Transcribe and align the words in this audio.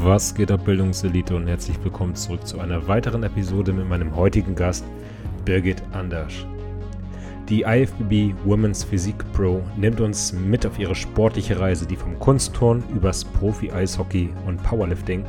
Was 0.00 0.34
geht 0.34 0.50
ab, 0.50 0.64
Bildungselite 0.64 1.36
und 1.36 1.46
herzlich 1.46 1.76
willkommen 1.84 2.14
zurück 2.14 2.46
zu 2.46 2.58
einer 2.60 2.88
weiteren 2.88 3.24
Episode 3.24 3.72
mit 3.72 3.88
meinem 3.88 4.16
heutigen 4.16 4.54
Gast, 4.54 4.84
Birgit 5.44 5.82
Andersch. 5.92 6.46
Die 7.48 7.62
IFBB 7.62 8.34
Women's 8.44 8.84
Physik 8.84 9.16
Pro 9.32 9.62
nimmt 9.76 10.00
uns 10.00 10.32
mit 10.32 10.64
auf 10.64 10.78
ihre 10.78 10.94
sportliche 10.94 11.60
Reise, 11.60 11.86
die 11.86 11.96
vom 11.96 12.18
Kunstturn 12.18 12.82
übers 12.94 13.24
Profi-Eishockey 13.24 14.30
und 14.46 14.62
Powerlifting 14.62 15.24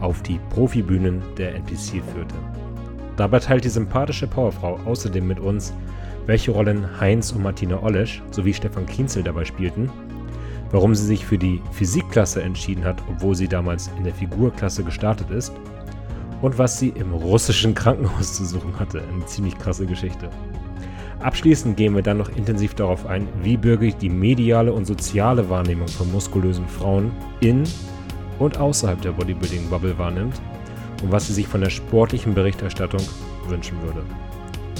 auf 0.00 0.22
die 0.22 0.40
Profibühnen 0.50 1.22
der 1.36 1.54
NPC 1.54 2.02
führte. 2.12 2.34
Dabei 3.16 3.38
teilt 3.40 3.64
die 3.64 3.70
sympathische 3.70 4.26
Powerfrau 4.26 4.78
außerdem 4.84 5.26
mit 5.26 5.40
uns, 5.40 5.72
welche 6.26 6.50
Rollen 6.50 7.00
Heinz 7.00 7.32
und 7.32 7.42
Martina 7.42 7.82
Olesch 7.82 8.22
sowie 8.30 8.52
Stefan 8.52 8.86
Kienzel 8.86 9.22
dabei 9.22 9.44
spielten 9.44 9.90
warum 10.70 10.94
sie 10.94 11.06
sich 11.06 11.24
für 11.24 11.38
die 11.38 11.60
Physikklasse 11.72 12.42
entschieden 12.42 12.84
hat, 12.84 13.02
obwohl 13.08 13.34
sie 13.34 13.48
damals 13.48 13.90
in 13.96 14.04
der 14.04 14.14
Figurklasse 14.14 14.84
gestartet 14.84 15.30
ist 15.30 15.52
und 16.42 16.58
was 16.58 16.78
sie 16.78 16.90
im 16.90 17.12
russischen 17.12 17.74
Krankenhaus 17.74 18.34
zu 18.34 18.44
suchen 18.44 18.78
hatte. 18.78 19.02
Eine 19.12 19.24
ziemlich 19.26 19.56
krasse 19.58 19.86
Geschichte. 19.86 20.28
Abschließend 21.20 21.76
gehen 21.76 21.94
wir 21.94 22.02
dann 22.02 22.18
noch 22.18 22.28
intensiv 22.36 22.74
darauf 22.74 23.06
ein, 23.06 23.26
wie 23.42 23.56
Birgit 23.56 24.02
die 24.02 24.10
mediale 24.10 24.72
und 24.72 24.84
soziale 24.84 25.48
Wahrnehmung 25.48 25.88
von 25.88 26.12
muskulösen 26.12 26.66
Frauen 26.66 27.10
in 27.40 27.64
und 28.38 28.58
außerhalb 28.58 29.00
der 29.00 29.12
Bodybuilding-Bubble 29.12 29.96
wahrnimmt 29.98 30.40
und 31.02 31.12
was 31.12 31.26
sie 31.26 31.32
sich 31.32 31.46
von 31.46 31.60
der 31.60 31.70
sportlichen 31.70 32.34
Berichterstattung 32.34 33.02
wünschen 33.48 33.80
würde. 33.82 34.02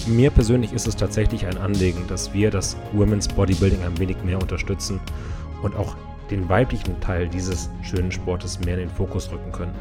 Mir 0.07 0.31
persönlich 0.31 0.73
ist 0.73 0.87
es 0.87 0.97
tatsächlich 0.97 1.47
ein 1.47 1.59
Anliegen, 1.59 2.07
dass 2.07 2.33
wir 2.33 2.51
das 2.51 2.77
Women's 2.93 3.29
Bodybuilding 3.29 3.83
ein 3.83 3.99
wenig 3.99 4.17
mehr 4.25 4.41
unterstützen 4.41 5.01
und 5.63 5.75
auch 5.77 5.97
den 6.31 6.49
weiblichen 6.49 7.01
Teil 7.01 7.29
dieses 7.29 7.71
schönen 7.83 8.13
Sportes 8.13 8.61
mehr 8.61 8.75
in 8.75 8.81
den 8.81 8.91
Fokus 8.91 9.31
rücken 9.31 9.53
könnten. 9.53 9.79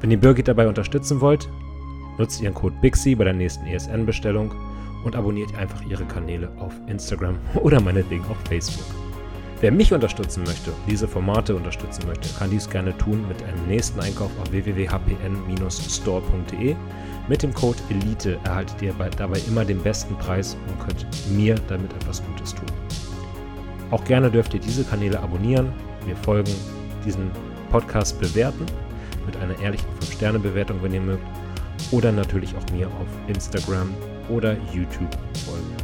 Wenn 0.00 0.10
ihr 0.10 0.18
Birgit 0.18 0.48
dabei 0.48 0.66
unterstützen 0.66 1.20
wollt, 1.20 1.48
nutzt 2.18 2.40
ihren 2.42 2.54
Code 2.54 2.74
BIXI 2.80 3.14
bei 3.14 3.24
der 3.24 3.32
nächsten 3.32 3.66
ESN-Bestellung 3.66 4.52
und 5.04 5.16
abonniert 5.16 5.54
einfach 5.56 5.80
ihre 5.88 6.04
Kanäle 6.04 6.50
auf 6.58 6.72
Instagram 6.88 7.36
oder 7.54 7.80
meinetwegen 7.80 8.24
auf 8.26 8.36
Facebook. 8.48 8.84
Wer 9.62 9.70
mich 9.70 9.92
unterstützen 9.92 10.42
möchte, 10.42 10.72
diese 10.88 11.06
Formate 11.06 11.54
unterstützen 11.54 12.08
möchte, 12.08 12.28
kann 12.36 12.50
dies 12.50 12.68
gerne 12.68 12.98
tun 12.98 13.24
mit 13.28 13.40
einem 13.44 13.64
nächsten 13.68 14.00
Einkauf 14.00 14.32
auf 14.40 14.50
www.hpn-store.de. 14.50 16.74
Mit 17.28 17.44
dem 17.44 17.54
Code 17.54 17.78
ELITE 17.88 18.40
erhaltet 18.42 18.82
ihr 18.82 18.92
dabei 19.16 19.38
immer 19.46 19.64
den 19.64 19.80
besten 19.80 20.16
Preis 20.16 20.56
und 20.66 20.80
könnt 20.80 21.06
mir 21.30 21.54
damit 21.68 21.92
etwas 21.92 22.24
Gutes 22.24 22.56
tun. 22.56 22.66
Auch 23.92 24.02
gerne 24.02 24.32
dürft 24.32 24.52
ihr 24.52 24.58
diese 24.58 24.82
Kanäle 24.82 25.20
abonnieren, 25.20 25.72
mir 26.06 26.16
folgen, 26.16 26.50
diesen 27.06 27.30
Podcast 27.70 28.20
bewerten 28.20 28.66
mit 29.26 29.36
einer 29.36 29.56
ehrlichen 29.60 29.86
5-Sterne-Bewertung, 30.00 30.82
wenn 30.82 30.92
ihr 30.92 31.02
mögt, 31.02 31.22
oder 31.92 32.10
natürlich 32.10 32.52
auch 32.56 32.68
mir 32.72 32.88
auf 32.88 33.06
Instagram 33.28 33.94
oder 34.28 34.56
YouTube 34.72 35.16
folgen. 35.46 35.76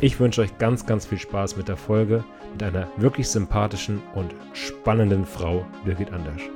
Ich 0.00 0.20
wünsche 0.20 0.42
euch 0.42 0.56
ganz, 0.58 0.86
ganz 0.86 1.04
viel 1.04 1.18
Spaß 1.18 1.56
mit 1.56 1.66
der 1.66 1.76
Folge 1.76 2.22
mit 2.54 2.62
einer 2.62 2.90
wirklich 2.96 3.28
sympathischen 3.28 4.02
und 4.14 4.34
spannenden 4.54 5.26
Frau, 5.26 5.66
Birgit 5.84 6.12
Andersch. 6.12 6.48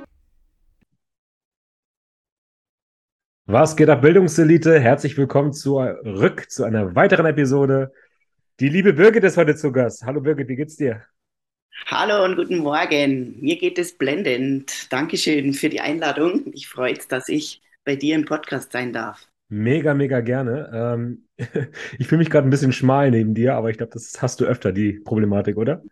Was 3.45 3.75
geht 3.75 3.89
ab, 3.89 4.01
Bildungselite? 4.01 4.79
Herzlich 4.79 5.15
willkommen 5.17 5.53
zurück 5.53 6.49
zu 6.49 6.63
einer 6.63 6.95
weiteren 6.95 7.27
Episode 7.27 7.91
die 8.59 8.67
liebe 8.67 8.91
Birgit 8.91 9.23
ist 9.23 9.37
heute 9.37 9.55
zu 9.55 9.71
Gast. 9.71 10.03
Hallo 10.03 10.19
Birgit, 10.19 10.49
wie 10.49 10.57
geht's 10.57 10.75
dir? 10.75 11.05
Hallo 11.85 12.25
und 12.25 12.35
guten 12.35 12.57
Morgen. 12.57 13.39
Mir 13.39 13.57
geht 13.57 13.79
es 13.79 13.97
blendend. 13.97 14.91
Dankeschön 14.91 15.53
für 15.53 15.69
die 15.69 15.79
Einladung. 15.79 16.51
Ich 16.51 16.67
freue 16.67 16.91
mich, 16.91 17.07
dass 17.07 17.29
ich 17.29 17.61
bei 17.85 17.95
dir 17.95 18.15
im 18.15 18.25
Podcast 18.25 18.73
sein 18.73 18.91
darf. 18.91 19.28
Mega, 19.49 19.93
mega 19.93 20.21
gerne. 20.21 20.69
Ähm, 20.73 21.27
ich 21.97 22.07
fühle 22.07 22.19
mich 22.19 22.29
gerade 22.29 22.47
ein 22.47 22.51
bisschen 22.51 22.71
schmal 22.71 23.11
neben 23.11 23.33
dir, 23.33 23.55
aber 23.55 23.69
ich 23.69 23.77
glaube, 23.77 23.91
das 23.93 24.21
hast 24.21 24.39
du 24.39 24.45
öfter, 24.45 24.71
die 24.71 24.93
Problematik, 24.93 25.57
oder? 25.57 25.83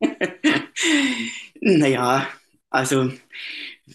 naja, 1.60 2.26
also 2.70 3.12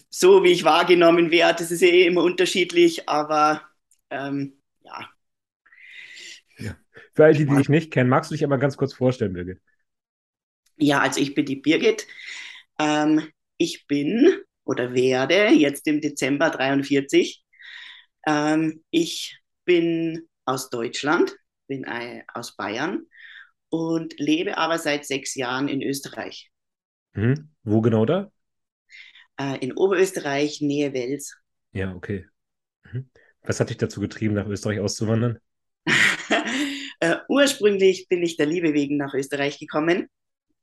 so 0.08 0.42
wie 0.44 0.52
ich 0.52 0.64
wahrgenommen 0.64 1.30
werde, 1.30 1.58
das 1.58 1.70
ist 1.70 1.82
eh 1.82 2.06
immer 2.06 2.22
unterschiedlich, 2.22 3.08
aber 3.08 3.62
ähm, 4.10 4.54
für 7.14 7.24
all 7.24 7.34
die, 7.34 7.46
die 7.46 7.56
dich 7.56 7.68
nicht 7.68 7.90
kennen, 7.90 8.08
magst 8.08 8.30
du 8.30 8.34
dich 8.34 8.44
aber 8.44 8.58
ganz 8.58 8.76
kurz 8.76 8.94
vorstellen, 8.94 9.32
Birgit? 9.32 9.60
Ja, 10.76 11.00
also 11.00 11.20
ich 11.20 11.34
bin 11.34 11.44
die 11.44 11.56
Birgit. 11.56 12.06
Ähm, 12.78 13.28
ich 13.58 13.86
bin 13.86 14.40
oder 14.64 14.94
werde 14.94 15.48
jetzt 15.50 15.86
im 15.86 16.00
Dezember 16.00 16.50
43. 16.50 17.44
Ähm, 18.26 18.84
ich 18.90 19.38
bin 19.64 20.28
aus 20.44 20.70
Deutschland, 20.70 21.34
bin 21.66 21.84
äh, 21.84 22.22
aus 22.32 22.56
Bayern 22.56 23.06
und 23.68 24.18
lebe 24.18 24.58
aber 24.58 24.78
seit 24.78 25.06
sechs 25.06 25.34
Jahren 25.34 25.68
in 25.68 25.82
Österreich. 25.82 26.50
Mhm. 27.12 27.50
Wo 27.62 27.80
genau 27.80 28.04
da? 28.04 28.30
Äh, 29.38 29.58
in 29.58 29.72
Oberösterreich, 29.72 30.60
Nähe 30.60 30.92
Wels. 30.92 31.36
Ja, 31.72 31.94
okay. 31.94 32.26
Mhm. 32.84 33.08
Was 33.42 33.60
hat 33.60 33.70
dich 33.70 33.78
dazu 33.78 34.00
getrieben, 34.00 34.34
nach 34.34 34.46
Österreich 34.46 34.80
auszuwandern? 34.80 35.38
Äh, 37.02 37.16
ursprünglich 37.30 38.08
bin 38.08 38.22
ich 38.22 38.36
der 38.36 38.44
Liebe 38.44 38.74
wegen 38.74 38.98
nach 38.98 39.14
Österreich 39.14 39.58
gekommen. 39.58 40.10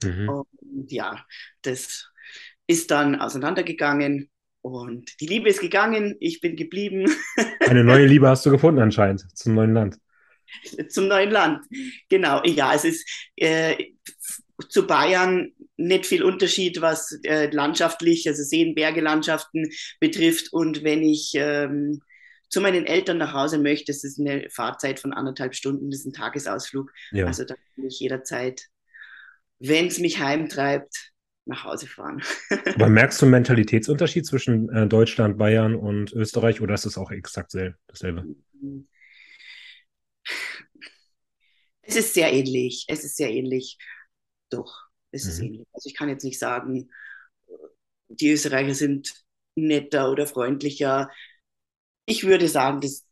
Mhm. 0.03 0.29
Und 0.29 0.91
ja, 0.91 1.25
das 1.63 2.11
ist 2.67 2.91
dann 2.91 3.19
auseinandergegangen 3.19 4.29
und 4.61 5.19
die 5.21 5.27
Liebe 5.27 5.49
ist 5.49 5.61
gegangen, 5.61 6.15
ich 6.19 6.41
bin 6.41 6.55
geblieben. 6.55 7.05
Eine 7.67 7.83
neue 7.83 8.05
Liebe 8.05 8.27
hast 8.27 8.45
du 8.45 8.51
gefunden 8.51 8.81
anscheinend 8.81 9.25
zum 9.37 9.55
neuen 9.55 9.73
Land. 9.73 9.97
Zum 10.89 11.07
neuen 11.07 11.31
Land, 11.31 11.65
genau. 12.09 12.41
Ja, 12.45 12.73
es 12.73 12.85
ist 12.85 13.07
äh, 13.35 13.75
zu 14.69 14.87
Bayern 14.87 15.51
nicht 15.77 16.05
viel 16.05 16.23
Unterschied, 16.23 16.81
was 16.81 17.19
äh, 17.23 17.49
landschaftlich, 17.51 18.27
also 18.27 18.43
Seen, 18.43 18.73
Berge, 18.73 19.01
Landschaften 19.01 19.69
betrifft. 19.99 20.51
Und 20.51 20.83
wenn 20.83 21.03
ich 21.03 21.33
ähm, 21.35 22.01
zu 22.49 22.61
meinen 22.61 22.85
Eltern 22.85 23.17
nach 23.17 23.33
Hause 23.33 23.59
möchte, 23.59 23.91
das 23.91 24.03
ist 24.03 24.19
eine 24.19 24.49
Fahrzeit 24.49 24.99
von 24.99 25.13
anderthalb 25.13 25.53
Stunden, 25.53 25.91
das 25.91 25.99
ist 25.99 26.07
ein 26.07 26.13
Tagesausflug. 26.13 26.91
Ja. 27.11 27.25
Also 27.25 27.43
da 27.43 27.55
kann 27.55 27.85
ich 27.85 27.99
jederzeit, 27.99 28.63
wenn 29.59 29.87
es 29.87 29.99
mich 29.99 30.19
heimtreibt, 30.19 31.11
nach 31.47 31.63
Hause 31.63 31.87
fahren. 31.87 32.21
Aber 32.75 32.89
merkst 32.89 33.21
du 33.21 33.25
einen 33.25 33.31
Mentalitätsunterschied 33.31 34.25
zwischen 34.25 34.69
äh, 34.69 34.87
Deutschland, 34.87 35.37
Bayern 35.37 35.75
und 35.75 36.13
Österreich 36.13 36.61
oder 36.61 36.73
ist 36.73 36.85
es 36.85 36.97
auch 36.97 37.11
exakt 37.11 37.53
dasselbe? 37.87 38.25
Es 41.81 41.95
ist 41.95 42.13
sehr 42.13 42.31
ähnlich. 42.33 42.85
Es 42.87 43.03
ist 43.03 43.17
sehr 43.17 43.31
ähnlich. 43.31 43.77
Doch, 44.49 44.87
es 45.11 45.25
mhm. 45.25 45.29
ist 45.29 45.39
ähnlich. 45.39 45.67
Also 45.73 45.89
ich 45.89 45.95
kann 45.95 46.09
jetzt 46.09 46.23
nicht 46.23 46.39
sagen, 46.39 46.89
die 48.09 48.31
Österreicher 48.31 48.73
sind 48.73 49.13
netter 49.55 50.11
oder 50.11 50.27
freundlicher 50.27 51.09
ich 52.07 52.23
würde 52.25 52.47
sagen, 52.47 52.81
das 52.81 53.05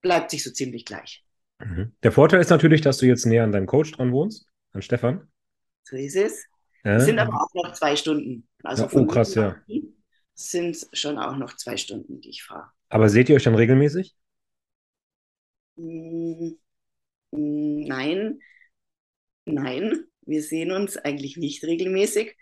bleibt 0.00 0.30
sich 0.30 0.42
so 0.42 0.50
ziemlich 0.50 0.86
gleich. 0.86 1.24
Mhm. 1.58 1.92
Der 2.02 2.12
Vorteil 2.12 2.40
ist 2.40 2.50
natürlich, 2.50 2.80
dass 2.80 2.98
du 2.98 3.06
jetzt 3.06 3.26
näher 3.26 3.44
an 3.44 3.52
deinem 3.52 3.66
Coach 3.66 3.92
dran 3.92 4.12
wohnst, 4.12 4.46
an 4.72 4.80
Stefan. 4.80 5.28
So 5.82 5.96
ist 5.96 6.16
es. 6.16 6.44
Es 6.82 7.04
sind 7.04 7.18
aber 7.18 7.34
auch 7.34 7.54
noch 7.54 7.72
zwei 7.72 7.96
Stunden. 7.96 8.48
Also 8.62 8.84
ja, 8.84 8.90
oh, 8.92 9.06
krass, 9.06 9.34
ja. 9.34 9.60
Sind 10.34 10.76
es 10.76 10.88
schon 10.92 11.18
auch 11.18 11.36
noch 11.36 11.56
zwei 11.56 11.76
Stunden, 11.76 12.20
die 12.20 12.30
ich 12.30 12.44
fahre. 12.44 12.70
Aber 12.88 13.08
seht 13.08 13.28
ihr 13.28 13.36
euch 13.36 13.42
dann 13.42 13.56
regelmäßig? 13.56 14.14
Mm, 15.76 16.50
nein, 17.30 18.38
nein, 19.44 20.04
wir 20.22 20.42
sehen 20.42 20.72
uns 20.72 20.96
eigentlich 20.96 21.36
nicht 21.36 21.64
regelmäßig. 21.64 22.36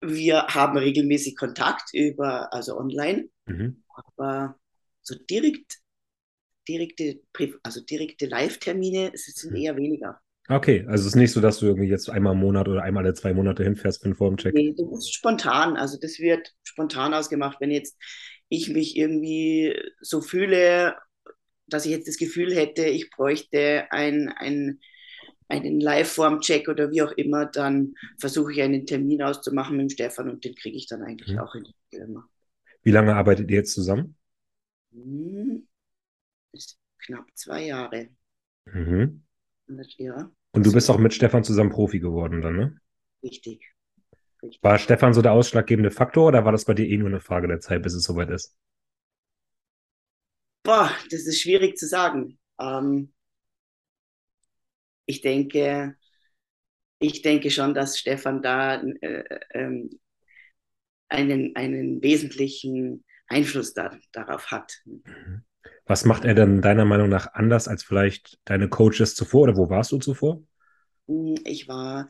Wir 0.00 0.48
haben 0.48 0.76
regelmäßig 0.76 1.36
Kontakt 1.36 1.94
über, 1.94 2.52
also 2.52 2.76
online. 2.76 3.28
Mhm 3.46 3.84
aber 4.16 4.58
so 5.02 5.14
direkt, 5.30 5.78
direkte, 6.68 7.20
also 7.62 7.80
direkte 7.80 8.26
Live-Termine 8.26 9.12
sind 9.14 9.52
hm. 9.52 9.56
eher 9.56 9.76
weniger. 9.76 10.20
Okay, 10.48 10.84
also 10.88 11.02
es 11.02 11.14
ist 11.14 11.16
nicht 11.16 11.32
so, 11.32 11.40
dass 11.40 11.58
du 11.58 11.66
irgendwie 11.66 11.88
jetzt 11.88 12.10
einmal 12.10 12.34
im 12.34 12.40
Monat 12.40 12.68
oder 12.68 12.82
einmal 12.82 13.04
alle 13.04 13.14
zwei 13.14 13.32
Monate 13.32 13.64
hinfährst 13.64 14.02
für 14.02 14.06
einen 14.06 14.14
Formcheck. 14.14 14.54
Nee, 14.54 14.74
das 14.76 14.98
ist 14.98 15.14
spontan. 15.14 15.76
Also 15.76 15.98
das 15.98 16.18
wird 16.18 16.54
spontan 16.62 17.14
ausgemacht. 17.14 17.60
Wenn 17.60 17.70
jetzt 17.70 17.96
ich 18.48 18.68
mich 18.68 18.96
irgendwie 18.96 19.74
so 20.00 20.20
fühle, 20.20 20.96
dass 21.66 21.86
ich 21.86 21.92
jetzt 21.92 22.08
das 22.08 22.18
Gefühl 22.18 22.54
hätte, 22.54 22.84
ich 22.84 23.10
bräuchte 23.10 23.86
ein, 23.90 24.28
ein, 24.36 24.80
einen 25.48 25.80
Live-Form-Check 25.80 26.68
oder 26.68 26.90
wie 26.90 27.02
auch 27.02 27.12
immer, 27.12 27.46
dann 27.46 27.94
versuche 28.18 28.52
ich 28.52 28.60
einen 28.60 28.84
Termin 28.84 29.22
auszumachen 29.22 29.76
mit 29.76 29.84
dem 29.84 29.94
Stefan 29.94 30.28
und 30.28 30.44
den 30.44 30.54
kriege 30.54 30.76
ich 30.76 30.86
dann 30.86 31.02
eigentlich 31.02 31.32
mhm. 31.32 31.38
auch 31.38 31.54
in 31.54 31.64
der 31.92 32.02
immer. 32.02 32.28
Wie 32.82 32.90
lange 32.90 33.14
arbeitet 33.14 33.50
ihr 33.50 33.56
jetzt 33.56 33.72
zusammen? 33.72 34.16
Hm, 34.92 35.66
knapp 36.98 37.26
zwei 37.34 37.64
Jahre. 37.64 38.08
Mhm. 38.66 39.24
Ja. 39.96 40.30
Und 40.52 40.66
du 40.66 40.72
bist 40.72 40.90
auch 40.90 40.98
mit 40.98 41.14
Stefan 41.14 41.44
zusammen 41.44 41.70
Profi 41.70 41.98
geworden 41.98 42.40
dann, 42.40 42.56
ne? 42.56 42.76
Richtig. 43.22 43.74
Richtig. 44.42 44.62
War 44.62 44.78
Stefan 44.78 45.14
so 45.14 45.22
der 45.22 45.32
ausschlaggebende 45.32 45.90
Faktor 45.90 46.28
oder 46.28 46.44
war 46.44 46.52
das 46.52 46.64
bei 46.64 46.74
dir 46.74 46.86
eh 46.86 46.96
nur 46.98 47.08
eine 47.08 47.20
Frage 47.20 47.48
der 47.48 47.60
Zeit, 47.60 47.82
bis 47.82 47.94
es 47.94 48.04
soweit 48.04 48.30
ist? 48.30 48.56
Boah, 50.62 50.90
das 51.10 51.26
ist 51.26 51.40
schwierig 51.40 51.76
zu 51.76 51.86
sagen. 51.86 52.38
Ähm, 52.60 53.12
ich 55.06 55.20
denke, 55.20 55.96
ich 56.98 57.22
denke 57.22 57.50
schon, 57.50 57.74
dass 57.74 57.98
Stefan 57.98 58.42
da 58.42 58.82
äh, 58.82 59.24
äh, 59.50 59.88
einen, 61.08 61.56
einen 61.56 62.02
wesentlichen 62.02 63.04
Einfluss 63.26 63.74
da, 63.74 63.96
darauf 64.12 64.50
hat. 64.50 64.80
Mhm. 64.84 65.44
Was 65.86 66.04
macht 66.04 66.24
er 66.24 66.34
denn 66.34 66.62
deiner 66.62 66.84
Meinung 66.84 67.08
nach 67.08 67.34
anders 67.34 67.68
als 67.68 67.82
vielleicht 67.82 68.38
deine 68.44 68.68
Coaches 68.68 69.14
zuvor 69.14 69.42
oder 69.42 69.56
wo 69.56 69.68
warst 69.68 69.92
du 69.92 69.98
zuvor? 69.98 70.42
Ich 71.44 71.68
war 71.68 72.08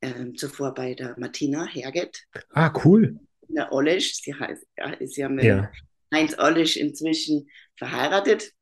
äh, 0.00 0.32
zuvor 0.34 0.72
bei 0.74 0.94
der 0.94 1.14
Martina 1.18 1.66
Herget. 1.66 2.26
Ah, 2.50 2.72
cool. 2.84 3.20
In 3.48 3.56
der 3.56 3.72
Olisch. 3.72 4.22
Sie 4.22 4.34
heißt, 4.34 4.66
ist 5.00 5.16
ja 5.16 5.28
mit 5.28 5.44
ja. 5.44 5.70
Heinz 6.12 6.38
Olisch 6.38 6.76
inzwischen 6.76 7.50
verheiratet. 7.76 8.52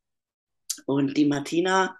Und 0.86 1.16
die 1.16 1.26
Martina 1.26 1.96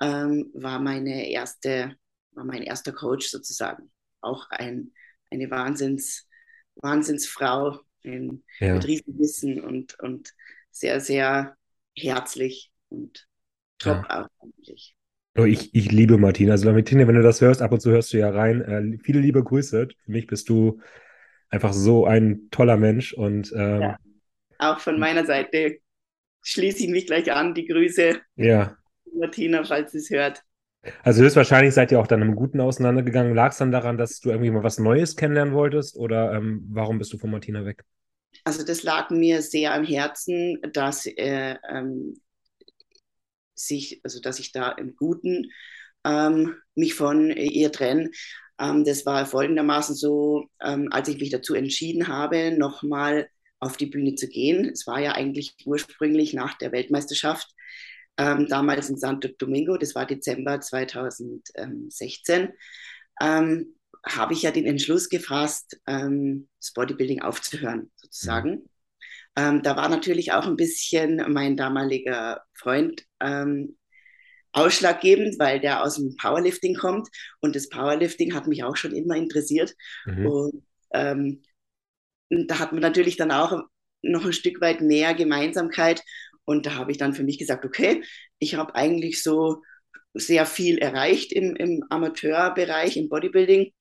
ähm, 0.00 0.50
war 0.54 0.80
meine 0.80 1.30
erste, 1.30 1.96
war 2.32 2.44
mein 2.44 2.62
erster 2.62 2.92
Coach 2.92 3.28
sozusagen. 3.28 3.90
Auch 4.20 4.50
ein, 4.50 4.92
eine 5.30 5.50
Wahnsinns, 5.50 6.26
Wahnsinnsfrau 6.76 7.80
in, 8.02 8.44
ja. 8.60 8.74
mit 8.74 8.86
Riesenwissen 8.86 9.62
und, 9.62 9.98
und 10.00 10.34
sehr, 10.70 11.00
sehr 11.00 11.56
herzlich 11.96 12.70
und 12.88 13.26
top 13.78 14.04
ja. 14.08 14.28
eigentlich. 14.40 14.94
Oh, 15.36 15.44
ich, 15.44 15.74
ich 15.74 15.90
liebe 15.90 16.18
Martina. 16.18 16.52
Also 16.52 16.70
Martina, 16.70 17.06
wenn 17.06 17.14
du 17.14 17.22
das 17.22 17.40
hörst, 17.40 17.62
ab 17.62 17.72
und 17.72 17.80
zu 17.80 17.90
hörst 17.90 18.12
du 18.12 18.18
ja 18.18 18.30
rein. 18.30 18.60
Äh, 18.60 18.98
viele 19.02 19.20
liebe 19.20 19.42
Grüße. 19.42 19.88
Für 20.04 20.10
mich 20.10 20.26
bist 20.26 20.48
du 20.48 20.80
einfach 21.48 21.72
so 21.72 22.06
ein 22.06 22.48
toller 22.50 22.76
Mensch 22.76 23.12
und 23.12 23.52
ähm, 23.56 23.80
ja. 23.80 23.98
auch 24.58 24.78
von 24.78 24.98
meiner 24.98 25.24
Seite 25.24 25.78
schließe 26.42 26.84
ich 26.84 26.90
mich 26.90 27.06
gleich 27.06 27.32
an. 27.32 27.54
Die 27.54 27.66
Grüße. 27.66 28.20
Ja. 28.36 28.76
Martina, 29.18 29.64
falls 29.64 29.92
sie 29.92 29.98
es 29.98 30.10
hört. 30.10 30.42
Also 31.02 31.22
höchstwahrscheinlich 31.22 31.74
seid 31.74 31.92
ihr 31.92 32.00
auch 32.00 32.06
dann 32.06 32.22
im 32.22 32.34
Guten 32.34 32.60
auseinandergegangen. 32.60 33.34
Lag 33.34 33.52
es 33.52 33.58
dann 33.58 33.70
daran, 33.70 33.96
dass 33.96 34.20
du 34.20 34.30
irgendwie 34.30 34.50
mal 34.50 34.64
was 34.64 34.78
Neues 34.78 35.16
kennenlernen 35.16 35.54
wolltest 35.54 35.96
oder 35.96 36.34
ähm, 36.34 36.64
warum 36.70 36.98
bist 36.98 37.12
du 37.12 37.18
von 37.18 37.30
Martina 37.30 37.64
weg? 37.64 37.84
Also 38.44 38.64
das 38.64 38.82
lag 38.82 39.10
mir 39.10 39.42
sehr 39.42 39.72
am 39.74 39.84
Herzen, 39.84 40.58
dass 40.72 41.06
äh, 41.06 41.56
ähm, 41.68 42.20
sich, 43.54 44.00
also 44.02 44.20
dass 44.20 44.38
ich 44.38 44.52
da 44.52 44.70
im 44.72 44.96
Guten 44.96 45.50
ähm, 46.04 46.56
mich 46.74 46.94
von 46.94 47.30
ihr 47.30 47.70
trenne. 47.70 48.10
Ähm, 48.58 48.84
das 48.84 49.06
war 49.06 49.26
folgendermaßen 49.26 49.94
so, 49.94 50.46
ähm, 50.60 50.88
als 50.90 51.08
ich 51.08 51.18
mich 51.18 51.30
dazu 51.30 51.54
entschieden 51.54 52.08
habe, 52.08 52.56
nochmal 52.56 53.28
auf 53.60 53.76
die 53.76 53.86
Bühne 53.86 54.16
zu 54.16 54.28
gehen. 54.28 54.70
Es 54.70 54.86
war 54.86 55.00
ja 55.00 55.12
eigentlich 55.12 55.54
ursprünglich 55.64 56.34
nach 56.34 56.58
der 56.58 56.72
Weltmeisterschaft, 56.72 57.48
ähm, 58.18 58.46
damals 58.48 58.90
in 58.90 58.98
Santo 58.98 59.28
Domingo, 59.38 59.76
das 59.76 59.94
war 59.94 60.04
Dezember 60.06 60.60
2016, 60.60 62.52
ähm, 63.20 63.74
habe 64.04 64.34
ich 64.34 64.42
ja 64.42 64.50
den 64.50 64.66
Entschluss 64.66 65.08
gefasst, 65.08 65.80
ähm, 65.86 66.48
das 66.58 66.72
Bodybuilding 66.72 67.22
aufzuhören, 67.22 67.90
sozusagen. 67.96 68.68
Ähm, 69.36 69.62
da 69.62 69.76
war 69.76 69.88
natürlich 69.88 70.32
auch 70.32 70.46
ein 70.46 70.56
bisschen 70.56 71.24
mein 71.32 71.56
damaliger 71.56 72.42
Freund 72.52 73.04
ähm, 73.20 73.76
ausschlaggebend, 74.52 75.38
weil 75.38 75.60
der 75.60 75.82
aus 75.82 75.96
dem 75.96 76.16
Powerlifting 76.16 76.74
kommt 76.74 77.08
und 77.40 77.56
das 77.56 77.68
Powerlifting 77.68 78.34
hat 78.34 78.46
mich 78.46 78.64
auch 78.64 78.76
schon 78.76 78.94
immer 78.94 79.16
interessiert. 79.16 79.74
Mhm. 80.04 80.26
Und 80.26 80.64
ähm, 80.92 81.42
da 82.28 82.58
hat 82.58 82.72
man 82.72 82.82
natürlich 82.82 83.16
dann 83.16 83.30
auch 83.30 83.62
noch 84.02 84.24
ein 84.24 84.32
Stück 84.32 84.60
weit 84.60 84.80
mehr 84.80 85.14
Gemeinsamkeit. 85.14 86.02
Und 86.44 86.66
da 86.66 86.74
habe 86.74 86.90
ich 86.90 86.98
dann 86.98 87.14
für 87.14 87.22
mich 87.22 87.38
gesagt, 87.38 87.64
okay, 87.64 88.02
ich 88.38 88.56
habe 88.56 88.74
eigentlich 88.74 89.22
so 89.22 89.62
sehr 90.12 90.44
viel 90.44 90.78
erreicht 90.78 91.32
im, 91.32 91.56
im 91.56 91.84
Amateurbereich, 91.88 92.96
im 92.96 93.08
Bodybuilding. 93.08 93.72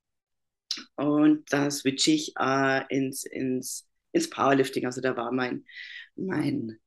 Und 0.95 1.51
da 1.51 1.69
switche 1.71 2.11
ich 2.11 2.33
äh, 2.39 2.83
ins, 2.89 3.23
ins, 3.23 3.87
ins 4.11 4.29
Powerlifting. 4.29 4.85
Also 4.85 5.01
da 5.01 5.15
war 5.15 5.31
mein, 5.31 5.65
mein, 6.15 6.77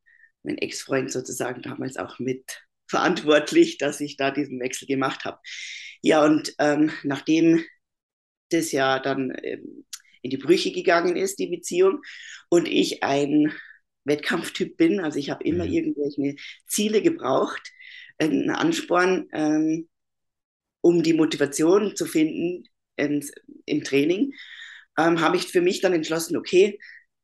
mein 0.42 0.58
Ex-Freund 0.58 1.10
sozusagen 1.10 1.62
damals 1.62 1.96
auch 1.96 2.18
mit 2.18 2.64
verantwortlich, 2.86 3.78
dass 3.78 4.00
ich 4.00 4.16
da 4.16 4.30
diesen 4.30 4.60
Wechsel 4.60 4.86
gemacht 4.86 5.24
habe. 5.24 5.38
Ja, 6.02 6.24
und 6.24 6.54
ähm, 6.58 6.90
nachdem 7.02 7.64
das 8.50 8.72
ja 8.72 8.98
dann 8.98 9.32
ähm, 9.42 9.84
in 10.22 10.30
die 10.30 10.36
Brüche 10.36 10.72
gegangen 10.72 11.16
ist, 11.16 11.38
die 11.38 11.48
Beziehung, 11.48 12.00
und 12.48 12.68
ich 12.68 13.02
ein 13.02 13.52
Wettkampftyp 14.04 14.76
bin, 14.76 15.00
also 15.00 15.18
ich 15.18 15.30
habe 15.30 15.44
immer 15.44 15.66
mhm. 15.66 15.72
irgendwelche 15.72 16.36
Ziele 16.66 17.02
gebraucht, 17.02 17.72
einen 18.18 18.50
Ansporn, 18.50 19.28
ähm, 19.32 19.88
um 20.80 21.02
die 21.02 21.14
Motivation 21.14 21.96
zu 21.96 22.06
finden 22.06 22.68
ins, 22.96 23.32
im 23.66 23.84
Training, 23.84 24.34
ähm, 24.98 25.20
habe 25.20 25.36
ich 25.36 25.46
für 25.48 25.60
mich 25.60 25.80
dann 25.80 25.92
entschlossen, 25.92 26.36
okay, 26.36 26.78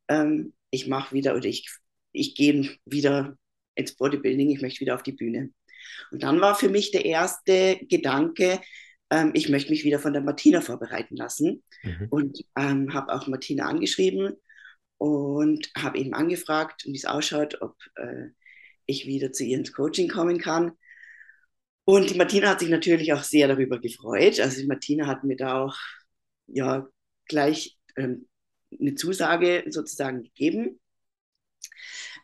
ähm, 0.07 0.53
ich 0.69 0.87
mache 0.87 1.13
wieder 1.13 1.35
oder 1.35 1.45
ich, 1.45 1.69
ich 2.11 2.35
gehe 2.35 2.77
wieder 2.85 3.37
ins 3.75 3.95
Bodybuilding, 3.95 4.49
ich 4.49 4.61
möchte 4.61 4.81
wieder 4.81 4.95
auf 4.95 5.03
die 5.03 5.13
Bühne. 5.13 5.51
Und 6.11 6.23
dann 6.23 6.41
war 6.41 6.55
für 6.55 6.69
mich 6.69 6.91
der 6.91 7.05
erste 7.05 7.79
Gedanke, 7.87 8.59
ähm, 9.09 9.31
ich 9.33 9.49
möchte 9.49 9.71
mich 9.71 9.83
wieder 9.83 9.99
von 9.99 10.13
der 10.13 10.21
Martina 10.21 10.61
vorbereiten 10.61 11.15
lassen. 11.15 11.63
Mhm. 11.83 12.07
Und 12.09 12.45
ähm, 12.55 12.93
habe 12.93 13.13
auch 13.13 13.27
Martina 13.27 13.65
angeschrieben 13.67 14.33
und 14.97 15.71
habe 15.77 15.99
eben 15.99 16.13
angefragt, 16.13 16.83
wie 16.85 16.95
es 16.95 17.05
ausschaut, 17.05 17.61
ob 17.61 17.75
äh, 17.95 18.29
ich 18.85 19.05
wieder 19.05 19.31
zu 19.31 19.43
ihr 19.43 19.57
ins 19.57 19.73
Coaching 19.73 20.07
kommen 20.07 20.39
kann. 20.39 20.73
Und 21.85 22.09
die 22.09 22.17
Martina 22.17 22.49
hat 22.49 22.59
sich 22.59 22.69
natürlich 22.69 23.11
auch 23.13 23.23
sehr 23.23 23.47
darüber 23.47 23.79
gefreut. 23.79 24.39
Also 24.39 24.61
die 24.61 24.67
Martina 24.67 25.07
hat 25.07 25.23
mir 25.23 25.35
da 25.35 25.63
auch 25.63 25.77
ja 26.47 26.87
gleich 27.27 27.77
ähm, 27.97 28.27
eine 28.79 28.95
Zusage 28.95 29.65
sozusagen 29.69 30.23
gegeben. 30.23 30.79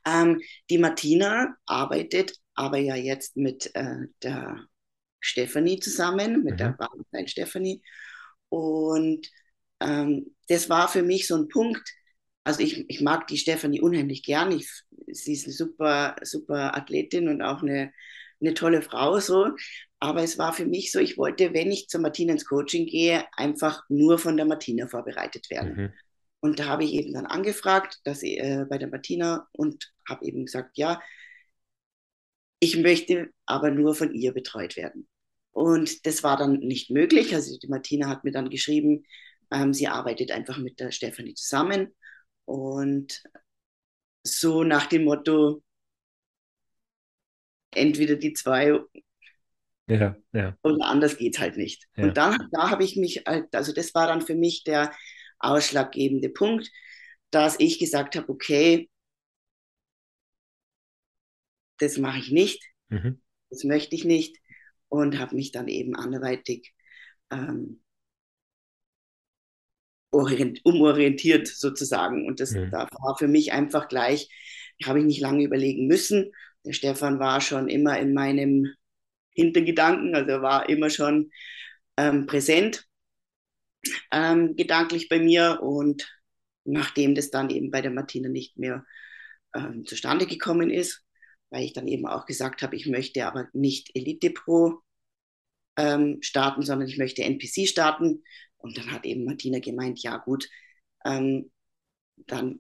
Ähm, 0.06 0.42
die 0.70 0.78
Martina 0.78 1.56
arbeitet 1.66 2.34
aber 2.54 2.78
ja 2.78 2.96
jetzt 2.96 3.38
mit 3.38 3.72
äh, 3.76 4.08
der 4.24 4.68
Stephanie 5.20 5.80
zusammen, 5.80 6.44
mit 6.44 6.54
mhm. 6.54 6.58
der 6.58 6.80
Valentine 6.80 7.28
Stephanie. 7.28 7.82
Und 8.50 9.30
ähm, 9.80 10.36
das 10.48 10.70
war 10.70 10.88
für 10.88 11.04
mich 11.04 11.28
so 11.28 11.36
ein 11.36 11.50
Punkt. 11.50 11.88
Also 12.44 12.62
ich, 12.62 12.90
ich 12.90 13.02
mag 13.02 13.28
die 13.28 13.38
Stephanie 13.38 13.82
unheimlich 13.82 14.24
gern. 14.24 14.52
Ich, 14.52 14.70
sie 15.08 15.34
ist 15.34 15.46
eine 15.46 15.54
super, 15.54 16.16
super 16.24 16.76
Athletin 16.76 17.28
und 17.28 17.42
auch 17.42 17.62
eine, 17.62 17.92
eine 18.42 18.54
tolle 18.54 18.82
Frau 18.82 19.20
so. 19.20 19.52
Aber 20.00 20.24
es 20.24 20.38
war 20.38 20.54
für 20.54 20.66
mich 20.66 20.92
so, 20.92 21.00
ich 21.00 21.18
wollte, 21.18 21.54
wenn 21.54 21.72
ich 21.72 21.88
zur 21.88 22.02
Martina 22.02 22.34
ins 22.34 22.46
Coaching 22.46 22.86
gehe, 22.86 23.26
einfach 23.34 23.84
nur 23.90 24.20
von 24.20 24.38
der 24.38 24.46
Martina 24.46 24.88
vorbereitet 24.88 25.50
werden. 25.50 25.76
Mhm. 25.76 25.94
Und 26.40 26.60
da 26.60 26.66
habe 26.66 26.84
ich 26.84 26.94
eben 26.94 27.14
dann 27.14 27.26
angefragt, 27.26 28.00
dass 28.04 28.22
ich, 28.22 28.40
äh, 28.40 28.66
bei 28.70 28.78
der 28.78 28.90
Martina 28.90 29.48
und 29.54 29.92
habe 30.08 30.26
eben 30.26 30.46
gesagt, 30.46 30.78
ja, 30.78 31.02
ich 32.60 32.78
möchte 32.78 33.30
aber 33.46 33.72
nur 33.72 33.96
von 33.96 34.14
ihr 34.14 34.34
betreut 34.34 34.78
werden. 34.78 35.08
Und 35.52 36.06
das 36.06 36.24
war 36.24 36.38
dann 36.38 36.60
nicht 36.60 36.92
möglich. 36.92 37.34
Also 37.34 37.58
die 37.58 37.68
Martina 37.68 38.08
hat 38.10 38.24
mir 38.24 38.32
dann 38.32 38.50
geschrieben, 38.50 39.06
ähm, 39.52 39.74
sie 39.74 39.88
arbeitet 39.88 40.32
einfach 40.32 40.58
mit 40.60 40.80
der 40.80 40.92
Stefanie 40.92 41.34
zusammen. 41.34 41.96
Und 42.46 43.24
so 44.24 44.64
nach 44.64 44.86
dem 44.88 45.06
Motto, 45.06 45.64
entweder 47.72 48.16
die 48.16 48.34
zwei 48.34 48.80
ja, 49.90 50.18
ja. 50.34 50.58
oder 50.64 50.86
anders 50.86 51.18
geht 51.18 51.36
es 51.36 51.40
halt 51.40 51.58
nicht. 51.58 51.88
Ja. 51.96 52.06
Und 52.06 52.18
dann, 52.18 52.50
da 52.52 52.70
habe 52.70 52.84
ich 52.84 52.98
mich, 52.98 53.28
also 53.28 53.74
das 53.74 53.94
war 53.96 54.08
dann 54.08 54.22
für 54.22 54.36
mich 54.36 54.64
der 54.64 54.92
ausschlaggebende 55.40 56.30
Punkt, 56.30 56.70
dass 57.32 57.60
ich 57.60 57.80
gesagt 57.80 58.16
habe, 58.16 58.30
okay, 58.30 58.90
das 61.80 61.98
mache 61.98 62.20
ich 62.20 62.32
nicht, 62.32 62.64
mhm. 62.90 63.22
das 63.50 63.64
möchte 63.64 63.96
ich 63.96 64.04
nicht 64.04 64.38
und 64.90 65.20
habe 65.20 65.36
mich 65.36 65.52
dann 65.52 65.68
eben 65.68 65.96
anderweitig 65.96 66.74
ähm, 67.32 67.82
umorientiert 70.12 71.48
sozusagen. 71.48 72.26
Und 72.26 72.40
das 72.40 72.52
mhm. 72.52 72.72
da 72.72 72.88
war 72.92 73.18
für 73.18 73.28
mich 73.28 73.52
einfach 73.52 73.88
gleich, 73.88 74.30
habe 74.84 75.00
ich 75.00 75.06
nicht 75.06 75.22
lange 75.22 75.44
überlegen 75.44 75.88
müssen. 75.88 76.32
Der 76.66 76.74
Stefan 76.74 77.20
war 77.20 77.42
schon 77.42 77.70
immer 77.70 78.00
in 78.00 78.14
meinem 78.14 78.74
Hintergedanken, 79.32 80.16
also 80.16 80.32
er 80.32 80.42
war 80.42 80.70
immer 80.70 80.90
schon 80.90 81.32
ähm, 81.98 82.26
präsent 82.26 82.88
ähm, 84.12 84.56
gedanklich 84.56 85.10
bei 85.10 85.20
mir 85.20 85.60
und 85.62 86.08
nachdem 86.66 87.16
das 87.16 87.30
dann 87.32 87.50
eben 87.50 87.72
bei 87.72 87.82
der 87.82 87.92
Martina 87.92 88.30
nicht 88.30 88.58
mehr 88.58 88.86
ähm, 89.56 89.86
zustande 89.86 90.26
gekommen 90.26 90.70
ist, 90.70 91.04
weil 91.50 91.64
ich 91.64 91.74
dann 91.74 91.88
eben 91.88 92.06
auch 92.08 92.26
gesagt 92.26 92.62
habe, 92.62 92.76
ich 92.76 92.88
möchte 92.88 93.26
aber 93.26 93.48
nicht 93.54 93.92
Elite 93.96 94.32
Pro 94.32 94.80
ähm, 95.78 96.18
starten, 96.22 96.64
sondern 96.64 96.88
ich 96.90 96.98
möchte 96.98 97.24
NPC 97.24 97.68
starten. 97.68 98.24
Und 98.58 98.78
dann 98.78 98.92
hat 98.92 99.06
eben 99.06 99.26
Martina 99.26 99.60
gemeint, 99.60 100.02
ja 100.02 100.18
gut, 100.18 100.50
ähm, 101.06 101.52
dann 102.18 102.60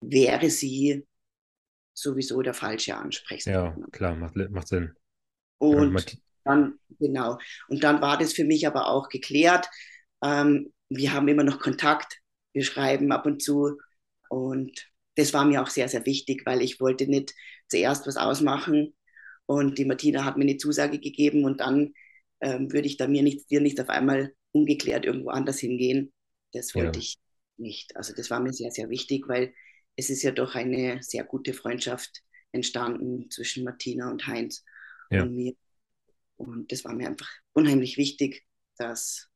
wäre 0.00 0.50
sie 0.50 1.06
sowieso 1.96 2.42
der 2.42 2.54
falsche 2.54 2.96
Ansprechpartner. 2.96 3.76
Ja, 3.78 3.86
klar, 3.90 4.16
macht, 4.16 4.36
macht 4.50 4.68
Sinn. 4.68 4.92
Und 5.58 6.18
dann, 6.44 6.78
genau. 6.98 7.38
Und 7.68 7.82
dann 7.82 8.00
war 8.00 8.18
das 8.18 8.32
für 8.32 8.44
mich 8.44 8.66
aber 8.66 8.88
auch 8.88 9.08
geklärt. 9.08 9.68
Ähm, 10.22 10.72
wir 10.88 11.12
haben 11.12 11.28
immer 11.28 11.44
noch 11.44 11.58
Kontakt. 11.58 12.20
Wir 12.52 12.64
schreiben 12.64 13.10
ab 13.12 13.26
und 13.26 13.42
zu. 13.42 13.78
Und 14.28 14.86
das 15.16 15.32
war 15.32 15.44
mir 15.44 15.62
auch 15.62 15.68
sehr, 15.68 15.88
sehr 15.88 16.04
wichtig, 16.04 16.42
weil 16.44 16.62
ich 16.62 16.80
wollte 16.80 17.06
nicht 17.06 17.34
zuerst 17.68 18.06
was 18.06 18.16
ausmachen. 18.16 18.94
Und 19.46 19.78
die 19.78 19.84
Martina 19.84 20.24
hat 20.24 20.36
mir 20.36 20.44
eine 20.44 20.56
Zusage 20.56 20.98
gegeben 20.98 21.44
und 21.44 21.60
dann 21.60 21.94
ähm, 22.40 22.72
würde 22.72 22.86
ich 22.86 22.96
da 22.96 23.06
mir 23.06 23.22
nicht, 23.22 23.50
dir 23.50 23.60
nicht 23.60 23.80
auf 23.80 23.88
einmal 23.88 24.34
ungeklärt 24.52 25.04
irgendwo 25.04 25.30
anders 25.30 25.58
hingehen. 25.58 26.12
Das 26.52 26.74
wollte 26.74 26.98
ja. 26.98 27.02
ich 27.02 27.18
nicht. 27.56 27.96
Also 27.96 28.12
das 28.14 28.30
war 28.30 28.40
mir 28.40 28.52
sehr, 28.52 28.70
sehr 28.70 28.90
wichtig, 28.90 29.28
weil 29.28 29.54
es 29.96 30.10
ist 30.10 30.22
ja 30.22 30.30
doch 30.30 30.54
eine 30.54 31.02
sehr 31.02 31.24
gute 31.24 31.52
Freundschaft 31.52 32.22
entstanden 32.52 33.30
zwischen 33.30 33.64
Martina 33.64 34.10
und 34.10 34.26
Heinz 34.26 34.64
ja. 35.10 35.22
und 35.22 35.34
mir. 35.34 35.54
Und 36.36 36.70
das 36.70 36.84
war 36.84 36.94
mir 36.94 37.08
einfach 37.08 37.28
unheimlich 37.52 37.96
wichtig, 37.96 38.44
dass, 38.76 39.28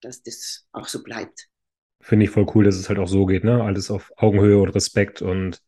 dass 0.00 0.22
das 0.22 0.66
auch 0.72 0.88
so 0.88 1.02
bleibt. 1.02 1.48
Finde 2.00 2.24
ich 2.24 2.30
voll 2.30 2.46
cool, 2.54 2.64
dass 2.64 2.76
es 2.76 2.88
halt 2.88 2.98
auch 2.98 3.08
so 3.08 3.26
geht, 3.26 3.44
ne? 3.44 3.62
Alles 3.62 3.90
auf 3.90 4.12
Augenhöhe 4.16 4.58
und 4.58 4.70
Respekt 4.70 5.20
und 5.20 5.60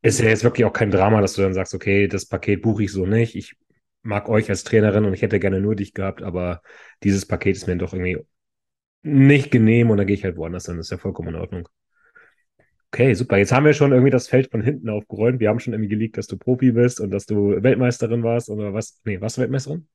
ist 0.00 0.20
ja 0.20 0.28
jetzt 0.28 0.44
wirklich 0.44 0.64
auch 0.64 0.72
kein 0.72 0.90
Drama, 0.90 1.20
dass 1.20 1.34
du 1.34 1.42
dann 1.42 1.54
sagst, 1.54 1.74
okay, 1.74 2.06
das 2.06 2.26
Paket 2.26 2.62
buche 2.62 2.84
ich 2.84 2.92
so 2.92 3.04
nicht. 3.04 3.34
Ich 3.34 3.56
mag 4.02 4.28
euch 4.28 4.48
als 4.48 4.64
Trainerin 4.64 5.04
und 5.04 5.12
ich 5.12 5.22
hätte 5.22 5.40
gerne 5.40 5.60
nur 5.60 5.74
dich 5.74 5.92
gehabt, 5.92 6.22
aber 6.22 6.62
dieses 7.02 7.26
Paket 7.26 7.56
ist 7.56 7.66
mir 7.66 7.76
doch 7.76 7.92
irgendwie 7.92 8.24
nicht 9.02 9.50
genehm 9.50 9.90
und 9.90 9.98
dann 9.98 10.06
gehe 10.06 10.16
ich 10.16 10.24
halt 10.24 10.36
woanders 10.36 10.66
hin. 10.66 10.76
Das 10.76 10.86
ist 10.86 10.90
ja 10.90 10.98
vollkommen 10.98 11.30
in 11.30 11.40
Ordnung. 11.40 11.68
Okay, 12.90 13.14
super. 13.14 13.36
Jetzt 13.36 13.52
haben 13.52 13.66
wir 13.66 13.74
schon 13.74 13.92
irgendwie 13.92 14.10
das 14.10 14.28
Feld 14.28 14.50
von 14.50 14.62
hinten 14.62 14.88
aufgeräumt. 14.88 15.40
Wir 15.40 15.50
haben 15.50 15.60
schon 15.60 15.74
irgendwie 15.74 15.90
geleakt, 15.90 16.16
dass 16.16 16.26
du 16.26 16.38
Profi 16.38 16.72
bist 16.72 17.00
und 17.00 17.10
dass 17.10 17.26
du 17.26 17.62
Weltmeisterin 17.62 18.22
warst 18.22 18.48
oder 18.48 18.72
was? 18.72 19.00
Nee, 19.04 19.20
warst 19.20 19.36
du 19.36 19.42
Weltmeisterin? 19.42 19.86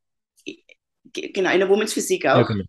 Genau, 1.12 1.52
in 1.52 1.60
der 1.60 1.70
Women's 1.70 1.94
Physik 1.94 2.26
auch. 2.28 2.38
Ja, 2.38 2.44
genau. 2.44 2.64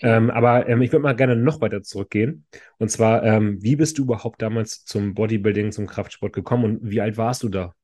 Ähm, 0.00 0.30
aber 0.30 0.68
ähm, 0.68 0.80
ich 0.80 0.92
würde 0.92 1.02
mal 1.02 1.16
gerne 1.16 1.36
noch 1.36 1.60
weiter 1.60 1.82
zurückgehen. 1.82 2.46
Und 2.78 2.90
zwar, 2.90 3.24
ähm, 3.24 3.62
wie 3.62 3.76
bist 3.76 3.98
du 3.98 4.04
überhaupt 4.04 4.40
damals 4.40 4.84
zum 4.84 5.14
Bodybuilding, 5.14 5.72
zum 5.72 5.86
Kraftsport 5.86 6.32
gekommen 6.32 6.64
und 6.64 6.90
wie 6.90 7.00
alt 7.00 7.16
warst 7.16 7.42
du 7.42 7.48
da? 7.48 7.74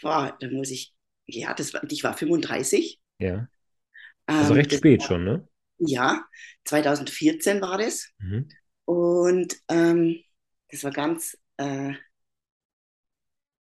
Boah, 0.00 0.36
da 0.40 0.48
muss 0.48 0.70
ich, 0.70 0.94
ja, 1.26 1.54
das 1.54 1.74
war, 1.74 1.82
ich 1.88 2.02
war 2.02 2.16
35. 2.16 2.98
Ja. 3.18 3.48
Also 4.26 4.54
recht 4.54 4.72
spät 4.72 5.00
war, 5.00 5.06
schon, 5.06 5.24
ne? 5.24 5.48
Ja, 5.78 6.24
2014 6.64 7.60
war 7.60 7.78
das. 7.78 8.10
Mhm. 8.18 8.48
Und 8.84 9.56
ähm, 9.68 10.20
das 10.70 10.84
war 10.84 10.90
ganz, 10.90 11.38
äh, 11.56 11.94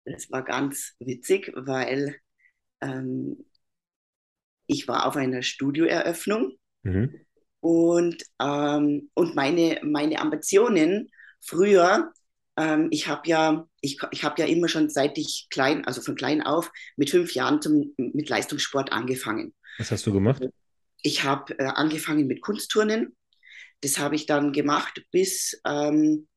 das 0.04 0.30
war 0.30 0.42
ganz 0.42 0.94
witzig, 0.98 1.52
weil 1.54 2.16
ähm, 2.80 3.44
ich 4.66 4.88
war 4.88 5.06
auf 5.06 5.16
einer 5.16 5.42
Studioeröffnung 5.42 6.56
mhm. 6.82 7.20
und, 7.60 8.22
ähm, 8.40 9.10
und 9.14 9.34
meine, 9.34 9.80
meine 9.84 10.20
Ambitionen 10.20 11.10
früher, 11.40 12.12
ähm, 12.56 12.88
ich 12.90 13.08
habe 13.08 13.28
ja, 13.28 13.66
ich, 13.80 13.98
ich 14.10 14.24
hab 14.24 14.38
ja 14.38 14.46
immer 14.46 14.68
schon 14.68 14.88
seit 14.88 15.18
ich 15.18 15.46
klein, 15.50 15.84
also 15.84 16.00
von 16.00 16.16
klein 16.16 16.42
auf, 16.42 16.70
mit 16.96 17.10
fünf 17.10 17.34
Jahren 17.34 17.62
zum, 17.62 17.94
mit 17.96 18.28
Leistungssport 18.28 18.92
angefangen. 18.92 19.54
Was 19.78 19.90
hast 19.90 20.06
du 20.06 20.12
gemacht? 20.12 20.42
Ich 21.02 21.24
habe 21.24 21.58
äh, 21.58 21.64
angefangen 21.64 22.26
mit 22.26 22.42
Kunstturnen 22.42 23.16
das 23.82 23.98
habe 23.98 24.14
ich 24.14 24.26
dann 24.26 24.52
gemacht, 24.52 25.02
bis 25.10 25.60
ähm, 25.66 26.28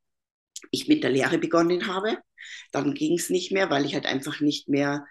ich 0.71 0.87
mit 0.87 1.03
der 1.03 1.11
Lehre 1.11 1.37
begonnen 1.37 1.87
habe. 1.87 2.17
Dann 2.71 2.93
ging 2.93 3.17
es 3.17 3.29
nicht 3.29 3.51
mehr, 3.51 3.69
weil 3.69 3.85
ich 3.85 3.93
halt 3.93 4.05
einfach 4.05 4.41
nicht 4.41 4.67
mehr, 4.67 5.05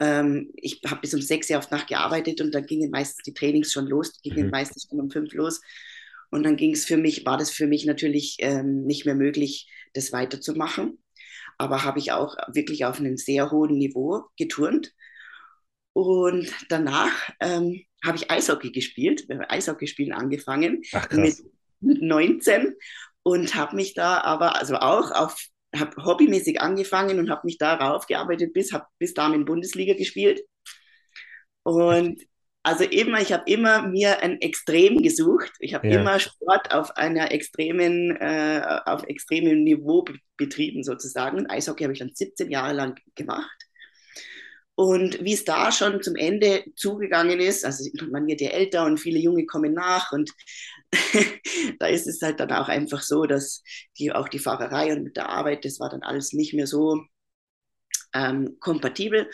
ähm, 0.00 0.50
ich 0.56 0.80
habe 0.86 1.00
bis 1.02 1.14
um 1.14 1.20
sechs 1.20 1.50
Uhr 1.50 1.58
auf 1.58 1.70
Nacht 1.70 1.88
gearbeitet 1.88 2.40
und 2.40 2.54
dann 2.54 2.66
gingen 2.66 2.90
meistens 2.90 3.24
die 3.24 3.34
Trainings 3.34 3.72
schon 3.72 3.86
los, 3.86 4.12
die 4.20 4.30
gingen 4.30 4.46
mhm. 4.46 4.52
meistens 4.52 4.86
schon 4.88 5.00
um 5.00 5.10
fünf 5.10 5.32
los. 5.34 5.60
Und 6.30 6.44
dann 6.44 6.56
ging 6.56 6.72
es 6.72 6.86
für 6.86 6.96
mich, 6.96 7.26
war 7.26 7.36
das 7.36 7.50
für 7.50 7.66
mich 7.66 7.84
natürlich 7.84 8.36
ähm, 8.38 8.84
nicht 8.84 9.04
mehr 9.04 9.14
möglich, 9.14 9.70
das 9.92 10.12
weiterzumachen. 10.12 11.02
Aber 11.58 11.84
habe 11.84 11.98
ich 11.98 12.12
auch 12.12 12.36
wirklich 12.48 12.86
auf 12.86 12.98
einem 12.98 13.16
sehr 13.18 13.50
hohen 13.50 13.76
Niveau 13.76 14.24
geturnt. 14.38 14.94
Und 15.92 16.50
danach 16.70 17.30
ähm, 17.40 17.84
habe 18.02 18.16
ich 18.16 18.30
Eishockey 18.30 18.72
gespielt, 18.72 19.26
Eishockeyspielen 19.48 20.14
angefangen. 20.14 20.80
Ach. 20.92 21.10
Mit, 21.10 21.36
mit 21.82 22.02
19 22.02 22.74
und 23.22 23.54
habe 23.54 23.76
mich 23.76 23.94
da 23.94 24.20
aber 24.20 24.56
also 24.56 24.76
auch 24.76 25.10
auf 25.10 25.36
habe 25.74 26.04
hobbymäßig 26.04 26.60
angefangen 26.60 27.18
und 27.18 27.30
habe 27.30 27.42
mich 27.44 27.58
darauf 27.58 28.06
gearbeitet 28.06 28.52
bis 28.52 28.72
habe 28.72 28.86
bis 28.98 29.12
in 29.12 29.44
Bundesliga 29.44 29.94
gespielt. 29.94 30.42
Und 31.62 32.22
also 32.62 32.84
immer 32.84 33.20
ich 33.20 33.32
habe 33.32 33.50
immer 33.50 33.88
mir 33.88 34.22
ein 34.22 34.40
Extrem 34.40 35.02
gesucht. 35.02 35.52
Ich 35.58 35.74
habe 35.74 35.88
ja. 35.88 36.00
immer 36.00 36.18
Sport 36.20 36.72
auf 36.72 36.96
einer 36.96 37.32
extremen 37.32 38.16
äh, 38.16 38.62
auf 38.84 39.04
extremem 39.04 39.64
Niveau 39.64 40.04
betrieben 40.36 40.84
sozusagen. 40.84 41.38
Und 41.38 41.50
Eishockey 41.50 41.84
habe 41.84 41.92
ich 41.92 41.98
dann 42.00 42.12
17 42.14 42.50
Jahre 42.50 42.74
lang 42.74 43.00
gemacht. 43.14 43.50
Und 44.74 45.22
wie 45.22 45.34
es 45.34 45.44
da 45.44 45.70
schon 45.70 46.02
zum 46.02 46.16
Ende 46.16 46.64
zugegangen 46.76 47.40
ist, 47.40 47.64
also 47.64 47.88
man 48.10 48.26
wird 48.26 48.40
ja 48.40 48.50
älter 48.50 48.84
und 48.86 48.98
viele 48.98 49.18
Junge 49.18 49.44
kommen 49.44 49.74
nach 49.74 50.12
und 50.12 50.30
da 51.78 51.86
ist 51.86 52.06
es 52.06 52.20
halt 52.22 52.40
dann 52.40 52.52
auch 52.52 52.68
einfach 52.68 53.02
so, 53.02 53.24
dass 53.24 53.62
die, 53.98 54.12
auch 54.12 54.28
die 54.28 54.38
Fahrerei 54.38 54.92
und 54.92 55.04
mit 55.04 55.16
der 55.16 55.28
Arbeit, 55.28 55.64
das 55.64 55.80
war 55.80 55.88
dann 55.88 56.02
alles 56.02 56.32
nicht 56.32 56.54
mehr 56.54 56.66
so 56.66 57.02
ähm, 58.14 58.56
kompatibel. 58.60 59.30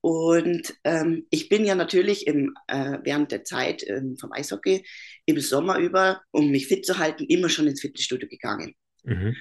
Und 0.00 0.74
ähm, 0.84 1.26
ich 1.30 1.48
bin 1.48 1.64
ja 1.64 1.74
natürlich 1.74 2.26
im, 2.26 2.54
äh, 2.68 2.98
während 3.02 3.32
der 3.32 3.44
Zeit 3.44 3.82
ähm, 3.86 4.16
vom 4.18 4.32
Eishockey 4.32 4.86
im 5.26 5.40
Sommer 5.40 5.78
über, 5.78 6.22
um 6.30 6.50
mich 6.50 6.68
fit 6.68 6.86
zu 6.86 6.98
halten, 6.98 7.24
immer 7.24 7.48
schon 7.48 7.66
ins 7.66 7.80
Fitnessstudio 7.80 8.28
gegangen. 8.28 8.74
Mhm. 9.02 9.36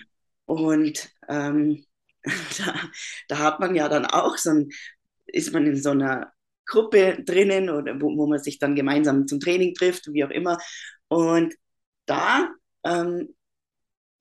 Und 0.45 1.09
ähm, 1.29 1.85
da, 2.23 2.75
da, 3.27 3.37
hat 3.39 3.59
man 3.59 3.75
ja 3.75 3.87
dann 3.87 4.05
auch 4.05 4.37
so 4.37 4.49
ein, 4.49 4.69
ist 5.27 5.53
man 5.53 5.65
in 5.67 5.81
so 5.81 5.91
einer 5.91 6.33
Gruppe 6.65 7.23
drinnen 7.23 7.69
oder 7.69 8.01
wo, 8.01 8.15
wo 8.17 8.27
man 8.27 8.39
sich 8.39 8.59
dann 8.59 8.75
gemeinsam 8.75 9.27
zum 9.27 9.39
Training 9.39 9.73
trifft, 9.73 10.11
wie 10.11 10.23
auch 10.23 10.31
immer. 10.31 10.57
Und 11.09 11.55
da 12.05 12.49
ähm, 12.83 13.35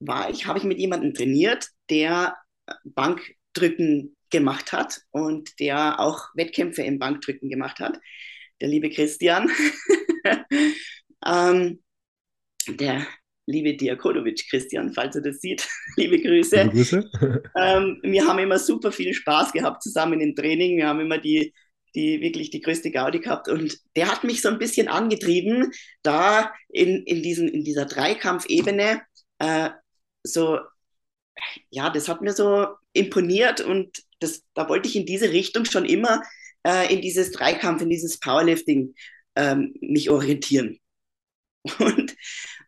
war 0.01 0.31
ich, 0.31 0.47
habe 0.47 0.59
ich 0.59 0.65
mit 0.65 0.79
jemandem 0.79 1.15
trainiert, 1.15 1.69
der 1.91 2.37
Bankdrücken 2.85 4.17
gemacht 4.31 4.73
hat 4.73 5.01
und 5.11 5.59
der 5.61 6.01
auch 6.01 6.29
Wettkämpfe 6.35 6.83
im 6.83 6.99
Bankdrücken 6.99 7.49
gemacht 7.49 7.79
hat. 7.81 7.99
Der 8.61 8.69
liebe 8.69 8.91
Christian. 8.91 9.51
ähm, 11.27 11.83
der 12.69 13.07
liebe 13.47 13.77
Diakonovic 13.77 14.49
Christian, 14.51 14.93
falls 14.93 15.15
er 15.15 15.23
das 15.23 15.41
sieht. 15.41 15.69
liebe 15.97 16.21
Grüße. 16.21 16.63
Liebe 16.63 16.73
Grüße. 16.73 17.11
ähm, 17.57 18.01
wir 18.03 18.27
haben 18.27 18.39
immer 18.39 18.59
super 18.59 18.91
viel 18.91 19.15
Spaß 19.15 19.53
gehabt 19.53 19.83
zusammen 19.83 20.21
im 20.21 20.35
Training. 20.35 20.79
Wir 20.79 20.89
haben 20.89 21.01
immer 21.01 21.19
die 21.19 21.55
die 21.95 22.21
wirklich 22.21 22.51
die 22.51 22.61
größte 22.61 22.91
Gaudi 22.91 23.21
gehabt. 23.21 23.49
Und 23.49 23.79
der 23.97 24.11
hat 24.11 24.25
mich 24.25 24.43
so 24.43 24.49
ein 24.49 24.59
bisschen 24.59 24.89
angetrieben, 24.89 25.73
da 26.03 26.53
in, 26.69 27.03
in, 27.05 27.23
diesen, 27.23 27.49
in 27.49 27.65
dieser 27.65 27.87
Dreikampfebene 27.87 29.03
äh, 29.39 29.71
so, 30.23 30.59
ja, 31.71 31.91
das 31.91 32.09
hat 32.09 32.23
mir 32.23 32.33
so 32.33 32.67
imponiert 32.93 33.61
und 33.61 34.03
das, 34.19 34.43
da 34.55 34.69
wollte 34.69 34.89
ich 34.89 34.97
in 34.97 35.07
diese 35.07 35.31
Richtung 35.31 35.65
schon 35.65 35.85
immer 35.85 36.23
äh, 36.67 36.93
in 36.93 37.01
dieses 37.01 37.31
Dreikampf, 37.33 37.83
in 37.83 37.91
dieses 37.91 38.19
Powerlifting 38.19 38.95
ähm, 39.37 39.75
mich 39.81 40.11
orientieren. 40.11 40.81
Und 41.79 42.17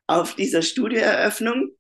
auf 0.07 0.37
dieser 0.37 0.63
Studioeröffnung 0.63 1.71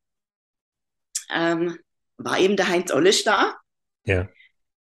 ähm, 1.30 1.78
war 2.16 2.38
eben 2.38 2.57
der 2.57 2.68
Heinz 2.68 2.90
Ollisch 2.90 3.25
da. 3.25 3.57
Ja. 4.04 4.28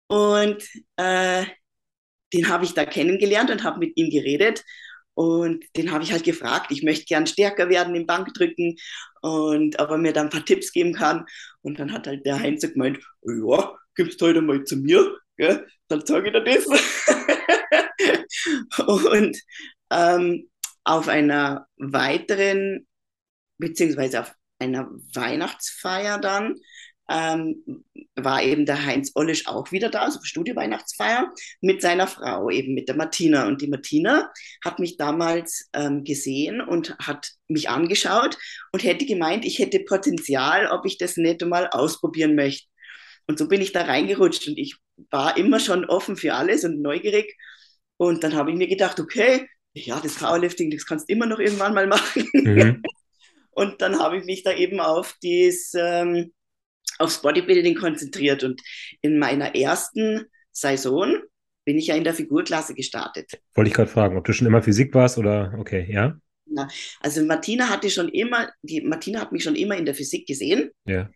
Und 0.07 0.63
äh, 0.95 1.45
den 2.33 2.49
habe 2.49 2.65
ich 2.65 2.73
da 2.73 2.85
kennengelernt 2.85 3.51
und 3.51 3.63
habe 3.63 3.79
mit 3.79 3.93
ihm 3.95 4.09
geredet. 4.09 4.63
Und 5.13 5.65
den 5.75 5.91
habe 5.91 6.03
ich 6.03 6.11
halt 6.11 6.23
gefragt, 6.23 6.71
ich 6.71 6.83
möchte 6.83 7.05
gern 7.05 7.25
stärker 7.25 7.69
werden 7.69 7.95
im 7.95 8.05
Bankdrücken 8.05 8.75
und 9.21 9.79
ob 9.79 9.89
er 9.89 9.97
mir 9.97 10.13
da 10.13 10.21
ein 10.21 10.29
paar 10.29 10.45
Tipps 10.45 10.71
geben 10.71 10.93
kann. 10.93 11.25
Und 11.61 11.79
dann 11.79 11.91
hat 11.91 12.05
halt 12.05 12.23
der 12.25 12.39
Heinz 12.39 12.61
gemeint, 12.61 12.99
ja, 13.23 13.75
gibst 13.95 14.21
heute 14.21 14.41
mal 14.41 14.63
zu 14.63 14.77
mir, 14.77 15.17
gell? 15.35 15.65
dann 15.87 16.05
sage 16.05 16.27
ich 16.27 16.33
dir 16.33 16.43
das. 16.43 16.65
und 18.87 19.37
ähm, 19.91 20.49
auf 20.83 21.07
einer 21.07 21.67
weiteren, 21.77 22.87
beziehungsweise 23.57 24.21
auf 24.21 24.33
einer 24.59 24.89
Weihnachtsfeier 25.13 26.19
dann, 26.19 26.55
ähm, 27.09 27.83
war 28.15 28.43
eben 28.43 28.65
der 28.65 28.85
Heinz 28.85 29.11
Ollisch 29.15 29.47
auch 29.47 29.71
wieder 29.71 29.89
da, 29.89 30.01
also 30.01 30.19
Studio-Weihnachtsfeier, 30.21 31.31
mit 31.61 31.81
seiner 31.81 32.07
Frau, 32.07 32.49
eben 32.49 32.73
mit 32.73 32.87
der 32.89 32.95
Martina. 32.95 33.47
Und 33.47 33.61
die 33.61 33.67
Martina 33.67 34.31
hat 34.63 34.79
mich 34.79 34.97
damals 34.97 35.69
ähm, 35.73 36.03
gesehen 36.03 36.61
und 36.61 36.97
hat 36.99 37.31
mich 37.47 37.69
angeschaut 37.69 38.37
und 38.71 38.83
hätte 38.83 39.05
gemeint, 39.05 39.45
ich 39.45 39.59
hätte 39.59 39.79
Potenzial, 39.79 40.67
ob 40.67 40.85
ich 40.85 40.97
das 40.97 41.17
nicht 41.17 41.45
mal 41.45 41.67
ausprobieren 41.67 42.35
möchte. 42.35 42.67
Und 43.27 43.37
so 43.37 43.47
bin 43.47 43.61
ich 43.61 43.71
da 43.73 43.83
reingerutscht 43.83 44.47
und 44.47 44.57
ich 44.57 44.77
war 45.09 45.37
immer 45.37 45.59
schon 45.59 45.85
offen 45.85 46.17
für 46.17 46.33
alles 46.33 46.63
und 46.63 46.81
neugierig. 46.81 47.35
Und 47.97 48.23
dann 48.23 48.35
habe 48.35 48.51
ich 48.51 48.57
mir 48.57 48.67
gedacht, 48.67 48.99
okay, 48.99 49.47
ja, 49.73 49.99
das 49.99 50.15
Powerlifting, 50.15 50.71
das 50.71 50.85
kannst 50.85 51.09
du 51.09 51.13
immer 51.13 51.25
noch 51.25 51.39
irgendwann 51.39 51.73
mal 51.73 51.87
machen. 51.87 52.27
Mhm. 52.33 52.83
Und 53.51 53.81
dann 53.81 53.97
habe 53.97 54.19
ich 54.19 54.23
mich 54.23 54.43
da 54.43 54.53
eben 54.53 54.79
auf 54.79 55.15
dies, 55.23 55.73
ähm, 55.75 56.31
aufs 56.99 57.21
Bodybuilding 57.21 57.75
konzentriert. 57.75 58.43
Und 58.43 58.61
in 59.01 59.19
meiner 59.19 59.55
ersten 59.55 60.25
Saison 60.51 61.17
bin 61.65 61.77
ich 61.77 61.87
ja 61.87 61.95
in 61.95 62.03
der 62.03 62.13
Figurklasse 62.13 62.73
gestartet. 62.73 63.31
Wollte 63.53 63.69
ich 63.69 63.75
gerade 63.75 63.91
fragen, 63.91 64.17
ob 64.17 64.25
du 64.25 64.33
schon 64.33 64.47
immer 64.47 64.61
Physik 64.61 64.93
warst 64.93 65.17
oder 65.17 65.53
okay, 65.59 65.85
ja? 65.89 66.17
Na, 66.45 66.67
also 67.01 67.23
Martina 67.25 67.69
hatte 67.69 67.89
schon 67.89 68.09
immer, 68.09 68.49
die 68.61 68.81
Martina 68.81 69.19
hat 69.19 69.31
mich 69.31 69.43
schon 69.43 69.55
immer 69.55 69.75
in 69.75 69.85
der 69.85 69.93
Physik 69.93 70.25
gesehen. 70.27 70.71
Ja. 70.85 71.09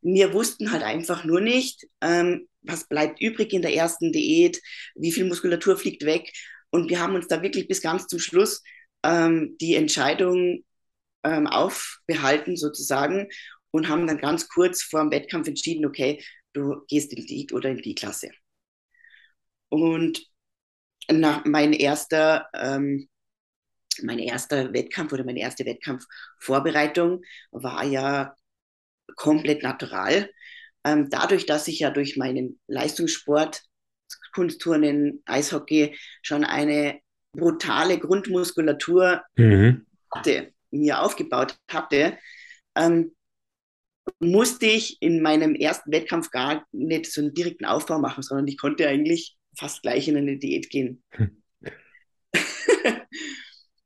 Wir 0.00 0.32
wussten 0.32 0.72
halt 0.72 0.82
einfach 0.82 1.24
nur 1.24 1.40
nicht, 1.40 1.86
ähm, 2.00 2.48
was 2.62 2.88
bleibt 2.88 3.20
übrig 3.20 3.52
in 3.52 3.62
der 3.62 3.74
ersten 3.74 4.12
Diät, 4.12 4.60
wie 4.94 5.12
viel 5.12 5.26
Muskulatur 5.26 5.76
fliegt 5.76 6.04
weg. 6.04 6.32
Und 6.70 6.88
wir 6.88 7.00
haben 7.00 7.14
uns 7.14 7.28
da 7.28 7.42
wirklich 7.42 7.68
bis 7.68 7.82
ganz 7.82 8.06
zum 8.06 8.18
Schluss 8.18 8.62
ähm, 9.02 9.56
die 9.60 9.74
Entscheidung 9.74 10.64
ähm, 11.24 11.46
aufbehalten 11.46 12.56
sozusagen 12.56 13.28
und 13.70 13.88
haben 13.88 14.06
dann 14.06 14.18
ganz 14.18 14.48
kurz 14.48 14.82
vor 14.82 15.00
dem 15.00 15.10
Wettkampf 15.10 15.48
entschieden, 15.48 15.86
okay, 15.86 16.22
du 16.52 16.82
gehst 16.88 17.12
in 17.12 17.26
die 17.26 17.48
oder 17.52 17.70
in 17.70 17.78
die 17.78 17.94
Klasse. 17.94 18.30
Und 19.68 20.26
nach 21.10 21.44
mein 21.44 21.72
erster, 21.72 22.48
ähm, 22.54 23.08
mein 24.02 24.18
erster 24.18 24.72
Wettkampf 24.72 25.12
oder 25.12 25.24
meine 25.24 25.40
erste 25.40 25.64
Wettkampfvorbereitung 25.64 27.22
war 27.50 27.84
ja 27.84 28.34
komplett 29.16 29.62
natural. 29.62 30.30
Ähm, 30.84 31.08
dadurch, 31.10 31.46
dass 31.46 31.68
ich 31.68 31.80
ja 31.80 31.90
durch 31.90 32.16
meinen 32.16 32.60
Leistungssport, 32.66 33.62
Kunstturnen, 34.32 35.22
Eishockey 35.26 35.96
schon 36.22 36.44
eine 36.44 37.00
brutale 37.32 37.98
Grundmuskulatur 37.98 39.22
mhm. 39.36 39.86
hatte, 40.10 40.52
mir 40.70 41.00
aufgebaut 41.00 41.58
hatte, 41.70 42.18
ähm, 42.74 43.14
musste 44.20 44.66
ich 44.66 45.00
in 45.00 45.22
meinem 45.22 45.54
ersten 45.54 45.92
Wettkampf 45.92 46.30
gar 46.30 46.66
nicht 46.72 47.10
so 47.10 47.20
einen 47.20 47.34
direkten 47.34 47.64
Aufbau 47.64 47.98
machen, 47.98 48.22
sondern 48.22 48.46
ich 48.48 48.58
konnte 48.58 48.88
eigentlich 48.88 49.36
fast 49.56 49.82
gleich 49.82 50.08
in 50.08 50.16
eine 50.16 50.38
Diät 50.38 50.70
gehen. 50.70 51.02
Hm. 51.10 51.42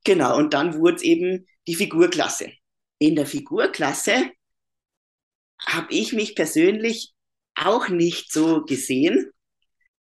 genau, 0.05 0.37
und 0.37 0.55
dann 0.55 0.79
wurde 0.79 0.97
es 0.97 1.03
eben 1.03 1.47
die 1.67 1.75
Figurklasse. 1.75 2.53
In 2.99 3.17
der 3.17 3.27
Figurklasse 3.27 4.31
habe 5.67 5.93
ich 5.93 6.13
mich 6.13 6.35
persönlich 6.35 7.15
auch 7.55 7.89
nicht 7.89 8.33
so 8.33 8.65
gesehen. 8.65 9.31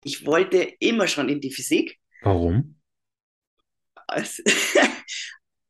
Ich 0.04 0.26
wollte 0.26 0.74
immer 0.80 1.08
schon 1.08 1.30
in 1.30 1.42
die 1.42 1.52
Physik. 1.52 2.00
Warum? 2.22 2.80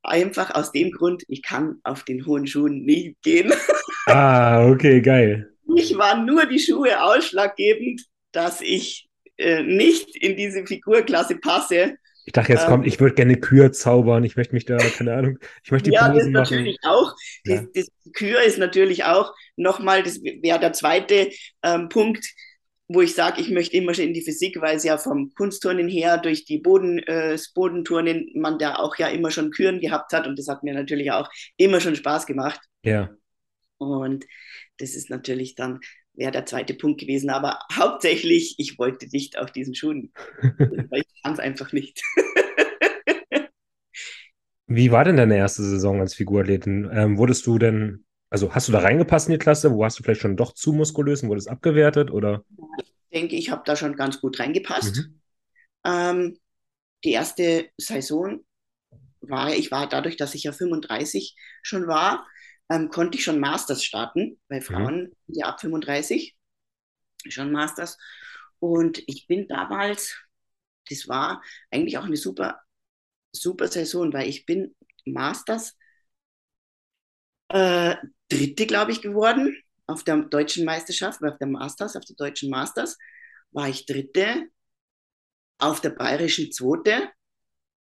Einfach 0.05 0.53
aus 0.55 0.71
dem 0.71 0.91
Grund, 0.91 1.24
ich 1.27 1.41
kann 1.41 1.79
auf 1.83 2.03
den 2.03 2.25
hohen 2.25 2.47
Schuhen 2.47 2.83
nicht 2.85 3.21
gehen. 3.21 3.51
Ah, 4.07 4.67
okay, 4.69 5.01
geil. 5.01 5.50
Ich 5.75 5.97
war 5.97 6.24
nur 6.24 6.45
die 6.45 6.59
Schuhe 6.59 7.01
ausschlaggebend, 7.01 8.03
dass 8.31 8.62
ich 8.62 9.09
äh, 9.38 9.63
nicht 9.63 10.15
in 10.15 10.38
diese 10.38 10.63
Figurklasse 10.65 11.38
passe. 11.38 11.97
Ich 12.25 12.33
dachte, 12.33 12.53
jetzt 12.53 12.63
ähm, 12.63 12.69
kommt, 12.69 12.88
ich 12.88 13.00
würde 13.00 13.15
gerne 13.15 13.35
Kür 13.38 13.71
zaubern, 13.71 14.24
ich 14.24 14.35
möchte 14.35 14.53
mich 14.53 14.65
da, 14.65 14.77
keine 14.77 15.15
Ahnung, 15.15 15.39
ich 15.63 15.72
möchte 15.72 15.89
die 15.89 15.96
Ja, 15.96 16.09
Posen 16.09 16.33
das 16.33 16.50
natürlich 16.50 16.77
auch. 16.83 17.13
Ja. 17.46 17.61
Das, 17.61 17.72
das 17.74 18.13
Kür 18.13 18.41
ist 18.44 18.57
natürlich 18.57 19.03
auch 19.03 19.33
nochmal, 19.55 20.03
das 20.03 20.22
wäre 20.24 20.59
der 20.59 20.74
zweite 20.74 21.29
ähm, 21.63 21.89
Punkt, 21.89 22.25
wo 22.87 23.01
ich 23.01 23.15
sage, 23.15 23.41
ich 23.41 23.50
möchte 23.50 23.75
immer 23.75 23.93
schon 23.93 24.05
in 24.05 24.13
die 24.13 24.21
Physik, 24.21 24.61
weil 24.61 24.75
es 24.75 24.83
ja 24.83 24.98
vom 24.98 25.33
Kunstturnen 25.33 25.87
her 25.87 26.17
durch 26.17 26.45
die 26.45 26.59
Boden, 26.59 27.00
äh, 27.00 27.31
das 27.31 27.51
Bodenturnen 27.51 28.29
man 28.35 28.59
da 28.59 28.75
auch 28.75 28.95
ja 28.98 29.07
immer 29.07 29.31
schon 29.31 29.51
Küren 29.51 29.79
gehabt 29.79 30.13
hat 30.13 30.27
und 30.27 30.37
das 30.37 30.48
hat 30.48 30.63
mir 30.63 30.74
natürlich 30.74 31.11
auch 31.11 31.29
immer 31.57 31.81
schon 31.81 31.95
Spaß 31.95 32.27
gemacht. 32.27 32.59
Ja. 32.83 33.09
Und 33.77 34.25
das 34.77 34.93
ist 34.95 35.09
natürlich 35.09 35.55
dann, 35.55 35.79
wäre 36.13 36.31
der 36.31 36.45
zweite 36.45 36.75
Punkt 36.75 37.01
gewesen, 37.01 37.29
aber 37.29 37.59
hauptsächlich, 37.74 38.55
ich 38.57 38.77
wollte 38.77 39.07
nicht 39.07 39.37
auf 39.37 39.51
diesen 39.51 39.74
Schuhen. 39.74 40.13
ich 40.91 41.24
kann 41.24 41.33
es 41.33 41.39
einfach 41.39 41.74
nicht. 41.74 42.01
Wie 44.67 44.91
war 44.91 45.03
denn 45.03 45.17
deine 45.17 45.37
erste 45.37 45.63
Saison 45.63 46.01
als 46.01 46.15
Figurathletin? 46.15 46.89
Ähm, 46.91 47.17
wurdest 47.17 47.45
du 47.45 47.59
denn 47.59 48.04
also 48.29 48.53
hast 48.53 48.68
du 48.68 48.72
da 48.72 48.79
reingepasst 48.79 49.27
in 49.27 49.33
die 49.33 49.40
Klasse? 49.40 49.72
Wo 49.72 49.83
hast 49.85 50.00
du 50.00 50.03
vielleicht 50.03 50.22
schon 50.22 50.38
doch 50.38 50.53
zu 50.53 50.74
muskulös 50.74 51.24
und 51.24 51.29
wurdest 51.29 51.50
abgewertet? 51.50 52.11
Oder? 52.11 52.44
Ich 52.77 52.94
denke, 53.14 53.35
ich 53.35 53.50
habe 53.50 53.64
da 53.66 53.75
schon 53.75 53.96
ganz 53.96 54.20
gut 54.20 54.40
reingepasst. 54.40 54.98
Mhm. 54.98 55.22
Ähm, 55.85 56.40
die 57.03 57.11
erste 57.11 57.70
Saison 57.77 58.44
war, 59.22 59.53
ich 59.53 59.72
war 59.72 59.88
dadurch, 59.88 60.18
dass 60.18 60.35
ich 60.35 60.44
ja 60.44 60.51
35 60.51 61.35
schon 61.61 61.88
war, 61.88 62.27
ähm, 62.70 62.90
konnte 62.90 63.18
ich 63.18 63.24
schon 63.24 63.40
Masters 63.40 63.83
starten. 63.83 64.40
Bei 64.48 64.57
mhm. 64.57 64.64
Frauen 64.64 65.01
mhm. 65.01 65.14
ja 65.27 65.46
ab 65.48 65.61
35 65.61 66.35
schon 67.27 67.51
Masters. 67.51 67.98
Und 68.59 69.03
ich 69.07 69.27
bin 69.27 69.48
damals, 69.48 70.18
das 70.90 71.07
war 71.07 71.44
eigentlich 71.72 71.98
auch 71.98 72.05
eine 72.05 72.18
super, 72.18 72.61
super 73.31 73.68
Saison, 73.68 74.11
weil 74.14 74.27
ich 74.27 74.46
bin 74.46 74.75
Masters 75.05 75.77
äh, 77.55 77.96
Dritte, 78.27 78.68
glaube 78.68 78.91
ich, 78.91 79.01
geworden 79.01 79.55
auf 79.87 80.03
der 80.03 80.18
deutschen 80.18 80.65
Meisterschaft, 80.65 81.24
auf 81.24 81.37
der 81.37 81.48
Masters, 81.48 81.96
auf 81.96 82.03
der 82.03 82.15
deutschen 82.15 82.50
Masters 82.50 82.98
war 83.51 83.70
ich 83.70 83.85
Dritte, 83.85 84.50
auf 85.57 85.79
der 85.79 85.91
bayerischen 85.91 86.51
Zweite 86.51 87.09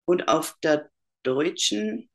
und 0.04 0.28
auf 0.28 0.56
der 0.62 0.90
deutschen 1.24 2.08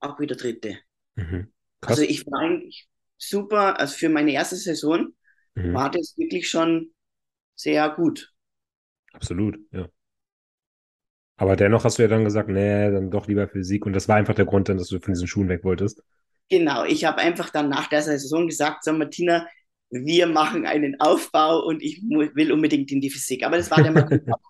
auch 0.00 0.20
wieder 0.20 0.36
Dritte. 0.36 0.78
Mhm. 1.14 1.50
Also 1.80 2.02
ich 2.02 2.26
war 2.26 2.40
eigentlich 2.40 2.86
super, 3.16 3.80
also 3.80 3.96
für 3.96 4.10
meine 4.10 4.32
erste 4.32 4.56
Saison 4.56 5.14
mhm. 5.54 5.72
war 5.72 5.90
das 5.90 6.14
wirklich 6.18 6.50
schon 6.50 6.92
sehr 7.54 7.88
gut. 7.88 8.34
Absolut, 9.12 9.58
ja. 9.70 9.88
Aber 11.36 11.56
dennoch 11.56 11.84
hast 11.84 11.98
du 11.98 12.02
ja 12.02 12.08
dann 12.08 12.24
gesagt, 12.24 12.48
nee, 12.48 12.90
dann 12.90 13.10
doch 13.10 13.26
lieber 13.26 13.48
Physik. 13.48 13.86
Und 13.86 13.94
das 13.94 14.08
war 14.08 14.16
einfach 14.16 14.34
der 14.34 14.44
Grund, 14.44 14.68
dann, 14.68 14.76
dass 14.76 14.88
du 14.88 15.00
von 15.00 15.14
diesen 15.14 15.26
Schuhen 15.26 15.48
weg 15.48 15.64
wolltest. 15.64 16.02
Genau, 16.48 16.84
ich 16.84 17.04
habe 17.04 17.18
einfach 17.18 17.50
dann 17.50 17.68
nach 17.68 17.88
der 17.88 18.02
Saison 18.02 18.46
gesagt, 18.46 18.84
so 18.84 18.92
Martina, 18.92 19.46
wir 19.90 20.26
machen 20.26 20.66
einen 20.66 21.00
Aufbau 21.00 21.64
und 21.64 21.82
ich 21.82 22.02
will 22.02 22.52
unbedingt 22.52 22.90
in 22.92 23.00
die 23.00 23.10
Physik. 23.10 23.44
Aber 23.44 23.56
das 23.56 23.70
war 23.70 23.82
dann 23.82 23.94
mal 23.94 24.06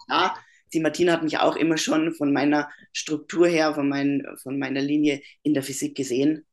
klar. 0.07 0.38
Die 0.73 0.81
Martina 0.81 1.12
hat 1.12 1.23
mich 1.23 1.38
auch 1.38 1.57
immer 1.57 1.77
schon 1.79 2.12
von 2.14 2.33
meiner 2.33 2.68
Struktur 2.92 3.47
her, 3.47 3.75
von, 3.75 3.88
mein, 3.88 4.23
von 4.42 4.59
meiner 4.59 4.81
Linie 4.81 5.23
in 5.42 5.55
der 5.55 5.62
Physik 5.62 5.97
gesehen. 5.97 6.44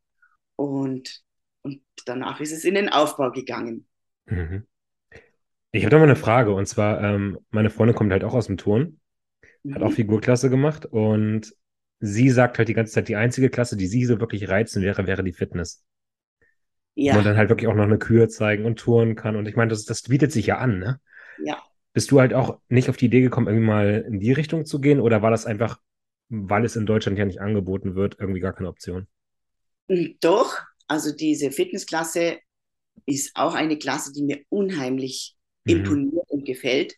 Und, 0.56 1.22
und 1.64 1.82
danach 2.06 2.40
ist 2.40 2.52
es 2.52 2.64
in 2.64 2.76
den 2.76 2.90
Aufbau 2.90 3.32
gegangen. 3.32 3.88
Mhm. 4.28 4.66
Ich 5.72 5.84
habe 5.84 5.90
da 5.90 5.98
mal 5.98 6.04
eine 6.04 6.16
Frage. 6.16 6.54
Und 6.54 6.68
zwar, 6.68 7.02
ähm, 7.02 7.40
meine 7.50 7.70
Freundin 7.70 7.96
kommt 7.96 8.12
halt 8.12 8.24
auch 8.24 8.36
aus 8.36 8.48
dem 8.48 8.58
Turn 8.58 9.01
hat 9.74 9.82
auch 9.82 9.90
mhm. 9.90 9.96
Figurklasse 9.96 10.50
gemacht 10.50 10.86
und 10.86 11.54
sie 12.00 12.30
sagt 12.30 12.58
halt 12.58 12.68
die 12.68 12.74
ganze 12.74 12.94
Zeit, 12.94 13.08
die 13.08 13.16
einzige 13.16 13.50
Klasse, 13.50 13.78
die 13.78 13.88
sie 13.88 14.06
so 14.06 14.20
wirklich 14.20 14.50
reizen 14.50 14.82
wäre, 14.82 15.06
wäre 15.06 15.24
die 15.24 15.34
Fitness. 15.34 15.84
Ja. 16.96 17.14
Wo 17.14 17.18
man 17.18 17.26
dann 17.26 17.38
halt 17.38 17.50
wirklich 17.50 17.70
auch 17.70 17.76
noch 17.76 17.84
eine 17.84 18.00
Kür 18.00 18.28
zeigen 18.28 18.66
und 18.66 18.80
touren 18.80 19.16
kann. 19.16 19.36
Und 19.36 19.48
ich 19.48 19.56
meine, 19.56 19.70
das, 19.70 19.86
das 19.86 20.02
bietet 20.04 20.32
sich 20.32 20.48
ja 20.48 20.58
an, 20.58 20.80
ne? 20.80 21.00
Ja. 21.44 21.62
Bist 21.94 22.12
du 22.12 22.20
halt 22.20 22.34
auch 22.34 22.60
nicht 22.70 22.90
auf 22.90 22.98
die 22.98 23.06
Idee 23.06 23.22
gekommen, 23.22 23.48
irgendwie 23.48 23.68
mal 23.68 24.06
in 24.08 24.20
die 24.20 24.32
Richtung 24.32 24.66
zu 24.66 24.82
gehen? 24.82 25.00
Oder 25.00 25.22
war 25.22 25.32
das 25.32 25.46
einfach, 25.46 25.80
weil 26.30 26.66
es 26.66 26.76
in 26.76 26.86
Deutschland 26.86 27.18
ja 27.18 27.26
nicht 27.26 27.42
angeboten 27.42 27.96
wird, 27.96 28.18
irgendwie 28.20 28.40
gar 28.40 28.54
keine 28.54 28.70
Option? 28.70 29.08
Hm, 29.90 30.16
doch, 30.22 30.58
also 30.88 31.16
diese 31.16 31.52
Fitnessklasse 31.52 32.40
ist 33.06 33.32
auch 33.36 33.56
eine 33.56 33.78
Klasse, 33.78 34.12
die 34.14 34.24
mir 34.24 34.42
unheimlich 34.50 35.36
mhm. 35.66 35.78
imponiert 35.78 36.30
und 36.30 36.46
gefällt. 36.46 36.96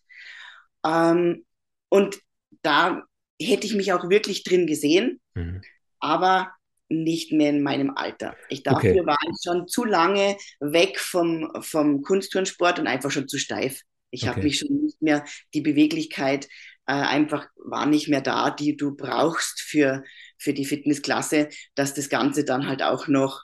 Ähm, 0.85 1.45
und 1.89 2.19
da 2.61 3.03
hätte 3.41 3.65
ich 3.67 3.75
mich 3.75 3.93
auch 3.93 4.09
wirklich 4.09 4.43
drin 4.43 4.67
gesehen, 4.67 5.19
mhm. 5.33 5.61
aber 5.99 6.51
nicht 6.89 7.31
mehr 7.31 7.49
in 7.49 7.63
meinem 7.63 7.95
Alter. 7.95 8.35
Ich 8.49 8.63
dafür 8.63 8.91
okay. 8.91 9.05
war 9.05 9.17
ich 9.23 9.37
schon 9.43 9.67
zu 9.67 9.83
lange 9.83 10.37
weg 10.59 10.99
vom, 10.99 11.51
vom 11.61 12.01
Kunstturnsport 12.01 12.79
und 12.79 12.87
einfach 12.87 13.11
schon 13.11 13.27
zu 13.27 13.37
steif. 13.37 13.81
Ich 14.11 14.23
okay. 14.23 14.29
habe 14.29 14.43
mich 14.43 14.59
schon 14.59 14.83
nicht 14.83 15.01
mehr, 15.01 15.25
die 15.53 15.61
Beweglichkeit 15.61 16.47
äh, 16.85 16.93
einfach 16.93 17.47
war 17.55 17.85
nicht 17.85 18.09
mehr 18.09 18.21
da, 18.21 18.51
die 18.51 18.75
du 18.75 18.95
brauchst 18.95 19.61
für, 19.61 20.03
für 20.37 20.53
die 20.53 20.65
Fitnessklasse, 20.65 21.49
dass 21.75 21.93
das 21.93 22.09
Ganze 22.09 22.43
dann 22.43 22.67
halt 22.67 22.83
auch 22.83 23.07
noch 23.07 23.43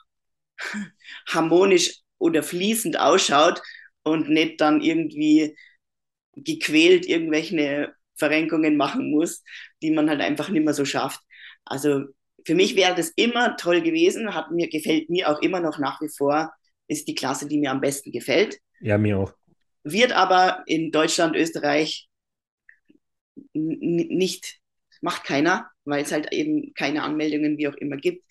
harmonisch 1.28 2.00
oder 2.18 2.42
fließend 2.42 2.98
ausschaut 2.98 3.62
und 4.02 4.28
nicht 4.28 4.60
dann 4.60 4.82
irgendwie 4.82 5.56
gequält 6.34 7.06
irgendwelche 7.06 7.94
Verrenkungen 8.20 8.76
machen 8.76 9.10
muss, 9.10 9.42
die 9.82 9.90
man 9.90 10.08
halt 10.08 10.20
einfach 10.20 10.48
nicht 10.48 10.64
mehr 10.64 10.74
so 10.74 10.84
schafft. 10.84 11.20
Also 11.64 12.04
für 12.46 12.54
mich 12.54 12.76
wäre 12.76 12.94
das 12.94 13.10
immer 13.16 13.56
toll 13.56 13.82
gewesen, 13.82 14.34
hat 14.34 14.52
mir, 14.52 14.68
gefällt 14.68 15.10
mir 15.10 15.28
auch 15.28 15.42
immer 15.42 15.60
noch 15.60 15.78
nach 15.78 16.00
wie 16.00 16.08
vor, 16.08 16.52
ist 16.86 17.08
die 17.08 17.14
Klasse, 17.14 17.48
die 17.48 17.58
mir 17.58 17.72
am 17.72 17.80
besten 17.80 18.12
gefällt. 18.12 18.58
Ja, 18.80 18.96
mir 18.98 19.18
auch. 19.18 19.34
Wird 19.82 20.12
aber 20.12 20.62
in 20.66 20.90
Deutschland, 20.92 21.36
Österreich 21.36 22.08
nicht, 23.52 24.58
macht 25.00 25.24
keiner, 25.24 25.70
weil 25.84 26.02
es 26.02 26.12
halt 26.12 26.32
eben 26.32 26.72
keine 26.74 27.02
Anmeldungen 27.02 27.58
wie 27.58 27.68
auch 27.68 27.74
immer 27.74 27.96
gibt. 27.96 28.24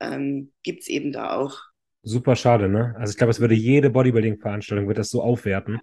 Ähm, 0.00 0.52
gibt 0.62 0.82
es 0.82 0.88
eben 0.88 1.12
da 1.12 1.36
auch. 1.36 1.58
Super 2.02 2.36
schade, 2.36 2.68
ne? 2.68 2.94
Also 2.98 3.10
ich 3.12 3.16
glaube, 3.16 3.30
es 3.30 3.40
würde 3.40 3.54
jede 3.54 3.90
Bodybuilding-Veranstaltung 3.90 4.88
wird 4.88 4.98
das 4.98 5.10
so 5.10 5.22
aufwerten. 5.22 5.80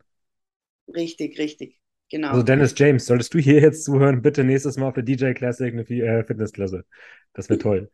Richtig, 0.87 1.37
richtig. 1.37 1.79
Genau. 2.11 2.29
Also 2.29 2.43
Dennis 2.43 2.75
James, 2.77 3.05
solltest 3.05 3.33
du 3.33 3.39
hier 3.39 3.59
jetzt 3.61 3.83
zuhören, 3.83 4.21
bitte 4.21 4.43
nächstes 4.43 4.77
Mal 4.77 4.87
auf 4.87 4.93
der 4.93 5.03
DJ 5.03 5.33
Classic 5.33 5.73
eine 5.73 5.81
äh, 5.81 6.23
Fitnessklasse. 6.23 6.85
Das 7.33 7.49
wäre 7.49 7.59
toll. 7.59 7.91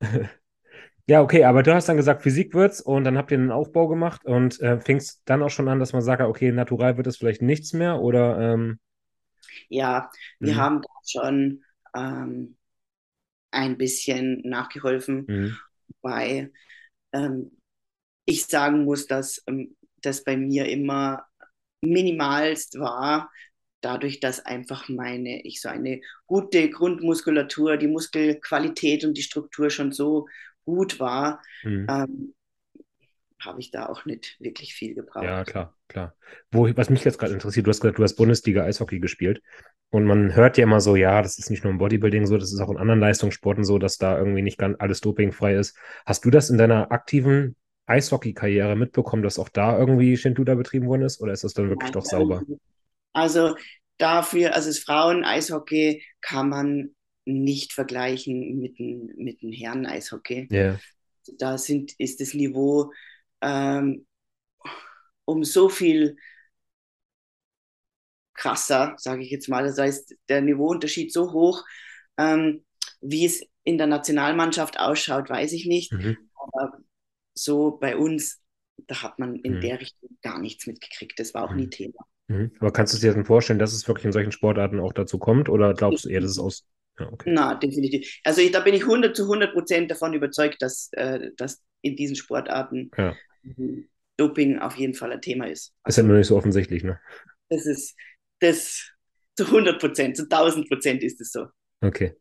ja, 1.06 1.22
okay, 1.22 1.44
aber 1.44 1.62
du 1.62 1.74
hast 1.74 1.88
dann 1.88 1.96
gesagt, 1.96 2.22
Physik 2.22 2.54
wird's 2.54 2.80
und 2.80 3.04
dann 3.04 3.18
habt 3.18 3.32
ihr 3.32 3.38
einen 3.38 3.50
Aufbau 3.50 3.88
gemacht 3.88 4.24
und 4.24 4.60
äh, 4.60 4.80
fingst 4.80 5.22
dann 5.24 5.42
auch 5.42 5.50
schon 5.50 5.68
an, 5.68 5.80
dass 5.80 5.92
man 5.92 6.02
sagt, 6.02 6.22
okay, 6.22 6.52
natural 6.52 6.96
wird 6.96 7.08
es 7.08 7.16
vielleicht 7.16 7.42
nichts 7.42 7.72
mehr 7.72 8.00
oder? 8.00 8.38
Ähm... 8.38 8.78
Ja, 9.68 10.10
wir 10.38 10.54
mhm. 10.54 10.56
haben 10.56 10.80
schon 11.06 11.64
ähm, 11.96 12.56
ein 13.50 13.76
bisschen 13.76 14.42
nachgeholfen, 14.44 15.24
mhm. 15.26 15.56
wobei 16.00 16.52
ähm, 17.12 17.50
ich 18.24 18.46
sagen 18.46 18.84
muss, 18.84 19.06
dass 19.06 19.42
ähm, 19.46 19.74
das 20.02 20.22
bei 20.22 20.36
mir 20.36 20.68
immer 20.68 21.27
minimalst 21.80 22.78
war, 22.78 23.30
dadurch, 23.80 24.20
dass 24.20 24.44
einfach 24.44 24.88
meine, 24.88 25.42
ich 25.44 25.60
so 25.60 25.68
eine 25.68 26.00
gute 26.26 26.68
Grundmuskulatur, 26.70 27.76
die 27.76 27.86
Muskelqualität 27.86 29.04
und 29.04 29.14
die 29.14 29.22
Struktur 29.22 29.70
schon 29.70 29.92
so 29.92 30.26
gut 30.64 31.00
war, 31.00 31.42
mhm. 31.62 31.86
ähm, 31.88 32.34
habe 33.40 33.60
ich 33.60 33.70
da 33.70 33.86
auch 33.86 34.04
nicht 34.04 34.36
wirklich 34.40 34.74
viel 34.74 34.94
gebraucht. 34.94 35.24
Ja, 35.24 35.44
klar, 35.44 35.76
klar. 35.86 36.14
Wo, 36.50 36.68
was 36.76 36.90
mich 36.90 37.04
jetzt 37.04 37.18
gerade 37.18 37.32
interessiert, 37.32 37.66
du 37.66 37.70
hast 37.70 37.80
gesagt, 37.80 37.98
du 37.98 38.02
hast 38.02 38.16
Bundesliga 38.16 38.64
Eishockey 38.64 38.98
gespielt. 38.98 39.42
Und 39.90 40.04
man 40.04 40.34
hört 40.34 40.58
ja 40.58 40.64
immer 40.64 40.80
so, 40.80 40.96
ja, 40.96 41.22
das 41.22 41.38
ist 41.38 41.48
nicht 41.48 41.64
nur 41.64 41.72
im 41.72 41.78
Bodybuilding 41.78 42.26
so, 42.26 42.36
das 42.36 42.52
ist 42.52 42.60
auch 42.60 42.70
in 42.70 42.76
anderen 42.76 43.00
Leistungssporten 43.00 43.64
so, 43.64 43.78
dass 43.78 43.96
da 43.96 44.18
irgendwie 44.18 44.42
nicht 44.42 44.58
ganz 44.58 44.76
alles 44.80 45.00
dopingfrei 45.00 45.54
ist. 45.54 45.76
Hast 46.04 46.24
du 46.24 46.30
das 46.30 46.50
in 46.50 46.58
deiner 46.58 46.90
aktiven 46.90 47.56
Eishockey-Karriere 47.88 48.76
mitbekommen, 48.76 49.22
dass 49.22 49.38
auch 49.38 49.48
da 49.48 49.78
irgendwie 49.78 50.16
Shintuda 50.16 50.54
betrieben 50.54 50.86
worden 50.86 51.02
ist? 51.02 51.20
Oder 51.20 51.32
ist 51.32 51.44
das 51.44 51.54
dann 51.54 51.68
wirklich 51.68 51.92
Nein, 51.92 52.00
doch 52.00 52.04
sauber? 52.04 52.42
Also 53.12 53.56
dafür, 53.96 54.54
also 54.54 54.68
das 54.68 54.78
Frauen-Eishockey 54.78 56.04
kann 56.20 56.48
man 56.48 56.94
nicht 57.24 57.72
vergleichen 57.72 58.58
mit 58.58 58.78
dem, 58.78 59.10
mit 59.16 59.42
dem 59.42 59.52
Herren-Eishockey. 59.52 60.48
Yeah. 60.50 60.78
Da 61.38 61.58
sind, 61.58 61.92
ist 61.98 62.20
das 62.20 62.34
Niveau 62.34 62.92
ähm, 63.42 64.06
um 65.24 65.44
so 65.44 65.68
viel 65.68 66.16
krasser, 68.34 68.94
sage 68.96 69.22
ich 69.22 69.30
jetzt 69.30 69.48
mal. 69.48 69.64
Das 69.64 69.78
heißt, 69.78 70.14
der 70.28 70.40
Niveauunterschied 70.40 71.12
so 71.12 71.32
hoch, 71.32 71.64
ähm, 72.16 72.64
wie 73.00 73.26
es 73.26 73.42
in 73.64 73.76
der 73.76 73.86
Nationalmannschaft 73.86 74.78
ausschaut, 74.78 75.28
weiß 75.28 75.52
ich 75.52 75.66
nicht. 75.66 75.92
Mhm. 75.92 76.16
Aber 76.34 76.78
so 77.42 77.78
bei 77.78 77.96
uns, 77.96 78.40
da 78.86 79.02
hat 79.02 79.18
man 79.18 79.36
in 79.36 79.56
mhm. 79.56 79.60
der 79.60 79.80
Richtung 79.80 80.10
gar 80.22 80.40
nichts 80.40 80.66
mitgekriegt. 80.66 81.18
Das 81.18 81.34
war 81.34 81.44
auch 81.44 81.50
mhm. 81.50 81.56
nie 81.56 81.70
Thema. 81.70 82.06
Mhm. 82.28 82.52
Aber 82.60 82.72
kannst 82.72 82.94
du 82.94 82.98
dir 82.98 83.12
denn 83.12 83.24
vorstellen, 83.24 83.58
dass 83.58 83.72
es 83.72 83.88
wirklich 83.88 84.04
in 84.04 84.12
solchen 84.12 84.32
Sportarten 84.32 84.80
auch 84.80 84.92
dazu 84.92 85.18
kommt? 85.18 85.48
Oder 85.48 85.74
glaubst 85.74 86.04
du 86.04 86.08
eher, 86.08 86.20
dass 86.20 86.32
es 86.32 86.38
aus. 86.38 86.66
Ja, 86.98 87.10
okay. 87.12 87.30
Na, 87.32 87.54
definitiv. 87.54 88.18
Also 88.24 88.40
ich, 88.40 88.50
da 88.50 88.60
bin 88.60 88.74
ich 88.74 88.82
100 88.82 89.16
zu 89.16 89.24
100 89.24 89.52
Prozent 89.52 89.90
davon 89.90 90.14
überzeugt, 90.14 90.60
dass, 90.60 90.90
äh, 90.92 91.30
dass 91.36 91.62
in 91.80 91.96
diesen 91.96 92.16
Sportarten 92.16 92.90
ja. 92.96 93.14
Doping 94.16 94.58
auf 94.58 94.76
jeden 94.76 94.94
Fall 94.94 95.12
ein 95.12 95.20
Thema 95.20 95.46
ist. 95.46 95.72
Also, 95.82 96.00
ist 96.00 96.02
ja 96.02 96.08
nur 96.08 96.18
nicht 96.18 96.26
so 96.26 96.36
offensichtlich, 96.36 96.82
ne? 96.82 96.98
Das 97.48 97.66
ist, 97.66 97.94
das 98.40 98.90
zu 99.36 99.44
100 99.44 99.78
Prozent, 99.78 100.16
zu 100.16 100.24
1000 100.24 100.68
Prozent 100.68 101.02
ist 101.02 101.20
es 101.20 101.30
so. 101.30 101.46
Okay. 101.80 102.14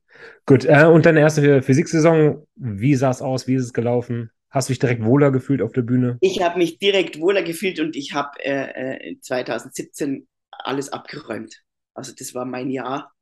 Gut. 0.46 0.66
Äh, 0.66 0.86
und 0.86 1.06
deine 1.06 1.20
erste 1.20 1.62
Physiksaison, 1.62 2.48
wie 2.56 2.96
sah 2.96 3.10
es 3.10 3.22
aus? 3.22 3.48
Wie 3.48 3.56
ist 3.56 3.64
es 3.64 3.74
gelaufen? 3.74 4.32
Hast 4.58 4.70
du 4.70 4.72
dich 4.72 4.80
direkt 4.80 5.06
wohler 5.06 5.30
gefühlt 5.30 5.62
auf 5.62 5.72
der 5.72 5.84
Bühne? 5.84 6.18
Ich 6.20 6.42
habe 6.42 6.58
mich 6.58 6.80
direkt 6.80 7.20
wohler 7.20 7.44
gefühlt 7.44 7.80
und 7.80 7.96
ich 7.96 8.16
habe 8.16 8.44
äh, 8.44 9.16
2017 9.22 10.16
äh, 10.16 10.26
alles 10.50 10.90
abgeräumt. 10.90 11.64
Also 11.94 12.12
das 12.18 12.34
war 12.34 12.44
mein 12.44 12.72
Jahr. 12.72 13.14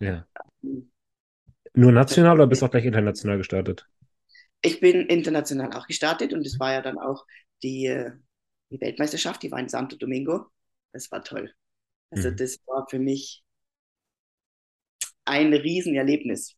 Ja. 0.00 0.26
Nur 1.74 1.92
national 1.92 2.34
oder 2.34 2.48
bist 2.48 2.62
du 2.62 2.66
auch 2.66 2.70
gleich 2.72 2.84
international 2.84 3.38
gestartet? 3.38 3.88
Ich 4.60 4.80
bin 4.80 5.06
international 5.06 5.72
auch 5.72 5.86
gestartet 5.86 6.32
und 6.32 6.44
es 6.44 6.58
war 6.58 6.72
ja 6.72 6.82
dann 6.82 6.98
auch 6.98 7.26
die, 7.62 7.86
äh, 7.86 8.10
die 8.72 8.80
Weltmeisterschaft, 8.80 9.40
die 9.44 9.52
war 9.52 9.60
in 9.60 9.68
Santo 9.68 9.94
Domingo. 9.94 10.46
Das 10.92 11.12
war 11.12 11.22
toll. 11.22 11.54
Also 12.10 12.32
mhm. 12.32 12.36
das 12.38 12.58
war 12.66 12.88
für 12.90 12.98
mich 12.98 13.44
ein 15.26 15.54
Riesenerlebnis. 15.54 16.56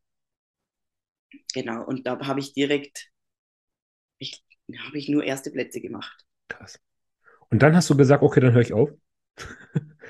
Genau, 1.53 1.85
und 1.85 2.07
da 2.07 2.19
habe 2.27 2.41
ich 2.41 2.55
direkt 2.55 3.11
ich, 4.19 4.45
habe 4.87 4.99
ich 4.99 5.09
nur 5.09 5.25
erste 5.25 5.51
Plätze 5.51 5.81
gemacht. 5.81 6.25
Krass. 6.49 6.81
Und 7.51 7.63
dann 7.63 7.77
hast 7.77 7.89
du 7.91 7.97
gesagt, 7.97 8.23
okay, 8.23 8.41
dann 8.41 8.53
höre 8.53 8.63
ich 8.63 8.73
auf. 8.73 8.91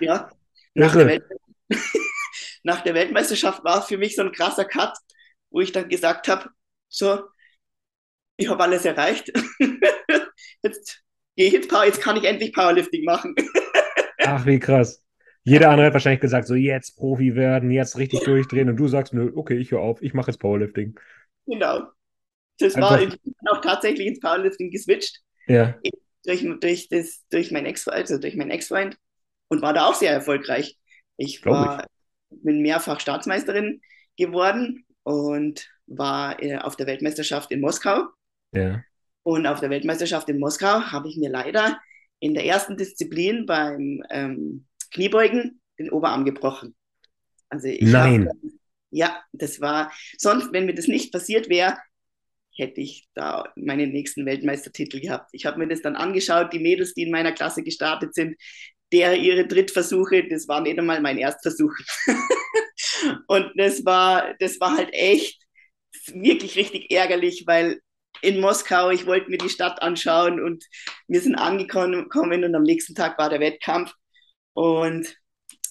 Ja. 0.00 0.30
Nach 0.74 0.92
der, 0.92 1.22
nach 2.64 2.80
der, 2.80 2.94
Weltmeisterschaft 2.94 3.62
war 3.62 3.78
es 3.78 3.84
für 3.84 3.96
mich 3.96 4.16
so 4.16 4.22
ein 4.22 4.32
krasser 4.32 4.64
Cut, 4.64 4.92
wo 5.50 5.60
ich 5.60 5.70
dann 5.70 5.88
gesagt 5.88 6.26
habe, 6.26 6.50
so, 6.88 7.22
ich 8.36 8.48
habe 8.48 8.60
alles 8.64 8.84
erreicht. 8.84 9.30
jetzt 10.62 11.04
gehe 11.36 11.48
ich 11.48 11.68
Power, 11.68 11.84
jetzt 11.84 12.00
kann 12.00 12.16
ich 12.16 12.24
endlich 12.24 12.52
Powerlifting 12.52 13.04
machen. 13.04 13.36
Ach, 14.18 14.44
wie 14.46 14.58
krass. 14.58 15.04
Jeder 15.44 15.70
andere 15.70 15.86
hat 15.86 15.92
wahrscheinlich 15.92 16.22
gesagt, 16.22 16.48
so 16.48 16.54
jetzt 16.54 16.96
Profi 16.96 17.36
werden, 17.36 17.70
jetzt 17.70 17.98
richtig 17.98 18.20
durchdrehen 18.24 18.68
und 18.68 18.76
du 18.76 18.88
sagst, 18.88 19.12
nö, 19.12 19.30
okay, 19.36 19.58
ich 19.58 19.70
höre 19.70 19.80
auf, 19.80 20.02
ich 20.02 20.14
mache 20.14 20.30
jetzt 20.30 20.40
Powerlifting. 20.40 20.98
Genau. 21.46 21.82
Das 22.58 22.74
Einfach. 22.74 22.90
war 22.90 23.02
ich 23.02 23.20
bin 23.20 23.34
auch 23.50 23.60
tatsächlich 23.60 24.06
ins 24.06 24.20
Powerlifting 24.20 24.70
geswitcht. 24.70 25.20
Ja. 25.46 25.78
Durch, 26.24 26.46
durch, 26.60 26.88
das, 26.88 27.22
durch 27.30 27.50
meinen 27.50 27.66
Ex, 27.66 27.86
also 27.88 28.18
durch 28.18 28.36
meinen 28.36 28.50
Ex-Freund 28.50 28.96
und 29.48 29.62
war 29.62 29.72
da 29.72 29.86
auch 29.86 29.94
sehr 29.94 30.12
erfolgreich. 30.12 30.78
Ich 31.16 31.44
war, 31.44 31.86
ich. 32.30 32.42
bin 32.42 32.62
mehrfach 32.62 33.00
Staatsmeisterin 33.00 33.82
geworden 34.16 34.84
und 35.02 35.68
war 35.86 36.42
äh, 36.42 36.58
auf 36.58 36.76
der 36.76 36.86
Weltmeisterschaft 36.86 37.50
in 37.50 37.60
Moskau. 37.60 38.06
Ja. 38.52 38.82
Und 39.22 39.46
auf 39.46 39.60
der 39.60 39.70
Weltmeisterschaft 39.70 40.28
in 40.28 40.38
Moskau 40.38 40.80
habe 40.80 41.08
ich 41.08 41.16
mir 41.16 41.30
leider 41.30 41.78
in 42.20 42.34
der 42.34 42.46
ersten 42.46 42.76
Disziplin 42.76 43.46
beim 43.46 44.02
ähm, 44.10 44.66
Kniebeugen 44.92 45.60
den 45.78 45.90
Oberarm 45.90 46.24
gebrochen. 46.24 46.74
Also 47.48 47.68
Nein. 47.80 48.28
Hab, 48.28 48.36
ja, 48.90 49.22
das 49.32 49.60
war, 49.60 49.92
sonst, 50.16 50.52
wenn 50.52 50.66
mir 50.66 50.74
das 50.74 50.86
nicht 50.86 51.12
passiert 51.12 51.48
wäre, 51.48 51.76
hätte 52.56 52.80
ich 52.80 53.06
da 53.14 53.44
meinen 53.56 53.90
nächsten 53.90 54.26
Weltmeistertitel 54.26 55.00
gehabt. 55.00 55.30
Ich 55.32 55.46
habe 55.46 55.58
mir 55.58 55.68
das 55.68 55.82
dann 55.82 55.96
angeschaut, 55.96 56.52
die 56.52 56.58
Mädels, 56.58 56.94
die 56.94 57.02
in 57.02 57.10
meiner 57.10 57.32
Klasse 57.32 57.62
gestartet 57.62 58.14
sind, 58.14 58.36
der 58.92 59.16
ihre 59.16 59.46
Drittversuche, 59.46 60.28
das 60.28 60.46
war 60.46 60.60
nicht 60.60 60.78
einmal 60.78 61.00
mein 61.00 61.18
Erstversuch. 61.18 61.72
und 63.26 63.50
das 63.56 63.84
war, 63.84 64.34
das 64.38 64.60
war 64.60 64.76
halt 64.76 64.90
echt 64.92 65.42
wirklich 66.12 66.56
richtig 66.56 66.90
ärgerlich, 66.90 67.44
weil 67.46 67.80
in 68.22 68.40
Moskau, 68.40 68.90
ich 68.90 69.06
wollte 69.06 69.30
mir 69.30 69.38
die 69.38 69.48
Stadt 69.48 69.82
anschauen 69.82 70.42
und 70.42 70.64
wir 71.08 71.20
sind 71.20 71.34
angekommen 71.34 72.44
und 72.44 72.54
am 72.54 72.62
nächsten 72.62 72.94
Tag 72.94 73.18
war 73.18 73.28
der 73.28 73.40
Wettkampf. 73.40 73.92
Und 74.54 75.14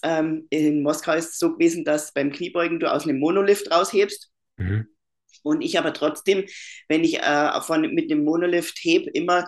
ähm, 0.03 0.47
in 0.49 0.83
Moskau 0.83 1.13
ist 1.13 1.31
es 1.31 1.37
so 1.39 1.53
gewesen, 1.53 1.85
dass 1.85 2.13
beim 2.13 2.31
Kniebeugen 2.31 2.79
du 2.79 2.91
aus 2.91 3.03
einem 3.05 3.19
Monolift 3.19 3.71
raushebst. 3.71 4.29
Mhm. 4.57 4.87
Und 5.41 5.61
ich 5.61 5.79
aber 5.79 5.93
trotzdem, 5.93 6.45
wenn 6.87 7.03
ich 7.03 7.19
äh, 7.19 7.61
von, 7.61 7.81
mit 7.93 8.11
dem 8.11 8.23
Monolift 8.23 8.77
heb, 8.81 9.07
immer 9.13 9.45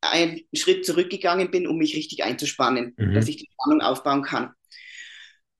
einen 0.00 0.40
Schritt 0.54 0.86
zurückgegangen 0.86 1.50
bin, 1.50 1.66
um 1.66 1.76
mich 1.76 1.96
richtig 1.96 2.22
einzuspannen, 2.22 2.94
mhm. 2.96 3.14
dass 3.14 3.28
ich 3.28 3.36
die 3.36 3.48
Spannung 3.52 3.80
aufbauen 3.80 4.22
kann. 4.22 4.52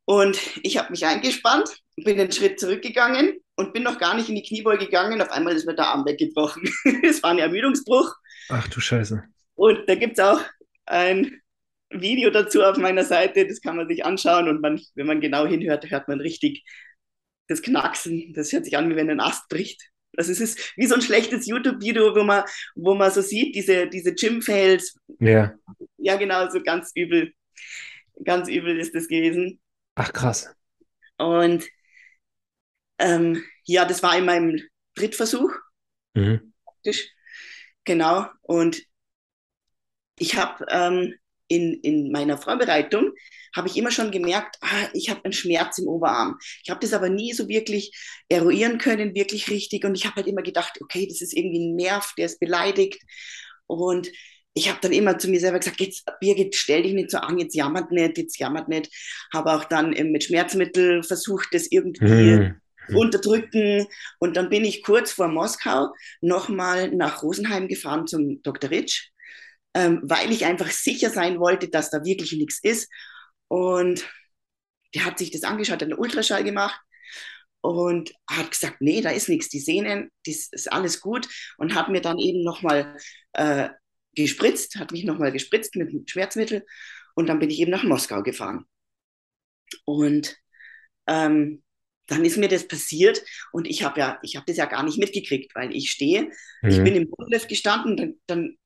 Und 0.04 0.38
ich 0.62 0.78
habe 0.78 0.90
mich 0.90 1.04
eingespannt, 1.04 1.68
bin 1.96 2.18
einen 2.18 2.32
Schritt 2.32 2.58
zurückgegangen 2.58 3.40
und 3.56 3.72
bin 3.72 3.82
noch 3.82 3.98
gar 3.98 4.14
nicht 4.14 4.28
in 4.28 4.36
die 4.36 4.42
Kniebeuge 4.42 4.86
gegangen. 4.86 5.20
Auf 5.20 5.30
einmal 5.30 5.54
ist 5.54 5.66
mir 5.66 5.74
der 5.74 5.88
Arm 5.88 6.06
weggebrochen. 6.06 6.62
es 7.02 7.22
war 7.22 7.30
ein 7.30 7.38
Ermüdungsbruch. 7.38 8.14
Ach 8.48 8.68
du 8.68 8.80
Scheiße. 8.80 9.22
Und 9.54 9.88
da 9.88 9.94
gibt 9.96 10.18
es 10.18 10.24
auch 10.24 10.40
ein 10.86 11.42
Video 11.90 12.30
dazu 12.30 12.62
auf 12.62 12.76
meiner 12.76 13.04
Seite, 13.04 13.46
das 13.46 13.60
kann 13.60 13.76
man 13.76 13.88
sich 13.88 14.04
anschauen 14.04 14.48
und 14.48 14.60
man, 14.60 14.80
wenn 14.94 15.06
man 15.06 15.20
genau 15.20 15.46
hinhört, 15.46 15.90
hört 15.90 16.08
man 16.08 16.20
richtig 16.20 16.64
das 17.48 17.62
Knacksen, 17.62 18.32
das 18.34 18.52
hört 18.52 18.64
sich 18.64 18.76
an, 18.76 18.88
wie 18.90 18.96
wenn 18.96 19.10
ein 19.10 19.20
Ast 19.20 19.48
bricht. 19.48 19.90
Also 20.16 20.32
es 20.32 20.40
ist 20.40 20.72
wie 20.76 20.86
so 20.86 20.94
ein 20.94 21.02
schlechtes 21.02 21.46
YouTube-Video, 21.46 22.14
wo 22.14 22.22
man, 22.22 22.44
wo 22.74 22.94
man 22.94 23.10
so 23.10 23.20
sieht, 23.20 23.54
diese, 23.54 23.88
diese 23.88 24.14
Gym-Fails. 24.14 24.96
Ja. 25.20 25.54
Ja, 25.96 26.16
genau, 26.16 26.48
so 26.50 26.62
ganz 26.62 26.92
übel. 26.94 27.32
Ganz 28.24 28.48
übel 28.48 28.78
ist 28.78 28.94
das 28.94 29.08
gewesen. 29.08 29.60
Ach, 29.94 30.12
krass. 30.12 30.54
Und 31.18 31.66
ähm, 32.98 33.44
ja, 33.64 33.84
das 33.84 34.02
war 34.02 34.16
in 34.16 34.24
meinem 34.24 34.60
Drittversuch. 34.94 35.52
Mhm. 36.14 36.52
Genau. 37.84 38.26
Und 38.42 38.82
ich 40.18 40.36
habe 40.36 40.64
ähm, 40.68 41.14
in, 41.48 41.74
in 41.80 42.12
meiner 42.12 42.38
Vorbereitung 42.38 43.12
habe 43.56 43.68
ich 43.68 43.76
immer 43.76 43.90
schon 43.90 44.10
gemerkt, 44.10 44.56
ah, 44.60 44.88
ich 44.92 45.10
habe 45.10 45.24
einen 45.24 45.32
Schmerz 45.32 45.78
im 45.78 45.88
Oberarm. 45.88 46.38
Ich 46.62 46.70
habe 46.70 46.80
das 46.80 46.92
aber 46.92 47.08
nie 47.08 47.32
so 47.32 47.48
wirklich 47.48 47.92
eruieren 48.28 48.78
können, 48.78 49.14
wirklich 49.14 49.50
richtig. 49.50 49.84
Und 49.84 49.94
ich 49.94 50.04
habe 50.04 50.16
halt 50.16 50.26
immer 50.26 50.42
gedacht, 50.42 50.78
okay, 50.80 51.06
das 51.08 51.22
ist 51.22 51.34
irgendwie 51.34 51.60
ein 51.60 51.74
Nerv, 51.74 52.14
der 52.16 52.26
ist 52.26 52.40
beleidigt. 52.40 53.02
Und 53.66 54.10
ich 54.54 54.68
habe 54.68 54.78
dann 54.82 54.92
immer 54.92 55.18
zu 55.18 55.28
mir 55.28 55.40
selber 55.40 55.58
gesagt, 55.58 55.80
jetzt 55.80 56.04
Birgit, 56.20 56.56
stell 56.56 56.82
dich 56.82 56.92
nicht 56.92 57.10
so 57.10 57.18
an, 57.18 57.38
jetzt 57.38 57.54
jammert 57.54 57.90
nicht, 57.92 58.18
jetzt 58.18 58.38
jammert 58.38 58.68
nicht. 58.68 58.92
Habe 59.32 59.52
auch 59.52 59.64
dann 59.64 59.94
ähm, 59.96 60.10
mit 60.10 60.24
Schmerzmittel 60.24 61.02
versucht, 61.02 61.48
das 61.52 61.70
irgendwie 61.70 62.04
mhm. 62.88 62.96
unterdrücken. 62.96 63.86
Und 64.18 64.36
dann 64.36 64.50
bin 64.50 64.64
ich 64.64 64.82
kurz 64.82 65.12
vor 65.12 65.28
Moskau 65.28 65.88
nochmal 66.20 66.90
nach 66.90 67.22
Rosenheim 67.22 67.68
gefahren 67.68 68.06
zum 68.06 68.42
Dr. 68.42 68.70
Ritsch, 68.70 69.10
ähm, 69.74 70.00
weil 70.02 70.32
ich 70.32 70.44
einfach 70.44 70.70
sicher 70.70 71.10
sein 71.10 71.38
wollte, 71.38 71.68
dass 71.68 71.90
da 71.90 72.04
wirklich 72.04 72.32
nichts 72.32 72.60
ist. 72.62 72.90
Und 73.48 74.08
der 74.94 75.04
hat 75.04 75.18
sich 75.18 75.30
das 75.30 75.44
angeschaut, 75.44 75.74
hat 75.74 75.82
einen 75.82 75.98
Ultraschall 75.98 76.44
gemacht 76.44 76.80
und 77.60 78.12
hat 78.28 78.50
gesagt, 78.50 78.80
nee, 78.80 79.00
da 79.00 79.10
ist 79.10 79.28
nichts, 79.28 79.48
die 79.48 79.60
Sehnen, 79.60 80.10
das 80.26 80.48
ist 80.50 80.72
alles 80.72 81.00
gut 81.00 81.28
und 81.58 81.74
hat 81.74 81.88
mir 81.88 82.00
dann 82.00 82.18
eben 82.18 82.42
nochmal 82.42 82.96
äh, 83.32 83.68
gespritzt, 84.14 84.76
hat 84.76 84.92
mich 84.92 85.04
nochmal 85.04 85.32
gespritzt 85.32 85.76
mit 85.76 85.88
einem 85.88 86.06
Schmerzmittel 86.06 86.64
und 87.14 87.26
dann 87.26 87.38
bin 87.38 87.50
ich 87.50 87.60
eben 87.60 87.70
nach 87.70 87.84
Moskau 87.84 88.22
gefahren. 88.22 88.64
Und 89.84 90.36
ähm, 91.06 91.62
dann 92.06 92.24
ist 92.24 92.38
mir 92.38 92.48
das 92.48 92.66
passiert 92.66 93.22
und 93.52 93.66
ich 93.66 93.82
habe 93.82 94.00
ja, 94.00 94.18
ich 94.22 94.36
habe 94.36 94.46
das 94.46 94.56
ja 94.56 94.64
gar 94.64 94.82
nicht 94.82 94.98
mitgekriegt, 94.98 95.54
weil 95.54 95.74
ich 95.74 95.90
stehe, 95.90 96.30
mhm. 96.62 96.70
ich 96.70 96.82
bin 96.82 96.94
im 96.94 97.10
Bodenlift 97.10 97.48
gestanden, 97.48 97.96
dann, 97.96 98.14
dann 98.26 98.56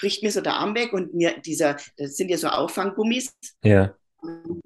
bricht 0.00 0.22
mir 0.22 0.32
so 0.32 0.40
der 0.40 0.54
Arm 0.54 0.74
weg 0.74 0.92
und 0.92 1.14
mir 1.14 1.38
dieser, 1.40 1.76
das 1.96 2.16
sind 2.16 2.30
ja 2.30 2.38
so 2.38 2.48
Auffanggummis. 2.48 3.32
Ja. 3.62 3.94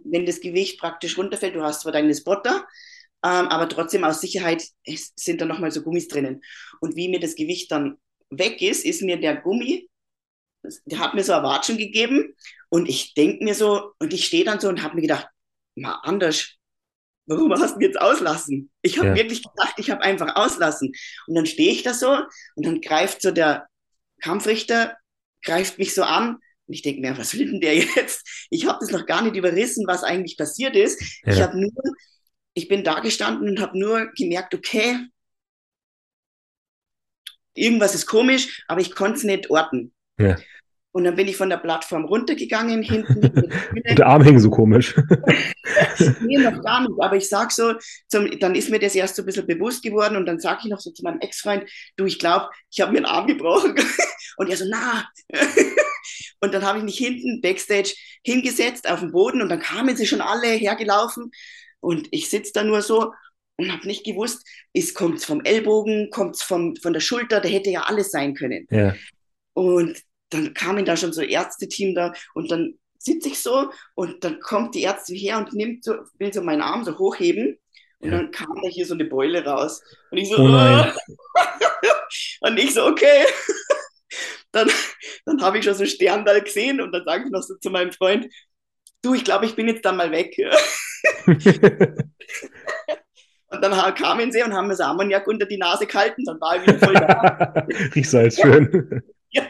Wenn 0.05 0.27
das 0.27 0.41
Gewicht 0.41 0.81
praktisch 0.81 1.19
runterfällt, 1.19 1.55
du 1.55 1.63
hast 1.63 1.83
zwar 1.83 1.93
deine 1.93 2.15
Spotter, 2.15 2.67
ähm, 3.25 3.49
aber 3.49 3.69
trotzdem 3.69 4.05
aus 4.05 4.21
Sicherheit 4.21 4.65
sind 4.87 5.41
da 5.41 5.45
nochmal 5.45 5.71
so 5.71 5.83
Gummis 5.83 6.09
drinnen. 6.09 6.43
Und 6.81 6.97
wie 6.97 7.09
mir 7.09 7.21
das 7.21 7.35
Gewicht 7.35 7.71
dann 7.71 7.97
weg 8.31 8.61
ist, 8.63 8.85
ist 8.85 9.03
mir 9.03 9.21
der 9.21 9.37
Gummi 9.37 9.89
der 10.85 10.99
hat 10.99 11.15
mir 11.15 11.25
so 11.25 11.33
eine 11.33 11.43
Watschen 11.43 11.77
gegeben 11.77 12.35
und 12.69 12.89
ich 12.89 13.15
denke 13.15 13.45
mir 13.45 13.55
so, 13.55 13.93
und 13.99 14.13
ich 14.13 14.27
stehe 14.27 14.45
dann 14.45 14.61
so 14.61 14.69
und 14.69 14.83
habe 14.83 14.95
mir 14.97 15.03
gedacht, 15.03 15.29
mal 15.75 15.99
anders, 16.03 16.55
warum 17.27 17.53
hast 17.53 17.77
du 17.77 17.81
jetzt 17.81 18.01
auslassen? 18.01 18.71
Ich 18.83 18.99
habe 18.99 19.09
ja. 19.09 19.15
wirklich 19.15 19.43
gedacht, 19.43 19.75
ich 19.79 19.91
habe 19.91 20.03
einfach 20.03 20.37
auslassen. 20.37 20.93
Und 21.27 21.35
dann 21.35 21.47
stehe 21.47 21.73
ich 21.73 21.83
da 21.83 21.95
so 21.95 22.11
und 22.55 22.67
dann 22.67 22.81
greift 22.81 23.23
so 23.23 23.31
der 23.31 23.67
Kampfrichter, 24.21 24.97
greift 25.45 25.79
mich 25.79 25.95
so 25.95 26.03
an 26.03 26.39
und 26.67 26.75
ich 26.75 26.83
denke 26.83 27.01
mir, 27.01 27.17
was 27.17 27.35
will 27.39 27.51
denn 27.51 27.61
der 27.61 27.77
jetzt? 27.77 28.47
Ich 28.51 28.67
habe 28.67 28.79
das 28.81 28.91
noch 28.91 29.07
gar 29.07 29.23
nicht 29.23 29.37
überrissen, 29.37 29.87
was 29.87 30.03
eigentlich 30.03 30.37
passiert 30.37 30.77
ist. 30.77 31.01
Ja. 31.25 31.33
Ich 31.33 31.41
habe 31.41 31.61
nur, 31.61 31.73
ich 32.55 32.69
bin 32.69 32.85
da 32.85 33.01
gestanden 33.01 33.49
und 33.49 33.61
habe 33.61 33.79
nur 33.79 34.11
gemerkt, 34.17 34.55
okay, 34.55 34.99
irgendwas 37.55 37.95
ist 37.95 38.07
komisch, 38.07 38.65
aber 38.67 38.81
ich 38.81 38.95
konnte 38.95 39.19
es 39.19 39.25
nicht 39.25 39.51
orten. 39.51 39.93
Ja. 40.19 40.37
Und 40.95 41.03
dann 41.03 41.17
bin 41.17 41.27
ich 41.27 41.37
von 41.37 41.51
der 41.51 41.57
Plattform 41.57 42.05
runtergegangen, 42.05 42.81
hinten. 42.81 43.21
der 43.99 44.07
Arm 44.07 44.23
hing 44.23 44.39
so 44.39 44.49
komisch. 44.49 44.95
nee, 46.21 46.39
noch 46.39 46.63
gar 46.63 46.83
nicht. 46.83 46.93
Aber 47.01 47.17
ich 47.17 47.29
sag 47.29 47.51
so, 47.51 47.75
zum, 48.07 48.31
dann 48.39 48.55
ist 48.55 48.71
mir 48.71 48.79
das 48.79 48.95
erst 48.95 49.17
so 49.17 49.23
ein 49.23 49.27
bisschen 49.27 49.49
bewusst 49.49 49.83
geworden 49.83 50.17
und 50.17 50.25
dann 50.25 50.39
sage 50.39 50.61
ich 50.63 50.71
noch 50.71 50.79
so 50.79 50.93
zu 50.93 51.03
meinem 51.03 51.19
Ex-Freund, 51.19 51.69
du, 51.97 52.05
ich 52.05 52.21
glaube, 52.21 52.49
ich 52.71 52.81
habe 52.81 52.93
mir 52.93 52.99
einen 52.99 53.07
Arm 53.07 53.27
gebrochen. 53.27 53.75
und 54.37 54.49
er 54.49 54.57
so, 54.57 54.67
na. 54.69 55.09
und 56.41 56.55
dann 56.55 56.63
habe 56.63 56.79
ich 56.79 56.85
mich 56.85 56.99
hinten 56.99 57.41
backstage 57.41 57.93
hingesetzt 58.23 58.89
auf 58.89 59.01
den 59.01 59.11
Boden 59.11 59.43
und 59.43 59.49
dann 59.49 59.59
kamen 59.59 59.97
sie 59.97 60.07
schon 60.07 60.21
alle 60.21 60.47
hergelaufen 60.47 61.33
und 61.81 62.07
ich 62.13 62.31
sitze 62.31 62.53
da 62.55 62.63
nur 62.63 62.83
so 62.83 63.13
und 63.57 63.73
habe 63.73 63.85
nicht 63.89 64.05
gewusst, 64.05 64.47
kommt 64.95 65.19
es 65.19 65.25
vom 65.25 65.41
Ellbogen, 65.41 66.11
kommt 66.11 66.37
es 66.37 66.43
von 66.43 66.75
der 66.85 67.01
Schulter, 67.01 67.41
da 67.41 67.49
hätte 67.49 67.71
ja 67.71 67.83
alles 67.83 68.13
sein 68.13 68.35
können. 68.35 68.69
Ja. 68.71 68.95
Und 69.55 70.01
dann 70.31 70.55
kamen 70.55 70.85
da 70.85 70.97
schon 70.97 71.13
so 71.13 71.23
Ärzteteam 71.23 71.95
da 71.95 72.13
und 72.35 72.51
dann 72.51 72.79
sitze 72.99 73.29
ich 73.29 73.41
so 73.41 73.71
und 73.95 74.25
dann 74.25 74.41
kommt 74.41 74.75
die 74.75 74.85
Ärztin 74.85 75.17
her 75.17 75.39
und 75.39 75.53
nimmt 75.53 75.85
so, 75.85 75.95
will 76.19 76.33
so 76.33 76.43
meinen 76.43 76.63
Arm 76.63 76.85
so 76.85 76.99
hochheben 76.99 77.59
und 77.99 78.11
ja. 78.11 78.19
dann 78.19 78.31
kam 78.31 78.61
da 78.63 78.69
hier 78.69 78.87
so 78.87 78.95
eine 78.95 79.05
Beule 79.05 79.45
raus. 79.45 79.83
Und 80.11 80.19
ich 80.19 80.29
so, 80.29 80.37
oh 80.37 80.49
nein. 80.49 80.93
und 82.41 82.59
ich 82.59 82.75
so, 82.75 82.87
okay. 82.87 83.25
dann 84.53 84.71
dann 85.25 85.43
habe 85.43 85.59
ich 85.59 85.65
schon 85.65 85.75
so 85.75 85.87
Sterndal 85.87 86.43
gesehen 86.43 86.81
und 86.81 86.93
dann 86.93 87.05
sage 87.05 87.25
ich 87.25 87.31
noch 87.31 87.43
so 87.43 87.55
zu 87.57 87.71
meinem 87.71 87.93
Freund, 87.93 88.27
du, 89.03 89.15
ich 89.15 89.25
glaube, 89.25 89.47
ich 89.47 89.55
bin 89.55 89.69
jetzt 89.69 89.85
dann 89.85 89.97
mal 89.97 90.11
weg. 90.11 90.37
und 91.27 91.45
dann 93.63 93.95
kamen 93.95 94.33
sie 94.33 94.43
und 94.43 94.55
haben 94.55 94.67
mir 94.67 94.75
das 94.75 94.81
Ammoniak 94.81 95.27
unter 95.27 95.47
die 95.47 95.59
Nase 95.59 95.87
gehalten, 95.87 96.25
dann 96.25 96.41
war 96.41 96.57
ich 96.57 96.63
wieder 96.63 96.79
voll 96.79 96.95
da. 96.95 97.67
Riechsalz 97.95 98.41
schön. 98.41 99.03
ja 99.31 99.45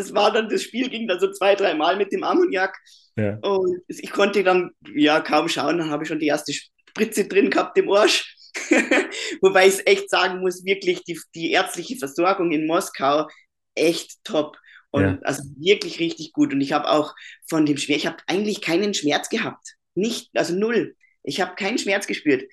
das 0.00 0.14
war 0.14 0.32
dann, 0.32 0.48
das 0.48 0.62
Spiel 0.62 0.88
ging 0.88 1.06
dann 1.06 1.20
so 1.20 1.30
zwei, 1.30 1.54
drei 1.54 1.74
Mal 1.74 1.96
mit 1.96 2.12
dem 2.12 2.24
Ammoniak. 2.24 2.76
Ja. 3.16 3.38
Und 3.42 3.82
ich 3.86 4.10
konnte 4.10 4.42
dann 4.42 4.70
ja 4.94 5.20
kaum 5.20 5.48
schauen, 5.48 5.78
dann 5.78 5.90
habe 5.90 6.04
ich 6.04 6.08
schon 6.08 6.18
die 6.18 6.26
erste 6.26 6.52
Spritze 6.52 7.26
drin 7.26 7.50
gehabt 7.50 7.76
im 7.76 7.90
Arsch. 7.90 8.34
Wobei 9.42 9.68
ich 9.68 9.86
echt 9.86 10.10
sagen 10.10 10.40
muss, 10.40 10.64
wirklich 10.64 11.04
die, 11.04 11.20
die 11.34 11.52
ärztliche 11.52 11.96
Versorgung 11.96 12.50
in 12.50 12.66
Moskau 12.66 13.28
echt 13.74 14.24
top. 14.24 14.56
Und 14.90 15.02
ja. 15.02 15.18
also 15.22 15.44
wirklich 15.56 16.00
richtig 16.00 16.32
gut. 16.32 16.52
Und 16.52 16.60
ich 16.60 16.72
habe 16.72 16.88
auch 16.88 17.14
von 17.46 17.66
dem 17.66 17.76
Schmerz, 17.76 17.98
ich 17.98 18.06
habe 18.06 18.22
eigentlich 18.26 18.60
keinen 18.60 18.94
Schmerz 18.94 19.28
gehabt. 19.28 19.76
Nicht, 19.94 20.30
also 20.34 20.54
null. 20.54 20.96
Ich 21.22 21.40
habe 21.40 21.54
keinen 21.54 21.78
Schmerz 21.78 22.06
gespürt. 22.06 22.44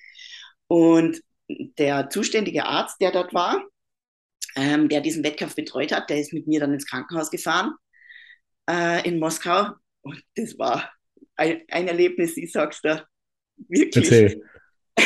Und 0.66 1.22
der 1.48 2.10
zuständige 2.10 2.66
Arzt, 2.66 3.00
der 3.00 3.10
dort 3.10 3.32
war, 3.32 3.64
ähm, 4.58 4.88
der 4.88 5.00
diesen 5.00 5.22
Wettkampf 5.22 5.54
betreut 5.54 5.92
hat, 5.92 6.10
der 6.10 6.18
ist 6.18 6.32
mit 6.32 6.48
mir 6.48 6.58
dann 6.58 6.74
ins 6.74 6.86
Krankenhaus 6.86 7.30
gefahren 7.30 7.74
äh, 8.68 9.06
in 9.08 9.20
Moskau. 9.20 9.70
Und 10.02 10.20
das 10.34 10.58
war 10.58 10.92
ein, 11.36 11.62
ein 11.70 11.86
Erlebnis, 11.86 12.36
ich 12.36 12.50
sag's 12.50 12.80
da. 12.82 13.06
Wirklich. 13.68 14.10
Erzähl. 14.10 14.42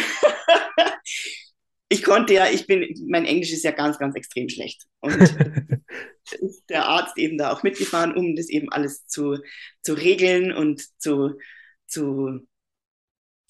ich 1.90 2.02
konnte 2.02 2.32
ja, 2.32 2.48
ich 2.48 2.66
bin, 2.66 2.94
mein 3.08 3.26
Englisch 3.26 3.52
ist 3.52 3.64
ja 3.64 3.72
ganz, 3.72 3.98
ganz 3.98 4.14
extrem 4.16 4.48
schlecht. 4.48 4.84
Und 5.00 5.20
ist 6.40 6.64
der 6.70 6.86
Arzt 6.86 7.18
eben 7.18 7.36
da 7.36 7.52
auch 7.52 7.62
mitgefahren, 7.62 8.16
um 8.16 8.34
das 8.36 8.48
eben 8.48 8.72
alles 8.72 9.06
zu, 9.06 9.38
zu 9.82 9.92
regeln 9.92 10.50
und 10.50 10.82
zu, 10.98 11.38
zu 11.86 12.46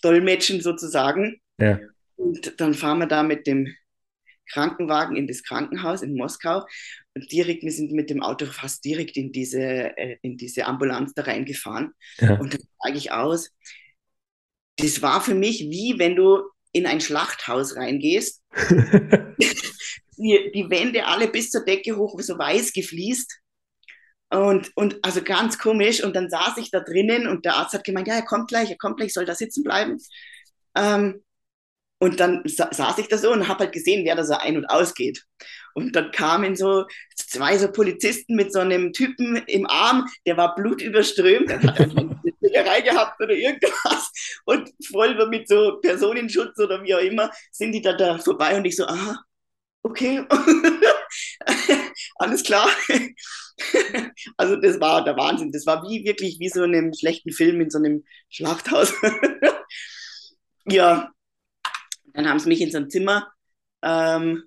dolmetschen 0.02 0.60
sozusagen. 0.60 1.40
Ja. 1.58 1.78
Und 2.16 2.60
dann 2.60 2.74
fahren 2.74 2.98
wir 2.98 3.06
da 3.06 3.22
mit 3.22 3.46
dem 3.46 3.72
Krankenwagen 4.50 5.16
in 5.16 5.26
das 5.26 5.42
Krankenhaus 5.42 6.02
in 6.02 6.14
Moskau. 6.14 6.64
Und 7.14 7.30
direkt, 7.30 7.62
wir 7.62 7.72
sind 7.72 7.92
mit 7.92 8.10
dem 8.10 8.22
Auto 8.22 8.46
fast 8.46 8.84
direkt 8.84 9.16
in 9.16 9.32
diese, 9.32 9.60
äh, 9.60 10.16
in 10.22 10.36
diese 10.36 10.66
Ambulanz 10.66 11.14
da 11.14 11.22
reingefahren. 11.22 11.92
Ja. 12.18 12.38
Und 12.38 12.54
dann 12.54 12.62
sage 12.82 12.98
ich 12.98 13.12
aus, 13.12 13.50
das 14.76 15.02
war 15.02 15.20
für 15.20 15.34
mich 15.34 15.60
wie 15.60 15.98
wenn 15.98 16.16
du 16.16 16.42
in 16.72 16.86
ein 16.86 17.00
Schlachthaus 17.00 17.76
reingehst. 17.76 18.42
die, 20.16 20.50
die 20.54 20.70
Wände 20.70 21.06
alle 21.06 21.28
bis 21.28 21.50
zur 21.50 21.64
Decke 21.64 21.96
hoch, 21.96 22.18
so 22.20 22.38
weiß 22.38 22.72
gefliest. 22.72 23.38
Und, 24.30 24.70
und 24.76 24.98
also 25.02 25.22
ganz 25.22 25.58
komisch. 25.58 26.02
Und 26.02 26.16
dann 26.16 26.30
saß 26.30 26.56
ich 26.56 26.70
da 26.70 26.80
drinnen 26.80 27.26
und 27.26 27.44
der 27.44 27.56
Arzt 27.56 27.74
hat 27.74 27.84
gemeint, 27.84 28.08
ja, 28.08 28.14
er 28.14 28.24
kommt 28.24 28.48
gleich, 28.48 28.70
er 28.70 28.78
kommt 28.78 28.96
gleich, 28.96 29.12
soll 29.12 29.26
da 29.26 29.34
sitzen 29.34 29.62
bleiben. 29.62 29.98
Ähm, 30.74 31.22
und 32.02 32.18
dann 32.18 32.42
saß 32.44 32.98
ich 32.98 33.06
da 33.06 33.16
so 33.16 33.30
und 33.30 33.46
habe 33.46 33.60
halt 33.60 33.72
gesehen, 33.72 34.04
wer 34.04 34.16
da 34.16 34.24
so 34.24 34.34
ein- 34.34 34.56
und 34.56 34.66
ausgeht. 34.66 35.24
Und 35.72 35.94
dann 35.94 36.10
kamen 36.10 36.56
so 36.56 36.84
zwei 37.14 37.56
so 37.58 37.70
Polizisten 37.70 38.34
mit 38.34 38.52
so 38.52 38.58
einem 38.58 38.92
Typen 38.92 39.36
im 39.46 39.66
Arm, 39.68 40.08
der 40.26 40.36
war 40.36 40.56
blutüberströmt, 40.56 41.48
der 41.48 41.62
hat 41.62 41.78
eine 41.78 42.20
Schlägerei 42.40 42.80
gehabt 42.80 43.22
oder 43.22 43.32
irgendwas. 43.32 44.10
Und 44.44 44.68
voll 44.90 45.14
mit 45.28 45.46
so 45.46 45.78
Personenschutz 45.80 46.58
oder 46.58 46.82
wie 46.82 46.92
auch 46.92 46.98
immer, 46.98 47.30
sind 47.52 47.70
die 47.70 47.80
da, 47.80 47.92
da 47.92 48.18
vorbei 48.18 48.56
und 48.56 48.64
ich 48.64 48.74
so, 48.74 48.84
aha, 48.84 49.20
okay, 49.84 50.24
alles 52.16 52.42
klar. 52.42 52.68
also 54.36 54.56
das 54.56 54.80
war 54.80 55.04
der 55.04 55.16
Wahnsinn. 55.16 55.52
Das 55.52 55.66
war 55.66 55.84
wie 55.84 56.04
wirklich 56.04 56.40
wie 56.40 56.48
so 56.48 56.64
in 56.64 56.74
einem 56.74 56.92
schlechten 56.94 57.30
Film 57.30 57.60
in 57.60 57.70
so 57.70 57.78
einem 57.78 58.02
Schlachthaus. 58.28 58.92
ja, 60.66 61.12
dann 62.14 62.28
haben 62.28 62.38
sie 62.38 62.48
mich 62.48 62.60
in 62.60 62.70
so 62.70 62.78
ein 62.78 62.90
Zimmer 62.90 63.32
ähm, 63.82 64.44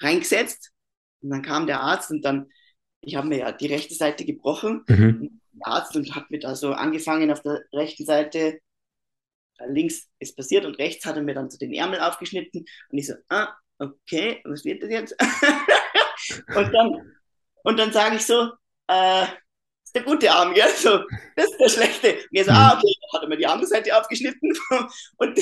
reingesetzt. 0.00 0.72
Und 1.22 1.30
dann 1.30 1.42
kam 1.42 1.66
der 1.66 1.80
Arzt 1.80 2.10
und 2.10 2.24
dann, 2.24 2.50
ich 3.00 3.16
habe 3.16 3.28
mir 3.28 3.38
ja 3.38 3.52
die 3.52 3.66
rechte 3.66 3.94
Seite 3.94 4.24
gebrochen. 4.24 4.84
Mhm. 4.88 5.40
Der 5.52 5.68
Arzt 5.68 5.96
und 5.96 6.14
hat 6.14 6.30
mir 6.30 6.38
da 6.38 6.54
so 6.54 6.72
angefangen 6.72 7.30
auf 7.30 7.42
der 7.42 7.64
rechten 7.72 8.04
Seite, 8.04 8.60
links 9.68 10.08
ist 10.18 10.36
passiert 10.36 10.66
und 10.66 10.78
rechts 10.78 11.06
hat 11.06 11.16
er 11.16 11.22
mir 11.22 11.34
dann 11.34 11.50
so 11.50 11.58
den 11.58 11.72
Ärmel 11.72 12.00
aufgeschnitten. 12.00 12.66
Und 12.90 12.98
ich 12.98 13.06
so, 13.06 13.14
ah, 13.28 13.48
okay, 13.78 14.42
was 14.44 14.64
wird 14.64 14.82
das 14.82 14.90
jetzt? 14.90 15.16
und 16.54 16.72
dann, 16.72 17.12
und 17.62 17.78
dann 17.78 17.92
sage 17.92 18.16
ich 18.16 18.26
so, 18.26 18.50
äh, 18.88 19.26
der 19.96 20.02
gute 20.02 20.30
Arm, 20.30 20.52
gell? 20.52 20.68
So, 20.76 21.00
das 21.36 21.46
ist 21.46 21.58
der 21.58 21.68
schlechte. 21.70 22.12
Und 22.12 22.36
er 22.36 22.44
so, 22.44 22.50
ah, 22.50 22.76
okay, 22.76 22.94
dann 23.00 23.12
hat 23.14 23.22
er 23.22 23.28
mir 23.28 23.36
die 23.38 23.46
andere 23.46 23.66
Seite 23.66 23.96
aufgeschnitten. 23.98 24.52
Und, 25.16 25.38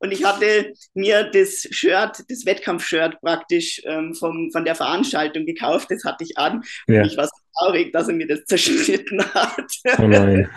und 0.00 0.12
ich 0.12 0.24
hatte 0.24 0.72
mir 0.94 1.30
das 1.30 1.66
Shirt, 1.70 2.24
das 2.28 2.46
Wettkampfshirt 2.46 3.20
praktisch 3.20 3.80
ähm, 3.84 4.14
vom, 4.14 4.50
von 4.52 4.64
der 4.64 4.74
Veranstaltung 4.74 5.46
gekauft. 5.46 5.90
Das 5.90 6.04
hatte 6.04 6.24
ich 6.24 6.36
an. 6.38 6.62
Ja. 6.86 7.02
Und 7.02 7.06
ich 7.08 7.16
war 7.16 7.26
so 7.26 7.32
traurig, 7.58 7.92
dass 7.92 8.08
er 8.08 8.14
mir 8.14 8.26
das 8.26 8.44
zerschnitten 8.46 9.22
hat. 9.34 9.72
Oh 9.98 10.06
nein. 10.06 10.50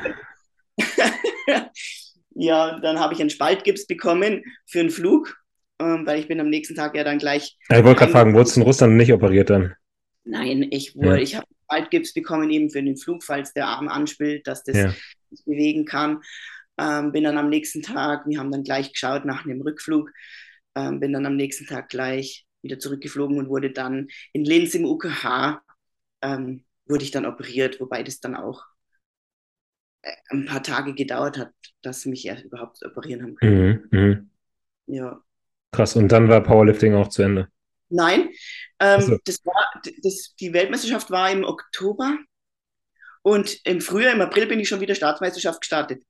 ja, 2.36 2.80
dann 2.80 3.00
habe 3.00 3.14
ich 3.14 3.20
einen 3.20 3.30
Spaltgips 3.30 3.88
bekommen 3.88 4.44
für 4.66 4.80
einen 4.80 4.90
Flug, 4.90 5.38
ähm, 5.80 6.06
weil 6.06 6.20
ich 6.20 6.28
bin 6.28 6.40
am 6.40 6.50
nächsten 6.50 6.76
Tag 6.76 6.96
ja 6.96 7.04
dann 7.04 7.20
gleich. 7.20 7.58
Ja, 7.70 7.80
ich 7.80 7.84
wollte 7.84 8.00
gerade 8.00 8.12
fragen, 8.12 8.34
wurdest 8.34 8.56
du 8.56 8.62
in 8.62 8.66
Russland 8.66 8.96
nicht 8.96 9.14
operiert 9.14 9.50
dann? 9.50 9.76
Nein, 10.24 10.68
ich 10.72 10.96
wurde, 10.96 11.18
ja. 11.18 11.18
ich 11.18 11.36
habe 11.36 11.48
Waldgips 11.70 12.14
bekommen, 12.14 12.50
eben 12.50 12.70
für 12.70 12.84
den 12.84 12.98
Flug, 12.98 13.24
falls 13.24 13.54
der 13.54 13.68
Arm 13.68 13.88
anspielt, 13.88 14.48
dass 14.48 14.64
das 14.64 14.78
ja. 14.78 14.94
sich 15.30 15.46
bewegen 15.46 15.86
kann. 15.86 16.22
Ähm, 16.80 17.12
bin 17.12 17.26
dann 17.26 17.38
am 17.38 17.50
nächsten 17.50 17.82
Tag, 17.82 18.26
wir 18.26 18.40
haben 18.40 18.52
dann 18.52 18.64
gleich 18.64 18.94
geschaut 18.94 19.26
nach 19.26 19.44
einem 19.44 19.62
Rückflug, 19.62 20.12
ähm, 20.76 21.00
bin 21.02 21.12
dann 21.12 21.26
am 21.26 21.36
nächsten 21.36 21.66
Tag 21.66 21.90
gleich 21.90 22.46
wieder 22.62 22.80
zurückgeflogen 22.80 23.38
und 23.38 23.50
wurde 23.50 23.72
dann 23.72 24.08
in 24.32 24.46
Linz 24.46 24.76
im 24.76 24.86
UKH, 24.86 25.62
ähm, 26.22 26.64
wurde 26.86 27.04
ich 27.04 27.12
dann 27.12 27.26
operiert, 27.26 27.80
wobei 27.82 28.04
das 28.04 28.20
dann 28.22 28.36
auch 28.36 28.64
äh, 30.04 30.12
ein 30.30 30.46
paar 30.46 30.64
Tage 30.64 30.94
gedauert 30.94 31.38
hat, 31.38 31.52
dass 31.82 32.02
sie 32.02 32.10
mich 32.10 32.26
erst 32.26 32.46
überhaupt 32.46 32.84
operieren 32.86 33.24
haben 33.24 33.36
können. 33.36 33.88
Mhm, 33.92 34.00
mh. 34.00 34.26
Ja. 34.88 35.22
Krass, 35.72 35.96
und 35.96 36.08
dann 36.10 36.30
war 36.30 36.42
Powerlifting 36.42 36.96
auch 36.96 37.10
zu 37.10 37.24
Ende. 37.24 37.50
Nein, 37.90 38.30
ähm, 38.80 39.02
so. 39.02 39.18
das 39.26 39.44
war, 39.46 39.82
das, 40.04 40.36
die 40.40 40.54
Weltmeisterschaft 40.54 41.12
war 41.12 41.30
im 41.32 41.44
Oktober 41.44 42.18
und 43.22 43.60
im 43.66 43.82
Frühjahr, 43.82 44.14
im 44.14 44.22
April 44.22 44.46
bin 44.46 44.60
ich 44.60 44.70
schon 44.70 44.80
wieder 44.80 44.96
Staatsmeisterschaft 44.96 45.62
gestartet. 45.62 46.04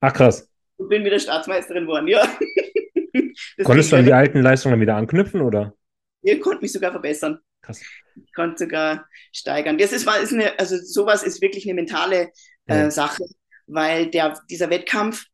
Ach 0.00 0.12
krass. 0.12 0.48
Und 0.76 0.88
bin 0.88 1.04
wieder 1.04 1.18
Staatsmeisterin 1.18 1.84
geworden, 1.84 2.08
ja. 2.08 2.22
Konntest 3.64 3.92
du 3.92 3.96
an 3.96 4.04
die 4.04 4.12
alten 4.12 4.40
Leistungen 4.40 4.80
wieder 4.80 4.96
anknüpfen, 4.96 5.40
oder? 5.40 5.74
Ich 6.22 6.40
konnte 6.40 6.62
mich 6.62 6.72
sogar 6.72 6.92
verbessern. 6.92 7.40
Krass. 7.62 7.82
Ich 8.14 8.32
konnte 8.32 8.64
sogar 8.64 9.06
steigern. 9.32 9.78
Das 9.78 9.92
ist, 9.92 10.06
ist 10.06 10.32
eine, 10.32 10.58
also 10.58 10.76
sowas 10.76 11.22
ist 11.22 11.42
wirklich 11.42 11.64
eine 11.64 11.74
mentale 11.74 12.30
äh, 12.66 12.78
ja. 12.78 12.90
Sache, 12.90 13.24
weil 13.66 14.10
der, 14.10 14.40
dieser 14.48 14.70
Wettkampf, 14.70 15.26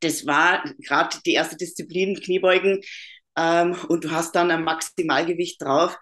das 0.00 0.26
war 0.26 0.64
gerade 0.78 1.16
die 1.24 1.34
erste 1.34 1.56
Disziplin, 1.56 2.20
Kniebeugen, 2.20 2.80
ähm, 3.36 3.76
und 3.88 4.04
du 4.04 4.10
hast 4.10 4.34
dann 4.34 4.50
ein 4.50 4.64
Maximalgewicht 4.64 5.60
drauf, 5.60 5.98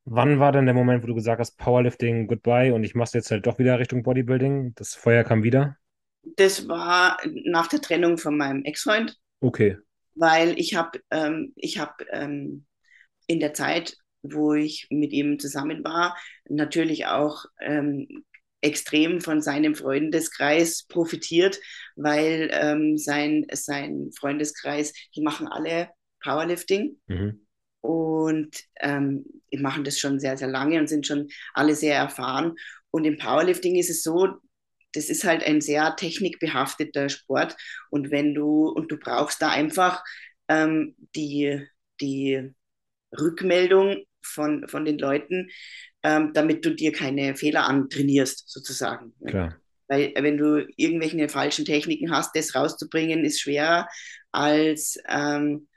wann 0.05 0.39
war 0.39 0.51
dann 0.51 0.65
der 0.65 0.73
Moment, 0.73 1.03
wo 1.03 1.07
du 1.07 1.15
gesagt 1.15 1.39
hast, 1.39 1.57
Powerlifting, 1.57 2.27
goodbye 2.27 2.73
und 2.73 2.83
ich 2.83 2.95
mache 2.95 3.17
jetzt 3.17 3.31
halt 3.31 3.45
doch 3.45 3.59
wieder 3.59 3.79
Richtung 3.79 4.03
Bodybuilding? 4.03 4.73
Das 4.75 4.95
Feuer 4.95 5.23
kam 5.23 5.43
wieder? 5.43 5.77
Das 6.23 6.67
war 6.67 7.17
nach 7.45 7.67
der 7.67 7.81
Trennung 7.81 8.17
von 8.17 8.37
meinem 8.37 8.63
Ex-Freund. 8.63 9.17
Okay. 9.39 9.77
Weil 10.15 10.59
ich 10.59 10.75
habe 10.75 10.99
ähm, 11.09 11.53
ich 11.55 11.79
hab, 11.79 12.01
ähm, 12.11 12.65
in 13.27 13.39
der 13.39 13.53
Zeit, 13.53 13.95
wo 14.21 14.53
ich 14.53 14.87
mit 14.89 15.13
ihm 15.13 15.39
zusammen 15.39 15.83
war, 15.83 16.15
natürlich 16.47 17.07
auch 17.07 17.45
ähm, 17.59 18.23
extrem 18.61 19.21
von 19.21 19.41
seinem 19.41 19.73
Freundeskreis 19.73 20.85
profitiert, 20.87 21.59
weil 21.95 22.49
ähm, 22.51 22.97
sein, 22.97 23.47
sein 23.51 24.11
Freundeskreis, 24.15 24.93
die 25.15 25.21
machen 25.21 25.47
alle 25.47 25.89
Powerlifting. 26.23 26.99
Mhm. 27.07 27.47
Und 27.81 28.55
ähm, 28.79 29.25
die 29.51 29.57
machen 29.57 29.83
das 29.83 29.99
schon 29.99 30.19
sehr, 30.19 30.37
sehr 30.37 30.47
lange 30.47 30.79
und 30.79 30.87
sind 30.87 31.07
schon 31.07 31.29
alle 31.53 31.75
sehr 31.75 31.95
erfahren. 31.95 32.55
Und 32.91 33.05
im 33.05 33.17
Powerlifting 33.17 33.75
ist 33.75 33.89
es 33.89 34.03
so, 34.03 34.27
das 34.93 35.09
ist 35.09 35.23
halt 35.23 35.43
ein 35.43 35.61
sehr 35.61 35.95
technikbehafteter 35.95 37.09
Sport. 37.09 37.55
Und 37.89 38.11
wenn 38.11 38.33
du, 38.33 38.67
und 38.67 38.91
du 38.91 38.97
brauchst 38.97 39.41
da 39.41 39.49
einfach 39.49 40.03
ähm, 40.47 40.95
die, 41.15 41.65
die 42.01 42.51
Rückmeldung 43.17 44.03
von, 44.21 44.67
von 44.67 44.85
den 44.85 44.97
Leuten, 44.97 45.49
ähm, 46.03 46.31
damit 46.33 46.65
du 46.65 46.75
dir 46.75 46.91
keine 46.91 47.35
Fehler 47.35 47.67
antrainierst, 47.67 48.49
sozusagen. 48.49 49.13
Klar. 49.25 49.55
Weil 49.87 50.13
wenn 50.15 50.37
du 50.37 50.67
irgendwelche 50.77 51.27
falschen 51.29 51.65
Techniken 51.65 52.11
hast, 52.11 52.35
das 52.35 52.55
rauszubringen, 52.55 53.25
ist 53.25 53.41
schwerer 53.41 53.87
als 54.31 54.97
ähm, 55.09 55.67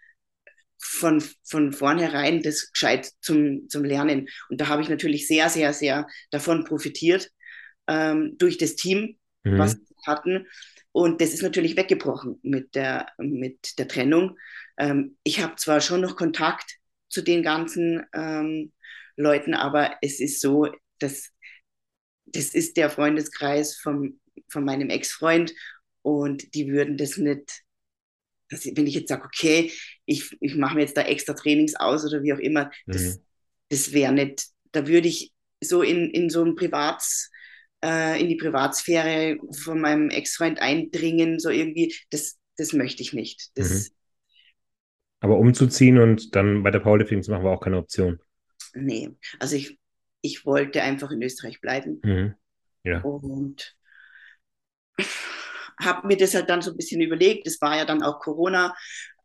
von, 0.79 1.23
von 1.43 1.73
vornherein 1.73 2.43
das 2.43 2.73
gescheit 2.73 3.11
zum, 3.21 3.69
zum 3.69 3.85
Lernen. 3.85 4.29
Und 4.49 4.61
da 4.61 4.69
habe 4.69 4.83
ich 4.83 4.89
natürlich 4.89 5.27
sehr, 5.27 5.49
sehr, 5.49 5.73
sehr 5.73 6.07
davon 6.31 6.65
profitiert, 6.65 7.31
ähm, 7.87 8.37
durch 8.39 8.59
das 8.59 8.77
Team, 8.77 9.17
mhm. 9.45 9.59
was 9.59 9.77
wir 9.77 9.97
hatten. 10.07 10.47
Und 10.93 11.21
das 11.21 11.35
ist 11.35 11.43
natürlich 11.43 11.77
weggebrochen 11.77 12.39
mit 12.43 12.75
der, 12.75 13.07
mit 13.19 13.79
der 13.79 13.89
Trennung. 13.89 14.39
Ähm, 14.79 15.17
ich 15.25 15.43
habe 15.43 15.57
zwar 15.57 15.81
schon 15.81 16.01
noch 16.01 16.17
Kontakt 16.17 16.79
zu 17.09 17.23
den 17.23 17.43
ganzen 17.43 18.05
ähm, 18.13 18.73
Leuten, 19.17 19.55
aber 19.55 19.97
es 20.03 20.21
ist 20.21 20.41
so, 20.41 20.69
dass 20.99 21.31
das 22.27 22.55
ist 22.55 22.77
der 22.77 22.91
Freundeskreis 22.91 23.77
vom, 23.77 24.21
von 24.49 24.65
meinem 24.65 24.91
Ex-Freund 24.91 25.55
und 26.03 26.55
die 26.55 26.69
würden 26.69 26.97
das 26.97 27.17
nicht, 27.17 27.63
dass, 28.55 28.65
wenn 28.65 28.87
ich 28.87 28.95
jetzt 28.95 29.09
sage, 29.09 29.25
okay, 29.25 29.73
ich, 30.05 30.37
ich 30.41 30.57
mache 30.57 30.77
mir 30.77 30.83
jetzt 30.83 30.97
da 30.97 31.03
extra 31.03 31.35
Trainings 31.35 31.75
aus 31.75 32.05
oder 32.05 32.23
wie 32.23 32.33
auch 32.33 32.39
immer, 32.39 32.71
das, 32.87 33.03
mhm. 33.03 33.21
das 33.69 33.93
wäre 33.93 34.13
nicht, 34.13 34.47
da 34.73 34.87
würde 34.87 35.09
ich 35.09 35.33
so 35.63 35.83
in, 35.83 36.11
in 36.11 36.31
so 36.31 36.45
ein 36.45 36.55
Privats, 36.55 37.31
äh, 37.85 38.21
in 38.21 38.29
die 38.29 38.37
Privatsphäre 38.37 39.39
von 39.51 39.81
meinem 39.81 40.11
Ex-Freund 40.11 40.61
eindringen, 40.61 41.39
so 41.39 41.51
irgendwie, 41.51 41.95
das, 42.11 42.39
das 42.57 42.73
möchte 42.73 43.03
ich 43.03 43.13
nicht. 43.13 43.51
Das, 43.55 43.71
mhm. 43.71 43.95
Aber 45.21 45.39
umzuziehen 45.39 45.99
und 45.99 46.35
dann 46.37 46.63
bei 46.63 46.71
der 46.71 46.81
Powerlifting 46.81 47.23
zu 47.23 47.31
machen, 47.31 47.45
war 47.45 47.53
auch 47.53 47.63
keine 47.63 47.79
Option. 47.79 48.21
Nee, 48.75 49.11
also 49.39 49.57
ich, 49.57 49.79
ich 50.21 50.45
wollte 50.45 50.83
einfach 50.83 51.11
in 51.11 51.23
Österreich 51.23 51.61
bleiben. 51.61 52.01
Mhm. 52.03 52.35
Ja. 52.83 53.01
Und 53.01 53.75
habe 55.81 56.07
mir 56.07 56.17
das 56.17 56.35
halt 56.35 56.51
dann 56.51 56.63
so 56.63 56.71
ein 56.73 56.77
bisschen 56.77 57.01
überlegt. 57.01 57.47
Es 57.47 57.61
war 57.61 57.77
ja 57.77 57.85
dann 57.85 58.03
auch 58.03 58.21
Corona, 58.21 58.75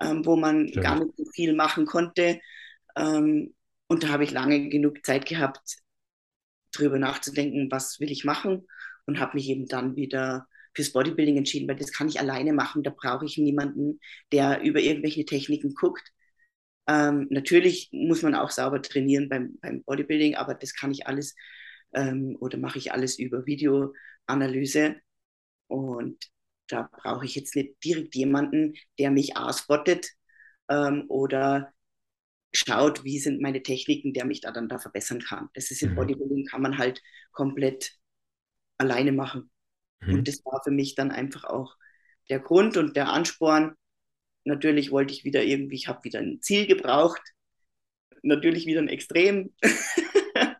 ähm, 0.02 0.26
wo 0.26 0.36
man 0.36 0.68
Stimmt. 0.70 0.84
gar 0.86 1.00
nicht 1.00 1.16
so 1.18 1.26
viel 1.34 1.54
machen 1.56 1.86
konnte. 1.86 2.40
Ähm, 2.96 3.54
und 3.88 4.04
da 4.04 4.10
habe 4.10 4.24
ich 4.24 4.32
lange 4.32 4.70
genug 4.70 5.06
Zeit 5.06 5.26
gehabt, 5.26 5.78
darüber 6.74 7.00
nachzudenken, 7.00 7.72
was 7.72 8.00
will 8.00 8.12
ich 8.12 8.24
machen. 8.26 8.68
und 9.06 9.20
habe 9.20 9.38
mich 9.38 9.50
eben 9.50 9.68
dann 9.68 9.96
wieder 9.96 10.48
fürs 10.76 10.92
Bodybuilding 10.94 11.38
entschieden, 11.38 11.68
weil 11.68 11.76
das 11.78 11.92
kann 11.92 12.08
ich 12.10 12.20
alleine 12.20 12.54
machen. 12.54 12.84
Da 12.84 12.92
brauche 12.92 13.26
ich 13.26 13.38
niemanden, 13.38 14.00
der 14.32 14.62
über 14.62 14.80
irgendwelche 14.80 15.26
Techniken 15.26 15.74
guckt. 15.74 16.12
Ähm, 16.88 17.28
natürlich 17.30 17.90
muss 17.92 18.22
man 18.24 18.36
auch 18.36 18.52
sauber 18.52 18.82
trainieren 18.82 19.30
beim, 19.30 19.58
beim 19.62 19.84
Bodybuilding, 19.84 20.36
aber 20.36 20.56
das 20.56 20.74
kann 20.76 20.92
ich 20.92 21.08
alles 21.08 21.36
ähm, 21.94 22.38
oder 22.40 22.58
mache 22.58 22.78
ich 22.80 22.92
alles 22.94 23.20
über 23.20 23.46
Videoanalyse. 23.46 24.98
Und 25.68 26.18
da 26.70 26.90
brauche 26.92 27.26
ich 27.26 27.36
jetzt 27.36 27.56
nicht 27.56 27.84
direkt 27.84 28.16
jemanden, 28.16 28.76
der 28.98 29.12
mich 29.12 29.36
ausbottet 29.36 30.12
ähm, 30.70 31.06
oder 31.10 31.74
schaut, 32.54 33.04
wie 33.04 33.20
sind 33.20 33.42
meine 33.42 33.62
Techniken, 33.62 34.14
der 34.14 34.26
mich 34.26 34.42
da 34.42 34.52
dann 34.52 34.70
da 34.70 34.80
verbessern 34.80 35.20
kann. 35.20 35.50
Das 35.54 35.72
ist 35.72 35.82
im 35.82 35.92
mhm. 35.92 35.96
Bodybuilding, 35.96 36.46
kann 36.46 36.62
man 36.62 36.78
halt 36.78 37.02
komplett 37.32 37.94
alleine 38.78 39.12
machen. 39.12 39.52
Mhm. 40.02 40.16
Und 40.16 40.28
das 40.28 40.44
war 40.46 40.62
für 40.64 40.72
mich 40.72 40.96
dann 40.96 41.12
einfach 41.12 41.44
auch 41.44 41.76
der 42.30 42.40
Grund 42.40 42.78
und 42.78 42.96
der 42.96 43.10
Ansporn. 43.10 43.76
Natürlich 44.46 44.92
wollte 44.92 45.14
ich 45.14 45.26
wieder 45.26 45.44
irgendwie, 45.44 45.76
ich 45.76 45.88
habe 45.88 46.04
wieder 46.04 46.20
ein 46.20 46.42
Ziel 46.42 46.66
gebraucht. 46.66 47.22
Natürlich 48.22 48.66
wieder 48.66 48.82
ein 48.82 48.90
Extrem. 48.90 49.54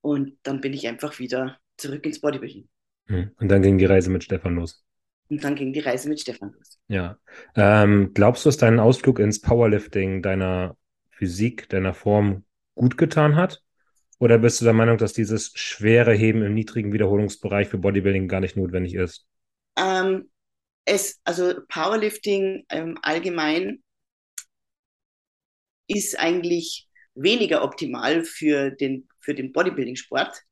und 0.00 0.38
dann 0.42 0.60
bin 0.60 0.72
ich 0.72 0.86
einfach 0.86 1.18
wieder 1.18 1.58
zurück 1.76 2.04
ins 2.04 2.20
Bodybuilding. 2.20 2.68
Mhm. 3.06 3.32
Und 3.38 3.48
dann 3.48 3.62
ging 3.62 3.78
die 3.78 3.84
Reise 3.84 4.10
mit 4.10 4.24
Stefan 4.24 4.56
los. 4.56 4.84
Und 5.28 5.42
dann 5.42 5.54
ging 5.54 5.72
die 5.72 5.80
Reise 5.80 6.08
mit 6.08 6.20
Stefan 6.20 6.52
los. 6.52 6.78
Ja. 6.88 7.18
Ähm, 7.56 8.12
glaubst 8.14 8.44
du, 8.44 8.48
dass 8.48 8.56
dein 8.56 8.78
Ausflug 8.78 9.18
ins 9.18 9.40
Powerlifting 9.40 10.22
deiner 10.22 10.76
Physik, 11.10 11.68
deiner 11.68 11.94
Form 11.94 12.44
gut 12.74 12.98
getan 12.98 13.36
hat? 13.36 13.62
Oder 14.18 14.38
bist 14.38 14.60
du 14.60 14.64
der 14.64 14.74
Meinung, 14.74 14.98
dass 14.98 15.12
dieses 15.12 15.52
schwere 15.54 16.14
Heben 16.14 16.42
im 16.42 16.54
niedrigen 16.54 16.92
Wiederholungsbereich 16.92 17.68
für 17.68 17.78
Bodybuilding 17.78 18.28
gar 18.28 18.40
nicht 18.40 18.56
notwendig 18.56 18.94
ist? 18.94 19.26
Ähm, 19.76 20.30
es, 20.84 21.20
also 21.24 21.54
Powerlifting 21.68 22.64
ähm, 22.68 22.98
allgemein 23.02 23.82
ist 25.88 26.18
eigentlich 26.18 26.88
weniger 27.14 27.62
optimal 27.62 28.24
für 28.24 28.70
den, 28.70 29.08
für 29.20 29.34
den 29.34 29.52
Bodybuilding-Sport. 29.52 30.42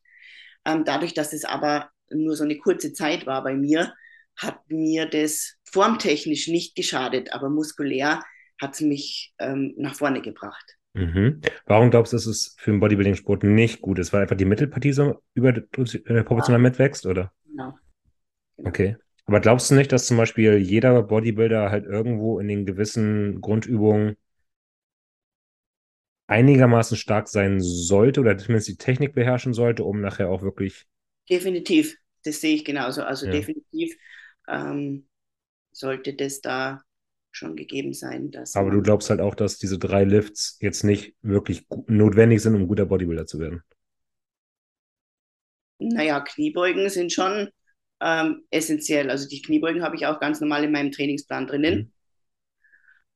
Ähm, 0.64 0.84
dadurch, 0.84 1.14
dass 1.14 1.32
es 1.32 1.44
aber 1.44 1.91
nur 2.14 2.36
so 2.36 2.44
eine 2.44 2.58
kurze 2.58 2.92
Zeit 2.92 3.26
war 3.26 3.42
bei 3.42 3.54
mir, 3.54 3.94
hat 4.36 4.58
mir 4.68 5.06
das 5.06 5.56
formtechnisch 5.64 6.48
nicht 6.48 6.74
geschadet, 6.74 7.32
aber 7.32 7.48
muskulär 7.48 8.22
hat 8.60 8.74
es 8.74 8.80
mich 8.80 9.34
ähm, 9.38 9.74
nach 9.76 9.94
vorne 9.94 10.22
gebracht. 10.22 10.76
Mhm. 10.94 11.40
Warum 11.66 11.90
glaubst 11.90 12.12
du, 12.12 12.16
dass 12.16 12.26
es 12.26 12.54
für 12.58 12.70
den 12.70 12.80
Bodybuilding-Sport 12.80 13.44
nicht 13.44 13.80
gut 13.80 13.98
ist? 13.98 14.12
Weil 14.12 14.22
einfach 14.22 14.36
die 14.36 14.44
Mittelpartie 14.44 14.92
so 14.92 15.22
überproportional 15.34 16.60
ja. 16.60 16.68
mitwächst, 16.68 17.06
oder? 17.06 17.32
Genau. 17.46 17.74
genau. 18.56 18.68
Okay. 18.68 18.96
Aber 19.24 19.40
glaubst 19.40 19.70
du 19.70 19.74
nicht, 19.74 19.92
dass 19.92 20.06
zum 20.06 20.16
Beispiel 20.16 20.58
jeder 20.58 21.02
Bodybuilder 21.02 21.70
halt 21.70 21.86
irgendwo 21.86 22.38
in 22.40 22.48
den 22.48 22.66
gewissen 22.66 23.40
Grundübungen 23.40 24.16
einigermaßen 26.26 26.96
stark 26.96 27.28
sein 27.28 27.60
sollte 27.60 28.20
oder 28.20 28.36
zumindest 28.36 28.68
die 28.68 28.76
Technik 28.76 29.14
beherrschen 29.14 29.52
sollte, 29.52 29.84
um 29.84 30.00
nachher 30.00 30.28
auch 30.28 30.42
wirklich. 30.42 30.86
Definitiv, 31.30 31.96
das 32.24 32.40
sehe 32.40 32.54
ich 32.54 32.64
genauso. 32.64 33.02
Also 33.02 33.26
ja. 33.26 33.32
definitiv 33.32 33.96
ähm, 34.48 35.06
sollte 35.72 36.14
das 36.14 36.40
da 36.40 36.82
schon 37.30 37.56
gegeben 37.56 37.94
sein. 37.94 38.30
Dass 38.30 38.54
Aber 38.54 38.70
du 38.70 38.82
glaubst 38.82 39.10
halt 39.10 39.20
auch, 39.20 39.34
dass 39.34 39.58
diese 39.58 39.78
drei 39.78 40.04
Lifts 40.04 40.58
jetzt 40.60 40.84
nicht 40.84 41.14
wirklich 41.22 41.66
notwendig 41.86 42.42
sind, 42.42 42.54
um 42.54 42.66
guter 42.66 42.86
Bodybuilder 42.86 43.26
zu 43.26 43.38
werden? 43.38 43.62
Naja, 45.78 46.20
Kniebeugen 46.20 46.88
sind 46.90 47.12
schon 47.12 47.48
ähm, 48.00 48.44
essentiell. 48.50 49.10
Also 49.10 49.28
die 49.28 49.42
Kniebeugen 49.42 49.82
habe 49.82 49.96
ich 49.96 50.06
auch 50.06 50.20
ganz 50.20 50.40
normal 50.40 50.64
in 50.64 50.72
meinem 50.72 50.92
Trainingsplan 50.92 51.46
drinnen. 51.46 51.78
Mhm. 51.78 51.92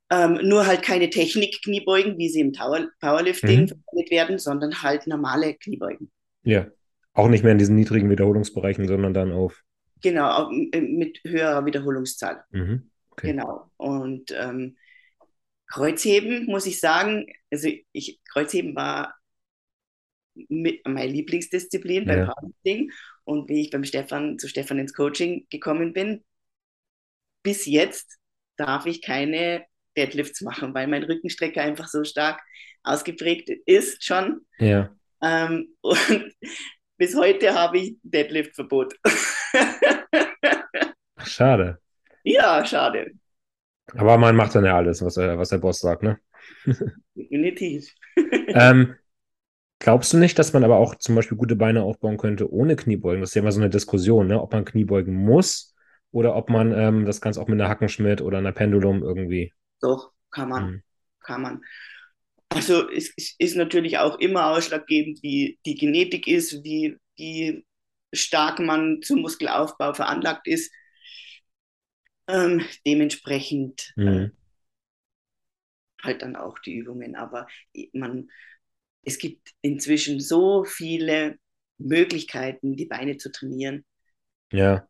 Ähm, 0.09 0.49
nur 0.49 0.67
halt 0.67 0.83
keine 0.83 1.11
Technik-Kniebeugen, 1.11 2.17
wie 2.17 2.29
sie 2.29 2.41
im 2.41 2.53
Tower 2.53 2.89
Powerlifting 3.01 3.63
mhm. 3.63 3.69
verwendet 3.69 4.11
werden, 4.11 4.39
sondern 4.39 4.83
halt 4.83 5.07
normale 5.07 5.55
Kniebeugen. 5.55 6.11
Ja, 6.45 6.69
auch 7.17 7.29
nicht 7.29 7.43
mehr 7.43 7.53
in 7.53 7.59
diesen 7.59 7.77
niedrigen 7.77 8.11
Wiederholungsbereichen, 8.11 8.87
sondern 8.87 9.14
dann 9.14 9.33
auf. 9.33 9.62
Genau, 10.03 10.51
äh, 10.73 10.81
mit 10.81 11.21
höherer 11.25 11.64
Wiederholungszahl. 11.64 12.45
Mhm. 12.51 12.91
Okay. 13.11 13.29
Genau. 13.29 13.71
Und 13.79 14.33
ähm, 14.39 14.77
Kreuzheben, 15.67 16.47
muss 16.47 16.67
ich 16.67 16.79
sagen, 16.79 17.27
also 17.51 17.69
ich, 17.93 18.21
Kreuzheben 18.31 18.77
war 18.77 19.17
mit 20.35 20.87
meine 20.87 21.11
Lieblingsdisziplin 21.11 22.07
ja. 22.07 22.14
beim 22.14 22.27
Powerlifting. 22.27 22.93
Und 23.25 23.49
wie 23.49 23.62
ich 23.62 23.71
beim 23.71 23.85
Stefan 23.85 24.39
zu 24.39 24.49
Stefan 24.49 24.79
ins 24.79 24.93
Coaching 24.93 25.47
gekommen 25.51 25.93
bin, 25.93 26.23
bis 27.43 27.67
jetzt 27.67 28.19
darf 28.57 28.87
ich 28.87 29.03
keine 29.03 29.64
Deadlifts 29.97 30.43
machen, 30.43 30.75
weil 30.75 30.87
mein 30.87 31.03
Rückenstrecker 31.03 31.62
einfach 31.62 31.89
so 31.89 32.05
stark 32.05 32.41
ausgeprägt 32.83 33.49
ist 33.64 34.05
schon. 34.05 34.43
Ja. 34.59 34.95
Ähm, 35.23 35.75
und 35.81 36.35
bis 36.97 37.14
heute 37.16 37.55
habe 37.55 37.78
ich 37.78 37.97
Deadlift-Verbot. 38.03 38.94
Schade. 41.24 41.78
Ja, 42.24 42.64
schade. 42.64 43.12
Aber 43.94 44.18
man 44.18 44.34
macht 44.36 44.55
dann 44.55 44.64
ja 44.64 44.76
alles, 44.76 45.03
was, 45.03 45.16
er, 45.16 45.38
was 45.38 45.51
der 45.51 45.59
Boss 45.59 45.78
sagt, 45.78 46.03
ne? 46.03 46.18
Definitiv. 47.14 47.92
ähm, 48.49 48.94
glaubst 49.78 50.12
du 50.12 50.18
nicht, 50.18 50.38
dass 50.38 50.53
man 50.53 50.64
aber 50.64 50.76
auch 50.76 50.97
zum 50.97 51.14
Beispiel 51.14 51.36
gute 51.36 51.57
Beine 51.57 51.82
aufbauen 51.82 52.16
könnte 52.16 52.51
ohne 52.51 52.76
Kniebeugen? 52.76 53.20
Das 53.20 53.30
ist 53.30 53.34
ja 53.34 53.42
immer 53.42 53.53
so 53.53 53.61
eine 53.61 53.70
Diskussion, 53.70 54.26
ne? 54.26 54.40
ob 54.40 54.53
man 54.53 54.64
Kniebeugen 54.64 55.14
muss 55.14 55.74
oder 56.11 56.34
ob 56.34 56.51
man 56.51 56.72
ähm, 56.72 57.05
das 57.05 57.20
Ganze 57.20 57.40
auch 57.40 57.49
mit 57.49 57.61
einer 57.61 57.68
Hackenschmidt 57.68 58.22
oder 58.22 58.38
einer 58.38 58.53
Pendulum 58.53 59.03
irgendwie. 59.03 59.53
Doch, 59.80 60.12
kann 60.30 60.49
man. 60.49 60.64
Mhm. 60.64 60.82
Kann 61.20 61.42
man. 61.42 61.62
Also 62.49 62.88
es, 62.90 63.12
es, 63.16 63.34
ist 63.38 63.57
natürlich 63.57 63.99
auch 63.99 64.18
immer 64.18 64.51
ausschlaggebend, 64.51 65.22
wie 65.22 65.59
die 65.66 65.74
Genetik 65.74 66.26
ist, 66.26 66.62
wie, 66.64 66.97
wie 67.16 67.66
stark 68.12 68.61
man 68.61 69.03
zum 69.03 69.20
Muskelaufbau 69.20 69.94
veranlagt 69.94 70.47
ist. 70.47 70.72
Ähm, 72.28 72.64
dementsprechend 72.86 73.92
äh, 73.97 74.01
mhm. 74.01 74.09
äh, 74.09 74.30
halt 76.03 76.22
dann 76.22 76.36
auch 76.36 76.59
die 76.61 76.74
Übungen. 76.74 77.14
Aber 77.14 77.47
man, 77.92 78.30
es 79.03 79.18
gibt 79.18 79.53
inzwischen 79.61 80.20
so 80.20 80.64
viele 80.64 81.38
Möglichkeiten, 81.78 82.76
die 82.76 82.86
Beine 82.86 83.16
zu 83.16 83.30
trainieren. 83.30 83.84
Ja. 84.53 84.88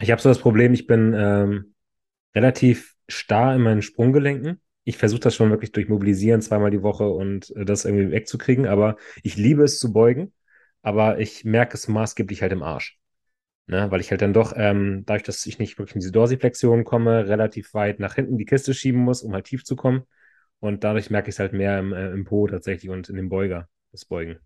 Ich 0.00 0.10
habe 0.10 0.20
so 0.20 0.28
das 0.28 0.40
Problem, 0.40 0.74
ich 0.74 0.86
bin 0.86 1.14
ähm, 1.14 1.74
relativ 2.34 2.94
starr 3.08 3.54
in 3.54 3.62
meinen 3.62 3.82
Sprunggelenken. 3.82 4.60
Ich 4.84 4.98
versuche 4.98 5.20
das 5.20 5.34
schon 5.34 5.50
wirklich 5.50 5.72
durch 5.72 5.88
Mobilisieren 5.88 6.42
zweimal 6.42 6.70
die 6.70 6.82
Woche 6.82 7.08
und 7.08 7.54
äh, 7.56 7.64
das 7.64 7.84
irgendwie 7.84 8.10
wegzukriegen, 8.12 8.66
aber 8.66 8.96
ich 9.22 9.36
liebe 9.36 9.62
es 9.64 9.78
zu 9.78 9.92
beugen, 9.92 10.32
aber 10.82 11.18
ich 11.18 11.44
merke 11.44 11.74
es 11.76 11.88
maßgeblich 11.88 12.42
halt 12.42 12.52
im 12.52 12.62
Arsch. 12.62 12.98
Ne, 13.66 13.90
weil 13.90 14.00
ich 14.02 14.10
halt 14.10 14.20
dann 14.20 14.34
doch, 14.34 14.52
ähm, 14.56 15.04
dadurch, 15.06 15.22
dass 15.22 15.46
ich 15.46 15.58
nicht 15.58 15.78
wirklich 15.78 15.94
in 15.94 16.00
diese 16.00 16.12
Dorsiflexion 16.12 16.84
komme, 16.84 17.26
relativ 17.28 17.72
weit 17.72 17.98
nach 17.98 18.14
hinten 18.14 18.36
die 18.36 18.44
Kiste 18.44 18.74
schieben 18.74 19.00
muss, 19.00 19.22
um 19.22 19.32
halt 19.32 19.46
tief 19.46 19.64
zu 19.64 19.74
kommen. 19.74 20.02
Und 20.60 20.84
dadurch 20.84 21.08
merke 21.10 21.30
ich 21.30 21.36
es 21.36 21.38
halt 21.38 21.54
mehr 21.54 21.78
im, 21.78 21.92
äh, 21.94 22.10
im 22.10 22.24
Po 22.24 22.46
tatsächlich 22.46 22.90
und 22.90 23.08
in 23.08 23.16
dem 23.16 23.30
Beuger, 23.30 23.68
das 23.90 24.04
Beugen. 24.04 24.38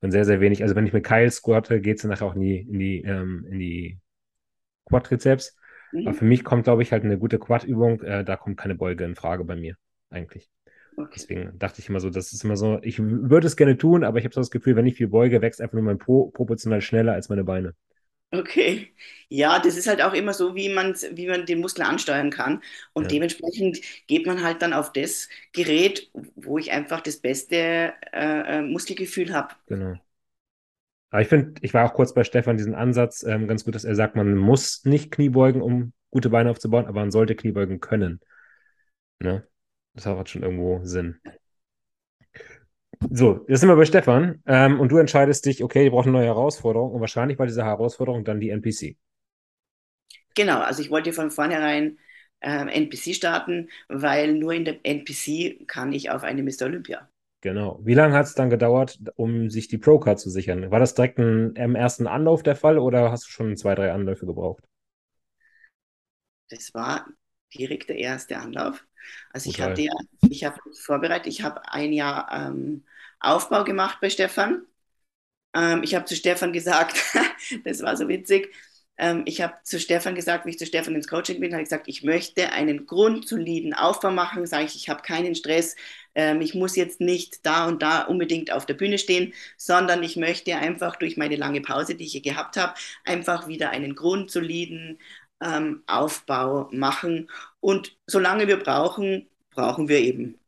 Und 0.00 0.12
sehr, 0.12 0.24
sehr 0.24 0.40
wenig. 0.40 0.62
Also 0.62 0.74
wenn 0.76 0.86
ich 0.86 0.92
mit 0.92 1.04
Keil 1.04 1.30
squatte, 1.30 1.80
geht 1.80 1.96
es 1.96 2.02
dann 2.02 2.10
nachher 2.10 2.26
auch 2.26 2.34
in 2.36 2.40
die, 2.40 2.58
in 2.60 2.78
die, 2.78 3.02
ähm, 3.02 3.46
in 3.50 3.58
die 3.58 4.00
Quadrizeps. 4.86 5.57
Mhm. 5.92 6.08
Aber 6.08 6.16
für 6.16 6.24
mich 6.24 6.44
kommt, 6.44 6.64
glaube 6.64 6.82
ich, 6.82 6.92
halt 6.92 7.04
eine 7.04 7.18
gute 7.18 7.38
Quad-Übung, 7.38 8.02
äh, 8.02 8.24
da 8.24 8.36
kommt 8.36 8.56
keine 8.56 8.74
Beuge 8.74 9.04
in 9.04 9.14
Frage 9.14 9.44
bei 9.44 9.56
mir, 9.56 9.76
eigentlich. 10.10 10.48
Okay. 10.96 11.10
Deswegen 11.14 11.58
dachte 11.58 11.80
ich 11.80 11.88
immer 11.88 12.00
so, 12.00 12.10
das 12.10 12.32
ist 12.32 12.42
immer 12.42 12.56
so, 12.56 12.80
ich 12.82 12.98
würde 12.98 13.46
es 13.46 13.56
gerne 13.56 13.78
tun, 13.78 14.02
aber 14.02 14.18
ich 14.18 14.24
habe 14.24 14.34
so 14.34 14.40
das 14.40 14.50
Gefühl, 14.50 14.74
wenn 14.74 14.86
ich 14.86 14.96
viel 14.96 15.08
beuge, 15.08 15.40
wächst 15.40 15.60
einfach 15.60 15.74
nur 15.74 15.84
mein 15.84 15.98
Po 15.98 16.30
proportional 16.30 16.80
schneller 16.80 17.12
als 17.12 17.28
meine 17.28 17.44
Beine. 17.44 17.74
Okay. 18.30 18.92
Ja, 19.28 19.58
das 19.58 19.76
ist 19.76 19.86
halt 19.86 20.02
auch 20.02 20.12
immer 20.12 20.34
so, 20.34 20.54
wie 20.54 20.68
man, 20.68 20.94
wie 21.12 21.28
man 21.28 21.46
den 21.46 21.60
Muskel 21.60 21.84
ansteuern 21.84 22.30
kann. 22.30 22.62
Und 22.92 23.04
ja. 23.04 23.08
dementsprechend 23.08 23.80
geht 24.06 24.26
man 24.26 24.42
halt 24.42 24.60
dann 24.60 24.74
auf 24.74 24.92
das 24.92 25.28
Gerät, 25.52 26.10
wo 26.34 26.58
ich 26.58 26.72
einfach 26.72 27.00
das 27.00 27.18
beste 27.18 27.94
äh, 28.12 28.58
äh 28.58 28.62
Muskelgefühl 28.62 29.32
habe. 29.32 29.54
Genau. 29.66 29.96
Aber 31.10 31.22
ich 31.22 31.28
finde, 31.28 31.54
ich 31.62 31.72
war 31.74 31.86
auch 31.86 31.94
kurz 31.94 32.12
bei 32.12 32.24
Stefan 32.24 32.56
diesen 32.56 32.74
Ansatz 32.74 33.22
ähm, 33.22 33.48
ganz 33.48 33.64
gut, 33.64 33.74
dass 33.74 33.84
er 33.84 33.94
sagt, 33.94 34.16
man 34.16 34.36
muss 34.36 34.84
nicht 34.84 35.10
Kniebeugen, 35.10 35.62
um 35.62 35.92
gute 36.10 36.30
Beine 36.30 36.50
aufzubauen, 36.50 36.86
aber 36.86 37.00
man 37.00 37.10
sollte 37.10 37.34
Kniebeugen 37.34 37.80
können. 37.80 38.20
Ne? 39.20 39.46
Das 39.94 40.06
hat 40.06 40.28
schon 40.28 40.42
irgendwo 40.42 40.80
Sinn. 40.84 41.20
So, 43.10 43.44
jetzt 43.48 43.60
sind 43.60 43.68
wir 43.68 43.76
bei 43.76 43.84
Stefan 43.84 44.42
ähm, 44.46 44.80
und 44.80 44.90
du 44.90 44.98
entscheidest 44.98 45.46
dich, 45.46 45.62
okay, 45.62 45.86
ich 45.86 45.90
brauche 45.90 46.04
eine 46.04 46.12
neue 46.12 46.26
Herausforderung 46.26 46.92
und 46.92 47.00
wahrscheinlich 47.00 47.38
bei 47.38 47.46
dieser 47.46 47.64
Herausforderung 47.64 48.24
dann 48.24 48.40
die 48.40 48.50
NPC. 48.50 48.96
Genau, 50.34 50.60
also 50.60 50.82
ich 50.82 50.90
wollte 50.90 51.12
von 51.12 51.30
vornherein 51.30 51.98
äh, 52.40 52.66
NPC 52.66 53.14
starten, 53.14 53.70
weil 53.88 54.34
nur 54.34 54.52
in 54.52 54.64
der 54.64 54.84
NPC 54.84 55.66
kann 55.66 55.92
ich 55.92 56.10
auf 56.10 56.22
eine 56.22 56.42
Mr. 56.42 56.66
Olympia. 56.66 57.08
Genau. 57.40 57.78
Wie 57.84 57.94
lange 57.94 58.14
hat 58.14 58.26
es 58.26 58.34
dann 58.34 58.50
gedauert, 58.50 58.98
um 59.16 59.48
sich 59.50 59.68
die 59.68 59.78
Pro-Card 59.78 60.18
zu 60.20 60.30
sichern? 60.30 60.70
War 60.70 60.80
das 60.80 60.94
direkt 60.94 61.18
ein, 61.18 61.54
im 61.56 61.74
ersten 61.76 62.06
Anlauf 62.06 62.42
der 62.42 62.56
Fall 62.56 62.78
oder 62.78 63.10
hast 63.12 63.26
du 63.26 63.30
schon 63.30 63.56
zwei, 63.56 63.74
drei 63.74 63.92
Anläufe 63.92 64.26
gebraucht? 64.26 64.64
Das 66.50 66.72
war 66.74 67.06
direkt 67.54 67.88
der 67.88 67.96
erste 67.98 68.38
Anlauf. 68.38 68.84
Also 69.32 69.48
ich 69.48 69.56
Total. 69.56 69.70
hatte 69.70 69.82
ja, 69.82 69.92
ich 70.28 70.44
habe 70.44 70.58
vorbereitet, 70.74 71.26
ich 71.28 71.42
habe 71.42 71.62
ein 71.72 71.92
Jahr 71.92 72.28
ähm, 72.32 72.84
Aufbau 73.20 73.64
gemacht 73.64 73.98
bei 74.00 74.10
Stefan. 74.10 74.66
Ähm, 75.54 75.82
ich 75.84 75.94
habe 75.94 76.04
zu 76.06 76.16
Stefan 76.16 76.52
gesagt, 76.52 76.96
das 77.64 77.82
war 77.82 77.96
so 77.96 78.08
witzig, 78.08 78.54
ähm, 78.98 79.22
ich 79.26 79.40
habe 79.40 79.54
zu 79.62 79.78
Stefan 79.78 80.14
gesagt, 80.14 80.44
wie 80.44 80.50
ich 80.50 80.58
zu 80.58 80.66
Stefan 80.66 80.94
ins 80.94 81.08
Coaching 81.08 81.40
bin, 81.40 81.52
habe 81.52 81.62
ich 81.62 81.68
gesagt, 81.68 81.88
ich 81.88 82.02
möchte 82.02 82.52
einen 82.52 82.86
grundsoliden 82.86 83.72
Aufbau 83.74 84.10
machen, 84.10 84.46
sage 84.46 84.64
ich, 84.64 84.74
ich 84.74 84.88
habe 84.88 85.02
keinen 85.02 85.34
Stress, 85.34 85.76
ähm, 86.14 86.40
ich 86.40 86.54
muss 86.54 86.76
jetzt 86.76 87.00
nicht 87.00 87.46
da 87.46 87.68
und 87.68 87.82
da 87.82 88.02
unbedingt 88.02 88.52
auf 88.52 88.66
der 88.66 88.74
Bühne 88.74 88.98
stehen, 88.98 89.32
sondern 89.56 90.02
ich 90.02 90.16
möchte 90.16 90.56
einfach 90.56 90.96
durch 90.96 91.16
meine 91.16 91.36
lange 91.36 91.60
Pause, 91.60 91.94
die 91.94 92.04
ich 92.04 92.12
hier 92.12 92.22
gehabt 92.22 92.56
habe, 92.56 92.74
einfach 93.04 93.46
wieder 93.48 93.70
einen 93.70 93.94
grundsoliden 93.94 94.98
ähm, 95.40 95.82
Aufbau 95.86 96.68
machen. 96.72 97.30
Und 97.60 97.96
solange 98.06 98.48
wir 98.48 98.58
brauchen, 98.58 99.28
brauchen 99.50 99.88
wir 99.88 99.98
eben. 100.00 100.38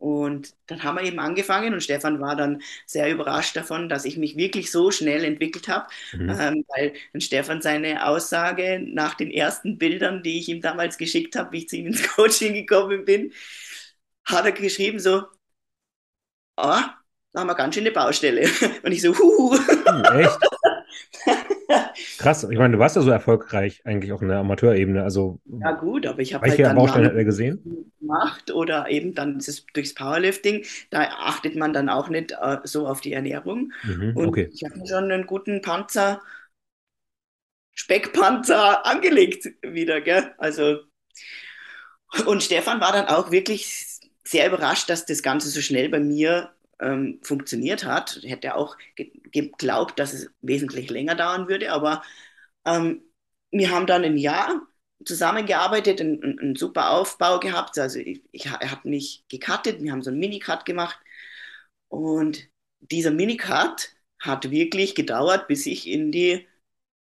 Und 0.00 0.54
dann 0.66 0.82
haben 0.84 0.96
wir 0.96 1.04
eben 1.04 1.20
angefangen 1.20 1.74
und 1.74 1.82
Stefan 1.84 2.20
war 2.20 2.36
dann 2.36 2.62
sehr 2.86 3.10
überrascht 3.12 3.56
davon, 3.56 3.88
dass 3.90 4.06
ich 4.06 4.18
mich 4.18 4.36
wirklich 4.36 4.72
so 4.72 4.90
schnell 4.90 5.24
entwickelt 5.24 5.68
habe, 5.68 5.88
Mhm. 6.12 6.40
ähm, 6.40 6.64
weil 6.68 6.94
dann 7.12 7.22
Stefan 7.22 7.62
seine 7.62 8.06
Aussage 8.08 8.80
nach 8.82 9.14
den 9.14 9.30
ersten 9.30 9.78
Bildern, 9.78 10.22
die 10.24 10.40
ich 10.40 10.48
ihm 10.48 10.62
damals 10.62 10.98
geschickt 10.98 11.36
habe, 11.36 11.52
wie 11.52 11.58
ich 11.60 11.68
zu 11.70 11.76
ihm 11.76 11.88
ins 11.88 12.02
Coaching 12.16 12.54
gekommen 12.54 13.04
bin, 13.06 13.32
hat 14.24 14.46
er 14.46 14.52
geschrieben 14.52 14.98
so, 15.00 15.24
ah, 16.56 16.94
da 17.32 17.40
haben 17.40 17.46
wir 17.48 17.54
ganz 17.54 17.74
schön 17.74 17.84
eine 17.84 17.92
Baustelle. 17.92 18.48
Und 18.82 18.92
ich 18.92 19.02
so, 19.02 19.16
huhu. 19.16 19.56
Hm, 19.86 20.04
echt? 20.20 20.49
Krass. 22.20 22.44
Ich 22.44 22.58
meine, 22.58 22.74
du 22.74 22.78
warst 22.78 22.96
ja 22.96 23.02
so 23.02 23.10
erfolgreich 23.10 23.82
eigentlich 23.84 24.12
auch 24.12 24.22
in 24.22 24.28
der 24.28 24.38
Amateurebene. 24.38 25.02
Also, 25.02 25.40
Ja 25.44 25.72
gut, 25.72 26.06
aber 26.06 26.20
ich 26.22 26.34
habe 26.34 26.48
halt 26.48 26.64
dann 26.64 26.76
Baustellen 26.76 27.06
hat 27.06 27.14
er 27.14 27.24
gesehen? 27.24 27.66
gemacht 28.00 28.50
oder 28.50 28.88
eben 28.90 29.14
dann 29.14 29.38
dieses, 29.38 29.66
durchs 29.74 29.94
Powerlifting, 29.94 30.64
da 30.90 31.02
achtet 31.02 31.56
man 31.56 31.72
dann 31.72 31.88
auch 31.88 32.08
nicht 32.08 32.32
äh, 32.32 32.58
so 32.64 32.86
auf 32.86 33.00
die 33.00 33.12
Ernährung. 33.12 33.72
Mhm, 33.82 34.12
Und 34.14 34.26
okay. 34.26 34.50
ich 34.52 34.64
habe 34.64 34.86
schon 34.86 35.10
einen 35.10 35.26
guten 35.26 35.60
Panzer, 35.62 36.20
Speckpanzer 37.74 38.86
angelegt 38.86 39.48
wieder, 39.62 40.00
gell? 40.00 40.32
Also, 40.38 40.84
und 42.26 42.42
Stefan 42.42 42.80
war 42.80 42.92
dann 42.92 43.06
auch 43.06 43.30
wirklich 43.30 43.86
sehr 44.24 44.46
überrascht, 44.48 44.90
dass 44.90 45.06
das 45.06 45.22
Ganze 45.22 45.48
so 45.48 45.60
schnell 45.60 45.88
bei 45.88 46.00
mir 46.00 46.50
ähm, 46.80 47.20
funktioniert 47.22 47.84
hat. 47.84 48.20
Er 48.22 48.30
hätte 48.30 48.54
auch 48.56 48.76
ge 48.96 49.12
geglaubt, 49.30 49.98
dass 49.98 50.12
es 50.12 50.30
wesentlich 50.40 50.90
länger 50.90 51.14
dauern 51.14 51.48
würde, 51.48 51.72
aber 51.72 52.02
ähm, 52.64 53.02
wir 53.50 53.70
haben 53.70 53.86
dann 53.86 54.04
ein 54.04 54.16
Jahr 54.16 54.62
zusammengearbeitet, 55.04 56.00
einen, 56.00 56.38
einen, 56.38 56.56
super 56.56 56.90
Aufbau 56.90 57.40
gehabt. 57.40 57.78
Also 57.78 57.98
ich, 57.98 58.22
ich, 58.32 58.46
er 58.46 58.70
hat 58.70 58.84
mich 58.84 59.24
gecuttet, 59.28 59.82
wir 59.82 59.92
haben 59.92 60.02
so 60.02 60.10
einen 60.10 60.18
Minicut 60.18 60.64
gemacht 60.64 60.98
und 61.88 62.48
dieser 62.80 63.10
Minicut 63.10 63.90
hat 64.18 64.50
wirklich 64.50 64.94
gedauert, 64.94 65.48
bis 65.48 65.66
ich 65.66 65.86
in 65.88 66.12
die 66.12 66.46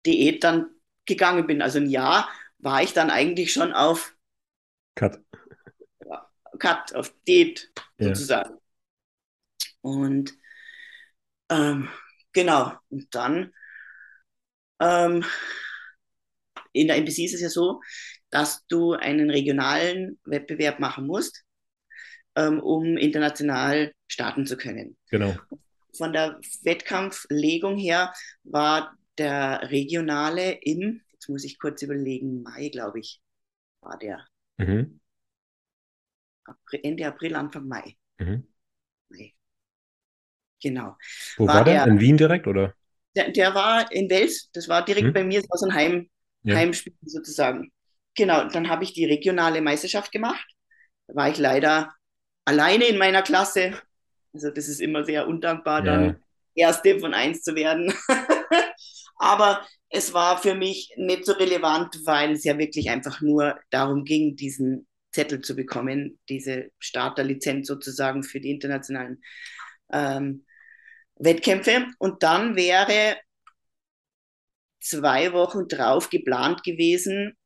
Diät 0.06 0.44
dann 0.44 0.70
gegangen 1.06 1.46
bin. 1.46 1.62
Also 1.62 1.78
ein 1.78 1.90
Jahr 1.90 2.28
war 2.58 2.82
ich 2.82 2.92
dann 2.92 3.10
eigentlich 3.10 3.52
schon 3.52 3.72
auf 3.72 4.14
Cut. 4.94 5.20
Cut, 6.58 6.94
auf 6.94 7.12
Diät 7.26 7.70
Ja. 7.98 8.08
sozusagen. 8.08 8.58
Und 9.80 10.34
ähm, 11.50 11.88
genau, 12.32 12.72
und 12.90 13.14
dann 13.14 13.52
ähm, 14.80 15.24
in 16.72 16.88
der 16.88 16.96
NPC 16.96 17.24
ist 17.24 17.34
es 17.34 17.40
ja 17.40 17.48
so, 17.48 17.80
dass 18.30 18.66
du 18.66 18.92
einen 18.92 19.30
regionalen 19.30 20.18
Wettbewerb 20.24 20.80
machen 20.80 21.06
musst, 21.06 21.44
ähm, 22.36 22.60
um 22.60 22.96
international 22.96 23.92
starten 24.06 24.46
zu 24.46 24.56
können. 24.56 24.96
Genau. 25.10 25.36
Von 25.96 26.12
der 26.12 26.38
Wettkampflegung 26.62 27.76
her 27.76 28.12
war 28.44 28.96
der 29.16 29.70
regionale 29.70 30.52
im, 30.62 31.02
jetzt 31.12 31.28
muss 31.28 31.44
ich 31.44 31.58
kurz 31.58 31.82
überlegen, 31.82 32.42
Mai, 32.42 32.68
glaube 32.68 33.00
ich, 33.00 33.20
war 33.80 33.98
der. 33.98 34.26
Mhm. 34.58 35.00
Ende 36.82 37.06
April, 37.06 37.34
Anfang 37.34 37.66
Mai. 37.66 37.96
Mhm. 38.18 38.46
Mai. 39.08 39.34
Genau. 40.62 40.96
Wo 41.36 41.46
War 41.46 41.54
war 41.54 41.64
der? 41.64 41.86
In 41.86 42.00
Wien 42.00 42.18
direkt, 42.18 42.46
oder? 42.46 42.74
Der, 43.16 43.30
der 43.30 43.54
war 43.54 43.90
in 43.92 44.08
Wels, 44.10 44.50
das 44.52 44.68
war 44.68 44.84
direkt 44.84 45.08
Hm? 45.08 45.14
bei 45.14 45.24
mir, 45.24 45.40
das 45.40 45.50
war 45.50 45.58
so 45.58 45.66
ein 45.66 45.74
Heim, 45.74 46.10
Ja. 46.42 46.54
Heimspiel 46.54 46.94
sozusagen. 47.02 47.72
Genau, 48.14 48.48
dann 48.48 48.68
habe 48.68 48.84
ich 48.84 48.92
die 48.92 49.04
regionale 49.06 49.60
Meisterschaft 49.60 50.12
gemacht. 50.12 50.44
Da 51.06 51.14
war 51.14 51.28
ich 51.30 51.38
leider 51.38 51.92
alleine 52.44 52.86
in 52.86 52.98
meiner 52.98 53.22
Klasse. 53.22 53.80
Also 54.32 54.50
das 54.50 54.68
ist 54.68 54.80
immer 54.80 55.04
sehr 55.04 55.28
undankbar, 55.28 55.82
Ja. 55.82 55.84
dann 55.84 56.22
Erste 56.54 56.98
von 57.00 57.14
eins 57.14 57.42
zu 57.42 57.54
werden. 57.54 57.92
Aber 59.16 59.66
es 59.90 60.12
war 60.12 60.38
für 60.38 60.54
mich 60.54 60.92
nicht 60.96 61.24
so 61.24 61.32
relevant, 61.32 61.96
weil 62.04 62.32
es 62.32 62.44
ja 62.44 62.58
wirklich 62.58 62.90
einfach 62.90 63.20
nur 63.20 63.58
darum 63.70 64.04
ging, 64.04 64.36
diesen 64.36 64.86
Zettel 65.12 65.40
zu 65.40 65.56
bekommen, 65.56 66.18
diese 66.28 66.70
Starterlizenz 66.78 67.66
sozusagen 67.68 68.22
für 68.22 68.40
die 68.40 68.50
internationalen 68.50 69.22
ähm, 69.92 70.44
Wettkämpfe. 71.18 71.86
Und 71.98 72.22
dann 72.22 72.56
wäre 72.56 73.16
zwei 74.80 75.32
Wochen 75.32 75.68
drauf 75.68 76.10
geplant 76.10 76.62
gewesen, 76.62 77.36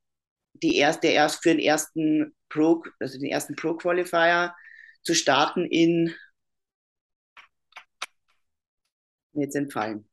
die 0.55 0.77
erste, 0.77 1.09
erst 1.09 1.43
für 1.43 1.51
den 1.51 1.59
ersten 1.59 2.35
Pro, 2.49 2.83
also 3.01 3.18
den 3.18 3.31
ersten 3.31 3.57
Pro 3.57 3.75
Qualifier 3.75 4.55
zu 5.03 5.14
starten 5.14 5.64
in 5.66 6.14
mir 9.33 9.45
jetzt 9.45 9.57
entfallen. 9.57 10.09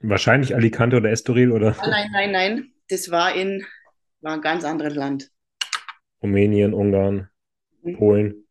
Wahrscheinlich 0.00 0.54
Alicante 0.54 0.96
oder 0.96 1.10
Estoril 1.10 1.52
oder 1.52 1.76
Ah, 1.78 1.88
nein, 1.88 2.10
nein, 2.12 2.32
nein. 2.32 2.72
Das 2.88 3.10
war 3.10 3.34
in 3.34 3.64
war 4.20 4.34
ein 4.34 4.40
ganz 4.40 4.64
anderes 4.64 4.94
Land. 4.94 5.30
Rumänien, 6.22 6.72
Ungarn, 6.74 7.28
Hm. 7.82 7.96
Polen. 7.96 8.46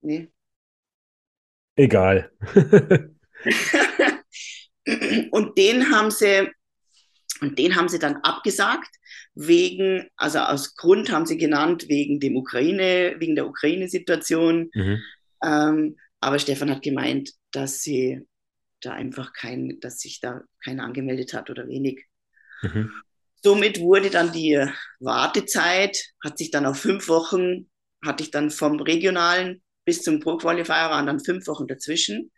Nee. 0.00 0.30
Egal. 1.76 2.30
und 5.30 5.56
den 5.58 5.90
haben 5.90 6.10
sie 6.10 6.48
und 7.40 7.58
den 7.58 7.74
haben 7.74 7.88
sie 7.88 7.98
dann 7.98 8.16
abgesagt 8.16 8.88
wegen 9.34 10.08
also 10.16 10.38
aus 10.40 10.76
Grund 10.76 11.10
haben 11.10 11.26
sie 11.26 11.36
genannt 11.38 11.88
wegen 11.88 12.20
dem 12.20 12.36
Ukraine 12.36 13.16
wegen 13.18 13.34
der 13.34 13.46
Ukraine-Situation 13.48 14.70
Mhm. 14.74 15.02
ähm, 15.44 15.96
aber 16.20 16.38
Stefan 16.38 16.70
hat 16.70 16.82
gemeint 16.82 17.30
dass 17.50 17.82
sie 17.82 18.20
da 18.80 18.92
einfach 18.92 19.32
kein 19.32 19.78
dass 19.80 19.98
sich 19.98 20.20
da 20.20 20.42
keiner 20.62 20.84
angemeldet 20.84 21.34
hat 21.34 21.50
oder 21.50 21.66
wenig 21.68 22.04
Mhm. 22.62 22.90
somit 23.42 23.80
wurde 23.80 24.10
dann 24.10 24.32
die 24.32 24.64
Wartezeit 25.00 25.98
hat 26.22 26.38
sich 26.38 26.50
dann 26.50 26.66
auf 26.66 26.78
fünf 26.78 27.08
Wochen 27.08 27.68
hatte 28.04 28.22
ich 28.22 28.30
dann 28.30 28.50
vom 28.50 28.80
regionalen 28.80 29.62
bis 29.84 30.02
zum 30.02 30.20
Pro 30.20 30.36
Qualifier 30.36 30.74
waren 30.74 31.06
dann 31.06 31.20
fünf 31.20 31.46
Wochen 31.46 31.66
dazwischen 31.66 32.30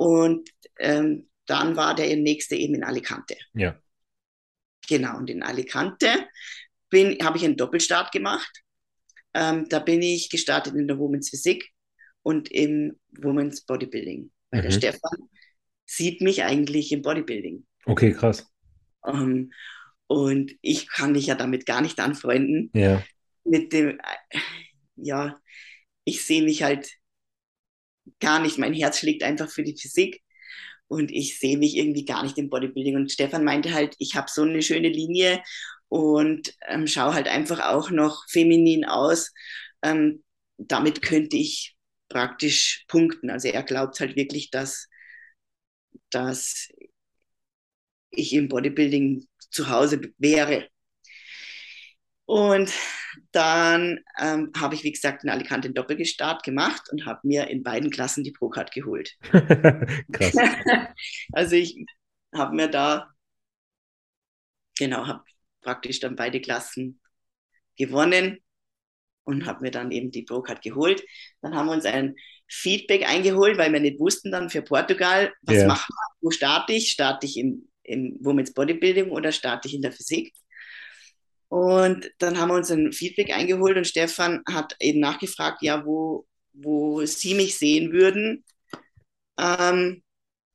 und 0.00 0.48
ähm, 0.78 1.28
dann 1.44 1.76
war 1.76 1.94
der 1.94 2.16
nächste 2.16 2.56
eben 2.56 2.74
in 2.74 2.84
Alicante. 2.84 3.36
Ja. 3.52 3.78
Genau, 4.88 5.18
und 5.18 5.28
in 5.28 5.42
Alicante 5.42 6.08
habe 7.22 7.36
ich 7.36 7.44
einen 7.44 7.58
Doppelstart 7.58 8.10
gemacht. 8.10 8.62
Ähm, 9.34 9.68
da 9.68 9.78
bin 9.78 10.00
ich 10.00 10.30
gestartet 10.30 10.74
in 10.74 10.88
der 10.88 10.98
Women's 10.98 11.28
Physik 11.28 11.68
und 12.22 12.50
im 12.50 12.98
Women's 13.10 13.60
Bodybuilding. 13.60 14.32
Weil 14.50 14.62
der 14.62 14.70
Mhm. 14.70 14.76
Stefan 14.76 15.28
sieht 15.84 16.22
mich 16.22 16.44
eigentlich 16.44 16.92
im 16.92 17.02
Bodybuilding. 17.02 17.66
Okay, 17.84 18.12
krass. 18.12 18.50
Ähm, 19.06 19.52
und 20.06 20.52
ich 20.62 20.88
kann 20.88 21.12
mich 21.12 21.26
ja 21.26 21.34
damit 21.34 21.66
gar 21.66 21.82
nicht 21.82 22.00
anfreunden. 22.00 22.70
Ja. 22.72 23.04
Mit 23.44 23.74
dem, 23.74 23.98
äh, 23.98 24.38
ja, 24.96 25.38
ich 26.04 26.24
sehe 26.24 26.42
mich 26.42 26.62
halt 26.62 26.90
gar 28.20 28.40
nicht. 28.40 28.58
Mein 28.58 28.74
Herz 28.74 28.98
schlägt 28.98 29.22
einfach 29.22 29.50
für 29.50 29.62
die 29.64 29.76
Physik 29.76 30.22
und 30.88 31.10
ich 31.12 31.38
sehe 31.38 31.58
mich 31.58 31.76
irgendwie 31.76 32.04
gar 32.04 32.22
nicht 32.24 32.38
im 32.38 32.50
Bodybuilding. 32.50 32.96
Und 32.96 33.12
Stefan 33.12 33.44
meinte 33.44 33.72
halt, 33.74 33.94
ich 33.98 34.16
habe 34.16 34.30
so 34.30 34.42
eine 34.42 34.62
schöne 34.62 34.88
Linie 34.88 35.42
und 35.88 36.54
ähm, 36.68 36.86
schaue 36.86 37.14
halt 37.14 37.28
einfach 37.28 37.60
auch 37.72 37.90
noch 37.90 38.24
feminin 38.30 38.84
aus. 38.84 39.32
Ähm, 39.82 40.24
damit 40.58 41.02
könnte 41.02 41.36
ich 41.36 41.76
praktisch 42.08 42.84
punkten. 42.88 43.30
Also 43.30 43.48
er 43.48 43.62
glaubt 43.62 44.00
halt 44.00 44.16
wirklich, 44.16 44.50
dass, 44.50 44.88
dass 46.10 46.68
ich 48.10 48.32
im 48.34 48.48
Bodybuilding 48.48 49.26
zu 49.50 49.68
Hause 49.68 50.00
wäre. 50.18 50.68
Und 52.30 52.72
dann 53.32 54.04
ähm, 54.20 54.52
habe 54.56 54.76
ich, 54.76 54.84
wie 54.84 54.92
gesagt, 54.92 55.24
in 55.24 55.30
Alicante 55.30 55.68
den 55.68 55.74
Doppelgestart 55.74 56.44
gemacht 56.44 56.82
und 56.92 57.04
habe 57.04 57.26
mir 57.26 57.48
in 57.48 57.64
beiden 57.64 57.90
Klassen 57.90 58.22
die 58.22 58.30
Pro-Card 58.30 58.70
geholt. 58.70 59.16
Krass. 60.12 60.36
also 61.32 61.56
ich 61.56 61.84
habe 62.32 62.54
mir 62.54 62.68
da, 62.68 63.10
genau, 64.78 65.08
habe 65.08 65.24
praktisch 65.60 65.98
dann 65.98 66.14
beide 66.14 66.40
Klassen 66.40 67.00
gewonnen 67.76 68.38
und 69.24 69.46
habe 69.46 69.62
mir 69.62 69.72
dann 69.72 69.90
eben 69.90 70.12
die 70.12 70.22
Pro-Card 70.22 70.62
geholt. 70.62 71.02
Dann 71.40 71.56
haben 71.56 71.66
wir 71.66 71.72
uns 71.72 71.84
ein 71.84 72.14
Feedback 72.46 73.08
eingeholt, 73.08 73.58
weil 73.58 73.72
wir 73.72 73.80
nicht 73.80 73.98
wussten 73.98 74.30
dann 74.30 74.50
für 74.50 74.62
Portugal, 74.62 75.32
was 75.42 75.56
yeah. 75.56 75.66
machen 75.66 75.92
wir, 75.92 76.16
wo 76.20 76.30
starte 76.30 76.74
ich? 76.74 76.92
Starte 76.92 77.26
ich 77.26 77.36
im, 77.38 77.68
im 77.82 78.18
Women's 78.20 78.54
Bodybuilding 78.54 79.10
oder 79.10 79.32
starte 79.32 79.66
ich 79.66 79.74
in 79.74 79.82
der 79.82 79.90
Physik? 79.90 80.32
Und 81.50 82.12
dann 82.18 82.38
haben 82.38 82.50
wir 82.50 82.54
uns 82.54 82.70
ein 82.70 82.92
Feedback 82.92 83.32
eingeholt 83.32 83.76
und 83.76 83.86
Stefan 83.86 84.44
hat 84.48 84.76
eben 84.78 85.00
nachgefragt, 85.00 85.62
ja, 85.62 85.84
wo, 85.84 86.24
wo 86.52 87.04
Sie 87.04 87.34
mich 87.34 87.58
sehen 87.58 87.92
würden, 87.92 88.44
ähm, 89.36 90.04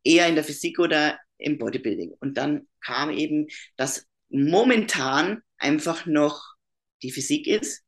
eher 0.06 0.30
in 0.30 0.36
der 0.36 0.46
Physik 0.46 0.80
oder 0.80 1.20
im 1.38 1.58
Bodybuilding. 1.58 2.14
Und 2.22 2.38
dann 2.38 2.70
kam 2.80 3.10
eben, 3.10 3.48
dass 3.76 4.08
momentan 4.30 5.42
einfach 5.58 6.06
noch 6.06 6.56
die 7.04 7.12
Physik 7.12 7.46
ist, 7.48 7.84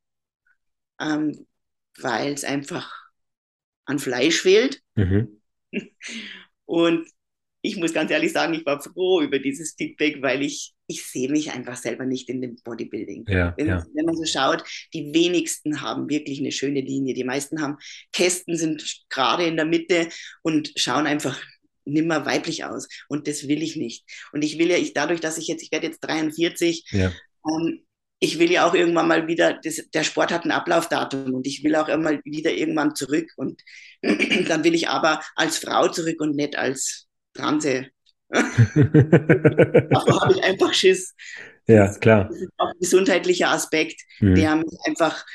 ähm, 0.99 1.47
weil 1.97 2.33
es 2.33 2.43
einfach 2.43 2.93
an 3.85 3.99
Fleisch 3.99 4.41
fehlt. 4.41 4.81
Mhm. 4.95 5.41
Und 6.65 7.07
ich 7.67 7.75
muss 7.75 7.93
ganz 7.93 8.09
ehrlich 8.11 8.31
sagen, 8.31 8.53
ich 8.53 8.65
war 8.65 8.81
froh 8.81 9.21
über 9.21 9.39
dieses 9.39 9.75
Feedback, 9.77 10.21
weil 10.21 10.41
ich, 10.41 10.73
ich 10.87 11.05
sehe 11.05 11.29
mich 11.29 11.51
einfach 11.51 11.75
selber 11.75 12.05
nicht 12.05 12.29
in 12.29 12.41
dem 12.41 12.55
Bodybuilding. 12.63 13.25
Ja, 13.27 13.53
wenn, 13.57 13.67
ja. 13.67 13.85
wenn, 13.93 14.05
man 14.05 14.15
so 14.15 14.23
schaut, 14.25 14.63
die 14.93 15.13
wenigsten 15.13 15.81
haben 15.81 16.09
wirklich 16.09 16.39
eine 16.39 16.53
schöne 16.53 16.79
Linie. 16.79 17.13
Die 17.13 17.25
meisten 17.25 17.61
haben 17.61 17.77
Kästen, 18.13 18.55
sind 18.55 19.03
gerade 19.09 19.45
in 19.45 19.57
der 19.57 19.65
Mitte 19.65 20.07
und 20.43 20.71
schauen 20.77 21.07
einfach 21.07 21.37
nimmer 21.83 22.25
weiblich 22.25 22.63
aus. 22.63 22.87
Und 23.09 23.27
das 23.27 23.49
will 23.49 23.61
ich 23.61 23.75
nicht. 23.75 24.05
Und 24.31 24.43
ich 24.43 24.57
will 24.57 24.69
ja, 24.69 24.77
ich 24.77 24.93
dadurch, 24.93 25.19
dass 25.19 25.37
ich 25.37 25.47
jetzt, 25.47 25.61
ich 25.61 25.71
werde 25.71 25.87
jetzt 25.87 25.99
43, 25.99 26.85
ja. 26.91 27.11
ähm, 27.49 27.81
ich 28.19 28.39
will 28.39 28.51
ja 28.51 28.67
auch 28.67 28.73
irgendwann 28.73 29.09
mal 29.09 29.27
wieder, 29.27 29.59
das, 29.61 29.81
der 29.93 30.03
Sport 30.03 30.31
hat 30.31 30.45
ein 30.45 30.51
Ablaufdatum 30.51 31.33
und 31.33 31.45
ich 31.45 31.63
will 31.63 31.75
auch 31.75 31.87
immer 31.89 32.19
wieder 32.23 32.51
irgendwann 32.51 32.95
zurück. 32.95 33.29
Und 33.35 33.61
dann 34.01 34.63
will 34.63 34.73
ich 34.73 34.87
aber 34.87 35.21
als 35.35 35.57
Frau 35.57 35.89
zurück 35.89 36.21
und 36.21 36.35
nicht 36.35 36.57
als 36.57 37.06
Transe. 37.37 37.87
Aber 38.29 38.43
habe 40.21 40.33
ich 40.33 40.43
einfach 40.43 40.73
Schiss. 40.73 41.15
Ja, 41.67 41.93
klar. 41.97 42.29
Das 42.29 42.41
ist 42.41 42.49
auch 42.57 42.67
ein 42.67 42.79
gesundheitlicher 42.79 43.49
Aspekt, 43.49 44.01
mhm. 44.19 44.35
der 44.35 44.55
mich 44.57 44.77
einfach 44.85 45.25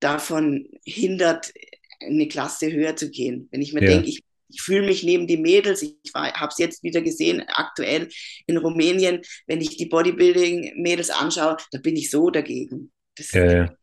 davon 0.00 0.68
hindert, 0.84 1.52
eine 2.00 2.28
Klasse 2.28 2.70
höher 2.70 2.96
zu 2.96 3.10
gehen. 3.10 3.48
Wenn 3.50 3.62
ich 3.62 3.72
mir 3.72 3.82
ja. 3.82 3.90
denke, 3.90 4.08
ich, 4.08 4.22
ich 4.48 4.60
fühle 4.60 4.86
mich 4.86 5.02
neben 5.02 5.26
die 5.26 5.38
Mädels, 5.38 5.82
ich, 5.82 5.96
ich 6.02 6.12
habe 6.14 6.48
es 6.50 6.58
jetzt 6.58 6.82
wieder 6.82 7.00
gesehen, 7.00 7.42
aktuell 7.48 8.08
in 8.46 8.58
Rumänien, 8.58 9.22
wenn 9.46 9.60
ich 9.60 9.76
die 9.76 9.86
Bodybuilding-Mädels 9.86 11.10
anschaue, 11.10 11.56
da 11.72 11.78
bin 11.78 11.96
ich 11.96 12.10
so 12.10 12.30
dagegen. 12.30 12.92
Das 13.16 13.32
ja, 13.32 13.52
ja. 13.52 13.76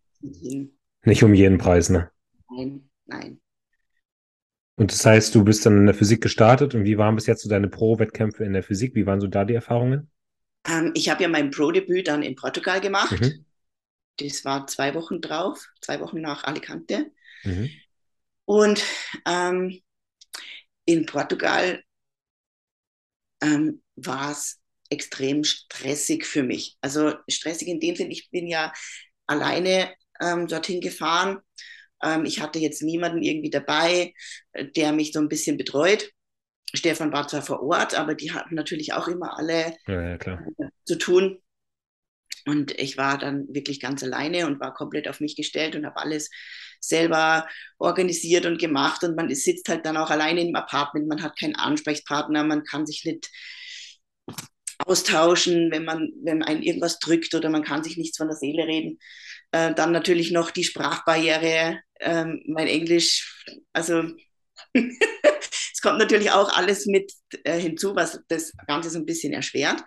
Nicht 1.03 1.23
um 1.23 1.33
jeden 1.33 1.57
Preis, 1.57 1.89
ne? 1.89 2.11
Nein, 2.49 2.89
nein. 3.05 3.41
Und 4.75 4.91
das 4.91 5.05
heißt, 5.05 5.35
du 5.35 5.43
bist 5.43 5.65
dann 5.65 5.77
in 5.77 5.85
der 5.85 5.95
Physik 5.95 6.21
gestartet 6.21 6.73
und 6.73 6.85
wie 6.85 6.97
waren 6.97 7.15
bis 7.15 7.27
jetzt 7.27 7.43
so 7.43 7.49
deine 7.49 7.67
Pro-Wettkämpfe 7.67 8.43
in 8.43 8.53
der 8.53 8.63
Physik? 8.63 8.95
Wie 8.95 9.05
waren 9.05 9.19
so 9.19 9.27
da 9.27 9.45
die 9.45 9.53
Erfahrungen? 9.53 10.09
Ähm, 10.67 10.91
ich 10.95 11.09
habe 11.09 11.23
ja 11.23 11.29
mein 11.29 11.51
Pro-Debüt 11.51 12.07
dann 12.07 12.23
in 12.23 12.35
Portugal 12.35 12.81
gemacht. 12.81 13.19
Mhm. 13.19 13.45
Das 14.17 14.45
war 14.45 14.67
zwei 14.67 14.93
Wochen 14.93 15.21
drauf, 15.21 15.67
zwei 15.81 15.99
Wochen 15.99 16.21
nach 16.21 16.43
Alicante. 16.43 17.11
Mhm. 17.43 17.69
Und 18.45 18.83
ähm, 19.27 19.81
in 20.85 21.05
Portugal 21.05 21.83
ähm, 23.41 23.81
war 23.95 24.31
es 24.31 24.59
extrem 24.89 25.43
stressig 25.43 26.25
für 26.25 26.43
mich. 26.43 26.77
Also 26.81 27.13
stressig 27.29 27.67
in 27.67 27.79
dem 27.79 27.95
Sinne, 27.95 28.11
ich 28.11 28.29
bin 28.29 28.47
ja 28.47 28.73
alleine 29.25 29.93
ähm, 30.19 30.47
dorthin 30.47 30.81
gefahren 30.81 31.39
ähm, 32.03 32.25
ich 32.25 32.41
hatte 32.41 32.59
jetzt 32.59 32.81
niemanden 32.81 33.21
irgendwie 33.21 33.49
dabei, 33.49 34.13
äh, 34.53 34.65
der 34.65 34.91
mich 34.91 35.11
so 35.13 35.19
ein 35.19 35.29
bisschen 35.29 35.57
betreut. 35.57 36.11
Stefan 36.73 37.11
war 37.11 37.27
zwar 37.27 37.41
vor 37.41 37.61
Ort, 37.63 37.97
aber 37.97 38.15
die 38.15 38.31
hatten 38.31 38.55
natürlich 38.55 38.93
auch 38.93 39.07
immer 39.07 39.37
alle 39.37 39.75
ja, 39.87 40.01
ja, 40.01 40.15
äh, 40.15 40.69
zu 40.85 40.97
tun. 40.97 41.41
Und 42.45 42.71
ich 42.79 42.97
war 42.97 43.17
dann 43.17 43.45
wirklich 43.49 43.79
ganz 43.79 44.03
alleine 44.03 44.47
und 44.47 44.59
war 44.59 44.73
komplett 44.73 45.07
auf 45.07 45.19
mich 45.19 45.35
gestellt 45.35 45.75
und 45.75 45.85
habe 45.85 45.97
alles 45.97 46.29
selber 46.79 47.47
organisiert 47.77 48.45
und 48.45 48.59
gemacht. 48.59 49.03
Und 49.03 49.15
man 49.15 49.33
sitzt 49.33 49.69
halt 49.69 49.85
dann 49.85 49.97
auch 49.97 50.09
alleine 50.09 50.41
im 50.41 50.55
Apartment, 50.55 51.07
man 51.07 51.21
hat 51.21 51.37
keinen 51.37 51.55
Ansprechpartner, 51.55 52.43
man 52.43 52.63
kann 52.63 52.87
sich 52.87 53.05
nicht 53.05 53.29
austauschen, 54.79 55.71
wenn 55.71 55.85
man, 55.85 56.11
wenn 56.23 56.41
einen 56.41 56.63
irgendwas 56.63 56.97
drückt 56.99 57.35
oder 57.35 57.49
man 57.49 57.63
kann 57.63 57.83
sich 57.83 57.97
nichts 57.97 58.17
von 58.17 58.27
der 58.27 58.37
Seele 58.37 58.65
reden. 58.65 58.97
Äh, 59.51 59.73
dann 59.75 59.91
natürlich 59.91 60.31
noch 60.31 60.49
die 60.49 60.63
Sprachbarriere, 60.63 61.79
ähm, 62.01 62.43
mein 62.47 62.67
Englisch, 62.67 63.45
also 63.73 64.03
es 64.73 65.81
kommt 65.81 65.99
natürlich 65.99 66.31
auch 66.31 66.49
alles 66.53 66.85
mit 66.85 67.11
äh, 67.43 67.59
hinzu, 67.59 67.95
was 67.95 68.21
das 68.27 68.53
Ganze 68.67 68.89
so 68.89 68.99
ein 68.99 69.05
bisschen 69.05 69.33
erschwert. 69.33 69.81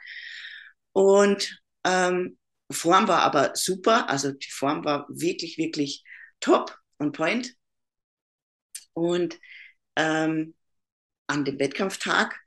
Und 0.92 1.60
ähm, 1.84 2.38
Form 2.70 3.08
war 3.08 3.22
aber 3.22 3.52
super, 3.54 4.08
also 4.08 4.32
die 4.32 4.50
Form 4.50 4.84
war 4.84 5.06
wirklich, 5.08 5.58
wirklich 5.58 6.04
top, 6.40 6.76
on 6.98 7.12
point. 7.12 7.54
Und 8.92 9.38
ähm, 9.96 10.54
an 11.26 11.44
dem 11.44 11.58
Wettkampftag, 11.58 12.40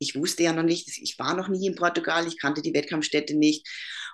ich 0.00 0.16
wusste 0.16 0.42
ja 0.42 0.52
noch 0.52 0.64
nicht, 0.64 0.88
ich 0.88 1.18
war 1.18 1.36
noch 1.36 1.48
nie 1.48 1.66
in 1.66 1.76
Portugal, 1.76 2.26
ich 2.26 2.38
kannte 2.38 2.62
die 2.62 2.74
Wettkampfstätte 2.74 3.36
nicht. 3.36 3.68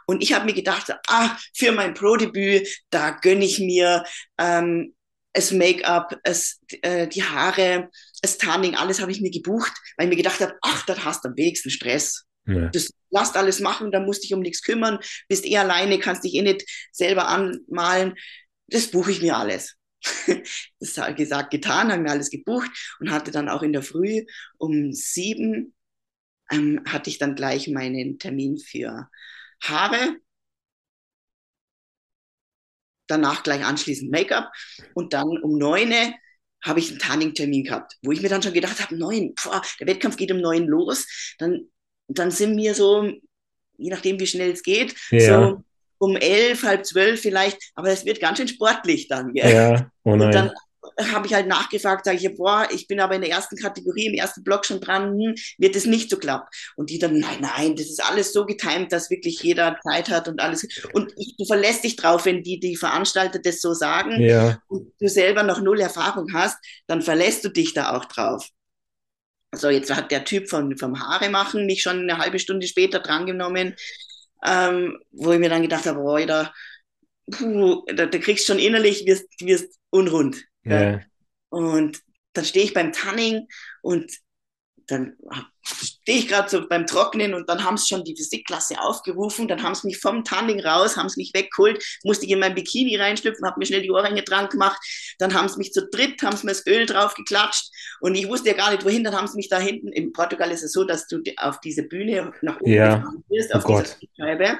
Und 0.07 0.22
ich 0.22 0.34
habe 0.34 0.45
mir 0.45 0.53
gedacht, 0.53 0.93
ah, 1.09 1.37
für 1.55 1.72
mein 1.72 1.95
Pro-Debüt, 1.95 2.68
da 2.91 3.11
gönne 3.11 3.45
ich 3.45 3.59
mir 3.59 4.05
ähm, 4.39 4.95
das 5.32 5.53
Make-up, 5.53 6.18
äh, 6.82 7.07
die 7.09 7.22
Haare, 7.22 7.91
das 8.22 8.39
Tanning, 8.39 8.74
alles 8.74 9.01
habe 9.01 9.12
ich 9.12 9.20
mir 9.20 9.30
gebucht, 9.30 9.72
weil 9.97 10.07
ich 10.07 10.11
mir 10.11 10.16
gedacht 10.16 10.41
habe, 10.41 10.55
ach, 10.62 10.84
das 10.87 11.05
hast 11.05 11.24
du 11.24 11.28
am 11.28 11.37
wenigsten 11.37 11.70
Stress. 11.70 12.24
Ja. 12.47 12.68
Das 12.68 12.91
lasst 13.11 13.37
alles 13.37 13.61
machen, 13.61 13.93
da 13.93 14.01
musst 14.01 14.24
dich 14.24 14.34
um 14.34 14.41
nichts 14.41 14.62
kümmern, 14.62 14.99
bist 15.28 15.45
eh 15.45 15.59
alleine, 15.59 15.99
kannst 15.99 16.24
dich 16.24 16.34
eh 16.34 16.43
nicht 16.43 16.64
selber 16.93 17.28
anmalen. 17.28 18.14
Das 18.68 18.89
buche 18.89 19.12
ich 19.12 19.22
mir 19.22 19.37
alles. 19.37 19.76
das 20.80 20.99
habe 20.99 21.14
gesagt, 21.14 21.51
getan, 21.51 21.93
haben 21.93 22.03
mir 22.03 22.11
alles 22.11 22.30
gebucht 22.30 22.70
und 23.01 23.11
hatte 23.11 23.30
dann 23.30 23.49
auch 23.49 23.62
in 23.62 23.72
der 23.72 23.82
Früh 23.82 24.24
um 24.59 24.93
sieben 24.93 25.74
ähm, 26.51 26.82
hatte 26.86 27.11
ich 27.11 27.18
dann 27.18 27.34
gleich 27.34 27.68
meinen 27.68 28.18
Termin 28.18 28.59
für 28.59 29.09
Haare, 29.62 30.16
danach 33.07 33.42
gleich 33.42 33.64
anschließend 33.64 34.11
Make-up 34.11 34.51
und 34.94 35.12
dann 35.12 35.28
um 35.28 35.59
neun 35.59 35.92
habe 36.62 36.80
ich 36.80 36.90
einen 36.90 36.99
Tanning-Termin 36.99 37.64
gehabt, 37.64 37.97
wo 38.03 38.12
ich 38.12 38.22
mir 38.22 38.28
dann 38.28 38.42
schon 38.42 38.53
gedacht 38.53 38.82
habe, 38.82 38.97
neun, 38.97 39.34
boah, 39.34 39.62
der 39.78 39.86
Wettkampf 39.86 40.16
geht 40.16 40.32
um 40.32 40.38
neun 40.38 40.66
los, 40.66 41.07
dann, 41.38 41.68
dann 42.09 42.30
sind 42.30 42.57
wir 42.57 42.74
so, 42.74 43.05
je 43.76 43.90
nachdem 43.90 44.18
wie 44.18 44.26
schnell 44.26 44.51
es 44.51 44.62
geht, 44.62 44.94
ja. 45.11 45.49
so 45.49 45.64
um 45.99 46.16
elf, 46.16 46.62
halb 46.62 46.84
zwölf 46.84 47.20
vielleicht, 47.20 47.59
aber 47.74 47.90
es 47.90 48.05
wird 48.05 48.20
ganz 48.20 48.38
schön 48.38 48.49
sportlich 48.49 49.09
dann. 49.09 49.32
Gell? 49.32 49.53
Ja, 49.53 49.90
oh 50.05 50.16
nein. 50.16 50.26
Und 50.26 50.34
dann 50.34 50.53
habe 51.12 51.26
ich 51.26 51.34
halt 51.34 51.47
nachgefragt, 51.47 52.05
sage 52.05 52.18
ich, 52.18 52.36
boah, 52.36 52.66
ich 52.70 52.86
bin 52.86 53.01
aber 53.01 53.14
in 53.14 53.20
der 53.20 53.30
ersten 53.30 53.57
Kategorie, 53.57 54.07
im 54.07 54.14
ersten 54.14 54.42
Block 54.42 54.64
schon 54.64 54.80
dran, 54.80 55.18
hm, 55.18 55.34
wird 55.59 55.76
es 55.76 55.86
nicht 55.86 56.11
so 56.11 56.16
klappen. 56.16 56.49
Und 56.76 56.90
die 56.90 56.99
dann, 56.99 57.18
nein, 57.18 57.38
nein, 57.40 57.76
das 57.76 57.86
ist 57.86 58.03
alles 58.03 58.32
so 58.32 58.47
getimt, 58.47 58.92
dass 58.92 59.11
wirklich 59.11 59.42
jeder 59.42 59.78
Zeit 59.82 60.09
hat 60.09 60.28
und 60.28 60.40
alles. 60.40 60.66
Und 60.92 61.12
ich, 61.16 61.36
du 61.36 61.44
verlässt 61.44 61.84
dich 61.84 61.97
drauf, 61.97 62.24
wenn 62.24 62.42
die, 62.42 62.59
die 62.59 62.76
Veranstalter 62.76 63.38
das 63.38 63.61
so 63.61 63.74
sagen 63.74 64.20
ja. 64.20 64.59
und 64.68 64.92
du 64.99 65.09
selber 65.09 65.42
noch 65.42 65.61
null 65.61 65.80
Erfahrung 65.80 66.32
hast, 66.32 66.57
dann 66.86 67.03
verlässt 67.03 67.44
du 67.44 67.51
dich 67.51 67.74
da 67.74 67.97
auch 67.97 68.07
drauf. 68.07 68.49
So, 69.55 69.70
jetzt 69.70 69.94
hat 69.94 70.11
der 70.11 70.24
Typ 70.24 70.49
von, 70.49 70.76
vom 70.76 71.01
Haare 71.01 71.30
machen 71.30 71.66
mich 71.66 71.82
schon 71.82 72.01
eine 72.01 72.18
halbe 72.18 72.38
Stunde 72.38 72.66
später 72.66 73.01
drangenommen, 73.01 73.74
ähm, 74.44 74.99
wo 75.12 75.32
ich 75.32 75.38
mir 75.38 75.49
dann 75.49 75.62
gedacht 75.62 75.86
habe, 75.86 76.01
boah, 76.01 76.24
da, 76.26 76.53
puh, 77.30 77.84
da, 77.86 78.07
da 78.07 78.18
kriegst 78.18 78.47
schon 78.47 78.59
innerlich, 78.59 79.07
wirst, 79.07 79.26
wirst 79.40 79.78
unrund. 79.90 80.44
Ja. 80.70 81.00
Und 81.48 82.02
dann 82.32 82.44
stehe 82.44 82.64
ich 82.64 82.74
beim 82.74 82.92
Tanning 82.92 83.48
und 83.82 84.12
dann 84.87 85.16
stehe 85.64 86.18
ich 86.18 86.28
gerade 86.28 86.49
so 86.49 86.68
beim 86.68 86.87
Trocknen 86.87 87.34
und 87.34 87.49
dann 87.49 87.64
haben 87.64 87.76
sie 87.76 87.89
schon 87.89 88.05
die 88.05 88.16
Physikklasse 88.16 88.80
aufgerufen, 88.80 89.49
dann 89.49 89.62
haben 89.62 89.74
sie 89.74 89.89
mich 89.89 89.99
vom 89.99 90.22
Tanning 90.22 90.61
raus, 90.61 90.97
haben 90.97 91.09
sie 91.09 91.20
mich 91.20 91.32
weggeholt, 91.34 91.84
musste 92.05 92.24
ich 92.24 92.32
in 92.32 92.39
mein 92.39 92.55
Bikini 92.55 92.97
reinschlüpfen, 92.97 93.45
habe 93.45 93.59
mir 93.59 93.66
schnell 93.66 93.82
die 93.82 93.91
Ohrringe 93.91 94.22
dran 94.22 94.49
gemacht, 94.49 94.78
dann 95.18 95.34
haben 95.34 95.49
sie 95.49 95.59
mich 95.59 95.72
zu 95.72 95.87
dritt, 95.89 96.22
haben 96.22 96.37
sie 96.37 96.47
mir 96.47 96.53
das 96.53 96.66
Öl 96.66 96.87
drauf 96.87 97.14
geklatscht 97.14 97.70
und 98.01 98.14
ich 98.14 98.28
wusste 98.28 98.51
ja 98.51 98.55
gar 98.55 98.70
nicht 98.70 98.84
wohin, 98.84 99.03
dann 99.03 99.16
haben 99.16 99.26
sie 99.26 99.37
mich 99.37 99.49
da 99.49 99.59
hinten, 99.59 99.89
in 99.89 100.12
Portugal 100.12 100.53
ist 100.53 100.62
es 100.62 100.72
so, 100.72 100.84
dass 100.84 101.09
du 101.09 101.20
auf 101.39 101.61
diese 101.61 101.82
Bühne 101.82 102.32
nach 102.43 102.61
oben 102.61 102.72
ja. 102.72 103.05
wirst, 103.28 103.51
oh 103.53 103.59
auf 103.59 103.64
Gott. 103.64 103.97
dieser 104.01 104.12
Scheibe 104.16 104.59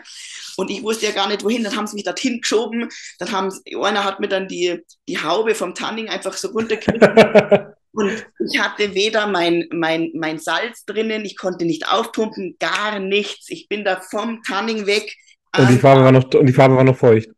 und 0.57 0.70
ich 0.70 0.83
wusste 0.83 1.07
ja 1.07 1.12
gar 1.12 1.29
nicht 1.29 1.45
wohin, 1.45 1.62
dann 1.62 1.77
haben 1.77 1.87
sie 1.87 1.95
mich 1.95 2.05
dorthin 2.05 2.41
geschoben, 2.41 2.89
dann 3.20 3.31
haben 3.31 3.51
sie, 3.51 3.62
einer 3.77 4.05
hat 4.05 4.18
mir 4.18 4.29
dann 4.29 4.49
die, 4.49 4.83
die 5.09 5.22
Haube 5.22 5.55
vom 5.55 5.74
Tanning 5.74 6.09
einfach 6.09 6.33
so 6.33 6.49
runtergekriegt 6.49 7.05
und 7.97 8.26
ich 8.51 8.61
hatte 8.61 8.94
weder 8.94 9.26
mein, 9.26 9.66
mein, 9.72 10.11
mein 10.14 10.38
Salz 10.38 10.84
drinnen, 10.84 11.24
ich 11.24 11.36
konnte 11.36 11.64
nicht 11.64 11.88
aufpumpen, 11.88 12.57
gar 12.59 12.99
nichts. 12.99 13.49
Ich 13.49 13.68
bin 13.68 13.84
da 13.84 14.01
vom 14.01 14.42
Tanning 14.42 14.86
weg. 14.86 15.14
Und 15.57 15.70
die 15.70 15.78
Farbe 15.78 16.05
war 16.05 16.12
noch, 16.12 16.24
und 16.34 16.47
die 16.47 16.53
Farbe 16.53 16.76
war 16.76 16.84
noch 16.84 16.97
feucht. 16.97 17.30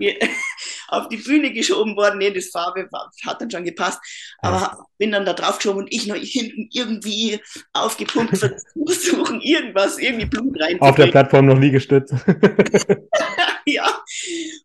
auf 0.88 1.08
die 1.08 1.18
Bühne 1.18 1.52
geschoben 1.52 1.96
worden. 1.96 2.18
Nee, 2.18 2.30
das 2.32 2.48
Farbe 2.48 2.88
war, 2.90 3.10
hat 3.26 3.40
dann 3.40 3.50
schon 3.50 3.64
gepasst. 3.64 4.00
Aber 4.38 4.56
Ja. 4.56 4.86
bin 4.98 5.12
dann 5.12 5.24
da 5.24 5.32
drauf 5.32 5.58
geschoben 5.58 5.82
und 5.82 5.92
ich 5.92 6.06
noch 6.06 6.16
hinten 6.16 6.68
irgendwie 6.72 7.40
aufgepumpt 7.72 8.38
versuchen, 8.38 9.40
irgendwas, 9.40 9.98
irgendwie 9.98 10.26
Blut 10.26 10.56
Auf 10.80 10.96
der. 10.96 11.08
Plattform 11.08 11.46
noch 11.46 11.58
nie 11.58 11.70
gestützt. 11.70 12.14
ja. 13.66 14.02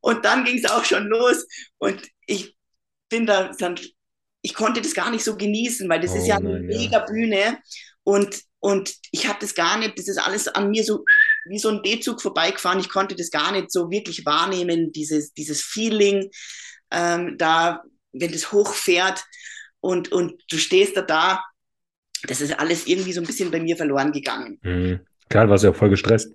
Und 0.02 0.26
dann 0.26 0.43
ging 0.46 0.58
es 0.58 0.70
auch 0.70 0.84
schon 0.84 1.08
los. 1.08 1.46
Und 1.78 2.02
ich 2.26 2.56
bin 3.10 3.26
da 3.26 3.52
dann, 3.58 3.80
ich 4.46 4.54
konnte 4.54 4.80
das 4.80 4.93
gar 4.93 5.10
nicht 5.10 5.24
so 5.24 5.36
genießen, 5.36 5.89
weil 5.89 6.00
das 6.00 6.12
Oh 6.12 6.18
ist 6.18 6.28
ja 6.28 6.36
eine 6.38 6.60
nein, 6.60 6.70
ja. 6.70 6.78
mega 6.78 7.00
Bühne. 7.00 7.58
Und, 8.04 8.43
und 8.60 8.93
ich 9.10 9.28
habe 9.28 9.39
das 9.41 9.56
gar 9.56 9.80
nicht, 9.80 9.98
das 9.98 10.08
ist 10.08 10.20
alles 10.20 10.48
an 10.48 10.70
mir 10.70 10.84
so 10.84 11.04
wie 11.48 11.58
so 11.58 11.70
ein 11.70 11.82
D-Zug 11.82 12.22
vorbeigefahren. 12.22 12.80
Ich 12.80 12.89
konnte 12.89 13.16
das 13.16 13.32
gar 13.32 13.52
nicht 13.52 13.72
so 13.72 13.89
wirklich 13.89 14.24
wahrnehmen, 14.24 14.91
dieses, 14.91 15.34
dieses 15.34 15.64
Feeling, 15.64 16.30
ähm, 16.91 17.39
da, 17.39 17.82
wenn 18.14 18.32
das 18.32 18.52
hochfährt 18.52 19.26
und, 19.80 20.12
und 20.12 20.39
du 20.52 20.58
stehst 20.58 20.96
da 20.96 21.02
da. 21.02 21.43
Das 22.28 22.39
ist 22.39 22.60
alles 22.60 22.86
irgendwie 22.86 23.14
so 23.14 23.22
ein 23.22 23.28
bisschen 23.28 23.50
bei 23.50 23.60
mir 23.60 23.78
verloren 23.78 24.12
gegangen 24.12 24.60
Mhm. 24.62 25.00
Klar, 25.28 25.50
warst 25.50 25.64
du 25.64 25.70
ja 25.70 25.74
auch 25.74 25.78
voll 25.78 25.89
gestresst. 25.89 26.32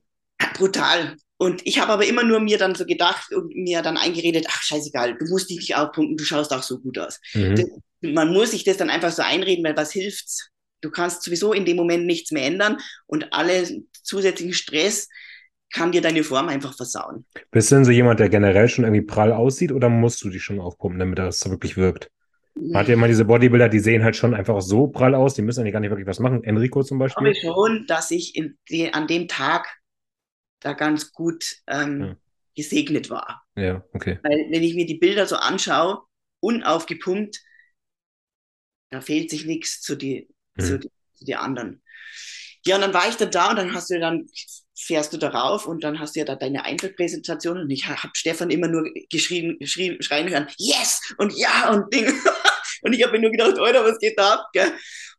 Brutal. 0.54 1.16
Und 1.36 1.66
ich 1.66 1.80
habe 1.80 1.92
aber 1.92 2.06
immer 2.06 2.22
nur 2.22 2.40
mir 2.40 2.58
dann 2.58 2.74
so 2.74 2.84
gedacht 2.84 3.32
und 3.32 3.54
mir 3.54 3.82
dann 3.82 3.96
eingeredet, 3.96 4.46
ach 4.48 4.62
scheißegal, 4.62 5.16
du 5.16 5.24
musst 5.26 5.48
dich 5.48 5.58
nicht 5.58 5.74
aufpumpen, 5.76 6.16
du 6.16 6.24
schaust 6.24 6.52
auch 6.52 6.62
so 6.62 6.78
gut 6.78 6.98
aus. 6.98 7.18
Mhm. 7.34 7.54
Das, 7.54 7.66
man 8.02 8.32
muss 8.32 8.50
sich 8.50 8.64
das 8.64 8.76
dann 8.76 8.90
einfach 8.90 9.10
so 9.12 9.22
einreden, 9.22 9.64
weil 9.64 9.76
was 9.76 9.92
hilft's? 9.92 10.50
Du 10.82 10.90
kannst 10.90 11.22
sowieso 11.22 11.52
in 11.52 11.64
dem 11.64 11.76
Moment 11.76 12.06
nichts 12.06 12.30
mehr 12.30 12.44
ändern 12.44 12.78
und 13.06 13.32
alle 13.32 13.66
zusätzlichen 14.02 14.54
Stress 14.54 15.08
kann 15.72 15.92
dir 15.92 16.00
deine 16.02 16.24
Form 16.24 16.48
einfach 16.48 16.74
versauen. 16.76 17.24
Bist 17.52 17.70
du 17.70 17.76
denn 17.76 17.84
so 17.84 17.90
jemand, 17.92 18.18
der 18.20 18.28
generell 18.28 18.68
schon 18.68 18.84
irgendwie 18.84 19.02
prall 19.02 19.32
aussieht 19.32 19.72
oder 19.72 19.88
musst 19.88 20.22
du 20.24 20.30
dich 20.30 20.42
schon 20.42 20.60
aufpumpen, 20.60 20.98
damit 20.98 21.18
das 21.18 21.48
wirklich 21.48 21.76
wirkt? 21.76 22.10
Man 22.56 22.80
hat 22.80 22.88
ja 22.88 22.94
immer 22.94 23.08
diese 23.08 23.24
Bodybuilder, 23.24 23.68
die 23.68 23.78
sehen 23.80 24.04
halt 24.04 24.16
schon 24.16 24.34
einfach 24.34 24.60
so 24.60 24.88
prall 24.88 25.14
aus, 25.14 25.34
die 25.34 25.42
müssen 25.42 25.60
eigentlich 25.60 25.72
gar 25.72 25.80
nicht 25.80 25.90
wirklich 25.90 26.06
was 26.08 26.20
machen. 26.20 26.44
Enrico 26.44 26.82
zum 26.82 26.98
Ich 26.98 27.14
glaube 27.14 27.34
Beispiel. 27.34 27.34
schon, 27.34 27.86
dass 27.86 28.10
ich 28.10 28.36
in 28.36 28.56
an 28.92 29.06
dem 29.06 29.28
Tag 29.28 29.66
da 30.60 30.72
ganz 30.74 31.12
gut 31.12 31.56
ähm, 31.66 32.00
Ja. 32.00 32.16
gesegnet 32.56 33.10
war. 33.10 33.44
Ja, 33.56 33.84
okay. 33.92 34.18
Weil 34.22 34.46
wenn 34.50 34.62
ich 34.62 34.74
mir 34.74 34.86
die 34.86 34.98
Bilder 34.98 35.26
so 35.26 35.36
anschaue, 35.36 36.02
unaufgepumpt, 36.40 37.40
da 38.90 39.00
fehlt 39.00 39.30
sich 39.30 39.44
nichts 39.46 39.80
zu 39.80 39.96
die, 39.96 40.28
Mhm. 40.56 40.62
zu, 40.64 40.78
die, 40.78 40.90
zu 41.14 41.24
die 41.24 41.36
anderen. 41.36 41.82
Ja, 42.66 42.76
und 42.76 42.82
dann 42.82 42.94
war 42.94 43.08
ich 43.08 43.16
dann 43.16 43.30
da 43.30 43.50
und 43.50 43.56
dann 43.56 43.74
hast 43.74 43.90
du 43.90 43.98
dann 43.98 44.26
fährst 44.78 45.12
du 45.12 45.18
darauf 45.18 45.66
und 45.66 45.84
dann 45.84 45.98
hast 46.00 46.16
du 46.16 46.20
ja 46.20 46.24
da 46.26 46.36
deine 46.36 46.64
Einzelpräsentation 46.64 47.58
und 47.58 47.70
ich 47.70 47.86
habe 47.86 48.10
Stefan 48.14 48.50
immer 48.50 48.68
nur 48.68 48.90
geschrien, 49.10 49.58
geschrien, 49.58 50.00
schreien 50.02 50.28
hören, 50.28 50.48
yes 50.58 51.00
und 51.18 51.36
ja 51.36 51.70
und 51.70 51.92
Ding. 51.92 52.06
und 52.82 52.92
ich 52.94 53.02
habe 53.02 53.12
mir 53.12 53.20
nur 53.20 53.30
gedacht, 53.30 53.58
Alter, 53.58 53.84
was 53.84 53.98
geht 53.98 54.18
da 54.18 54.34
ab? 54.34 54.46
Gell? 54.52 54.72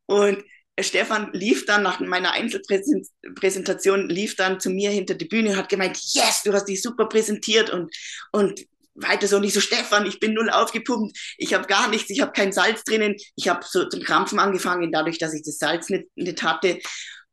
Und 0.07 0.43
Stefan 0.79 1.31
lief 1.33 1.65
dann 1.65 1.83
nach 1.83 1.99
meiner 1.99 2.31
Einzelpräsentation, 2.31 4.09
lief 4.09 4.35
dann 4.35 4.59
zu 4.59 4.69
mir 4.69 4.89
hinter 4.89 5.15
die 5.15 5.25
Bühne 5.25 5.51
und 5.51 5.57
hat 5.57 5.69
gemeint, 5.69 5.99
yes, 6.13 6.43
du 6.43 6.53
hast 6.53 6.65
dich 6.65 6.81
super 6.81 7.07
präsentiert 7.07 7.69
und, 7.69 7.93
und 8.31 8.65
weiter 8.95 9.27
so 9.27 9.39
nicht 9.39 9.53
so, 9.53 9.59
Stefan, 9.59 10.05
ich 10.05 10.19
bin 10.19 10.33
null 10.33 10.49
aufgepumpt, 10.49 11.17
ich 11.37 11.53
habe 11.53 11.67
gar 11.67 11.87
nichts, 11.89 12.09
ich 12.09 12.21
habe 12.21 12.31
kein 12.31 12.51
Salz 12.51 12.83
drinnen, 12.83 13.15
ich 13.35 13.47
habe 13.47 13.65
so 13.67 13.87
zum 13.87 14.01
Krampfen 14.01 14.39
angefangen, 14.39 14.91
dadurch, 14.91 15.17
dass 15.17 15.33
ich 15.33 15.43
das 15.43 15.57
Salz 15.57 15.89
nicht, 15.89 16.05
nicht 16.15 16.43
hatte. 16.43 16.79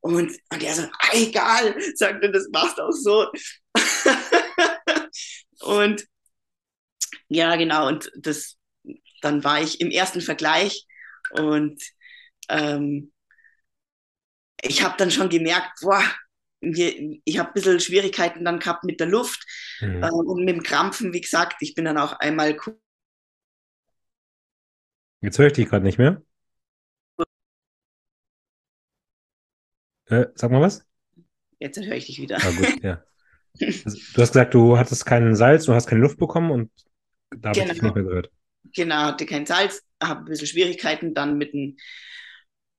Und, 0.01 0.31
und 0.53 0.63
er 0.63 0.75
so, 0.75 0.83
ah, 0.83 1.11
egal, 1.13 1.75
sagte, 1.95 2.31
das 2.31 2.49
machst 2.53 2.81
auch 2.81 2.93
so. 2.93 3.27
und 5.61 6.05
ja, 7.29 7.57
genau, 7.57 7.89
und 7.89 8.11
das, 8.17 8.57
dann 9.23 9.43
war 9.45 9.61
ich 9.61 9.81
im 9.81 9.91
ersten 9.91 10.21
Vergleich 10.21 10.87
und 11.33 11.83
ähm, 12.49 13.13
ich 14.63 14.83
habe 14.85 14.95
dann 14.99 15.11
schon 15.11 15.29
gemerkt, 15.29 15.81
boah, 15.83 16.03
ich 16.61 17.39
habe 17.39 17.51
ein 17.51 17.55
bisschen 17.55 17.81
Schwierigkeiten 17.81 18.45
dann 18.45 18.59
gehabt 18.59 18.85
mit 18.85 19.01
der 19.01 19.07
Luft 19.07 19.45
Mhm. 19.81 20.03
äh, 20.03 20.11
und 20.11 20.45
mit 20.45 20.57
dem 20.57 20.63
Krampfen, 20.63 21.13
wie 21.13 21.21
gesagt. 21.21 21.57
Ich 21.61 21.75
bin 21.75 21.85
dann 21.85 21.99
auch 21.99 22.13
einmal 22.15 22.57
Jetzt 25.21 25.39
höre 25.39 25.47
ich 25.49 25.53
dich 25.55 25.69
gerade 25.69 25.85
nicht 25.85 25.99
mehr. 25.99 26.23
Äh, 30.07 30.27
sag 30.35 30.51
mal 30.51 30.61
was? 30.61 30.85
jetzt 31.61 31.79
höre 31.79 31.97
ich 31.97 32.07
dich 32.07 32.21
wieder. 32.21 32.37
Ah, 32.37 32.51
gut, 32.51 32.83
ja. 32.83 33.03
Also, 33.85 33.99
du 34.15 34.23
hast 34.23 34.33
gesagt, 34.33 34.55
du 34.55 34.79
hattest 34.79 35.05
keinen 35.05 35.35
Salz, 35.35 35.65
du 35.65 35.75
hast 35.75 35.87
keine 35.89 36.01
Luft 36.03 36.19
bekommen 36.19 36.51
und 36.53 36.71
da 37.31 37.51
habe 37.51 37.61
ich 37.61 37.65
dich 37.67 37.75
Genau. 37.79 37.87
nicht 37.87 37.95
mehr 37.97 38.05
gehört. 38.05 38.31
Genau, 38.75 38.97
hatte 38.97 39.27
kein 39.27 39.47
Salz, 39.47 39.83
habe 40.03 40.21
ein 40.21 40.25
bisschen 40.27 40.47
Schwierigkeiten 40.47 41.15
dann 41.15 41.39
mit 41.39 41.53
dem, 41.55 41.77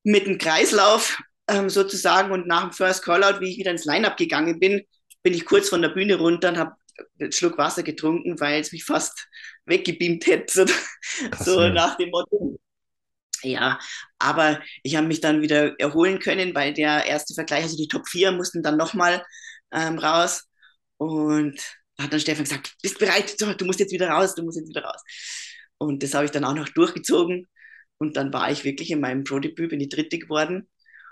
mit 0.04 0.26
dem 0.26 0.38
Kreislauf 0.38 1.20
ähm, 1.50 1.70
sozusagen 1.70 2.32
und 2.32 2.48
nach 2.48 2.64
dem 2.64 2.72
First 2.72 3.04
Callout, 3.04 3.40
wie 3.40 3.52
ich 3.52 3.58
wieder 3.58 3.72
ins 3.72 3.86
Line-Up 3.86 4.18
gegangen 4.18 4.60
bin, 4.60 4.82
bin 5.24 5.34
ich 5.34 5.46
kurz 5.46 5.70
von 5.70 5.82
der 5.82 5.90
Bühne 5.90 6.16
runter 6.16 6.50
und 6.50 6.58
habe 6.58 6.76
einen 7.20 7.32
Schluck 7.32 7.58
Wasser 7.58 7.84
getrunken, 7.84 8.40
weil 8.40 8.62
es 8.62 8.72
mich 8.72 8.84
fast 8.84 9.28
weggebeamt 9.66 10.26
hätte, 10.28 10.54
so, 10.54 10.66
Krass, 11.30 11.46
so 11.46 11.62
ja. 11.62 11.70
nach 11.70 11.98
dem 11.98 12.10
Motto. 12.10 12.60
Ja, 13.42 13.80
aber 14.18 14.62
ich 14.84 14.96
habe 14.98 15.08
mich 15.08 15.22
dann 15.22 15.42
wieder 15.42 15.80
erholen 15.80 16.20
können, 16.20 16.54
weil 16.56 16.74
der 16.74 17.06
erste 17.06 17.34
Vergleich, 17.34 17.64
also 17.64 17.78
die 17.78 17.88
Top 17.88 18.08
4 18.08 18.34
mussten 18.34 18.64
dann 18.64 18.76
nochmal 18.78 19.24
ähm, 19.72 19.98
raus 19.98 20.44
und 20.98 21.58
da 21.96 22.06
hat 22.06 22.14
dann 22.14 22.20
Stefan 22.22 22.46
gesagt, 22.46 22.76
bist 22.82 22.98
bereit, 23.00 23.36
so, 23.38 23.54
du 23.54 23.66
musst 23.66 23.80
jetzt 23.80 23.92
wieder 23.92 24.10
raus, 24.10 24.36
du 24.36 24.44
musst 24.44 24.58
jetzt 24.58 24.70
wieder 24.70 24.84
raus. 24.84 25.02
Und 25.78 26.02
das 26.02 26.14
habe 26.14 26.26
ich 26.26 26.32
dann 26.32 26.46
auch 26.46 26.54
noch 26.54 26.70
durchgezogen. 26.70 27.48
Und 27.98 28.16
dann 28.16 28.32
war 28.32 28.50
ich 28.52 28.64
wirklich 28.64 28.92
in 28.92 29.02
meinem 29.02 29.26
Pro-Debüt, 29.26 29.70
bin 29.70 29.80
die 29.80 29.90
dritte 29.90 30.18
geworden. 30.18 30.70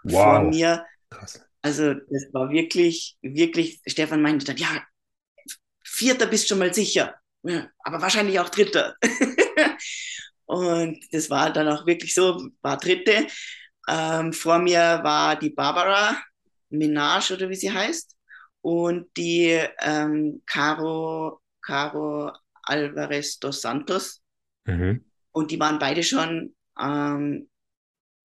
Vor 0.09 0.43
Wow. 0.43 0.55
mir. 0.55 0.85
Krass. 1.09 1.41
Also 1.61 1.93
das 1.93 2.27
war 2.33 2.49
wirklich, 2.49 3.17
wirklich, 3.21 3.81
Stefan 3.85 4.21
meinte 4.21 4.45
dann, 4.45 4.57
ja, 4.57 4.83
vierter 5.83 6.27
bist 6.27 6.47
schon 6.47 6.59
mal 6.59 6.73
sicher. 6.73 7.15
Ja, 7.43 7.69
aber 7.79 8.01
wahrscheinlich 8.01 8.39
auch 8.39 8.49
dritter. 8.49 8.95
Und 10.45 10.99
das 11.11 11.29
war 11.29 11.51
dann 11.51 11.67
auch 11.67 11.85
wirklich 11.85 12.13
so, 12.13 12.49
war 12.61 12.77
dritte. 12.77 13.27
Ähm, 13.87 14.33
vor 14.33 14.59
mir 14.59 14.99
war 15.03 15.37
die 15.37 15.49
Barbara 15.49 16.17
Minaj 16.69 17.31
oder 17.31 17.49
wie 17.49 17.55
sie 17.55 17.71
heißt. 17.71 18.15
Und 18.61 19.07
die 19.17 19.59
ähm, 19.81 20.41
Caro, 20.45 21.41
Caro 21.61 22.31
Alvarez 22.63 23.39
dos 23.39 23.61
Santos. 23.61 24.21
Mhm. 24.65 25.05
Und 25.31 25.51
die 25.51 25.59
waren 25.59 25.79
beide 25.79 26.03
schon 26.03 26.55
ähm, 26.79 27.49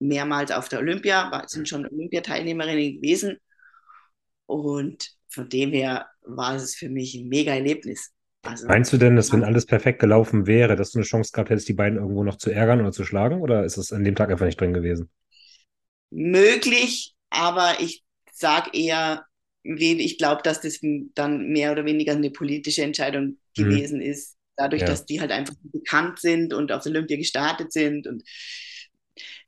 mehrmals 0.03 0.51
auf 0.51 0.69
der 0.69 0.81
Olympia, 0.81 1.31
war, 1.31 1.49
sind 1.49 1.69
schon 1.69 1.87
Olympiateilnehmerinnen 1.87 2.97
gewesen. 3.01 3.39
Und 4.47 5.11
von 5.29 5.49
dem 5.49 5.73
her 5.73 6.09
war 6.23 6.55
es 6.57 6.75
für 6.75 6.89
mich 6.89 7.15
ein 7.15 7.29
mega 7.29 7.53
Erlebnis. 7.55 8.13
Also, 8.43 8.67
Meinst 8.67 8.93
du 8.93 8.97
denn, 8.97 9.15
dass 9.15 9.33
wenn 9.33 9.45
alles 9.45 9.67
perfekt 9.67 10.01
gelaufen 10.01 10.49
wäre, 10.49 10.75
dass 10.75 10.91
du 10.91 10.99
eine 10.99 11.05
Chance 11.07 11.31
gehabt 11.33 11.51
hättest, 11.51 11.69
die 11.69 11.75
beiden 11.75 11.99
irgendwo 12.01 12.25
noch 12.25 12.35
zu 12.39 12.51
ärgern 12.51 12.81
oder 12.81 12.91
zu 12.91 13.05
schlagen? 13.05 13.41
Oder 13.41 13.65
ist 13.65 13.77
es 13.77 13.93
an 13.93 14.03
dem 14.03 14.17
Tag 14.17 14.31
einfach 14.33 14.47
nicht 14.47 14.61
drin 14.61 14.73
gewesen? 14.73 15.11
möglich, 16.11 17.15
aber 17.31 17.77
ich 17.81 18.05
sage 18.33 18.71
eher, 18.73 19.25
ich 19.65 20.19
glaube, 20.19 20.43
dass 20.43 20.61
das 20.61 20.81
dann 21.15 21.49
mehr 21.49 21.73
oder 21.73 21.85
weniger 21.85 22.13
eine 22.13 22.31
politische 22.31 22.83
Entscheidung 22.83 23.39
Mhm. 23.57 23.63
gewesen 23.71 24.01
ist, 24.01 24.37
dadurch, 24.57 24.83
Ja. 24.83 24.85
dass 24.85 25.07
die 25.07 25.21
halt 25.21 25.31
einfach 25.31 25.55
bekannt 25.63 26.19
sind 26.19 26.53
und 26.53 26.73
auf 26.73 26.85
Olympia 26.87 27.17
gestartet 27.17 27.73
sind. 27.73 28.07
Und 28.07 28.23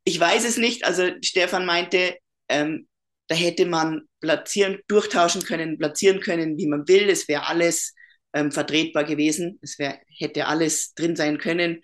ich 0.05 0.21
weiß 0.21 0.45
es 0.45 0.57
nicht. 0.59 0.85
Also 0.85 1.11
Stefan 1.23 1.67
meinte, 1.67 2.17
ähm, 2.49 2.87
da 3.29 3.35
hätte 3.35 3.67
man 3.67 4.03
platzieren, 4.21 4.81
durchtauschen 4.87 5.43
können, 5.43 5.79
platzieren 5.79 6.21
können, 6.21 6.59
wie 6.59 6.67
man 6.67 6.87
will. 6.89 7.09
Es 7.09 7.27
wäre 7.29 7.47
alles 7.47 7.95
ähm, 8.35 8.53
vertretbar 8.53 9.05
gewesen. 9.05 9.59
Es 9.63 9.79
wär, 9.79 9.99
hätte 10.09 10.47
alles 10.47 10.95
drin 10.95 11.17
sein 11.17 11.39
können. 11.39 11.81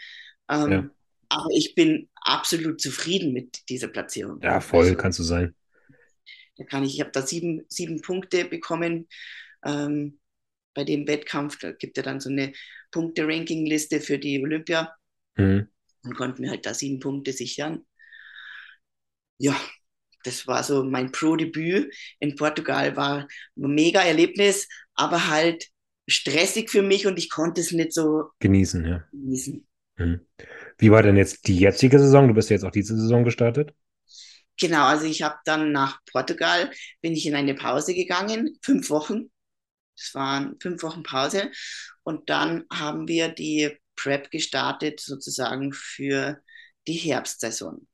Ähm, 0.51 0.71
Ja. 0.71 0.91
Aber 1.33 1.47
ich 1.55 1.75
bin 1.77 2.09
absolut 2.17 2.81
zufrieden 2.81 3.33
mit 3.33 3.69
dieser 3.69 3.87
Platzierung. 3.89 4.41
Ja, 4.43 4.61
voll 4.61 4.87
also, 4.87 4.97
kannst 4.97 5.19
du 5.21 5.23
sein. 5.23 5.55
Da 6.57 6.65
kann 6.65 6.83
ich, 6.85 6.95
ich 6.95 7.01
habe 7.01 7.13
da 7.13 7.23
sieben, 7.23 7.65
sieben 7.69 8.03
Punkte 8.03 8.45
bekommen 8.45 9.09
ähm, 9.65 10.19
bei 10.75 10.85
dem 10.85 11.07
Wettkampf. 11.07 11.59
Da 11.59 11.73
gibt 11.73 11.97
es 11.97 12.03
ja 12.03 12.11
dann 12.11 12.21
so 12.21 12.31
eine 12.31 12.53
Punkte-Ranking-Liste 12.91 14.01
für 14.01 14.19
die 14.19 14.43
Olympia. 14.43 14.95
Mhm. 15.37 15.69
Und 16.03 16.17
konnten 16.17 16.43
mir 16.43 16.51
halt 16.51 16.67
da 16.67 16.75
sieben 16.75 16.99
Punkte 16.99 17.33
sichern. 17.33 17.87
Ja, 19.41 19.59
das 20.25 20.47
war 20.47 20.63
so 20.63 20.85
mein 20.85 21.13
Pro-Debüt 21.13 21.95
in 22.19 22.37
Portugal, 22.37 22.95
war 22.97 23.27
ein 23.57 23.75
mega 23.75 24.03
Erlebnis, 24.03 24.69
aber 24.95 25.29
halt 25.29 25.67
stressig 26.07 26.69
für 26.71 26.83
mich 26.83 27.07
und 27.07 27.19
ich 27.19 27.31
konnte 27.31 27.63
es 27.63 27.73
nicht 27.73 27.95
so 27.95 28.25
genießen. 28.39 28.85
Ja. 28.85 29.05
genießen. 29.13 29.67
Mhm. 29.97 30.21
Wie 30.77 30.91
war 30.91 31.03
denn 31.03 31.17
jetzt 31.17 31.49
die 31.49 31.59
jetzige 31.59 31.99
Saison? 31.99 32.29
Du 32.29 32.35
bist 32.35 32.51
ja 32.51 32.57
jetzt 32.57 32.65
auch 32.65 32.71
diese 32.71 32.97
Saison 32.97 33.25
gestartet. 33.25 33.73
Genau, 34.59 34.85
also 34.85 35.07
ich 35.07 35.23
habe 35.23 35.37
dann 35.47 35.73
nach 35.73 36.01
Portugal, 36.13 36.71
bin 37.01 37.15
ich 37.15 37.25
in 37.25 37.35
eine 37.35 37.55
Pause 37.55 37.95
gegangen, 37.95 38.59
fünf 38.63 38.91
Wochen. 38.91 39.31
Das 39.97 40.15
waren 40.15 40.57
fünf 40.61 40.83
Wochen 40.83 41.03
Pause. 41.03 41.51
Und 42.03 42.29
dann 42.29 42.65
haben 42.71 43.09
wir 43.09 43.31
die 43.31 43.71
Prep 43.97 44.31
gestartet, 44.31 45.01
sozusagen 45.01 45.73
für 45.73 46.43
die 46.87 46.93
Herbstsaison. 46.93 47.87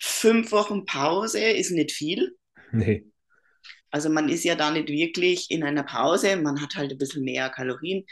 Fünf 0.00 0.50
Wochen 0.50 0.84
Pause 0.86 1.40
ist 1.40 1.70
nicht 1.70 1.92
viel. 1.92 2.36
Nee. 2.72 3.04
Also 3.90 4.08
man 4.08 4.28
ist 4.28 4.44
ja 4.44 4.54
da 4.54 4.70
nicht 4.70 4.88
wirklich 4.88 5.50
in 5.50 5.62
einer 5.62 5.82
Pause, 5.82 6.36
man 6.36 6.60
hat 6.60 6.76
halt 6.76 6.92
ein 6.92 6.98
bisschen 6.98 7.24
mehr 7.24 7.50
Kalorien, 7.50 8.04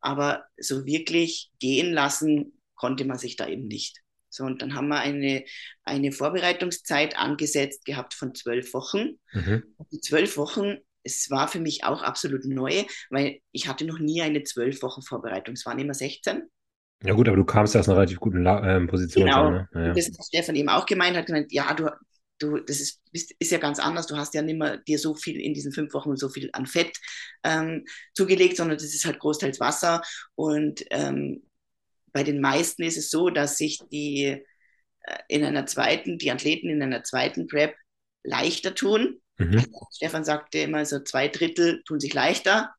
aber 0.00 0.44
so 0.58 0.86
wirklich 0.86 1.50
gehen 1.60 1.92
lassen 1.92 2.60
konnte 2.74 3.04
man 3.04 3.18
sich 3.18 3.36
da 3.36 3.46
eben 3.46 3.68
nicht. 3.68 4.00
So, 4.28 4.44
und 4.44 4.62
dann 4.62 4.74
haben 4.74 4.88
wir 4.88 5.00
eine, 5.00 5.44
eine 5.82 6.12
Vorbereitungszeit 6.12 7.16
angesetzt 7.16 7.84
gehabt 7.84 8.14
von 8.14 8.34
zwölf 8.34 8.72
Wochen. 8.74 9.18
Mhm. 9.32 9.64
Die 9.90 10.00
zwölf 10.00 10.36
Wochen, 10.36 10.78
es 11.02 11.30
war 11.30 11.48
für 11.48 11.58
mich 11.58 11.84
auch 11.84 12.02
absolut 12.02 12.44
neu, 12.44 12.84
weil 13.10 13.40
ich 13.50 13.66
hatte 13.66 13.84
noch 13.84 13.98
nie 13.98 14.22
eine 14.22 14.44
zwölf 14.44 14.82
Wochen 14.82 15.02
Vorbereitung. 15.02 15.54
Es 15.54 15.66
waren 15.66 15.78
immer 15.80 15.94
16. 15.94 16.42
Ja 17.02 17.14
gut, 17.14 17.28
aber 17.28 17.36
du 17.36 17.44
kamst 17.44 17.74
ja 17.74 17.80
aus 17.80 17.88
einer 17.88 17.96
relativ 17.96 18.20
guten 18.20 18.42
La 18.42 18.76
äh, 18.76 18.86
Position. 18.86 19.24
Genau, 19.24 19.44
schon, 19.44 19.54
ne? 19.72 19.86
ja. 19.86 19.94
das 19.94 20.06
hat 20.06 20.26
Stefan 20.26 20.56
eben 20.56 20.68
auch 20.68 20.84
gemeint, 20.84 21.16
hat 21.16 21.26
gemeint, 21.26 21.50
ja, 21.50 21.72
du, 21.72 21.90
du, 22.38 22.58
das 22.58 22.80
ist, 22.80 23.00
ist, 23.12 23.34
ist 23.38 23.52
ja 23.52 23.58
ganz 23.58 23.78
anders. 23.78 24.06
Du 24.06 24.16
hast 24.16 24.34
ja 24.34 24.42
nicht 24.42 24.58
mehr 24.58 24.76
dir 24.76 24.98
so 24.98 25.14
viel 25.14 25.40
in 25.40 25.54
diesen 25.54 25.72
fünf 25.72 25.94
Wochen 25.94 26.16
so 26.16 26.28
viel 26.28 26.50
an 26.52 26.66
Fett 26.66 26.98
ähm, 27.42 27.84
zugelegt, 28.14 28.56
sondern 28.56 28.76
das 28.76 28.94
ist 28.94 29.04
halt 29.06 29.18
großteils 29.18 29.60
Wasser. 29.60 30.02
Und 30.34 30.84
ähm, 30.90 31.42
bei 32.12 32.22
den 32.22 32.40
meisten 32.40 32.82
ist 32.82 32.98
es 32.98 33.10
so, 33.10 33.30
dass 33.30 33.56
sich 33.56 33.80
die 33.90 34.42
äh, 35.00 35.18
in 35.28 35.44
einer 35.44 35.66
zweiten, 35.66 36.18
die 36.18 36.30
Athleten 36.30 36.68
in 36.68 36.82
einer 36.82 37.02
zweiten 37.04 37.46
Prep 37.46 37.74
leichter 38.22 38.74
tun. 38.74 39.20
Mhm. 39.38 39.58
Also 39.58 39.70
Stefan 39.94 40.24
sagte 40.24 40.58
immer 40.58 40.84
so 40.84 41.00
zwei 41.00 41.28
Drittel 41.28 41.82
tun 41.84 42.00
sich 42.00 42.12
leichter 42.12 42.74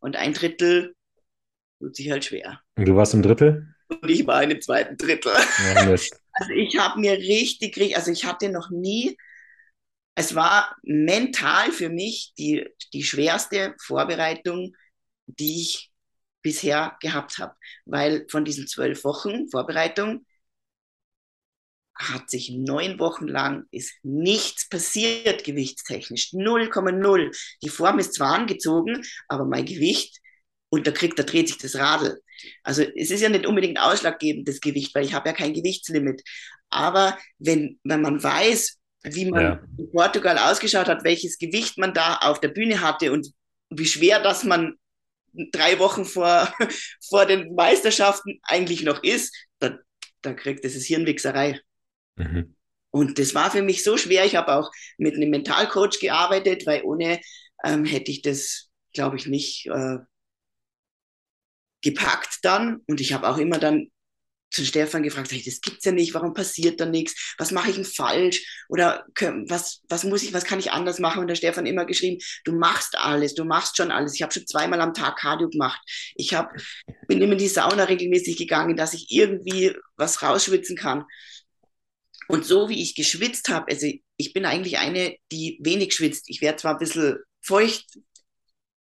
und 0.00 0.16
ein 0.16 0.32
Drittel 0.32 0.94
tut 1.78 1.96
sich 1.96 2.10
halt 2.10 2.24
schwer. 2.24 2.60
Und 2.76 2.86
du 2.86 2.96
warst 2.96 3.14
im 3.14 3.22
Drittel? 3.22 3.74
Und 3.88 4.08
ich 4.08 4.26
war 4.26 4.42
in 4.42 4.50
dem 4.50 4.60
zweiten 4.60 4.96
Drittel. 4.96 5.32
Ja, 5.64 5.80
also 5.86 6.52
ich 6.54 6.78
habe 6.78 7.00
mir 7.00 7.12
richtig, 7.12 7.96
also 7.96 8.10
ich 8.10 8.24
hatte 8.24 8.50
noch 8.50 8.70
nie, 8.70 9.16
es 10.14 10.34
war 10.34 10.76
mental 10.82 11.70
für 11.72 11.88
mich 11.88 12.32
die, 12.38 12.68
die 12.92 13.04
schwerste 13.04 13.74
Vorbereitung, 13.80 14.74
die 15.26 15.62
ich 15.62 15.90
bisher 16.42 16.96
gehabt 17.00 17.38
habe. 17.38 17.54
Weil 17.86 18.26
von 18.28 18.44
diesen 18.44 18.66
zwölf 18.66 19.04
Wochen 19.04 19.48
Vorbereitung 19.48 20.26
hat 21.94 22.30
sich 22.30 22.50
neun 22.50 22.98
Wochen 23.00 23.26
lang 23.26 23.64
ist 23.72 23.92
nichts 24.02 24.68
passiert 24.68 25.44
gewichtstechnisch. 25.44 26.32
0,0. 26.32 27.36
Die 27.62 27.68
Form 27.68 27.98
ist 27.98 28.14
zwar 28.14 28.34
angezogen, 28.34 29.04
aber 29.26 29.44
mein 29.44 29.66
Gewicht 29.66 30.20
und 30.70 30.86
da 30.86 30.90
kriegt, 30.90 31.18
da 31.18 31.22
dreht 31.22 31.48
sich 31.48 31.58
das 31.58 31.76
Radl. 31.76 32.20
Also 32.62 32.82
es 32.82 33.10
ist 33.10 33.20
ja 33.20 33.28
nicht 33.28 33.46
unbedingt 33.46 33.80
ausschlaggebend, 33.80 34.48
das 34.48 34.60
Gewicht, 34.60 34.94
weil 34.94 35.04
ich 35.04 35.14
habe 35.14 35.28
ja 35.28 35.34
kein 35.34 35.54
Gewichtslimit. 35.54 36.22
Aber 36.70 37.18
wenn, 37.38 37.78
wenn 37.84 38.02
man 38.02 38.22
weiß, 38.22 38.78
wie 39.04 39.30
man 39.30 39.42
ja. 39.42 39.62
in 39.76 39.90
Portugal 39.90 40.38
ausgeschaut 40.38 40.88
hat, 40.88 41.04
welches 41.04 41.38
Gewicht 41.38 41.78
man 41.78 41.94
da 41.94 42.16
auf 42.18 42.40
der 42.40 42.48
Bühne 42.48 42.80
hatte 42.80 43.12
und 43.12 43.28
wie 43.70 43.86
schwer 43.86 44.20
das 44.20 44.44
man 44.44 44.74
drei 45.52 45.78
Wochen 45.78 46.04
vor, 46.04 46.52
vor 47.08 47.26
den 47.26 47.54
Meisterschaften 47.54 48.40
eigentlich 48.42 48.82
noch 48.82 49.02
ist, 49.02 49.34
da, 49.58 49.78
da 50.22 50.34
kriegt 50.34 50.64
das 50.64 50.74
ist 50.74 50.86
Hirnwichserei. 50.86 51.60
Mhm. 52.16 52.54
Und 52.90 53.18
das 53.18 53.34
war 53.34 53.50
für 53.50 53.62
mich 53.62 53.84
so 53.84 53.96
schwer. 53.96 54.24
Ich 54.24 54.36
habe 54.36 54.54
auch 54.54 54.70
mit 54.96 55.14
einem 55.14 55.30
Mentalcoach 55.30 56.00
gearbeitet, 56.00 56.66
weil 56.66 56.82
ohne 56.82 57.20
ähm, 57.64 57.84
hätte 57.84 58.10
ich 58.10 58.22
das, 58.22 58.70
glaube 58.92 59.16
ich, 59.16 59.26
nicht 59.26 59.66
äh, 59.66 59.98
gepackt 61.82 62.38
dann. 62.42 62.80
Und 62.86 63.00
ich 63.00 63.12
habe 63.12 63.28
auch 63.28 63.38
immer 63.38 63.58
dann 63.58 63.88
zu 64.50 64.64
Stefan 64.64 65.02
gefragt, 65.02 65.30
hey, 65.30 65.42
das 65.44 65.60
gibt's 65.60 65.84
ja 65.84 65.92
nicht, 65.92 66.14
warum 66.14 66.32
passiert 66.32 66.80
da 66.80 66.86
nichts? 66.86 67.34
Was 67.38 67.50
mache 67.50 67.70
ich 67.70 67.76
denn 67.76 67.84
falsch? 67.84 68.64
Oder 68.68 69.04
was, 69.46 69.82
was 69.88 70.04
muss 70.04 70.22
ich, 70.22 70.32
was 70.32 70.44
kann 70.44 70.58
ich 70.58 70.72
anders 70.72 70.98
machen? 70.98 71.20
Und 71.20 71.28
der 71.28 71.34
Stefan 71.34 71.66
immer 71.66 71.84
geschrieben, 71.84 72.18
du 72.44 72.52
machst 72.52 72.96
alles, 72.96 73.34
du 73.34 73.44
machst 73.44 73.76
schon 73.76 73.90
alles. 73.90 74.14
Ich 74.14 74.22
habe 74.22 74.32
schon 74.32 74.46
zweimal 74.46 74.80
am 74.80 74.94
Tag 74.94 75.18
Cardio 75.18 75.50
gemacht. 75.50 75.80
Ich 76.14 76.34
hab, 76.34 76.50
bin 77.06 77.20
immer 77.20 77.32
in 77.32 77.38
die 77.38 77.48
Sauna 77.48 77.84
regelmäßig 77.84 78.36
gegangen, 78.36 78.76
dass 78.76 78.94
ich 78.94 79.10
irgendwie 79.10 79.74
was 79.96 80.22
rausschwitzen 80.22 80.76
kann. 80.76 81.04
Und 82.28 82.44
so 82.44 82.68
wie 82.68 82.82
ich 82.82 82.94
geschwitzt 82.94 83.48
habe, 83.48 83.70
also 83.70 83.86
ich 84.16 84.32
bin 84.32 84.44
eigentlich 84.44 84.78
eine, 84.78 85.16
die 85.30 85.58
wenig 85.62 85.94
schwitzt. 85.94 86.24
Ich 86.28 86.40
werde 86.42 86.58
zwar 86.58 86.72
ein 86.72 86.78
bisschen 86.78 87.18
feucht, 87.40 87.98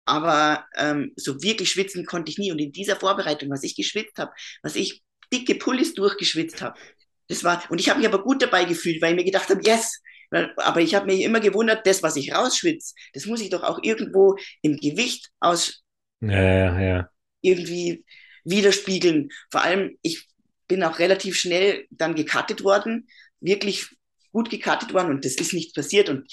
aber 0.07 0.65
ähm, 0.75 1.11
so 1.15 1.41
wirklich 1.41 1.69
schwitzen 1.69 2.05
konnte 2.05 2.31
ich 2.31 2.37
nie. 2.37 2.51
Und 2.51 2.59
in 2.59 2.71
dieser 2.71 2.95
Vorbereitung, 2.95 3.49
was 3.49 3.63
ich 3.63 3.75
geschwitzt 3.75 4.17
habe, 4.17 4.31
was 4.63 4.75
ich 4.75 5.03
dicke 5.31 5.55
Pullis 5.55 5.93
durchgeschwitzt 5.93 6.61
habe, 6.61 6.79
das 7.27 7.43
war, 7.43 7.63
und 7.69 7.79
ich 7.79 7.89
habe 7.89 7.99
mich 7.99 8.07
aber 8.07 8.23
gut 8.23 8.41
dabei 8.41 8.63
gefühlt, 8.65 9.01
weil 9.01 9.11
ich 9.11 9.17
mir 9.17 9.25
gedacht 9.25 9.49
habe, 9.49 9.61
yes, 9.63 10.01
aber 10.31 10.81
ich 10.81 10.95
habe 10.95 11.05
mich 11.05 11.21
immer 11.21 11.39
gewundert, 11.39 11.85
das, 11.85 12.03
was 12.03 12.15
ich 12.15 12.33
rausschwitze, 12.33 12.93
das 13.13 13.25
muss 13.25 13.41
ich 13.41 13.49
doch 13.49 13.63
auch 13.63 13.79
irgendwo 13.83 14.37
im 14.61 14.77
Gewicht 14.77 15.29
aus 15.39 15.83
ja, 16.21 16.41
ja, 16.41 16.81
ja. 16.81 17.09
irgendwie 17.41 18.05
widerspiegeln. 18.43 19.29
Vor 19.51 19.61
allem, 19.61 19.97
ich 20.01 20.27
bin 20.67 20.83
auch 20.83 20.99
relativ 20.99 21.35
schnell 21.35 21.85
dann 21.89 22.15
gecuttet 22.15 22.63
worden, 22.63 23.07
wirklich 23.39 23.87
gut 24.31 24.49
gecuttet 24.49 24.93
worden 24.93 25.11
und 25.11 25.25
das 25.25 25.35
ist 25.35 25.53
nichts 25.53 25.73
passiert. 25.73 26.09
Und 26.09 26.31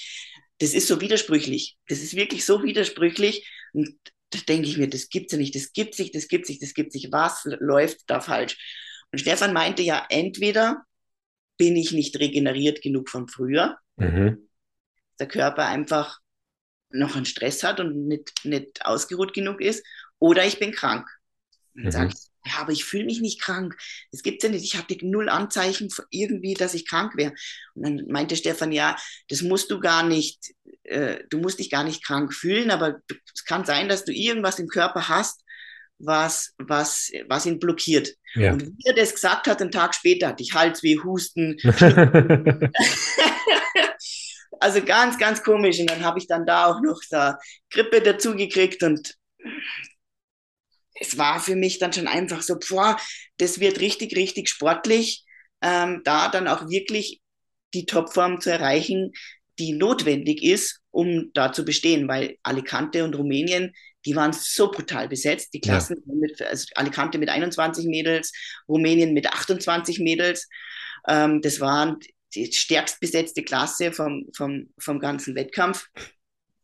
das 0.59 0.73
ist 0.73 0.87
so 0.87 1.01
widersprüchlich. 1.01 1.77
Das 1.87 1.99
ist 1.99 2.15
wirklich 2.15 2.45
so 2.45 2.63
widersprüchlich. 2.63 3.49
Und 3.75 3.95
da 4.31 4.39
denke 4.47 4.67
ich 4.67 4.77
mir, 4.77 4.89
das 4.89 5.09
gibt's 5.09 5.33
ja 5.33 5.37
nicht, 5.37 5.55
das 5.55 5.73
gibt 5.73 5.95
sich, 5.95 6.11
das 6.11 6.27
gibt 6.27 6.45
sich, 6.45 6.59
das 6.59 6.73
gibt 6.73 6.91
sich. 6.91 7.11
Was 7.11 7.43
läuft 7.45 8.01
da 8.07 8.19
falsch? 8.19 8.57
Und 9.11 9.19
Stefan 9.19 9.53
meinte 9.53 9.81
ja, 9.81 10.05
entweder 10.09 10.83
bin 11.57 11.75
ich 11.75 11.91
nicht 11.91 12.19
regeneriert 12.19 12.81
genug 12.81 13.09
von 13.09 13.27
früher, 13.27 13.77
mhm. 13.95 14.49
der 15.19 15.27
Körper 15.27 15.65
einfach 15.67 16.19
noch 16.89 17.15
einen 17.15 17.25
Stress 17.25 17.63
hat 17.63 17.79
und 17.79 18.07
nicht, 18.07 18.33
nicht 18.43 18.85
ausgeruht 18.85 19.33
genug 19.33 19.61
ist, 19.61 19.85
oder 20.19 20.45
ich 20.45 20.59
bin 20.59 20.71
krank. 20.71 21.07
Dann 21.73 21.85
mhm. 21.85 21.91
sage 21.91 22.09
ich, 22.13 22.29
ja, 22.45 22.59
aber 22.59 22.71
ich 22.71 22.85
fühle 22.85 23.05
mich 23.05 23.21
nicht 23.21 23.41
krank. 23.41 23.75
Das 24.11 24.21
gibt's 24.21 24.43
ja 24.43 24.49
nicht. 24.49 24.63
Ich 24.63 24.77
hatte 24.77 24.95
null 25.01 25.29
Anzeichen 25.29 25.89
irgendwie, 26.11 26.53
dass 26.53 26.75
ich 26.75 26.87
krank 26.87 27.15
wäre. 27.15 27.33
Und 27.73 27.83
dann 27.83 28.05
meinte 28.07 28.35
Stefan, 28.35 28.71
ja, 28.71 28.95
das 29.29 29.41
musst 29.41 29.71
du 29.71 29.79
gar 29.79 30.03
nicht, 30.03 30.53
äh, 30.83 31.23
du 31.29 31.39
musst 31.39 31.59
dich 31.59 31.71
gar 31.71 31.83
nicht 31.83 32.03
krank 32.03 32.33
fühlen, 32.33 32.69
aber 32.69 32.99
es 33.33 33.45
kann 33.45 33.65
sein, 33.65 33.89
dass 33.89 34.05
du 34.05 34.13
irgendwas 34.13 34.59
im 34.59 34.67
Körper 34.67 35.09
hast, 35.09 35.41
was, 35.97 36.53
was, 36.57 37.11
was 37.27 37.45
ihn 37.45 37.59
blockiert. 37.59 38.09
Ja. 38.35 38.53
Und 38.53 38.67
wie 38.67 38.83
er 38.85 38.93
das 38.93 39.13
gesagt 39.13 39.47
hat, 39.47 39.61
einen 39.61 39.71
Tag 39.71 39.95
später 39.95 40.27
hatte 40.27 40.43
ich 40.43 40.53
Halsweh, 40.53 40.99
Husten. 41.03 41.57
also 44.59 44.83
ganz, 44.83 45.17
ganz 45.17 45.41
komisch. 45.43 45.79
Und 45.79 45.89
dann 45.89 46.03
habe 46.03 46.19
ich 46.19 46.27
dann 46.27 46.45
da 46.45 46.67
auch 46.67 46.81
noch 46.81 46.99
da 47.09 47.39
Grippe 47.71 48.01
dazu 48.01 48.35
gekriegt 48.35 48.83
und 48.83 49.15
es 50.95 51.17
war 51.17 51.39
für 51.39 51.55
mich 51.55 51.79
dann 51.79 51.93
schon 51.93 52.07
einfach 52.07 52.41
so, 52.41 52.57
boah, 52.57 52.97
das 53.37 53.59
wird 53.59 53.79
richtig, 53.79 54.15
richtig 54.15 54.49
sportlich, 54.49 55.23
ähm, 55.61 56.01
da 56.03 56.29
dann 56.29 56.47
auch 56.47 56.69
wirklich 56.69 57.21
die 57.73 57.85
Topform 57.85 58.39
zu 58.39 58.51
erreichen, 58.51 59.11
die 59.59 59.73
notwendig 59.73 60.43
ist, 60.43 60.81
um 60.91 61.31
da 61.33 61.51
zu 61.51 61.65
bestehen, 61.65 62.07
weil 62.07 62.37
Alicante 62.43 63.03
und 63.03 63.15
Rumänien, 63.15 63.73
die 64.05 64.15
waren 64.15 64.33
so 64.33 64.71
brutal 64.71 65.07
besetzt. 65.07 65.53
Die 65.53 65.59
Klassen 65.59 66.01
ja. 66.05 66.13
mit, 66.13 66.41
also 66.41 66.67
Alicante 66.75 67.17
mit 67.17 67.29
21 67.29 67.85
Mädels, 67.85 68.31
Rumänien 68.67 69.13
mit 69.13 69.27
28 69.27 69.99
Mädels. 69.99 70.47
Ähm, 71.07 71.41
das 71.41 71.59
waren 71.59 71.97
die 72.33 72.51
stärkst 72.51 72.99
besetzte 72.99 73.43
Klasse 73.43 73.91
vom, 73.91 74.25
vom, 74.35 74.69
vom 74.77 74.99
ganzen 74.99 75.35
Wettkampf 75.35 75.87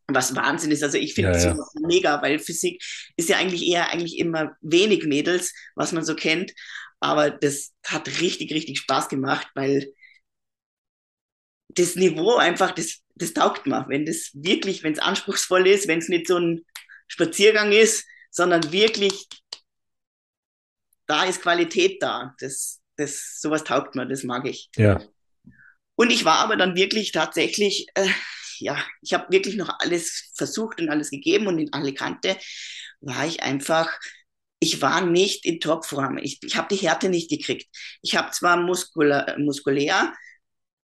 was 0.08 0.36
Wahnsinn 0.36 0.72
ist. 0.72 0.84
Also 0.84 0.98
ich 0.98 1.14
finde 1.14 1.32
es 1.32 1.44
ja, 1.44 1.52
ja. 1.52 1.66
mega, 1.88 2.22
weil 2.22 2.40
Physik 2.40 2.84
ist 3.16 3.30
ja 3.30 3.38
eigentlich 3.38 3.66
eher 3.68 3.90
eigentlich 3.90 4.18
immer 4.18 4.56
wenig 4.62 5.06
Mädels, 5.06 5.54
was 5.76 5.92
man 5.92 6.04
so 6.04 6.16
kennt. 6.16 6.54
aber 7.00 7.32
das 7.32 7.74
hat 7.86 8.08
richtig, 8.22 8.54
richtig 8.54 8.80
Spaß 8.80 9.10
gemacht, 9.10 9.48
weil 9.56 9.92
das 11.70 11.96
Niveau 11.96 12.36
einfach, 12.36 12.72
das, 12.72 13.00
das 13.16 13.34
taugt 13.34 13.66
mir. 13.66 13.86
Wenn 13.88 14.06
das 14.06 14.32
wirklich, 14.34 14.84
wenn 14.84 14.94
es 14.94 15.00
anspruchsvoll 15.00 15.68
ist, 15.68 15.88
wenn 15.88 16.00
es 16.00 16.10
nicht 16.10 16.28
so 16.28 16.38
ein 16.38 16.66
Spaziergang 17.08 17.72
ist, 17.72 18.06
sondern 18.30 18.72
wirklich, 18.72 19.28
da 21.08 21.26
ist 21.26 21.42
Qualität 21.42 22.02
da. 22.02 22.36
Das, 22.40 22.82
das, 22.98 23.40
sowas 23.40 23.64
taugt 23.64 23.96
mir, 23.96 24.06
das 24.06 24.24
mag 24.24 24.46
ich. 24.46 24.70
Ja. 24.76 25.02
Und 25.96 26.12
ich 26.12 26.26
war 26.26 26.40
aber 26.40 26.56
dann 26.56 26.76
wirklich 26.76 27.12
tatsächlich, 27.12 27.88
äh, 27.96 28.08
ja, 28.62 28.78
ich 29.02 29.14
habe 29.14 29.32
wirklich 29.32 29.56
noch 29.56 29.80
alles 29.80 30.32
versucht 30.36 30.80
und 30.82 30.90
alles 30.90 31.10
gegeben 31.12 31.48
und 31.48 31.60
in 31.60 31.74
Alicante 31.74 32.38
war 33.02 33.26
ich 33.26 33.44
einfach, 33.44 33.90
ich 34.60 34.82
war 34.82 35.02
nicht 35.02 35.46
in 35.46 35.60
Topform. 35.60 36.18
Ich, 36.20 36.40
ich 36.44 36.56
habe 36.58 36.68
die 36.74 36.82
Härte 36.82 37.10
nicht 37.10 37.30
gekriegt. 37.30 37.68
Ich 38.02 38.16
habe 38.16 38.32
zwar 38.32 38.58
muskulär, 38.58 39.36
muskulär 39.40 40.14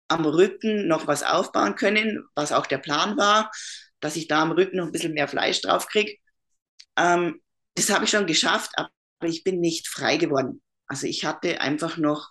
am 0.09 0.25
Rücken 0.25 0.89
noch 0.89 1.07
was 1.07 1.23
aufbauen 1.23 1.75
können, 1.75 2.25
was 2.35 2.53
auch 2.53 2.67
der 2.67 2.79
Plan 2.79 3.17
war, 3.17 3.51
dass 4.01 4.17
ich 4.17 4.29
da 4.29 4.43
am 4.43 4.53
Rücken 4.53 4.77
noch 4.79 4.87
ein 4.87 4.93
bisschen 4.93 5.15
mehr 5.15 5.29
Fleisch 5.29 5.61
drauf 5.63 5.89
kriege. 5.89 6.15
Ähm, 6.97 7.41
das 7.75 7.91
habe 7.91 8.05
ich 8.05 8.11
schon 8.11 8.27
geschafft, 8.27 8.71
aber 8.77 8.91
ich 9.25 9.45
bin 9.45 9.61
nicht 9.61 9.89
frei 9.89 10.17
geworden. 10.17 10.63
Also 10.87 11.07
ich 11.07 11.25
hatte 11.25 11.61
einfach 11.61 11.97
noch, 11.97 12.31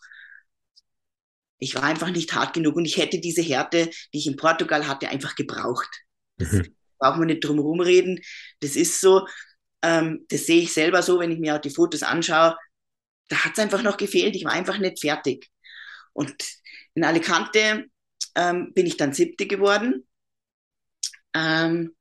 ich 1.57 1.75
war 1.75 1.83
einfach 1.83 2.09
nicht 2.09 2.33
hart 2.33 2.53
genug 2.53 2.75
und 2.75 2.85
ich 2.85 2.97
hätte 2.97 3.19
diese 3.19 3.41
Härte, 3.41 3.89
die 4.13 4.17
ich 4.17 4.27
in 4.27 4.35
Portugal 4.35 4.87
hatte, 4.87 5.09
einfach 5.09 5.35
gebraucht. 5.35 5.89
Das 6.37 6.51
mhm. 6.51 6.75
braucht 6.97 7.17
man 7.17 7.27
nicht 7.27 7.43
drum 7.43 7.57
herum 7.57 7.79
reden. 7.79 8.19
Das 8.59 8.75
ist 8.75 8.99
so, 8.99 9.27
ähm, 9.81 10.25
das 10.29 10.45
sehe 10.45 10.61
ich 10.61 10.73
selber 10.73 11.01
so, 11.01 11.19
wenn 11.19 11.31
ich 11.31 11.39
mir 11.39 11.55
auch 11.55 11.61
die 11.61 11.69
Fotos 11.69 12.03
anschaue. 12.03 12.57
Da 13.29 13.37
hat 13.43 13.53
es 13.53 13.59
einfach 13.59 13.81
noch 13.83 13.97
gefehlt. 13.97 14.35
Ich 14.35 14.45
war 14.45 14.51
einfach 14.51 14.77
nicht 14.77 14.99
fertig. 14.99 15.49
Und 16.13 16.35
in 16.93 17.03
Alicante 17.03 17.85
ähm, 18.35 18.73
bin 18.73 18.85
ich 18.85 18.97
dann 18.97 19.13
siebte 19.13 19.47
geworden. 19.47 20.07
Ähm, 21.33 21.95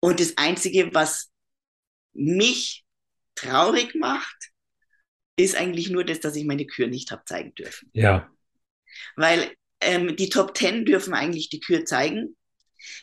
und 0.00 0.20
das 0.20 0.36
Einzige, 0.36 0.90
was 0.92 1.30
mich 2.12 2.84
traurig 3.34 3.94
macht, 3.94 4.50
ist 5.36 5.56
eigentlich 5.56 5.90
nur 5.90 6.04
das, 6.04 6.20
dass 6.20 6.36
ich 6.36 6.44
meine 6.44 6.66
Kür 6.66 6.86
nicht 6.86 7.10
habe 7.10 7.24
zeigen 7.26 7.54
dürfen. 7.54 7.90
Ja. 7.92 8.30
Weil 9.16 9.52
ähm, 9.80 10.16
die 10.16 10.28
Top 10.28 10.54
Ten 10.54 10.84
dürfen 10.84 11.14
eigentlich 11.14 11.48
die 11.50 11.60
Kür 11.60 11.84
zeigen. 11.84 12.36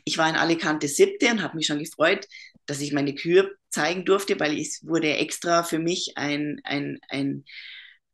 Ich 0.06 0.18
war 0.18 0.30
in 0.30 0.36
Alicante 0.36 0.88
siebte 0.88 1.30
und 1.30 1.42
habe 1.42 1.58
mich 1.58 1.68
schon 1.68 1.80
gefreut, 1.80 2.28
dass 2.66 2.82
ich 2.82 2.94
meine 2.94 3.14
Kür 3.14 3.52
zeigen 3.70 4.06
durfte, 4.06 4.40
weil 4.40 4.58
es 4.58 4.86
wurde 4.86 5.16
extra 5.18 5.64
für 5.64 5.80
mich 5.80 6.14
ein, 6.16 6.62
ein, 6.64 7.00
ein, 7.10 7.46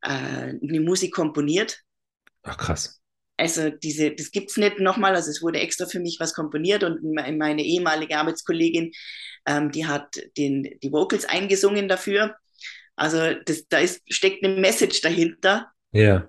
äh, 0.01 0.09
eine 0.09 0.81
Musik 0.81 1.13
komponiert 1.13 1.83
Ach 2.43 2.57
krass. 2.57 3.01
Also 3.37 3.69
diese, 3.69 4.11
das 4.11 4.31
gibt 4.31 4.51
es 4.51 4.57
nicht 4.57 4.79
nochmal, 4.79 5.15
also 5.15 5.29
es 5.29 5.41
wurde 5.41 5.59
extra 5.59 5.85
für 5.85 5.99
mich 5.99 6.17
was 6.19 6.33
komponiert 6.33 6.83
und 6.83 7.01
meine 7.03 7.63
ehemalige 7.63 8.17
Arbeitskollegin, 8.17 8.91
ähm, 9.45 9.71
die 9.71 9.85
hat 9.85 10.19
den, 10.37 10.77
die 10.83 10.91
Vocals 10.91 11.25
eingesungen 11.25 11.87
dafür. 11.87 12.35
Also 12.99 13.33
das, 13.45 13.67
da 13.69 13.79
ist, 13.79 14.01
steckt 14.11 14.43
eine 14.43 14.59
Message 14.59 15.01
dahinter, 15.01 15.71
ja. 15.91 16.27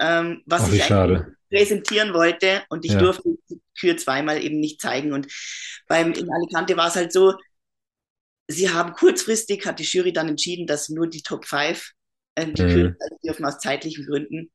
ähm, 0.00 0.42
was 0.44 0.64
Ach, 0.64 0.72
ich 0.72 0.84
schade. 0.84 1.36
präsentieren 1.48 2.12
wollte 2.12 2.64
und 2.68 2.84
ich 2.84 2.92
ja. 2.92 2.98
durfte 2.98 3.30
die 3.48 3.60
Kür 3.78 3.96
zweimal 3.96 4.42
eben 4.42 4.58
nicht 4.58 4.80
zeigen. 4.80 5.12
Und 5.12 5.28
beim 5.86 6.12
in 6.12 6.28
Alicante 6.30 6.76
war 6.76 6.88
es 6.88 6.96
halt 6.96 7.12
so, 7.12 7.34
sie 8.48 8.70
haben 8.70 8.92
kurzfristig, 8.92 9.66
hat 9.66 9.78
die 9.78 9.84
Jury 9.84 10.12
dann 10.12 10.28
entschieden, 10.28 10.66
dass 10.66 10.88
nur 10.88 11.06
die 11.06 11.22
Top 11.22 11.44
5 11.44 11.92
äh, 12.34 12.46
die 12.46 12.62
mhm. 12.62 12.68
Kür 12.68 12.96
dürfen 13.24 13.44
aus 13.44 13.58
zeitlichen 13.58 14.04
Gründen. 14.06 14.50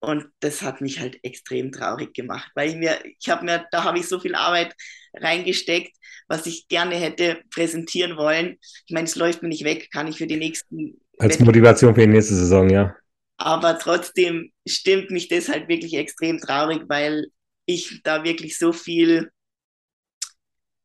Und 0.00 0.26
das 0.40 0.60
hat 0.60 0.82
mich 0.82 1.00
halt 1.00 1.18
extrem 1.24 1.72
traurig 1.72 2.12
gemacht, 2.12 2.50
weil 2.54 2.68
ich 2.68 2.76
mir, 2.76 2.98
ich 3.18 3.28
habe 3.30 3.46
mir, 3.46 3.66
da 3.70 3.84
habe 3.84 3.98
ich 3.98 4.06
so 4.06 4.20
viel 4.20 4.34
Arbeit 4.34 4.74
reingesteckt, 5.20 5.96
was 6.28 6.46
ich 6.46 6.68
gerne 6.68 6.96
hätte 6.96 7.40
präsentieren 7.50 8.16
wollen. 8.16 8.58
Ich 8.86 8.92
meine, 8.92 9.06
es 9.06 9.16
läuft 9.16 9.42
mir 9.42 9.48
nicht 9.48 9.64
weg, 9.64 9.90
kann 9.90 10.08
ich 10.08 10.18
für 10.18 10.26
die 10.26 10.36
nächsten. 10.36 11.00
Als 11.18 11.38
Motivation 11.38 11.94
für 11.94 12.02
die 12.02 12.06
nächste 12.08 12.34
Saison, 12.34 12.68
ja. 12.68 12.94
Aber 13.38 13.78
trotzdem 13.78 14.52
stimmt 14.66 15.10
mich 15.10 15.28
das 15.28 15.48
halt 15.48 15.68
wirklich 15.68 15.94
extrem 15.94 16.38
traurig, 16.38 16.82
weil 16.88 17.26
ich 17.66 18.00
da 18.02 18.24
wirklich 18.24 18.58
so 18.58 18.72
viel 18.72 19.30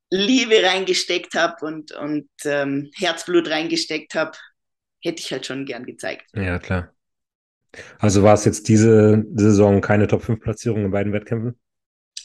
Liebe 0.09 0.61
reingesteckt 0.61 1.35
habe 1.35 1.65
und, 1.65 1.93
und 1.93 2.27
ähm, 2.43 2.91
Herzblut 2.95 3.49
reingesteckt 3.49 4.13
habe, 4.13 4.33
hätte 5.01 5.21
ich 5.21 5.31
halt 5.31 5.45
schon 5.45 5.65
gern 5.65 5.85
gezeigt. 5.85 6.25
Ja, 6.33 6.59
klar. 6.59 6.93
Also 7.99 8.21
war 8.21 8.33
es 8.33 8.43
jetzt 8.43 8.67
diese 8.67 9.23
Saison 9.33 9.79
keine 9.79 10.07
Top 10.07 10.23
5 10.23 10.41
Platzierung 10.41 10.85
in 10.85 10.91
beiden 10.91 11.13
Wettkämpfen? 11.13 11.57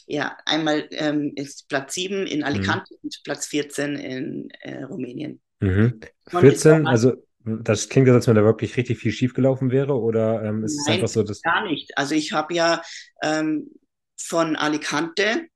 Ja, 0.09 0.37
einmal 0.45 0.87
ähm, 0.91 1.33
ist 1.35 1.67
Platz 1.67 1.93
7 1.95 2.25
in 2.27 2.43
Alicante 2.43 2.93
mhm. 2.93 2.99
und 3.03 3.21
Platz 3.23 3.47
14 3.47 3.95
in 3.97 4.49
äh, 4.61 4.83
Rumänien. 4.83 5.41
Mhm. 5.59 5.99
14, 6.29 6.87
also 6.87 7.13
das 7.43 7.89
klingt, 7.89 8.09
als 8.09 8.27
wenn 8.27 8.35
da 8.35 8.43
wirklich 8.43 8.75
richtig 8.77 8.99
viel 8.99 9.11
schiefgelaufen 9.11 9.71
wäre 9.71 9.93
oder 9.93 10.43
ähm, 10.43 10.63
ist 10.63 10.75
Nein, 10.75 10.83
es 10.85 10.93
einfach 10.93 11.07
so, 11.07 11.23
dass. 11.23 11.41
Gar 11.41 11.65
nicht. 11.65 11.97
Also 11.97 12.15
ich 12.15 12.31
habe 12.31 12.53
ja 12.53 12.81
ähm, 13.21 13.69
von 14.17 14.55
Alicante 14.55 15.47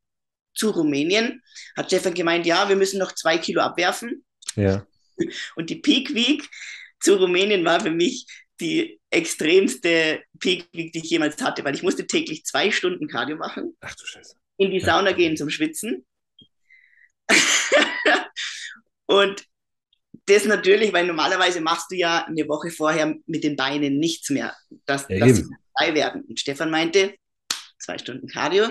zu 0.54 0.72
Rumänien, 0.72 1.41
hat 1.78 1.88
Stefan 1.88 2.14
gemeint, 2.14 2.45
ja, 2.45 2.68
wir 2.68 2.76
müssen 2.76 2.99
noch 2.99 3.14
zwei 3.14 3.38
Kilo 3.38 3.62
abwerfen. 3.62 4.26
Ja. 4.56 4.86
Und 5.56 5.70
die 5.70 5.76
Peak 5.76 6.14
Week 6.14 6.47
zu 6.99 7.16
Rumänien 7.16 7.64
war 7.64 7.80
für 7.80 7.91
mich 7.91 8.26
die 8.60 8.99
extremste 9.10 10.22
Peak, 10.39 10.72
die 10.72 10.91
ich 10.93 11.10
jemals 11.10 11.41
hatte, 11.41 11.64
weil 11.64 11.76
ich 11.76 11.84
musste 11.84 12.06
täglich 12.06 12.45
zwei 12.45 12.70
Stunden 12.72 13.08
Cardio 13.08 13.38
machen. 13.38 13.76
Ach 13.82 13.95
du 13.95 14.06
Scheiße. 14.06 14.36
In 14.62 14.70
die 14.70 14.80
Sauna 14.80 15.12
gehen 15.14 15.36
zum 15.36 15.49
Schwitzen. 15.49 16.05
und 19.07 19.43
das 20.28 20.45
natürlich, 20.45 20.93
weil 20.93 21.07
normalerweise 21.07 21.62
machst 21.62 21.89
du 21.89 21.95
ja 21.95 22.26
eine 22.26 22.47
Woche 22.47 22.70
vorher 22.70 23.16
mit 23.26 23.43
den 23.43 23.55
Beinen 23.55 23.97
nichts 23.97 24.30
mehr, 24.30 24.55
dass, 24.86 25.07
ja, 25.09 25.18
dass 25.18 25.38
sie 25.38 25.45
frei 25.76 25.95
werden. 25.95 26.22
Und 26.26 26.39
Stefan 26.39 26.70
meinte, 26.70 27.16
zwei 27.80 27.97
Stunden 27.97 28.28
Cardio, 28.28 28.68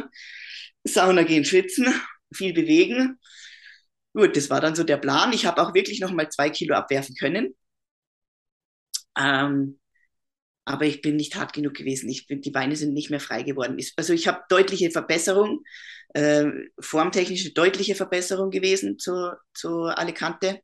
Sauna 0.84 1.24
gehen, 1.24 1.44
schwitzen, 1.44 1.92
viel 2.32 2.52
bewegen. 2.52 3.18
Gut, 4.14 4.36
das 4.36 4.48
war 4.48 4.60
dann 4.60 4.76
so 4.76 4.84
der 4.84 4.98
Plan. 4.98 5.32
Ich 5.32 5.44
habe 5.44 5.60
auch 5.60 5.74
wirklich 5.74 5.98
noch 5.98 6.12
mal 6.12 6.28
zwei 6.28 6.50
Kilo 6.50 6.76
abwerfen 6.76 7.16
können. 7.16 7.56
Ähm, 9.18 9.80
aber 10.70 10.84
ich 10.84 11.02
bin 11.02 11.16
nicht 11.16 11.34
hart 11.34 11.52
genug 11.52 11.74
gewesen. 11.74 12.08
Ich 12.08 12.28
bin, 12.28 12.42
die 12.42 12.52
Beine 12.52 12.76
sind 12.76 12.94
nicht 12.94 13.10
mehr 13.10 13.18
frei 13.18 13.42
geworden. 13.42 13.76
Also 13.96 14.12
ich 14.12 14.28
habe 14.28 14.42
deutliche 14.48 14.92
Verbesserung, 14.92 15.64
äh, 16.14 16.46
formtechnische 16.78 17.52
deutliche 17.52 17.96
Verbesserung 17.96 18.50
gewesen 18.50 18.96
zu, 18.96 19.32
zu 19.52 19.86
Alicante. 19.86 20.60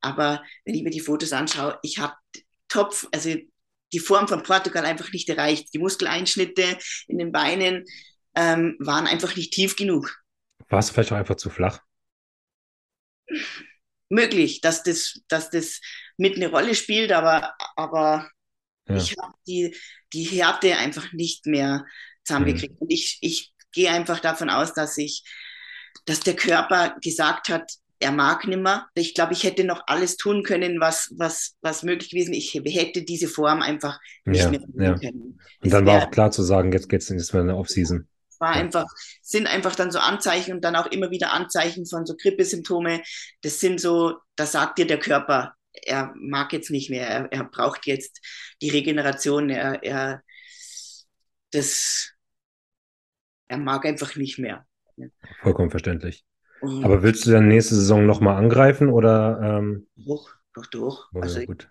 Aber 0.00 0.42
wenn 0.64 0.74
ich 0.74 0.82
mir 0.82 0.90
die 0.90 1.00
Fotos 1.00 1.32
anschaue, 1.32 1.78
ich 1.82 1.98
habe 1.98 2.14
Topf, 2.68 3.06
also 3.12 3.32
die 3.92 4.00
Form 4.00 4.26
von 4.26 4.42
Portugal 4.42 4.84
einfach 4.84 5.12
nicht 5.12 5.28
erreicht. 5.28 5.72
Die 5.72 5.78
Muskeleinschnitte 5.78 6.76
in 7.06 7.18
den 7.18 7.30
Beinen 7.30 7.84
ähm, 8.34 8.76
waren 8.80 9.06
einfach 9.06 9.36
nicht 9.36 9.52
tief 9.52 9.76
genug. 9.76 10.20
War 10.68 10.80
es 10.80 10.90
vielleicht 10.90 11.12
auch 11.12 11.16
einfach 11.16 11.36
zu 11.36 11.48
flach? 11.48 11.78
Möglich, 14.08 14.60
dass 14.62 14.82
das, 14.82 15.20
dass 15.28 15.50
das 15.50 15.80
mit 16.16 16.34
eine 16.34 16.50
Rolle 16.50 16.74
spielt, 16.74 17.12
aber, 17.12 17.54
aber 17.76 18.28
ja. 18.88 18.96
Ich 18.96 19.16
habe 19.18 19.34
die, 19.46 19.76
die 20.12 20.24
Härte 20.24 20.76
einfach 20.76 21.12
nicht 21.12 21.46
mehr 21.46 21.84
zusammengekriegt. 22.24 22.74
Mhm. 22.74 22.78
Und 22.78 22.92
ich, 22.92 23.18
ich 23.20 23.52
gehe 23.72 23.90
einfach 23.90 24.20
davon 24.20 24.50
aus, 24.50 24.72
dass 24.72 24.96
ich, 24.98 25.24
dass 26.06 26.20
der 26.20 26.34
Körper 26.34 26.96
gesagt 27.00 27.48
hat, 27.48 27.70
er 28.00 28.12
mag 28.12 28.46
nimmer. 28.46 28.86
Ich 28.94 29.14
glaube, 29.14 29.32
ich 29.32 29.44
hätte 29.44 29.64
noch 29.64 29.82
alles 29.86 30.16
tun 30.16 30.42
können, 30.42 30.80
was, 30.80 31.12
was, 31.16 31.54
was 31.62 31.82
möglich 31.82 32.10
gewesen. 32.10 32.34
Ich 32.34 32.54
hätte 32.54 33.02
diese 33.02 33.28
Form 33.28 33.62
einfach 33.62 33.98
nicht 34.24 34.42
ja, 34.42 34.50
mehr 34.50 34.90
ja. 34.90 34.98
können. 34.98 35.40
Und 35.62 35.72
dann 35.72 35.86
war 35.86 36.02
auch 36.02 36.10
klar 36.10 36.30
zu 36.30 36.42
sagen, 36.42 36.72
jetzt 36.72 36.88
geht 36.88 37.02
es 37.02 37.10
nicht 37.10 37.32
mehr 37.32 37.42
in 37.42 37.48
der 37.48 37.56
Offseason. 37.56 38.06
War 38.40 38.54
ja. 38.54 38.60
einfach, 38.60 38.86
sind 39.22 39.46
einfach 39.46 39.74
dann 39.74 39.90
so 39.90 40.00
Anzeichen 40.00 40.54
und 40.54 40.64
dann 40.64 40.76
auch 40.76 40.86
immer 40.86 41.10
wieder 41.10 41.32
Anzeichen 41.32 41.86
von 41.86 42.04
so 42.04 42.14
Grippesymptome. 42.14 43.00
Das 43.42 43.60
sind 43.60 43.80
so, 43.80 44.16
da 44.36 44.44
sagt 44.44 44.78
dir 44.78 44.86
der 44.86 44.98
Körper, 44.98 45.54
er 45.82 46.12
mag 46.16 46.52
jetzt 46.52 46.70
nicht 46.70 46.90
mehr, 46.90 47.06
er, 47.06 47.32
er 47.32 47.44
braucht 47.44 47.86
jetzt 47.86 48.20
die 48.62 48.70
Regeneration, 48.70 49.50
er, 49.50 49.82
er, 49.82 50.22
das, 51.50 52.12
er 53.48 53.58
mag 53.58 53.84
einfach 53.84 54.16
nicht 54.16 54.38
mehr. 54.38 54.66
Vollkommen 55.42 55.70
verständlich. 55.70 56.24
Und 56.60 56.84
Aber 56.84 57.02
willst 57.02 57.26
du 57.26 57.30
dann 57.30 57.48
nächste 57.48 57.74
Saison 57.74 58.06
nochmal 58.06 58.36
angreifen 58.36 58.88
oder? 58.88 59.58
Ähm... 59.60 59.86
Doch, 59.96 60.30
doch, 60.54 60.66
doch. 60.66 61.10
Oh, 61.12 61.20
also 61.20 61.40
gut. 61.44 61.68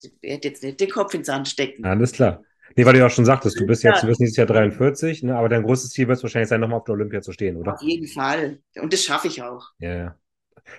ich 0.00 0.12
werde 0.22 0.48
jetzt 0.48 0.62
nicht 0.62 0.80
den 0.80 0.90
Kopf 0.90 1.12
ins 1.14 1.26
Sand 1.26 1.48
stecken. 1.48 1.84
Alles 1.84 2.12
klar. 2.12 2.42
Nee, 2.76 2.86
weil 2.86 2.94
du 2.94 3.00
ja 3.00 3.06
auch 3.06 3.10
schon 3.10 3.26
sagtest, 3.26 3.60
du 3.60 3.66
bist 3.66 3.82
jetzt, 3.82 4.02
du 4.02 4.06
bist 4.06 4.20
nächstes 4.20 4.38
Jahr 4.38 4.46
43, 4.46 5.24
ne, 5.24 5.36
aber 5.36 5.50
dein 5.50 5.62
großes 5.62 5.90
Ziel 5.90 6.08
wird 6.08 6.16
es 6.16 6.22
wahrscheinlich 6.22 6.48
sein, 6.48 6.60
nochmal 6.60 6.78
auf 6.78 6.84
der 6.84 6.94
Olympia 6.94 7.20
zu 7.20 7.32
stehen, 7.32 7.56
oder? 7.56 7.74
Auf 7.74 7.82
jeden 7.82 8.06
Fall. 8.06 8.60
Und 8.76 8.92
das 8.92 9.04
schaffe 9.04 9.28
ich 9.28 9.42
auch. 9.42 9.66
Ja, 9.78 9.94
ja. 9.94 10.16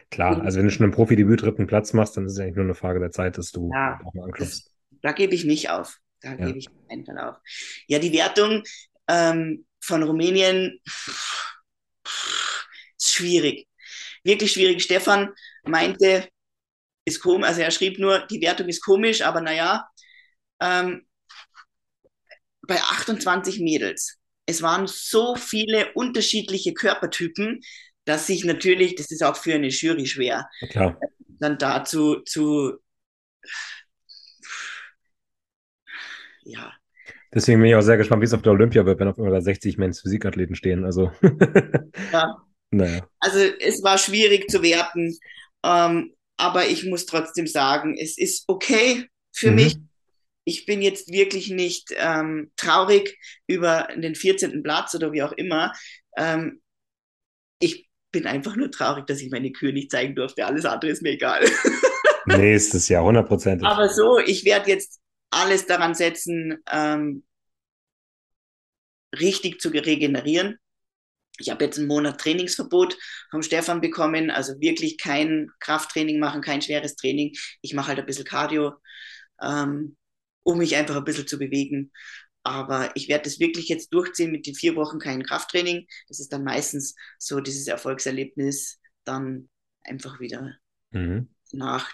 Klar, 0.09 0.41
also 0.41 0.57
wenn 0.57 0.65
du 0.65 0.71
schon 0.71 0.85
im 0.85 0.91
Profidebüt 0.91 1.41
dritten 1.41 1.67
Platz 1.67 1.93
machst, 1.93 2.17
dann 2.17 2.25
ist 2.25 2.33
es 2.33 2.39
eigentlich 2.39 2.55
nur 2.55 2.65
eine 2.65 2.75
Frage 2.75 2.99
der 2.99 3.11
Zeit, 3.11 3.37
dass 3.37 3.51
du 3.51 3.69
ja, 3.73 3.99
auch 4.03 4.13
mal 4.13 4.25
anklopfst. 4.25 4.71
da 5.01 5.11
gebe 5.11 5.35
ich 5.35 5.45
nicht 5.45 5.69
auf. 5.69 5.99
Da 6.21 6.31
ja. 6.31 6.45
gebe 6.45 6.57
ich 6.57 6.67
keinen 6.89 7.05
Fall 7.05 7.19
auf. 7.19 7.35
Ja, 7.87 7.99
die 7.99 8.13
Wertung 8.13 8.63
ähm, 9.07 9.65
von 9.81 10.03
Rumänien 10.03 10.79
ist 12.05 13.13
schwierig. 13.13 13.67
Wirklich 14.23 14.53
schwierig. 14.53 14.81
Stefan 14.81 15.29
meinte, 15.65 16.27
ist 17.05 17.21
komisch, 17.21 17.47
also 17.47 17.61
er 17.61 17.71
schrieb 17.71 17.99
nur, 17.99 18.25
die 18.27 18.41
Wertung 18.41 18.67
ist 18.69 18.81
komisch, 18.81 19.21
aber 19.21 19.41
naja, 19.41 19.87
ähm, 20.61 21.05
bei 22.61 22.79
28 22.79 23.59
Mädels. 23.59 24.17
Es 24.45 24.61
waren 24.61 24.87
so 24.87 25.35
viele 25.35 25.91
unterschiedliche 25.93 26.73
Körpertypen, 26.73 27.61
dass 28.05 28.27
sich 28.27 28.43
natürlich, 28.43 28.95
das 28.95 29.11
ist 29.11 29.23
auch 29.23 29.35
für 29.35 29.53
eine 29.53 29.67
Jury 29.67 30.05
schwer, 30.05 30.49
Klar. 30.69 30.99
dann 31.39 31.57
dazu 31.57 32.21
zu, 32.21 32.77
ja. 36.43 36.73
Deswegen 37.33 37.59
bin 37.59 37.69
ich 37.69 37.75
auch 37.75 37.81
sehr 37.81 37.97
gespannt, 37.97 38.21
wie 38.21 38.25
es 38.25 38.33
auf 38.33 38.43
der 38.43 38.51
Olympia 38.51 38.85
wird, 38.85 38.99
wenn 38.99 39.07
auf 39.07 39.17
einmal 39.17 39.41
60 39.41 39.77
Men's 39.77 40.01
Physikathleten 40.01 40.55
stehen. 40.55 40.85
Also. 40.85 41.11
ja. 42.11 42.37
Naja. 42.69 43.07
Also 43.19 43.39
es 43.39 43.83
war 43.83 43.97
schwierig 43.97 44.49
zu 44.49 44.63
werten, 44.63 45.15
ähm, 45.63 46.13
aber 46.37 46.67
ich 46.67 46.85
muss 46.85 47.05
trotzdem 47.05 47.45
sagen, 47.45 47.95
es 47.97 48.17
ist 48.17 48.45
okay 48.47 49.07
für 49.31 49.49
mhm. 49.49 49.55
mich. 49.55 49.77
Ich 50.45 50.65
bin 50.65 50.81
jetzt 50.81 51.09
wirklich 51.09 51.49
nicht 51.49 51.93
ähm, 51.95 52.51
traurig 52.57 53.17
über 53.47 53.87
den 53.95 54.15
14. 54.15 54.61
Platz 54.63 54.93
oder 54.95 55.11
wie 55.11 55.23
auch 55.23 55.31
immer. 55.33 55.71
Ähm, 56.17 56.61
bin 58.13 58.25
einfach 58.25 58.55
nur 58.55 58.71
traurig, 58.71 59.05
dass 59.07 59.19
ich 59.19 59.29
meine 59.29 59.51
Kühe 59.51 59.73
nicht 59.73 59.91
zeigen 59.91 60.15
durfte. 60.15 60.45
Alles 60.45 60.63
andere 60.63 60.91
ist 60.91 61.01
mir 61.01 61.11
egal. 61.11 61.43
Nächstes 62.25 62.87
Jahr, 62.87 63.03
hundertprozentig. 63.03 63.67
Aber 63.67 63.89
so, 63.89 64.19
ich 64.19 64.45
werde 64.45 64.69
jetzt 64.69 65.01
alles 65.29 65.65
daran 65.65 65.95
setzen, 65.95 66.63
ähm, 66.71 67.23
richtig 69.19 69.59
zu 69.59 69.69
regenerieren. 69.69 70.57
Ich 71.39 71.49
habe 71.49 71.65
jetzt 71.65 71.79
einen 71.79 71.87
Monat 71.87 72.21
Trainingsverbot 72.21 72.95
vom 73.31 73.41
Stefan 73.41 73.81
bekommen, 73.81 74.29
also 74.29 74.53
wirklich 74.61 74.97
kein 74.97 75.49
Krafttraining 75.59 76.19
machen, 76.19 76.41
kein 76.41 76.61
schweres 76.61 76.95
Training. 76.95 77.33
Ich 77.61 77.73
mache 77.73 77.89
halt 77.89 77.99
ein 77.99 78.05
bisschen 78.05 78.25
Cardio, 78.25 78.73
ähm, 79.41 79.97
um 80.43 80.59
mich 80.59 80.75
einfach 80.75 80.95
ein 80.95 81.03
bisschen 81.03 81.27
zu 81.27 81.39
bewegen. 81.39 81.91
Aber 82.43 82.91
ich 82.95 83.07
werde 83.07 83.23
das 83.23 83.39
wirklich 83.39 83.69
jetzt 83.69 83.93
durchziehen 83.93 84.31
mit 84.31 84.45
den 84.45 84.55
vier 84.55 84.75
Wochen 84.75 84.99
kein 84.99 85.23
Krafttraining. 85.23 85.87
Das 86.07 86.19
ist 86.19 86.33
dann 86.33 86.43
meistens 86.43 86.95
so 87.17 87.39
dieses 87.39 87.67
Erfolgserlebnis, 87.67 88.79
dann 89.05 89.49
einfach 89.83 90.19
wieder 90.19 90.53
mhm. 90.91 91.29
nach 91.51 91.91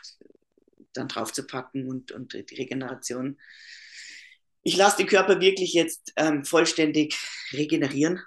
dann 0.94 1.08
drauf 1.08 1.32
zu 1.32 1.46
packen 1.46 1.88
und, 1.88 2.12
und 2.12 2.34
die 2.34 2.56
Regeneration. 2.56 3.38
Ich 4.64 4.76
lasse 4.76 4.98
den 4.98 5.08
Körper 5.08 5.40
wirklich 5.40 5.74
jetzt 5.74 6.14
ähm, 6.16 6.44
vollständig 6.44 7.16
regenerieren. 7.54 8.22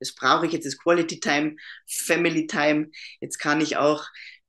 Das 0.00 0.14
brauche 0.14 0.46
ich 0.46 0.52
jetzt, 0.52 0.66
ist 0.66 0.82
Quality 0.82 1.20
Time, 1.20 1.56
Family 1.86 2.46
Time. 2.46 2.90
Jetzt 3.20 3.38
kann 3.38 3.60
ich 3.60 3.76
auch 3.76 4.04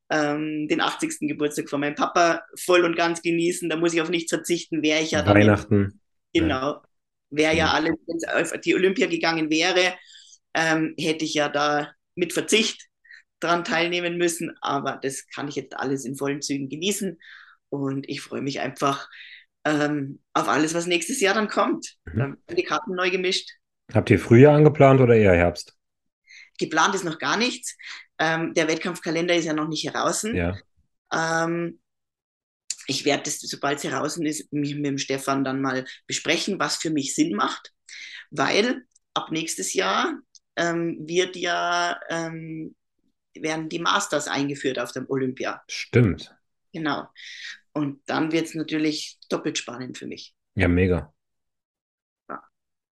ähm, 0.09 0.67
den 0.67 0.81
80. 0.81 1.19
Geburtstag 1.21 1.69
von 1.69 1.81
meinem 1.81 1.95
Papa 1.95 2.43
voll 2.57 2.83
und 2.83 2.95
ganz 2.95 3.21
genießen. 3.21 3.69
Da 3.69 3.77
muss 3.77 3.93
ich 3.93 4.01
auf 4.01 4.09
nichts 4.09 4.29
verzichten, 4.29 4.81
wäre 4.81 5.01
ich 5.01 5.11
ja 5.11 5.21
dann. 5.21 5.35
Weihnachten. 5.35 6.01
Genau. 6.33 6.81
Wäre 7.31 7.55
ja 7.55 7.71
alles, 7.71 7.95
wenn 8.07 8.17
es 8.17 8.51
auf 8.53 8.61
die 8.61 8.75
Olympia 8.75 9.07
gegangen 9.07 9.49
wäre, 9.49 9.95
ähm, 10.53 10.93
hätte 10.99 11.25
ich 11.25 11.33
ja 11.33 11.49
da 11.49 11.91
mit 12.15 12.33
Verzicht 12.33 12.87
daran 13.39 13.63
teilnehmen 13.63 14.17
müssen. 14.17 14.55
Aber 14.61 14.99
das 15.01 15.27
kann 15.27 15.47
ich 15.47 15.55
jetzt 15.55 15.75
alles 15.75 16.05
in 16.05 16.15
vollen 16.15 16.41
Zügen 16.41 16.69
genießen. 16.69 17.19
Und 17.69 18.07
ich 18.09 18.21
freue 18.21 18.41
mich 18.41 18.59
einfach 18.59 19.09
ähm, 19.65 20.21
auf 20.33 20.47
alles, 20.47 20.73
was 20.73 20.87
nächstes 20.87 21.21
Jahr 21.21 21.33
dann 21.33 21.47
kommt. 21.47 21.95
Mhm. 22.05 22.19
Dann 22.19 22.37
werden 22.47 22.55
die 22.57 22.63
Karten 22.63 22.95
neu 22.95 23.09
gemischt. 23.09 23.49
Habt 23.93 24.09
ihr 24.09 24.19
Frühjahr 24.19 24.55
angeplant 24.55 25.01
oder 25.01 25.15
eher 25.15 25.33
Herbst? 25.33 25.75
Geplant 26.57 26.95
ist 26.95 27.05
noch 27.05 27.17
gar 27.17 27.37
nichts. 27.37 27.75
Ähm, 28.19 28.53
der 28.53 28.67
Wettkampfkalender 28.67 29.35
ist 29.35 29.45
ja 29.45 29.53
noch 29.53 29.67
nicht 29.67 29.83
heraus. 29.85 30.23
Ja. 30.23 30.55
Ähm, 31.13 31.79
ich 32.91 33.05
werde 33.05 33.23
das, 33.23 33.39
sobald 33.39 33.77
es 33.79 33.85
heraus 33.85 34.17
ist, 34.17 34.51
mich 34.53 34.75
mit 34.75 34.85
dem 34.85 34.97
Stefan 34.97 35.43
dann 35.43 35.61
mal 35.61 35.85
besprechen, 36.07 36.59
was 36.59 36.75
für 36.75 36.89
mich 36.89 37.15
Sinn 37.15 37.33
macht, 37.33 37.73
weil 38.29 38.85
ab 39.13 39.31
nächstes 39.31 39.73
Jahr 39.73 40.19
ähm, 40.57 40.97
wird 41.07 41.35
ja, 41.35 41.99
ähm, 42.09 42.75
werden 43.33 43.69
die 43.69 43.79
Masters 43.79 44.27
eingeführt 44.27 44.77
auf 44.77 44.91
dem 44.91 45.09
Olympia. 45.09 45.63
Stimmt. 45.69 46.35
Genau. 46.73 47.07
Und 47.73 48.01
dann 48.05 48.33
wird 48.33 48.47
es 48.47 48.55
natürlich 48.55 49.17
doppelt 49.29 49.57
spannend 49.57 49.97
für 49.97 50.07
mich. 50.07 50.35
Ja, 50.55 50.67
mega. 50.67 51.13
Ja. 52.29 52.41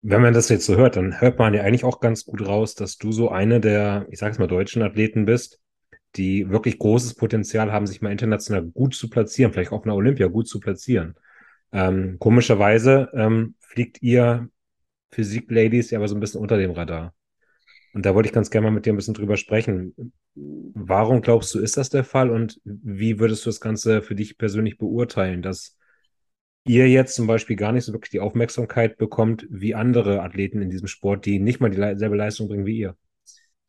Wenn 0.02 0.22
man 0.22 0.34
das 0.34 0.48
jetzt 0.48 0.66
so 0.66 0.78
hört, 0.78 0.96
dann 0.96 1.20
hört 1.20 1.38
man 1.38 1.54
ja 1.54 1.64
eigentlich 1.64 1.84
auch 1.84 2.00
ganz 2.00 2.24
gut 2.24 2.46
raus, 2.46 2.76
dass 2.76 2.98
du 2.98 3.12
so 3.12 3.30
eine 3.30 3.60
der, 3.60 4.08
ich 4.10 4.20
sag's 4.20 4.40
mal, 4.40 4.48
deutschen 4.48 4.82
Athleten 4.82 5.26
bist, 5.26 5.60
die 6.16 6.50
wirklich 6.50 6.80
großes 6.80 7.16
Potenzial 7.16 7.72
haben, 7.72 7.88
sich 7.88 8.02
mal 8.02 8.12
international 8.12 8.64
gut 8.64 8.96
zu 8.96 9.10
platzieren, 9.10 9.54
vielleicht 9.54 9.72
auch 9.72 9.84
in 9.84 9.90
der 9.90 9.96
Olympia 9.96 10.28
gut 10.28 10.48
zu 10.48 10.60
platzieren. 10.60 11.16
Ähm, 11.72 12.18
komischerweise 12.20 13.10
ähm, 13.14 13.56
fliegt 13.60 14.02
ihr 14.02 14.50
Physik-Ladies 15.12 15.92
ja 15.92 16.00
aber 16.00 16.08
so 16.08 16.16
ein 16.16 16.20
bisschen 16.20 16.42
unter 16.42 16.58
dem 16.58 16.72
Radar. 16.72 17.14
Und 17.94 18.06
da 18.06 18.14
wollte 18.14 18.28
ich 18.28 18.34
ganz 18.34 18.50
gerne 18.50 18.68
mal 18.68 18.74
mit 18.74 18.86
dir 18.86 18.94
ein 18.94 18.96
bisschen 18.96 19.14
drüber 19.14 19.38
sprechen. 19.38 20.14
Warum 20.36 21.22
glaubst 21.22 21.54
du, 21.54 21.60
ist 21.60 21.78
das 21.78 21.90
der 21.90 22.04
Fall 22.04 22.30
und 22.30 22.60
wie 22.64 23.20
würdest 23.20 23.46
du 23.46 23.50
das 23.50 23.60
Ganze 23.60 24.02
für 24.02 24.16
dich 24.16 24.38
persönlich 24.38 24.78
beurteilen, 24.78 25.42
dass 25.42 25.76
ihr 26.66 26.88
jetzt 26.88 27.16
zum 27.16 27.26
Beispiel 27.26 27.56
gar 27.56 27.72
nicht 27.72 27.86
so 27.86 27.94
wirklich 27.94 28.12
die 28.12 28.20
Aufmerksamkeit 28.20 28.98
bekommt 28.98 29.48
wie 29.50 29.74
andere 29.74 30.22
Athleten 30.22 30.62
in 30.62 30.70
diesem 30.70 30.88
Sport, 30.88 31.26
die 31.26 31.40
nicht 31.40 31.60
mal 31.60 31.70
dieselbe 31.70 32.16
Leistung 32.16 32.48
bringen 32.48 32.66
wie 32.66 32.78
ihr? 32.78 32.96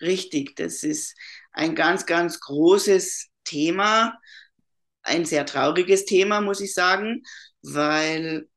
Richtig, 0.03 0.57
das 0.57 0.83
ist 0.83 1.17
ein 1.53 1.75
ganz, 1.75 2.07
ganz 2.07 2.41
großes 2.41 3.29
Thema, 3.45 4.19
ein 5.03 5.25
sehr 5.25 5.47
trauriges 5.47 6.05
Thema, 6.05 6.41
muss 6.41 6.61
ich 6.61 6.75
sagen, 6.75 7.23
weil 7.63 8.49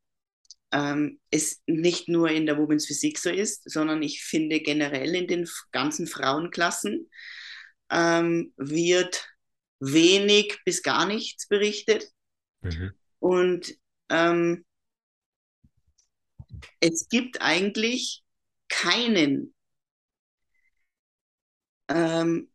ähm, 0.72 1.20
es 1.30 1.62
nicht 1.68 2.10
nur 2.10 2.30
in 2.30 2.46
der 2.46 2.58
Women's 2.58 2.88
Physik 2.88 3.20
so 3.20 3.30
ist, 3.30 3.70
sondern 3.70 4.02
ich 4.02 4.24
finde 4.24 4.60
generell 4.60 5.16
in 5.16 5.28
den 5.28 5.50
ganzen 5.72 6.08
Frauenklassen 6.08 7.10
ähm, 7.92 8.54
wird 8.58 9.28
wenig 9.80 10.60
bis 10.66 10.82
gar 10.82 11.06
nichts 11.06 11.48
berichtet. 11.48 12.08
Mhm. 12.62 12.92
Und 13.20 13.76
ähm, 14.10 14.66
es 16.80 17.08
gibt 17.08 17.42
eigentlich 17.42 18.24
keinen 18.68 19.54
ähm, 21.88 22.53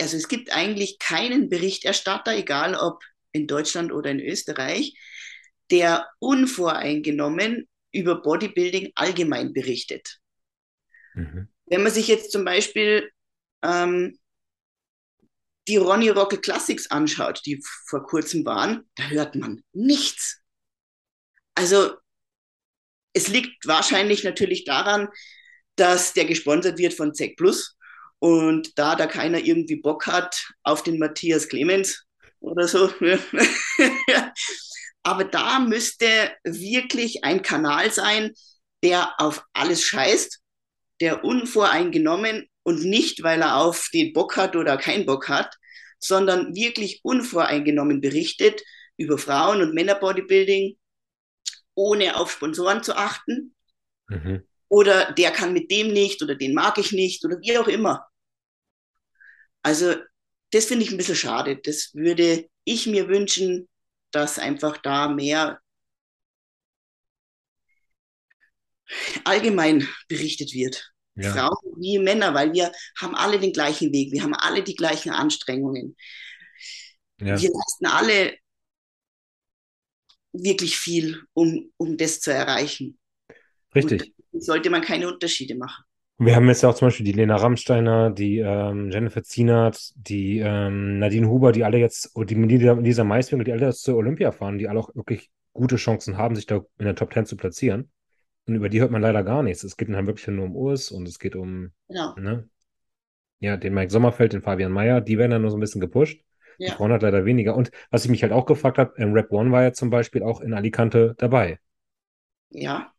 also 0.00 0.16
es 0.16 0.28
gibt 0.28 0.52
eigentlich 0.52 0.98
keinen 0.98 1.48
Berichterstatter, 1.48 2.36
egal 2.36 2.74
ob 2.74 3.02
in 3.32 3.46
Deutschland 3.46 3.92
oder 3.92 4.10
in 4.10 4.20
Österreich, 4.20 4.94
der 5.70 6.08
unvoreingenommen 6.18 7.68
über 7.92 8.22
Bodybuilding 8.22 8.92
allgemein 8.94 9.52
berichtet. 9.52 10.18
Mhm. 11.14 11.48
Wenn 11.66 11.82
man 11.82 11.92
sich 11.92 12.08
jetzt 12.08 12.32
zum 12.32 12.44
Beispiel 12.44 13.10
ähm, 13.62 14.18
die 15.68 15.76
Ronny 15.76 16.08
Rockel 16.08 16.40
Classics 16.40 16.90
anschaut, 16.90 17.42
die 17.44 17.62
vor 17.86 18.06
kurzem 18.06 18.44
waren, 18.46 18.88
da 18.94 19.08
hört 19.08 19.34
man 19.34 19.62
nichts. 19.72 20.40
Also 21.54 21.94
es 23.12 23.28
liegt 23.28 23.66
wahrscheinlich 23.66 24.24
natürlich 24.24 24.64
daran, 24.64 25.08
dass 25.76 26.14
der 26.14 26.24
gesponsert 26.24 26.78
wird 26.78 26.94
von 26.94 27.14
ZEC 27.14 27.36
Plus 27.36 27.77
und 28.18 28.78
da 28.78 28.96
da 28.96 29.06
keiner 29.06 29.38
irgendwie 29.38 29.76
Bock 29.76 30.06
hat 30.06 30.48
auf 30.62 30.82
den 30.82 30.98
Matthias 30.98 31.48
Clemens 31.48 32.04
oder 32.40 32.68
so, 32.68 32.90
Aber 35.02 35.24
da 35.24 35.58
müsste 35.60 36.06
wirklich 36.44 37.24
ein 37.24 37.42
Kanal 37.42 37.90
sein, 37.90 38.34
der 38.82 39.14
auf 39.18 39.42
alles 39.52 39.82
scheißt, 39.82 40.40
der 41.00 41.24
unvoreingenommen 41.24 42.46
und 42.62 42.84
nicht, 42.84 43.22
weil 43.22 43.40
er 43.40 43.56
auf 43.56 43.88
den 43.94 44.12
Bock 44.12 44.36
hat 44.36 44.54
oder 44.56 44.76
keinen 44.76 45.06
Bock 45.06 45.28
hat, 45.28 45.54
sondern 45.98 46.54
wirklich 46.54 47.00
unvoreingenommen 47.02 48.00
berichtet 48.00 48.62
über 48.96 49.18
Frauen- 49.18 49.62
und 49.62 49.74
Männerbodybuilding, 49.74 50.76
ohne 51.74 52.16
auf 52.16 52.32
Sponsoren 52.32 52.82
zu 52.82 52.96
achten. 52.96 53.54
Mhm. 54.08 54.42
Oder 54.68 55.12
der 55.12 55.30
kann 55.30 55.54
mit 55.54 55.70
dem 55.70 55.92
nicht 55.92 56.22
oder 56.22 56.34
den 56.34 56.52
mag 56.52 56.76
ich 56.78 56.92
nicht 56.92 57.24
oder 57.24 57.40
wie 57.40 57.56
auch 57.56 57.68
immer. 57.68 58.06
Also 59.68 59.96
das 60.50 60.64
finde 60.64 60.86
ich 60.86 60.90
ein 60.90 60.96
bisschen 60.96 61.14
schade. 61.14 61.60
Das 61.62 61.94
würde 61.94 62.48
ich 62.64 62.86
mir 62.86 63.06
wünschen, 63.06 63.68
dass 64.12 64.38
einfach 64.38 64.78
da 64.78 65.10
mehr 65.10 65.60
allgemein 69.24 69.86
berichtet 70.08 70.54
wird. 70.54 70.90
Ja. 71.16 71.34
Frauen 71.34 71.74
wie 71.82 71.98
Männer, 71.98 72.32
weil 72.32 72.54
wir 72.54 72.72
haben 72.96 73.14
alle 73.14 73.38
den 73.38 73.52
gleichen 73.52 73.92
Weg, 73.92 74.10
wir 74.10 74.22
haben 74.22 74.32
alle 74.32 74.62
die 74.62 74.74
gleichen 74.74 75.10
Anstrengungen. 75.10 75.98
Ja. 77.20 77.38
Wir 77.38 77.50
leisten 77.50 77.86
alle 77.86 78.38
wirklich 80.32 80.78
viel, 80.78 81.24
um, 81.34 81.70
um 81.76 81.98
das 81.98 82.20
zu 82.20 82.32
erreichen. 82.32 82.98
Richtig. 83.74 84.14
Und 84.30 84.42
sollte 84.42 84.70
man 84.70 84.80
keine 84.80 85.12
Unterschiede 85.12 85.56
machen. 85.56 85.84
Wir 86.20 86.34
haben 86.34 86.48
jetzt 86.48 86.62
ja 86.62 86.68
auch 86.68 86.74
zum 86.74 86.88
Beispiel 86.88 87.06
die 87.06 87.12
Lena 87.12 87.36
Rammsteiner, 87.36 88.10
die 88.10 88.38
ähm, 88.38 88.90
Jennifer 88.90 89.22
Zienert, 89.22 89.92
die 89.94 90.40
ähm, 90.40 90.98
Nadine 90.98 91.28
Huber, 91.28 91.52
die 91.52 91.62
alle 91.64 91.78
jetzt, 91.78 92.10
die 92.16 92.34
Lisa 92.34 93.04
Maiswinkel, 93.04 93.44
die 93.44 93.52
alle 93.52 93.66
jetzt 93.66 93.82
zur 93.84 93.96
Olympia 93.96 94.32
fahren, 94.32 94.58
die 94.58 94.68
alle 94.68 94.80
auch 94.80 94.92
wirklich 94.96 95.30
gute 95.52 95.76
Chancen 95.76 96.16
haben, 96.16 96.34
sich 96.34 96.46
da 96.46 96.56
in 96.78 96.86
der 96.86 96.96
Top 96.96 97.10
Ten 97.12 97.24
zu 97.24 97.36
platzieren. 97.36 97.90
Und 98.46 98.56
über 98.56 98.68
die 98.68 98.80
hört 98.80 98.90
man 98.90 99.02
leider 99.02 99.22
gar 99.24 99.42
nichts. 99.44 99.62
Es 99.64 99.76
geht 99.76 99.90
dann 99.90 100.06
wirklich 100.06 100.26
nur 100.28 100.44
um 100.46 100.56
Urs 100.56 100.90
und 100.90 101.06
es 101.06 101.18
geht 101.20 101.36
um 101.36 101.72
Genau. 101.88 102.14
ne? 102.16 102.48
ja, 103.40 103.56
den 103.56 103.74
Mike 103.74 103.90
Sommerfeld, 103.92 104.32
den 104.32 104.42
Fabian 104.42 104.72
Mayer, 104.72 105.00
die 105.00 105.18
werden 105.18 105.32
dann 105.32 105.42
nur 105.42 105.50
so 105.50 105.56
ein 105.56 105.60
bisschen 105.60 105.80
gepusht. 105.80 106.20
Die 106.66 106.66
Ja. 106.66 106.72
Frauen 106.72 106.92
hat 106.92 107.02
leider 107.02 107.24
weniger. 107.24 107.56
Und 107.56 107.70
was 107.90 108.04
ich 108.04 108.10
mich 108.10 108.22
halt 108.22 108.32
auch 108.32 108.46
gefragt 108.46 108.78
habe, 108.78 108.94
ähm, 108.98 109.12
Rap 109.12 109.32
One 109.32 109.52
war 109.52 109.62
ja 109.62 109.72
zum 109.72 109.90
Beispiel 109.90 110.22
auch 110.22 110.40
in 110.40 110.54
Alicante 110.54 111.14
dabei. 111.18 111.58
Ja, 112.50 112.94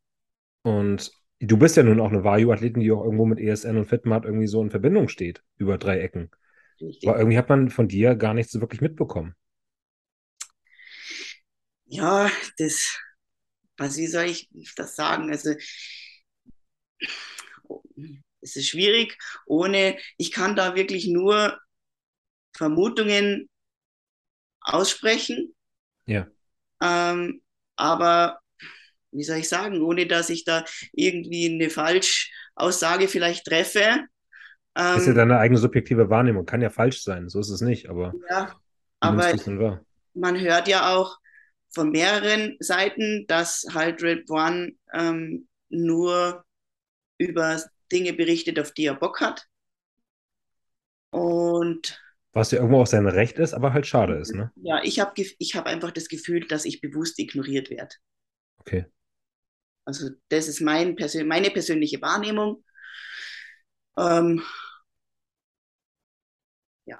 Und 0.64 1.12
du 1.40 1.58
bist 1.58 1.78
ja 1.78 1.84
nun 1.84 2.00
auch 2.00 2.10
eine 2.12 2.24
Vario-Athletin, 2.24 2.82
die 2.82 2.92
auch 2.92 3.04
irgendwo 3.04 3.26
mit 3.26 3.40
ESN 3.40 3.78
und 3.78 3.86
Fitmart 3.88 4.26
irgendwie 4.26 4.48
so 4.48 4.62
in 4.62 4.70
Verbindung 4.72 5.08
steht, 5.10 5.44
über 5.58 5.78
drei 5.78 6.00
Ecken. 6.00 6.32
richtig. 6.82 7.06
Aber 7.06 7.18
irgendwie 7.20 7.38
hat 7.38 7.50
man 7.50 7.70
von 7.70 7.88
dir 7.90 8.16
gar 8.16 8.34
nichts 8.34 8.52
so 8.54 8.62
wirklich 8.62 8.82
mitbekommen. 8.82 9.36
Ja, 11.86 12.30
das, 12.58 12.98
was, 13.78 13.98
wie 13.98 14.08
soll 14.08 14.26
ich 14.26 14.50
das 14.76 14.96
sagen? 14.96 15.32
Also, 15.32 15.56
es 18.42 18.56
ist 18.56 18.68
schwierig, 18.70 19.18
ohne, 19.46 19.98
ich 20.18 20.32
kann 20.32 20.56
da 20.56 20.76
wirklich 20.76 21.08
nur 21.08 21.60
Vermutungen 22.56 23.50
aussprechen, 24.62 25.54
Ja. 26.06 26.30
ähm, 26.82 27.42
aber 27.76 28.40
wie 29.12 29.24
soll 29.24 29.38
ich 29.38 29.50
sagen, 29.50 29.82
ohne 29.82 30.08
dass 30.08 30.30
ich 30.30 30.44
da 30.46 30.66
irgendwie 30.94 31.50
eine 31.54 31.70
Falschaussage 31.70 33.08
vielleicht 33.08 33.46
treffe. 33.46 34.06
Ist 34.94 35.08
ja 35.08 35.14
Ähm, 35.14 35.14
deine 35.14 35.40
eigene 35.40 35.60
subjektive 35.60 36.10
Wahrnehmung. 36.10 36.46
Kann 36.46 36.62
ja 36.62 36.70
falsch 36.70 37.04
sein, 37.04 37.30
so 37.30 37.40
ist 37.40 37.50
es 37.50 37.62
nicht, 37.62 37.90
aber 37.90 38.18
ja, 38.30 38.56
aber 39.00 39.34
man 40.14 40.40
hört 40.40 40.68
ja 40.68 40.96
auch 40.96 41.18
von 41.74 41.92
mehreren 41.92 42.58
Seiten, 42.60 43.26
dass 43.28 43.66
halt 43.74 44.02
Red 44.04 44.30
One 44.30 44.74
ähm, 44.94 45.48
nur 45.70 46.46
über 47.20 47.64
Dinge 47.92 48.14
berichtet, 48.14 48.60
auf 48.60 48.74
die 48.74 48.86
er 48.88 48.96
Bock 48.96 49.22
hat. 49.22 49.48
Und 51.12 52.00
Was 52.34 52.50
ja 52.50 52.58
irgendwo 52.58 52.82
auch 52.82 52.88
sein 52.88 53.06
Recht 53.08 53.38
ist, 53.38 53.54
aber 53.54 53.72
halt 53.72 53.86
schade 53.86 54.16
ist, 54.16 54.34
ne? 54.34 54.52
ja, 54.56 54.82
ich 54.84 55.00
habe 55.00 55.14
ich 55.40 55.56
hab 55.56 55.66
einfach 55.66 55.92
das 55.92 56.08
Gefühl, 56.08 56.46
dass 56.48 56.66
ich 56.66 56.82
bewusst 56.82 57.18
ignoriert 57.20 57.70
werde. 57.72 57.96
Okay. 58.62 58.86
Also 59.90 60.12
das 60.28 60.48
ist 60.48 60.62
mein 60.62 60.96
Persön 60.96 61.28
meine 61.28 61.50
persönliche 61.50 62.00
Wahrnehmung. 62.00 62.64
Ähm, 63.98 64.44
ja, 66.86 67.00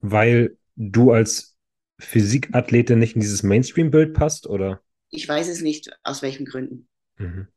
Weil 0.00 0.56
du 0.74 1.12
als 1.12 1.54
Physikathletin 1.98 2.98
nicht 2.98 3.14
in 3.14 3.20
dieses 3.20 3.42
Mainstream-Bild 3.42 4.14
passt, 4.14 4.46
oder? 4.46 4.82
ich 5.10 5.28
weiß 5.28 5.48
es 5.48 5.60
nicht, 5.60 5.90
aus 6.02 6.22
welchen 6.22 6.46
Gründen. 6.46 6.88
Mhm. 7.18 7.48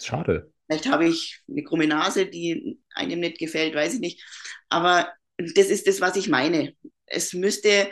Schade. 0.00 0.52
Vielleicht 0.66 0.90
habe 0.90 1.06
ich 1.06 1.44
eine 1.48 1.62
krumme 1.62 1.86
Nase, 1.86 2.26
die 2.26 2.80
einem 2.94 3.20
nicht 3.20 3.38
gefällt, 3.38 3.76
weiß 3.76 3.94
ich 3.94 4.00
nicht. 4.00 4.24
Aber 4.70 5.12
das 5.36 5.66
ist 5.66 5.86
das, 5.86 6.00
was 6.00 6.16
ich 6.16 6.28
meine. 6.28 6.74
Es 7.06 7.32
müsste, 7.32 7.90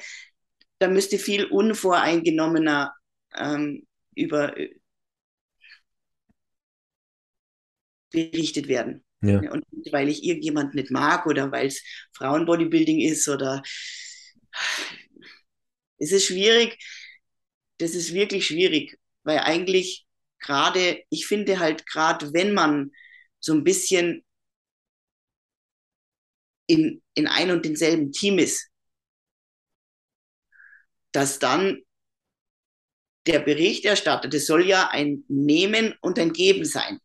da 0.80 0.88
müsste 0.88 1.18
viel 1.18 1.44
unvoreingenommener 1.44 2.92
ähm, 3.36 3.86
über 4.16 4.56
berichtet 8.10 8.68
werden. 8.68 9.04
Ja. 9.20 9.38
Und 9.50 9.64
weil 9.90 10.08
ich 10.08 10.22
irgendjemand 10.22 10.74
nicht 10.74 10.90
mag 10.90 11.26
oder 11.26 11.50
weil 11.50 11.66
es 11.66 11.82
Frauenbodybuilding 12.12 13.00
ist 13.00 13.28
oder 13.28 13.62
es 15.98 16.12
ist 16.12 16.26
schwierig. 16.26 16.78
Das 17.78 17.94
ist 17.94 18.12
wirklich 18.12 18.46
schwierig, 18.46 18.98
weil 19.24 19.38
eigentlich 19.38 20.06
gerade, 20.40 21.02
ich 21.10 21.26
finde 21.26 21.58
halt 21.58 21.86
gerade, 21.86 22.32
wenn 22.32 22.54
man 22.54 22.92
so 23.40 23.52
ein 23.52 23.64
bisschen 23.64 24.24
in, 26.66 27.02
in 27.14 27.26
ein 27.26 27.50
und 27.50 27.64
denselben 27.64 28.12
Team 28.12 28.38
ist, 28.38 28.68
dass 31.12 31.38
dann 31.38 31.82
der 33.26 33.40
Berichterstatter, 33.40 34.28
das 34.28 34.46
soll 34.46 34.66
ja 34.66 34.88
ein 34.88 35.24
Nehmen 35.28 35.94
und 36.00 36.18
ein 36.18 36.32
Geben 36.32 36.64
sein 36.64 37.00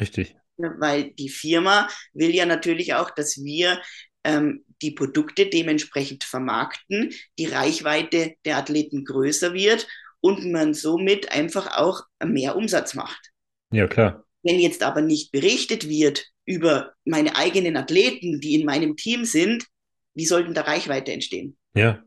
Richtig. 0.00 0.36
weil 0.56 1.12
die 1.12 1.28
Firma 1.28 1.88
will 2.12 2.34
ja 2.34 2.44
natürlich 2.44 2.94
auch, 2.94 3.10
dass 3.10 3.42
wir 3.42 3.80
ähm, 4.24 4.64
die 4.82 4.90
Produkte 4.90 5.46
dementsprechend 5.46 6.24
vermarkten, 6.24 7.14
die 7.38 7.46
Reichweite 7.46 8.34
der 8.44 8.58
Athleten 8.58 9.04
größer 9.04 9.54
wird 9.54 9.86
und 10.20 10.50
man 10.50 10.74
somit 10.74 11.32
einfach 11.32 11.78
auch 11.78 12.02
mehr 12.22 12.56
Umsatz 12.56 12.94
macht. 12.94 13.30
Ja, 13.72 13.86
klar. 13.86 14.24
Wenn 14.42 14.58
jetzt 14.58 14.82
aber 14.82 15.02
nicht 15.02 15.32
berichtet 15.32 15.88
wird 15.88 16.26
über 16.44 16.92
meine 17.04 17.36
eigenen 17.36 17.76
Athleten, 17.76 18.40
die 18.40 18.54
in 18.54 18.66
meinem 18.66 18.96
Team 18.96 19.24
sind, 19.24 19.66
wie 20.14 20.26
sollten 20.26 20.54
da 20.54 20.62
Reichweite 20.62 21.12
entstehen? 21.12 21.56
Ja. 21.74 22.02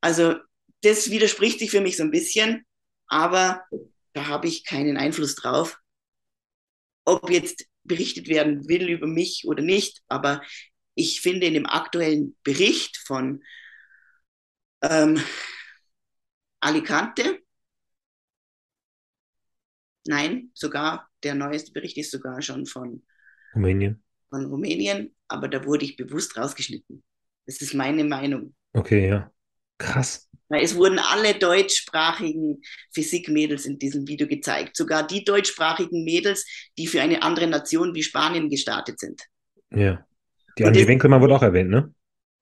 Also 0.00 0.36
das 0.82 1.10
widerspricht 1.10 1.58
sich 1.58 1.70
für 1.70 1.80
mich 1.80 1.96
so 1.96 2.02
ein 2.02 2.10
bisschen, 2.10 2.64
aber 3.06 3.64
da 4.12 4.26
habe 4.26 4.48
ich 4.48 4.64
keinen 4.64 4.96
Einfluss 4.96 5.34
drauf, 5.34 5.78
ob 7.08 7.30
jetzt 7.30 7.66
berichtet 7.84 8.28
werden 8.28 8.68
will 8.68 8.88
über 8.88 9.06
mich 9.06 9.44
oder 9.46 9.62
nicht. 9.62 10.02
Aber 10.08 10.42
ich 10.94 11.20
finde 11.20 11.46
in 11.46 11.54
dem 11.54 11.66
aktuellen 11.66 12.36
Bericht 12.42 12.98
von 12.98 13.42
ähm, 14.82 15.18
Alicante, 16.60 17.40
nein, 20.06 20.50
sogar 20.54 21.08
der 21.22 21.34
neueste 21.34 21.72
Bericht 21.72 21.96
ist 21.96 22.10
sogar 22.10 22.42
schon 22.42 22.66
von, 22.66 23.02
Rumänien. 23.54 24.02
von 24.28 24.44
Rumänien, 24.46 25.14
aber 25.28 25.48
da 25.48 25.64
wurde 25.64 25.84
ich 25.84 25.96
bewusst 25.96 26.36
rausgeschnitten. 26.36 27.02
Das 27.46 27.62
ist 27.62 27.74
meine 27.74 28.04
Meinung. 28.04 28.54
Okay, 28.72 29.08
ja. 29.08 29.32
Krass. 29.78 30.28
Weil 30.48 30.64
es 30.64 30.74
wurden 30.76 30.98
alle 30.98 31.34
deutschsprachigen 31.34 32.62
Physikmädels 32.92 33.66
in 33.66 33.78
diesem 33.78 34.08
Video 34.08 34.26
gezeigt. 34.26 34.76
Sogar 34.76 35.06
die 35.06 35.24
deutschsprachigen 35.24 36.04
Mädels, 36.04 36.46
die 36.78 36.86
für 36.86 37.02
eine 37.02 37.22
andere 37.22 37.46
Nation 37.46 37.94
wie 37.94 38.02
Spanien 38.02 38.48
gestartet 38.48 38.98
sind. 38.98 39.22
Ja. 39.70 40.06
Die 40.56 40.64
Angie 40.64 40.80
das- 40.80 40.88
Winkelmann 40.88 41.20
wurde 41.20 41.36
auch 41.36 41.42
erwähnt, 41.42 41.70
ne? 41.70 41.94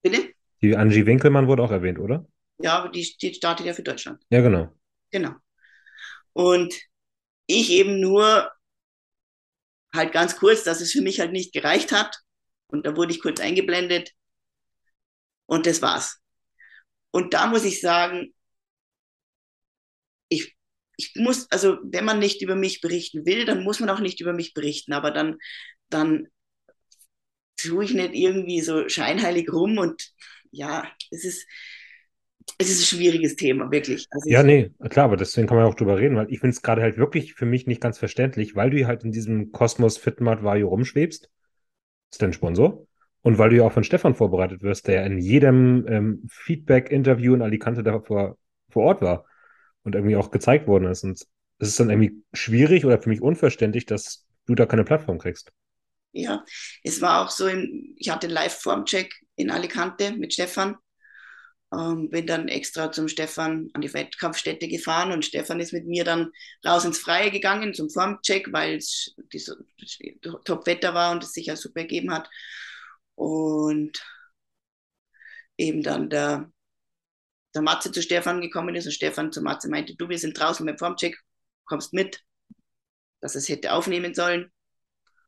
Bitte? 0.02 0.32
Die 0.62 0.76
Angie 0.76 1.04
Winkelmann 1.04 1.48
wurde 1.48 1.62
auch 1.62 1.70
erwähnt, 1.72 1.98
oder? 1.98 2.26
Ja, 2.58 2.78
aber 2.78 2.88
die, 2.90 3.16
die 3.20 3.34
startet 3.34 3.66
ja 3.66 3.74
für 3.74 3.82
Deutschland. 3.82 4.22
Ja, 4.30 4.40
genau. 4.40 4.72
Genau. 5.10 5.32
Und 6.32 6.74
ich 7.46 7.70
eben 7.70 8.00
nur 8.00 8.50
halt 9.92 10.12
ganz 10.12 10.36
kurz, 10.36 10.62
dass 10.64 10.80
es 10.80 10.92
für 10.92 11.02
mich 11.02 11.20
halt 11.20 11.32
nicht 11.32 11.52
gereicht 11.52 11.92
hat. 11.92 12.16
Und 12.68 12.86
da 12.86 12.96
wurde 12.96 13.12
ich 13.12 13.20
kurz 13.20 13.40
eingeblendet. 13.40 14.12
Und 15.46 15.66
das 15.66 15.82
war's. 15.82 16.20
Und 17.16 17.32
da 17.32 17.46
muss 17.46 17.64
ich 17.64 17.80
sagen, 17.80 18.34
ich, 20.28 20.54
ich 20.96 21.14
muss, 21.16 21.50
also 21.50 21.78
wenn 21.82 22.04
man 22.04 22.18
nicht 22.18 22.42
über 22.42 22.56
mich 22.56 22.80
berichten 22.82 23.24
will, 23.26 23.44
dann 23.44 23.64
muss 23.64 23.80
man 23.80 23.90
auch 23.90 24.00
nicht 24.00 24.20
über 24.20 24.32
mich 24.34 24.52
berichten. 24.54 24.92
Aber 24.92 25.10
dann, 25.10 25.38
dann 25.88 26.28
tue 27.56 27.84
ich 27.84 27.94
nicht 27.94 28.14
irgendwie 28.14 28.60
so 28.60 28.88
scheinheilig 28.88 29.50
rum 29.52 29.78
und 29.78 30.10
ja, 30.50 30.86
es 31.10 31.24
ist, 31.24 31.46
es 32.58 32.68
ist 32.70 32.80
ein 32.80 32.98
schwieriges 32.98 33.36
Thema, 33.36 33.70
wirklich. 33.70 34.06
Also 34.10 34.30
Ja, 34.30 34.42
nee, 34.42 34.70
klar, 34.90 35.06
aber 35.06 35.16
deswegen 35.16 35.46
kann 35.46 35.56
man 35.56 35.66
auch 35.66 35.74
drüber 35.74 35.98
reden, 35.98 36.16
weil 36.16 36.30
ich 36.32 36.40
finde 36.40 36.54
es 36.54 36.62
gerade 36.62 36.82
halt 36.82 36.98
wirklich 36.98 37.34
für 37.34 37.46
mich 37.46 37.66
nicht 37.66 37.80
ganz 37.80 37.98
verständlich, 37.98 38.54
weil 38.56 38.70
du 38.70 38.86
halt 38.86 39.04
in 39.04 39.12
diesem 39.12 39.52
Kosmos 39.52 39.98
Fitmart 39.98 40.42
Vario 40.42 40.68
rumschwebst. 40.68 41.30
Ist 42.12 42.22
dein 42.22 42.32
Sponsor. 42.32 42.85
Und 43.26 43.38
weil 43.38 43.50
du 43.50 43.56
ja 43.56 43.64
auch 43.64 43.72
von 43.72 43.82
Stefan 43.82 44.14
vorbereitet 44.14 44.62
wirst, 44.62 44.86
der 44.86 45.00
ja 45.00 45.02
in 45.02 45.18
jedem 45.18 45.84
ähm, 45.88 46.22
Feedback-Interview 46.30 47.34
in 47.34 47.42
Alicante 47.42 47.82
da 47.82 47.98
vor, 47.98 48.38
vor 48.70 48.84
Ort 48.84 49.02
war 49.02 49.24
und 49.82 49.96
irgendwie 49.96 50.14
auch 50.14 50.30
gezeigt 50.30 50.68
worden 50.68 50.88
ist. 50.88 51.02
Und 51.02 51.20
es 51.58 51.68
ist 51.68 51.80
dann 51.80 51.90
irgendwie 51.90 52.22
schwierig 52.32 52.84
oder 52.84 53.02
für 53.02 53.08
mich 53.08 53.20
unverständlich, 53.20 53.84
dass 53.84 54.24
du 54.46 54.54
da 54.54 54.64
keine 54.64 54.84
Plattform 54.84 55.18
kriegst. 55.18 55.50
Ja, 56.12 56.44
es 56.84 57.00
war 57.00 57.24
auch 57.24 57.30
so, 57.30 57.48
im, 57.48 57.96
ich 57.96 58.10
hatte 58.10 58.28
einen 58.28 58.34
Live-Formcheck 58.34 59.12
in 59.34 59.50
Alicante 59.50 60.12
mit 60.12 60.32
Stefan. 60.32 60.76
Ähm, 61.76 62.10
bin 62.10 62.28
dann 62.28 62.46
extra 62.46 62.92
zum 62.92 63.08
Stefan 63.08 63.70
an 63.72 63.80
die 63.80 63.92
Wettkampfstätte 63.92 64.68
gefahren 64.68 65.10
und 65.10 65.24
Stefan 65.24 65.58
ist 65.58 65.72
mit 65.72 65.84
mir 65.84 66.04
dann 66.04 66.30
raus 66.64 66.84
ins 66.84 66.98
Freie 66.98 67.32
gegangen 67.32 67.74
zum 67.74 67.90
Formcheck, 67.90 68.52
weil 68.52 68.76
es 68.76 69.16
Top-Wetter 70.44 70.94
war 70.94 71.10
und 71.10 71.24
es 71.24 71.32
sich 71.32 71.46
ja 71.46 71.56
super 71.56 71.80
ergeben 71.80 72.12
hat. 72.12 72.30
Und 73.16 74.00
eben 75.58 75.82
dann 75.82 76.08
der, 76.10 76.50
der 77.54 77.62
Matze 77.62 77.90
zu 77.90 78.02
Stefan 78.02 78.40
gekommen 78.40 78.74
ist 78.74 78.86
und 78.86 78.92
Stefan 78.92 79.32
zu 79.32 79.42
Matze 79.42 79.68
meinte, 79.68 79.96
du, 79.96 80.08
wir 80.08 80.18
sind 80.18 80.38
draußen 80.38 80.64
beim 80.64 80.78
Formcheck, 80.78 81.18
kommst 81.64 81.92
mit, 81.92 82.22
dass 83.20 83.34
er 83.34 83.38
es 83.38 83.48
hätte 83.48 83.72
aufnehmen 83.72 84.14
sollen. 84.14 84.52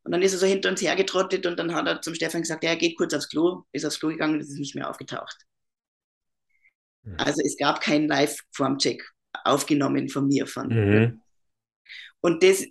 Und 0.03 0.11
dann 0.11 0.21
ist 0.21 0.33
er 0.33 0.39
so 0.39 0.45
hinter 0.45 0.69
uns 0.69 0.81
hergetrottet 0.81 1.45
und 1.45 1.57
dann 1.57 1.73
hat 1.73 1.87
er 1.87 2.01
zum 2.01 2.15
Stefan 2.15 2.41
gesagt, 2.41 2.63
ja, 2.63 2.71
er 2.71 2.77
geht 2.77 2.97
kurz 2.97 3.13
aufs 3.13 3.29
Klo, 3.29 3.63
ist 3.71 3.85
aufs 3.85 3.99
Klo 3.99 4.09
gegangen 4.09 4.35
und 4.35 4.41
ist 4.41 4.57
nicht 4.57 4.75
mehr 4.75 4.89
aufgetaucht. 4.89 5.45
Mhm. 7.03 7.15
Also 7.17 7.41
es 7.45 7.57
gab 7.57 7.81
keinen 7.81 8.07
Live-Formcheck 8.07 9.03
aufgenommen 9.43 10.09
von 10.09 10.27
mir. 10.27 10.47
Von 10.47 10.67
mhm. 10.67 11.21
Und 12.21 12.43
das, 12.43 12.65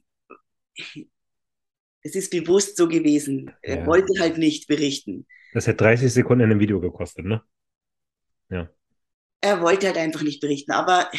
es 2.03 2.15
ist 2.15 2.31
bewusst 2.31 2.77
so 2.77 2.89
gewesen. 2.89 3.53
Ja. 3.62 3.77
Er 3.77 3.87
wollte 3.87 4.20
halt 4.20 4.39
nicht 4.39 4.66
berichten. 4.69 5.27
Das 5.53 5.66
hätte 5.66 5.85
30 5.85 6.12
Sekunden 6.12 6.45
in 6.45 6.51
einem 6.51 6.61
Video 6.61 6.81
gekostet, 6.81 7.25
ne? 7.25 7.43
Ja. 8.51 8.69
Er 9.41 9.61
wollte 9.61 9.87
halt 9.87 9.97
einfach 9.97 10.23
nicht 10.23 10.41
berichten, 10.41 10.73
aber 10.73 11.11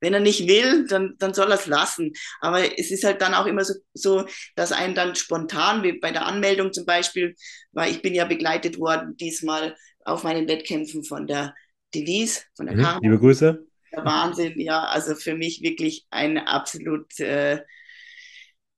wenn 0.00 0.14
er 0.14 0.20
nicht 0.20 0.48
will, 0.48 0.86
dann, 0.86 1.14
dann 1.18 1.34
soll 1.34 1.50
er 1.50 1.58
es 1.58 1.66
lassen. 1.66 2.12
Aber 2.40 2.78
es 2.78 2.90
ist 2.90 3.04
halt 3.04 3.20
dann 3.20 3.34
auch 3.34 3.46
immer 3.46 3.64
so, 3.64 3.74
so, 3.92 4.26
dass 4.56 4.72
einen 4.72 4.94
dann 4.94 5.14
spontan, 5.14 5.82
wie 5.82 5.98
bei 5.98 6.10
der 6.10 6.26
Anmeldung 6.26 6.72
zum 6.72 6.86
Beispiel, 6.86 7.34
weil 7.72 7.90
ich 7.90 8.02
bin 8.02 8.14
ja 8.14 8.24
begleitet 8.24 8.78
worden 8.78 9.16
diesmal 9.16 9.76
auf 10.04 10.24
meinen 10.24 10.48
Wettkämpfen 10.48 11.04
von 11.04 11.26
der 11.26 11.54
Denise, 11.94 12.42
von 12.56 12.66
der 12.66 12.76
mhm. 12.76 12.98
Liebe 13.02 13.18
Grüße. 13.18 13.66
Der 13.92 14.04
Wahnsinn, 14.04 14.58
ja, 14.58 14.84
also 14.84 15.14
für 15.14 15.34
mich 15.34 15.62
wirklich 15.62 16.06
ein 16.10 16.38
absolut, 16.38 17.18
äh, 17.18 17.60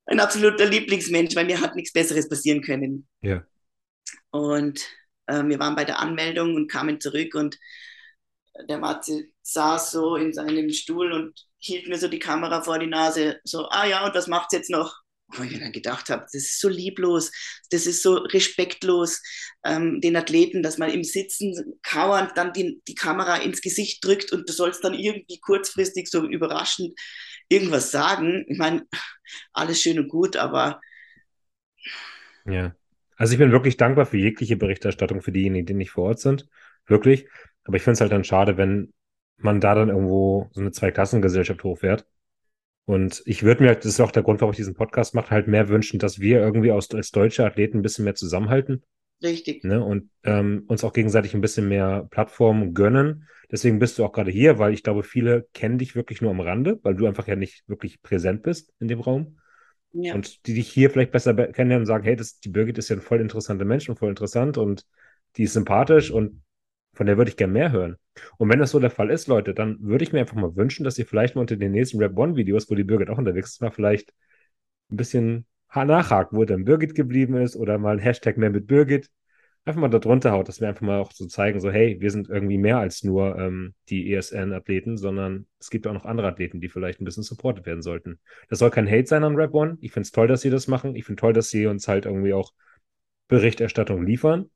ein 0.05 0.19
absoluter 0.19 0.65
Lieblingsmensch, 0.65 1.35
weil 1.35 1.45
mir 1.45 1.61
hat 1.61 1.75
nichts 1.75 1.93
Besseres 1.93 2.27
passieren 2.27 2.61
können. 2.61 3.07
Ja. 3.21 3.43
Und 4.31 4.81
äh, 5.27 5.43
wir 5.43 5.59
waren 5.59 5.75
bei 5.75 5.85
der 5.85 5.99
Anmeldung 5.99 6.55
und 6.55 6.69
kamen 6.69 6.99
zurück 6.99 7.35
und 7.35 7.57
der 8.69 8.77
Matze 8.77 9.25
saß 9.43 9.91
so 9.91 10.15
in 10.15 10.33
seinem 10.33 10.69
Stuhl 10.69 11.11
und 11.11 11.47
hielt 11.57 11.87
mir 11.87 11.97
so 11.97 12.07
die 12.07 12.19
Kamera 12.19 12.61
vor 12.61 12.79
die 12.79 12.87
Nase, 12.87 13.39
so, 13.43 13.67
ah 13.69 13.85
ja, 13.85 14.05
und 14.05 14.13
was 14.13 14.27
macht's 14.27 14.53
jetzt 14.53 14.69
noch? 14.69 15.01
Wo 15.35 15.43
ich 15.43 15.57
dann 15.57 15.71
gedacht 15.71 16.09
habe, 16.09 16.23
das 16.23 16.35
ist 16.35 16.59
so 16.59 16.69
lieblos, 16.69 17.31
das 17.71 17.87
ist 17.87 18.03
so 18.03 18.17
respektlos 18.17 19.21
ähm, 19.65 19.99
den 19.99 20.15
Athleten, 20.15 20.61
dass 20.61 20.77
man 20.77 20.91
im 20.91 21.03
Sitzen 21.03 21.79
kauernd 21.81 22.33
dann 22.35 22.53
die, 22.53 22.81
die 22.87 22.93
Kamera 22.93 23.37
ins 23.37 23.61
Gesicht 23.61 24.03
drückt 24.05 24.31
und 24.31 24.47
du 24.47 24.53
sollst 24.53 24.83
dann 24.83 24.93
irgendwie 24.93 25.39
kurzfristig 25.39 26.09
so 26.09 26.27
überraschend 26.27 26.93
irgendwas 27.49 27.91
sagen. 27.91 28.45
Ich 28.47 28.57
meine, 28.57 28.85
alles 29.51 29.81
schön 29.81 29.99
und 29.99 30.09
gut, 30.09 30.35
aber. 30.35 30.81
Ja. 32.45 32.75
Also 33.15 33.33
ich 33.33 33.39
bin 33.39 33.51
wirklich 33.51 33.77
dankbar 33.77 34.05
für 34.05 34.17
jegliche 34.17 34.57
Berichterstattung 34.57 35.21
für 35.21 35.31
diejenigen, 35.31 35.65
die 35.65 35.73
nicht 35.73 35.91
vor 35.91 36.05
Ort 36.05 36.19
sind. 36.19 36.47
Wirklich. 36.85 37.27
Aber 37.63 37.77
ich 37.77 37.83
finde 37.83 37.93
es 37.93 38.01
halt 38.01 38.11
dann 38.11 38.23
schade, 38.23 38.57
wenn 38.57 38.93
man 39.37 39.61
da 39.61 39.75
dann 39.75 39.89
irgendwo 39.89 40.49
so 40.53 40.61
eine 40.61 40.71
Zweiklassengesellschaft 40.71 41.63
hochfährt. 41.63 42.05
Und 42.85 43.23
ich 43.25 43.43
würde 43.43 43.63
mir, 43.63 43.75
das 43.75 43.85
ist 43.85 44.01
auch 44.01 44.11
der 44.11 44.23
Grund, 44.23 44.41
warum 44.41 44.51
ich 44.51 44.57
diesen 44.57 44.73
Podcast 44.73 45.15
mache, 45.15 45.31
halt 45.31 45.47
mehr 45.47 45.69
wünschen, 45.69 45.99
dass 45.99 46.19
wir 46.19 46.39
irgendwie 46.39 46.71
aus, 46.71 46.91
als 46.91 47.11
deutsche 47.11 47.45
Athleten 47.45 47.79
ein 47.79 47.81
bisschen 47.81 48.03
mehr 48.03 48.15
zusammenhalten. 48.15 48.83
Richtig. 49.23 49.63
Ne? 49.63 49.83
Und 49.83 50.09
ähm, 50.23 50.65
uns 50.67 50.83
auch 50.83 50.93
gegenseitig 50.93 51.33
ein 51.33 51.41
bisschen 51.41 51.69
mehr 51.69 52.07
Plattformen 52.11 52.73
gönnen. 52.73 53.27
Deswegen 53.49 53.79
bist 53.79 53.97
du 53.97 54.03
auch 54.03 54.11
gerade 54.11 54.31
hier, 54.31 54.59
weil 54.59 54.73
ich 54.73 54.83
glaube, 54.83 55.03
viele 55.03 55.47
kennen 55.53 55.77
dich 55.77 55.95
wirklich 55.95 56.21
nur 56.21 56.31
am 56.31 56.41
Rande, 56.41 56.79
weil 56.83 56.95
du 56.95 57.07
einfach 57.07 57.27
ja 57.27 57.35
nicht 57.35 57.63
wirklich 57.67 58.01
präsent 58.01 58.43
bist 58.43 58.73
in 58.79 58.87
dem 58.87 58.99
Raum. 58.99 59.37
Ja. 59.93 60.15
Und 60.15 60.47
die 60.47 60.55
dich 60.55 60.69
hier 60.69 60.89
vielleicht 60.89 61.11
besser 61.11 61.33
kennenlernen 61.33 61.83
und 61.83 61.85
sagen, 61.85 62.03
hey, 62.03 62.15
das, 62.15 62.39
die 62.39 62.49
Birgit 62.49 62.77
ist 62.77 62.89
ja 62.89 62.95
ein 62.95 63.01
voll 63.01 63.21
interessanter 63.21 63.65
Mensch 63.65 63.87
und 63.87 63.99
voll 63.99 64.09
interessant 64.09 64.57
und 64.57 64.85
die 65.37 65.43
ist 65.43 65.53
sympathisch 65.53 66.11
und 66.11 66.41
von 66.93 67.05
der 67.05 67.17
würde 67.17 67.29
ich 67.29 67.37
gerne 67.37 67.53
mehr 67.53 67.71
hören. 67.71 67.97
Und 68.37 68.49
wenn 68.49 68.59
das 68.59 68.71
so 68.71 68.79
der 68.79 68.89
Fall 68.89 69.09
ist, 69.09 69.27
Leute, 69.27 69.53
dann 69.53 69.77
würde 69.81 70.03
ich 70.03 70.11
mir 70.11 70.19
einfach 70.19 70.35
mal 70.35 70.55
wünschen, 70.55 70.83
dass 70.83 70.97
ihr 70.97 71.05
vielleicht 71.05 71.35
mal 71.35 71.41
unter 71.41 71.55
den 71.55 71.71
nächsten 71.71 71.99
Rap 71.99 72.17
One-Videos, 72.17 72.69
wo 72.69 72.75
die 72.75 72.83
Birgit 72.83 73.09
auch 73.09 73.17
unterwegs 73.17 73.51
ist, 73.51 73.61
mal 73.61 73.71
vielleicht 73.71 74.13
ein 74.91 74.97
bisschen 74.97 75.45
nachhakt, 75.85 76.33
wo 76.33 76.45
dann 76.45 76.65
Birgit 76.65 76.93
geblieben 76.95 77.35
ist 77.37 77.55
oder 77.55 77.77
mal 77.79 77.93
ein 77.93 77.99
Hashtag 77.99 78.37
mehr 78.37 78.51
mit 78.51 78.67
Birgit. 78.67 79.09
Einfach 79.65 79.81
mal 79.81 79.89
da 79.89 79.97
drunter 79.99 80.31
haut, 80.33 80.47
dass 80.47 80.59
wir 80.61 80.67
einfach 80.67 80.81
mal 80.81 80.99
auch 80.99 81.11
so 81.13 81.25
zeigen, 81.25 81.59
so 81.59 81.71
hey, 81.71 81.97
wir 81.99 82.11
sind 82.11 82.29
irgendwie 82.29 82.57
mehr 82.57 82.77
als 82.77 83.03
nur 83.03 83.39
ähm, 83.39 83.73
die 83.89 84.13
ESN-Athleten, 84.13 84.97
sondern 84.97 85.47
es 85.59 85.69
gibt 85.69 85.87
auch 85.87 85.93
noch 85.93 86.05
andere 86.05 86.27
Athleten, 86.27 86.59
die 86.59 86.69
vielleicht 86.69 87.01
ein 87.01 87.05
bisschen 87.05 87.23
supportet 87.23 87.65
werden 87.65 87.81
sollten. 87.81 88.19
Das 88.49 88.59
soll 88.59 88.71
kein 88.71 88.89
Hate 88.89 89.07
sein 89.07 89.23
an 89.23 89.35
Rap 89.35 89.53
One. 89.53 89.77
Ich 89.81 89.93
finde 89.93 90.05
es 90.05 90.11
toll, 90.11 90.27
dass 90.27 90.41
sie 90.41 90.49
das 90.49 90.67
machen. 90.67 90.95
Ich 90.95 91.05
finde 91.05 91.21
toll, 91.21 91.33
dass 91.33 91.49
sie 91.49 91.65
uns 91.65 91.87
halt 91.87 92.05
irgendwie 92.05 92.33
auch 92.33 92.53
Berichterstattung 93.29 94.05
liefern. 94.05 94.49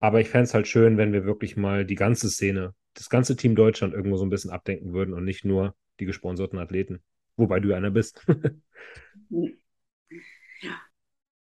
Aber 0.00 0.20
ich 0.20 0.28
fände 0.28 0.44
es 0.44 0.54
halt 0.54 0.66
schön, 0.66 0.96
wenn 0.96 1.12
wir 1.12 1.24
wirklich 1.24 1.56
mal 1.56 1.84
die 1.84 1.94
ganze 1.94 2.30
Szene, 2.30 2.74
das 2.94 3.08
ganze 3.08 3.36
Team 3.36 3.54
Deutschland 3.54 3.94
irgendwo 3.94 4.16
so 4.16 4.24
ein 4.24 4.30
bisschen 4.30 4.50
abdenken 4.50 4.92
würden 4.92 5.14
und 5.14 5.24
nicht 5.24 5.44
nur 5.44 5.76
die 6.00 6.06
gesponserten 6.06 6.58
Athleten. 6.58 7.02
Wobei 7.36 7.60
du 7.60 7.74
einer 7.74 7.90
bist. 7.90 8.26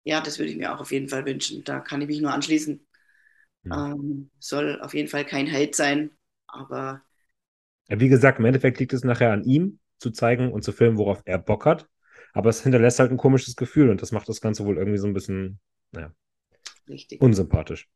ja, 0.04 0.22
das 0.22 0.40
würde 0.40 0.52
ich 0.52 0.58
mir 0.58 0.74
auch 0.74 0.80
auf 0.80 0.92
jeden 0.92 1.10
Fall 1.10 1.26
wünschen. 1.26 1.64
Da 1.64 1.80
kann 1.80 2.02
ich 2.02 2.08
mich 2.08 2.22
nur 2.22 2.32
anschließen. 2.32 2.86
Ja. 3.64 3.92
Ähm, 3.92 4.30
soll 4.40 4.82
auf 4.82 4.94
jeden 4.94 5.08
Fall 5.08 5.26
kein 5.26 5.52
Hate 5.52 5.74
sein, 5.74 6.12
aber. 6.48 7.02
Wie 7.88 8.10
gesagt, 8.10 8.40
im 8.40 8.46
Endeffekt 8.46 8.80
liegt 8.80 8.94
es 8.94 9.04
nachher 9.04 9.32
an 9.32 9.44
ihm, 9.44 9.80
zu 10.00 10.12
zeigen 10.12 10.52
und 10.52 10.64
zu 10.64 10.72
filmen, 10.72 10.98
worauf 10.98 11.22
er 11.26 11.38
Bock 11.38 11.66
hat. 11.66 11.88
Aber 12.34 12.50
es 12.50 12.64
hinterlässt 12.64 13.00
halt 13.00 13.12
ein 13.12 13.18
komisches 13.18 13.56
Gefühl 13.56 13.90
und 13.90 14.02
das 14.02 14.12
macht 14.12 14.28
das 14.28 14.42
Ganze 14.42 14.66
wohl 14.66 14.78
irgendwie 14.78 14.98
so 14.98 15.08
ein 15.08 15.14
bisschen, 15.14 15.60
naja, 15.92 16.12
Richtig. 16.88 17.22
unsympathisch. 17.22 17.88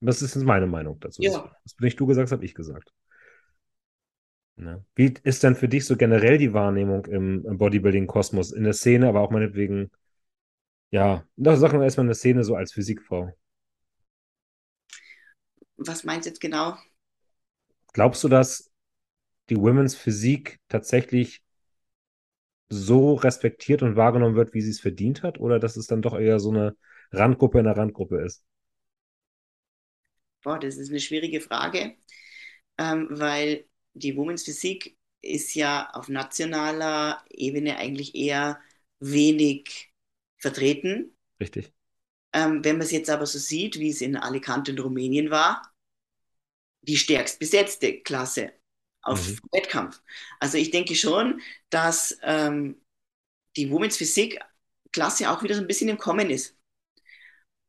Das 0.00 0.20
ist 0.20 0.36
meine 0.36 0.66
Meinung 0.66 1.00
dazu. 1.00 1.22
Ja. 1.22 1.50
Das 1.64 1.76
nicht 1.80 1.98
du 1.98 2.06
gesagt, 2.06 2.30
habe 2.30 2.44
ich 2.44 2.54
gesagt. 2.54 2.92
Ja. 4.56 4.84
Wie 4.94 5.14
ist 5.22 5.42
denn 5.42 5.56
für 5.56 5.68
dich 5.68 5.86
so 5.86 5.96
generell 5.96 6.38
die 6.38 6.52
Wahrnehmung 6.52 7.06
im, 7.06 7.42
Bodybuilding-Kosmos, 7.58 8.52
in 8.52 8.64
der 8.64 8.74
Szene, 8.74 9.08
aber 9.08 9.20
auch 9.20 9.30
meinetwegen, 9.30 9.90
ja, 10.94 11.26
da 11.34 11.56
sagen 11.56 11.80
wir 11.80 11.84
erstmal 11.84 12.06
eine 12.06 12.14
Szene 12.14 12.44
so 12.44 12.54
als 12.54 12.72
Physikfrau. 12.72 13.32
Was 15.76 16.04
meinst 16.04 16.26
du 16.26 16.30
jetzt 16.30 16.40
genau? 16.40 16.76
Glaubst 17.92 18.22
du, 18.22 18.28
dass 18.28 18.70
die 19.50 19.56
Women's 19.56 19.96
Physik 19.96 20.60
tatsächlich 20.68 21.42
so 22.68 23.14
respektiert 23.14 23.82
und 23.82 23.96
wahrgenommen 23.96 24.36
wird, 24.36 24.54
wie 24.54 24.60
sie 24.60 24.70
es 24.70 24.78
verdient 24.78 25.24
hat, 25.24 25.40
oder 25.40 25.58
dass 25.58 25.76
es 25.76 25.88
dann 25.88 26.00
doch 26.00 26.16
eher 26.16 26.38
so 26.38 26.50
eine 26.50 26.76
Randgruppe 27.10 27.58
in 27.58 27.64
der 27.64 27.76
Randgruppe 27.76 28.20
ist? 28.20 28.44
Boah, 30.44 30.60
das 30.60 30.76
ist 30.76 30.90
eine 30.90 31.00
schwierige 31.00 31.40
Frage, 31.40 31.96
ähm, 32.78 33.08
weil 33.10 33.66
die 33.94 34.16
Women's 34.16 34.44
Physik 34.44 34.96
ist 35.22 35.56
ja 35.56 35.90
auf 35.92 36.08
nationaler 36.08 37.24
Ebene 37.30 37.78
eigentlich 37.78 38.14
eher 38.14 38.60
wenig 39.00 39.93
vertreten. 40.44 41.16
Richtig. 41.40 41.72
Ähm, 42.34 42.62
wenn 42.64 42.76
man 42.76 42.84
es 42.84 42.92
jetzt 42.92 43.08
aber 43.08 43.26
so 43.26 43.38
sieht, 43.38 43.78
wie 43.78 43.88
es 43.88 44.02
in 44.02 44.16
Alicante 44.16 44.72
in 44.72 44.78
Rumänien 44.78 45.30
war, 45.30 45.74
die 46.82 46.98
stärkst 46.98 47.38
besetzte 47.38 48.02
Klasse 48.02 48.52
auf 49.02 49.26
mhm. 49.26 49.38
Wettkampf. 49.52 50.02
Also 50.40 50.58
ich 50.58 50.70
denke 50.70 50.94
schon, 50.94 51.40
dass 51.70 52.18
ähm, 52.22 52.80
die 53.56 53.70
Women's 53.70 53.96
Physik 53.96 54.38
Klasse 54.92 55.30
auch 55.30 55.42
wieder 55.42 55.54
so 55.54 55.62
ein 55.62 55.66
bisschen 55.66 55.88
im 55.88 55.98
Kommen 55.98 56.28
ist. 56.30 56.56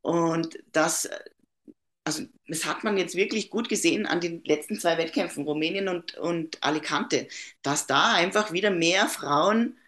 Und 0.01 0.59
dass 0.71 1.09
also 2.05 2.23
das 2.47 2.65
hat 2.65 2.83
man 2.83 2.97
jetzt 2.97 3.15
wirklich 3.15 3.49
gut 3.49 3.67
gesehen 3.67 4.05
an 4.05 4.21
den 4.21 4.43
letzten 4.43 4.79
zwei 4.79 4.97
Wettkämpfen, 4.97 5.43
Rumänien 5.43 5.87
und, 5.87 6.13
und 6.15 6.63
Alicante, 6.63 7.27
dass 7.63 7.87
da 7.87 8.13
einfach 8.13 8.51
wieder 8.51 8.69
mehr 8.69 9.07
Frauen 9.07 9.79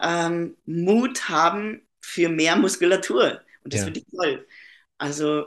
ähm, 0.00 0.56
Mut 0.64 1.28
haben 1.28 1.86
für 2.04 2.28
mehr 2.28 2.56
Muskulatur. 2.56 3.40
Und 3.62 3.72
das 3.72 3.80
ja. 3.80 3.84
finde 3.86 4.00
ich 4.00 4.06
toll. 4.14 4.46
Also 4.98 5.46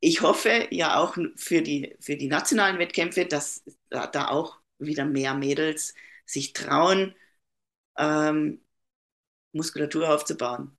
ich 0.00 0.22
hoffe 0.22 0.68
ja 0.70 0.98
auch 0.98 1.16
für 1.36 1.62
die, 1.62 1.96
für 2.00 2.16
die 2.16 2.28
nationalen 2.28 2.78
Wettkämpfe, 2.78 3.24
dass 3.24 3.64
da, 3.88 4.06
da 4.06 4.28
auch 4.28 4.60
wieder 4.78 5.04
mehr 5.04 5.34
Mädels 5.34 5.94
sich 6.24 6.52
trauen, 6.52 7.14
ähm, 7.96 8.60
Muskulatur 9.52 10.14
aufzubauen. 10.14 10.76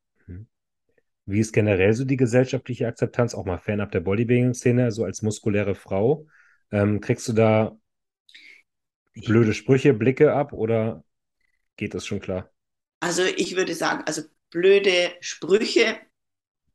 Wie 1.26 1.40
ist 1.40 1.52
generell 1.52 1.94
so 1.94 2.06
die 2.06 2.18
gesellschaftliche 2.18 2.88
Akzeptanz, 2.88 3.36
auch 3.36 3.46
mal 3.46 3.60
fernab 3.60 3.92
der 3.92 4.00
Bodybuilding-Szene, 4.00 4.92
so 4.92 5.04
als 5.04 5.22
muskuläre 5.22 5.76
Frau? 5.76 6.26
Ähm, 6.72 7.02
kriegst 7.02 7.28
du 7.28 7.34
da 7.34 7.78
blöde 9.14 9.54
Sprüche, 9.54 9.94
Blicke 9.94 10.34
ab 10.34 10.54
oder 10.54 11.04
geht 11.76 11.94
das 11.94 12.08
schon 12.08 12.20
klar? 12.20 12.50
Also 13.00 13.24
ich 13.24 13.56
würde 13.56 13.76
sagen, 13.76 14.04
also 14.06 14.24
blöde 14.50 15.12
Sprüche 15.22 15.98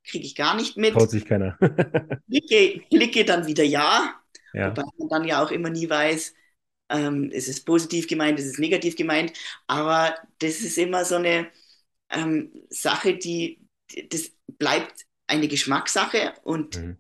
kriege 0.04 0.26
ich 0.26 0.34
gar 0.34 0.56
nicht 0.56 0.76
mit. 0.76 0.94
Traut 0.94 1.10
sich 1.10 1.24
keiner. 1.24 1.56
Blicke, 2.26 2.82
Blicke 2.90 3.24
dann 3.24 3.46
wieder 3.46 3.64
ja, 3.64 4.14
ja, 4.52 4.70
wobei 4.70 4.82
man 4.98 5.08
dann 5.08 5.24
ja 5.24 5.42
auch 5.42 5.50
immer 5.50 5.70
nie 5.70 5.88
weiß, 5.88 6.34
ähm, 6.90 7.30
ist 7.30 7.48
es 7.48 7.64
positiv 7.64 8.06
gemeint, 8.06 8.38
ist 8.38 8.46
es 8.46 8.58
negativ 8.58 8.96
gemeint, 8.96 9.32
aber 9.66 10.14
das 10.38 10.60
ist 10.60 10.78
immer 10.78 11.04
so 11.04 11.16
eine 11.16 11.48
ähm, 12.10 12.52
Sache, 12.68 13.16
die 13.16 13.60
das 14.10 14.32
bleibt 14.46 15.06
eine 15.26 15.48
Geschmackssache 15.48 16.34
und 16.42 16.76
mhm. 16.76 16.96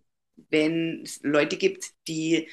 wenn 0.50 1.02
es 1.04 1.20
Leute 1.22 1.56
gibt, 1.56 1.92
die 2.08 2.48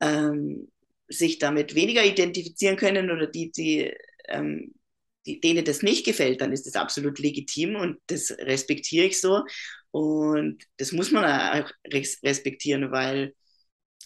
ähm, 0.00 0.70
sich 1.08 1.38
damit 1.38 1.74
weniger 1.74 2.04
identifizieren 2.04 2.76
können 2.76 3.10
oder 3.10 3.26
die, 3.26 3.50
die, 3.50 3.92
ähm, 4.28 4.72
die, 4.72 4.79
denen 5.26 5.64
das 5.64 5.82
nicht 5.82 6.04
gefällt, 6.04 6.40
dann 6.40 6.52
ist 6.52 6.66
das 6.66 6.76
absolut 6.76 7.18
legitim 7.18 7.76
und 7.76 7.98
das 8.06 8.30
respektiere 8.30 9.06
ich 9.06 9.20
so. 9.20 9.44
Und 9.90 10.64
das 10.76 10.92
muss 10.92 11.10
man 11.10 11.24
auch 11.24 11.70
respektieren, 11.92 12.92
weil 12.92 13.34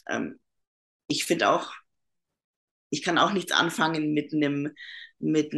ähm, 0.09 0.41
ich 1.09 1.24
finde 1.24 1.51
auch, 1.51 1.73
ich 2.91 3.03
kann 3.03 3.19
auch 3.19 3.32
nichts 3.32 3.53
anfangen 3.53 4.12
mit 4.15 4.32
einem 4.32 4.73
mit 5.19 5.55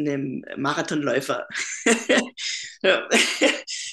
Marathonläufer. 0.57 1.47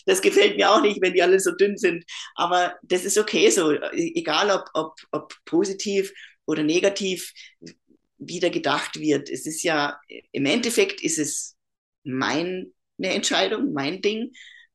das 0.05 0.21
gefällt 0.21 0.57
mir 0.57 0.69
auch 0.71 0.81
nicht, 0.81 1.01
wenn 1.01 1.13
die 1.13 1.23
alle 1.23 1.39
so 1.39 1.51
dünn 1.51 1.77
sind. 1.77 2.05
Aber 2.35 2.75
das 2.83 3.05
ist 3.05 3.17
okay 3.17 3.49
so, 3.49 3.71
egal 3.71 4.51
ob, 4.51 4.69
ob, 4.73 4.95
ob 5.11 5.35
positiv 5.45 6.13
oder 6.45 6.63
negativ 6.63 7.33
wieder 8.17 8.49
gedacht 8.49 8.99
wird. 8.99 9.29
Es 9.29 9.45
ist 9.45 9.63
ja, 9.63 9.99
im 10.31 10.45
Endeffekt 10.45 11.01
ist 11.01 11.17
es 11.17 11.52
meine 12.03 12.71
Entscheidung, 12.99 13.73
mein 13.73 14.01
Ding, 14.01 14.31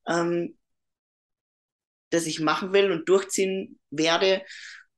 ähm, 0.08 0.56
das 2.10 2.26
ich 2.26 2.40
machen 2.40 2.72
will 2.72 2.90
und 2.90 3.08
durchziehen 3.08 3.78
werde. 3.90 4.42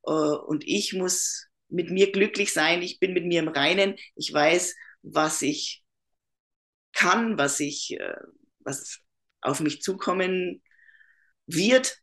Äh, 0.05 0.11
und 0.11 0.63
ich 0.65 0.93
muss 0.93 1.47
mit 1.69 1.89
mir 1.89 2.11
glücklich 2.11 2.53
sein. 2.53 2.81
Ich 2.81 2.99
bin 2.99 3.13
mit 3.13 3.25
mir 3.25 3.39
im 3.39 3.47
Reinen. 3.47 3.95
Ich 4.15 4.31
weiß, 4.31 4.75
was 5.03 5.41
ich 5.41 5.83
kann, 6.93 7.37
was 7.37 7.59
ich, 7.59 7.97
äh, 7.99 8.15
was 8.59 8.99
auf 9.41 9.59
mich 9.59 9.81
zukommen 9.81 10.61
wird. 11.47 11.97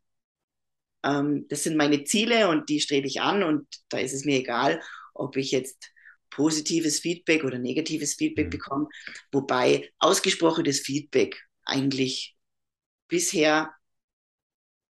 Ähm, 1.03 1.45
das 1.49 1.63
sind 1.63 1.77
meine 1.77 2.03
Ziele 2.03 2.49
und 2.49 2.69
die 2.69 2.81
strebe 2.81 3.07
ich 3.07 3.21
an 3.21 3.43
und 3.43 3.67
da 3.89 3.99
ist 3.99 4.13
es 4.13 4.25
mir 4.25 4.39
egal, 4.39 4.81
ob 5.13 5.37
ich 5.37 5.51
jetzt 5.51 5.91
positives 6.29 6.99
Feedback 6.99 7.43
oder 7.43 7.59
negatives 7.59 8.15
Feedback 8.15 8.47
mhm. 8.47 8.51
bekomme, 8.51 8.87
wobei 9.31 9.91
ausgesprochenes 9.99 10.79
Feedback 10.81 11.41
eigentlich 11.65 12.35
bisher 13.07 13.73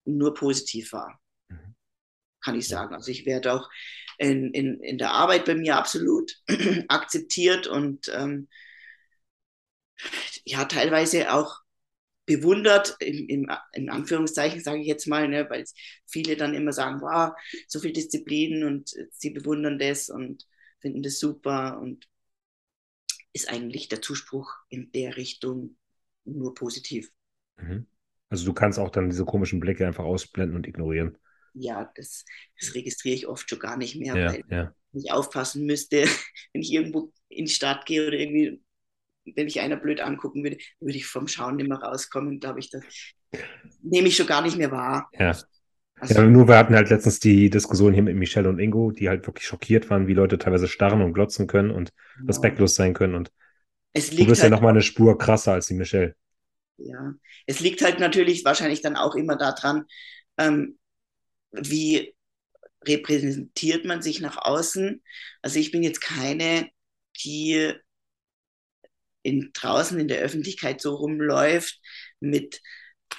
nur 0.04 0.34
positiv 0.34 0.92
war, 0.92 1.20
mhm. 1.48 1.74
kann 2.42 2.58
ich 2.58 2.68
sagen. 2.68 2.94
Also 2.94 3.10
ich 3.10 3.26
werde 3.26 3.52
auch 3.52 3.68
in, 4.18 4.52
in, 4.52 4.80
in 4.80 4.98
der 4.98 5.12
Arbeit 5.12 5.44
bei 5.44 5.54
mir 5.54 5.76
absolut 5.76 6.32
akzeptiert 6.88 7.66
und 7.66 8.10
ähm, 8.14 8.48
ja, 10.44 10.64
teilweise 10.64 11.32
auch 11.32 11.60
bewundert, 12.26 12.96
im, 13.00 13.26
im, 13.28 13.50
in 13.72 13.88
Anführungszeichen 13.88 14.60
sage 14.60 14.80
ich 14.80 14.86
jetzt 14.86 15.06
mal, 15.06 15.28
ne, 15.28 15.48
weil 15.48 15.64
viele 16.06 16.36
dann 16.36 16.54
immer 16.54 16.72
sagen, 16.72 17.00
wow, 17.00 17.32
so 17.66 17.80
viel 17.80 17.92
Disziplin 17.92 18.64
und 18.64 18.90
sie 19.12 19.30
bewundern 19.30 19.78
das 19.78 20.10
und 20.10 20.46
finden 20.80 21.02
das 21.02 21.18
super 21.18 21.80
und 21.80 22.08
ist 23.32 23.50
eigentlich 23.50 23.88
der 23.88 24.02
Zuspruch 24.02 24.52
in 24.68 24.90
der 24.92 25.16
Richtung 25.16 25.76
nur 26.24 26.54
positiv. 26.54 27.10
Mhm. 27.56 27.86
Also 28.30 28.44
du 28.44 28.52
kannst 28.52 28.78
auch 28.78 28.90
dann 28.90 29.10
diese 29.10 29.24
komischen 29.24 29.60
Blicke 29.60 29.86
einfach 29.86 30.04
ausblenden 30.04 30.56
und 30.56 30.66
ignorieren. 30.66 31.16
Ja, 31.54 31.90
das, 31.94 32.24
das 32.60 32.74
registriere 32.74 33.16
ich 33.16 33.26
oft 33.26 33.48
schon 33.48 33.58
gar 33.58 33.76
nicht 33.76 33.96
mehr, 33.96 34.16
ja, 34.16 34.32
weil 34.32 34.44
ja. 34.50 34.74
ich 34.92 35.10
aufpassen 35.10 35.64
müsste, 35.64 36.02
wenn 36.52 36.62
ich 36.62 36.72
irgendwo 36.72 37.12
in 37.28 37.46
die 37.46 37.52
Stadt 37.52 37.86
gehe 37.86 38.06
oder 38.06 38.18
irgendwie, 38.18 38.62
wenn 39.34 39.44
mich 39.44 39.60
einer 39.60 39.76
blöd 39.76 40.00
angucken 40.00 40.42
würde, 40.42 40.58
würde 40.80 40.96
ich 40.96 41.06
vom 41.06 41.26
Schauen 41.26 41.56
nicht 41.56 41.68
mehr 41.68 41.78
rauskommen, 41.78 42.40
glaube 42.40 42.60
ich. 42.60 42.70
Das 42.70 42.82
nehme 43.82 44.08
ich 44.08 44.16
schon 44.16 44.26
gar 44.26 44.42
nicht 44.42 44.56
mehr 44.56 44.70
wahr. 44.70 45.08
Ja. 45.12 45.36
Also, 46.00 46.14
ja, 46.14 46.24
nur 46.24 46.48
wir 46.48 46.56
hatten 46.56 46.74
halt 46.74 46.90
letztens 46.90 47.20
die 47.20 47.50
Diskussion 47.50 47.92
hier 47.92 48.02
mit 48.02 48.16
Michelle 48.16 48.48
und 48.48 48.58
Ingo, 48.58 48.92
die 48.92 49.08
halt 49.08 49.26
wirklich 49.26 49.46
schockiert 49.46 49.90
waren, 49.90 50.06
wie 50.06 50.14
Leute 50.14 50.38
teilweise 50.38 50.68
starren 50.68 51.02
und 51.02 51.12
glotzen 51.12 51.46
können 51.46 51.70
und 51.70 51.92
genau. 52.16 52.28
respektlos 52.28 52.74
sein 52.74 52.94
können. 52.94 53.14
Und 53.14 53.32
es 53.92 54.10
liegt 54.10 54.22
du 54.22 54.26
bist 54.26 54.42
halt 54.42 54.50
ja 54.50 54.56
nochmal 54.56 54.72
eine 54.72 54.82
Spur 54.82 55.18
krasser 55.18 55.52
als 55.52 55.66
die 55.66 55.74
Michelle. 55.74 56.14
Ja, 56.76 57.14
es 57.46 57.60
liegt 57.60 57.82
halt 57.82 57.98
natürlich 57.98 58.44
wahrscheinlich 58.44 58.82
dann 58.82 58.96
auch 58.96 59.16
immer 59.16 59.36
daran, 59.36 59.84
ähm, 60.36 60.78
wie 61.50 62.14
repräsentiert 62.86 63.84
man 63.84 64.02
sich 64.02 64.20
nach 64.20 64.36
außen. 64.36 65.02
Also 65.42 65.58
ich 65.58 65.72
bin 65.72 65.82
jetzt 65.82 66.00
keine, 66.00 66.68
die 67.24 67.72
in, 69.22 69.50
draußen 69.52 69.98
in 69.98 70.08
der 70.08 70.20
Öffentlichkeit 70.20 70.80
so 70.80 70.94
rumläuft 70.94 71.80
mit 72.20 72.60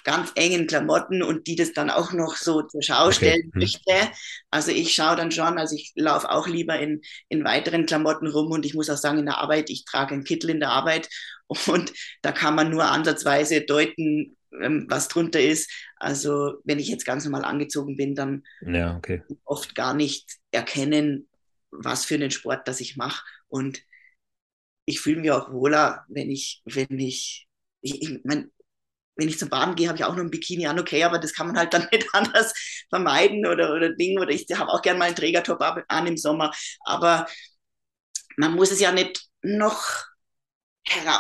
ganz 0.03 0.32
engen 0.36 0.68
Klamotten 0.68 1.24
und 1.24 1.48
die 1.48 1.56
das 1.56 1.74
dann 1.74 1.90
auch 1.90 2.14
noch 2.14 2.36
so 2.36 2.61
zur 2.61 2.82
Schau 2.82 3.06
okay. 3.06 3.14
stellen 3.14 3.52
hm. 3.53 3.60
möchte. 3.60 4.11
Also 4.52 4.72
ich 4.72 4.94
schaue 4.94 5.16
dann 5.16 5.32
schon, 5.32 5.57
also 5.57 5.76
ich 5.76 5.94
laufe 5.95 6.30
auch 6.30 6.48
lieber 6.48 6.80
in, 6.80 7.02
in 7.28 7.44
weiteren 7.44 7.86
Klamotten 7.86 8.28
rum 8.28 8.52
und 8.52 8.66
ich 8.66 8.74
muss 8.74 8.90
auch 8.90 8.98
sagen, 8.98 9.20
in 9.20 9.26
der 9.26 9.38
Arbeit, 9.38 9.70
ich 9.70 9.86
trage 9.86 10.14
einen 10.14 10.24
Kittel 10.24 10.49
in 10.49 10.60
der 10.60 10.70
Arbeit 10.70 11.10
und 11.68 11.94
da 12.22 12.32
kann 12.32 12.56
man 12.56 12.70
nur 12.70 12.86
ansatzweise 12.86 13.61
deuten, 13.61 14.38
ähm, 14.61 14.86
was 14.90 15.07
drunter 15.07 15.41
ist. 15.41 15.72
Also 15.98 16.56
wenn 16.64 16.80
ich 16.80 16.88
jetzt 16.88 17.06
ganz 17.06 17.26
normal 17.26 17.45
angezogen 17.45 17.98
bin, 17.98 18.16
dann 18.16 18.44
ja, 18.61 18.95
okay. 18.95 19.24
oft 19.45 19.76
gar 19.76 19.94
nicht 19.94 20.38
erkennen, 20.52 21.28
was 21.72 22.06
für 22.06 22.16
einen 22.16 22.32
Sport 22.32 22.68
das 22.68 22.80
ich 22.80 22.98
mache. 22.98 23.24
Und 23.48 23.84
ich 24.86 25.02
fühle 25.02 25.22
mich 25.22 25.32
auch 25.32 25.52
wohler, 25.52 26.06
wenn 26.07 26.32
ich, 26.32 26.61
wenn 26.66 26.99
ich, 26.99 27.48
ich, 27.82 28.02
ich 28.02 28.20
mein, 28.24 28.52
wenn 29.19 29.29
ich 29.29 29.37
zum 29.37 29.49
Baden 29.49 29.75
gehe, 29.75 29.87
habe 29.87 29.97
ich 29.97 30.03
auch 30.03 30.15
noch 30.15 30.23
ein 30.23 30.31
Bikini 30.31 30.67
an, 30.67 30.79
okay, 30.79 31.03
aber 31.03 31.19
das 31.19 31.33
kann 31.33 31.47
man 31.47 31.57
halt 31.57 31.73
dann 31.73 31.87
nicht 31.91 32.07
anders 32.13 32.53
vermeiden 32.89 33.45
oder, 33.45 33.73
oder 33.73 33.93
Ding. 33.93 34.19
Oder 34.19 34.31
ich 34.31 34.47
habe 34.55 34.71
auch 34.71 34.81
gerne 34.81 34.99
mal 34.99 35.05
einen 35.05 35.15
Trägertop 35.15 35.61
an 35.87 36.07
im 36.07 36.17
Sommer. 36.17 36.51
Aber 36.85 37.27
man 38.37 38.53
muss 38.53 38.71
es 38.71 38.79
ja 38.79 38.91
nicht 38.91 39.21
noch 39.41 40.09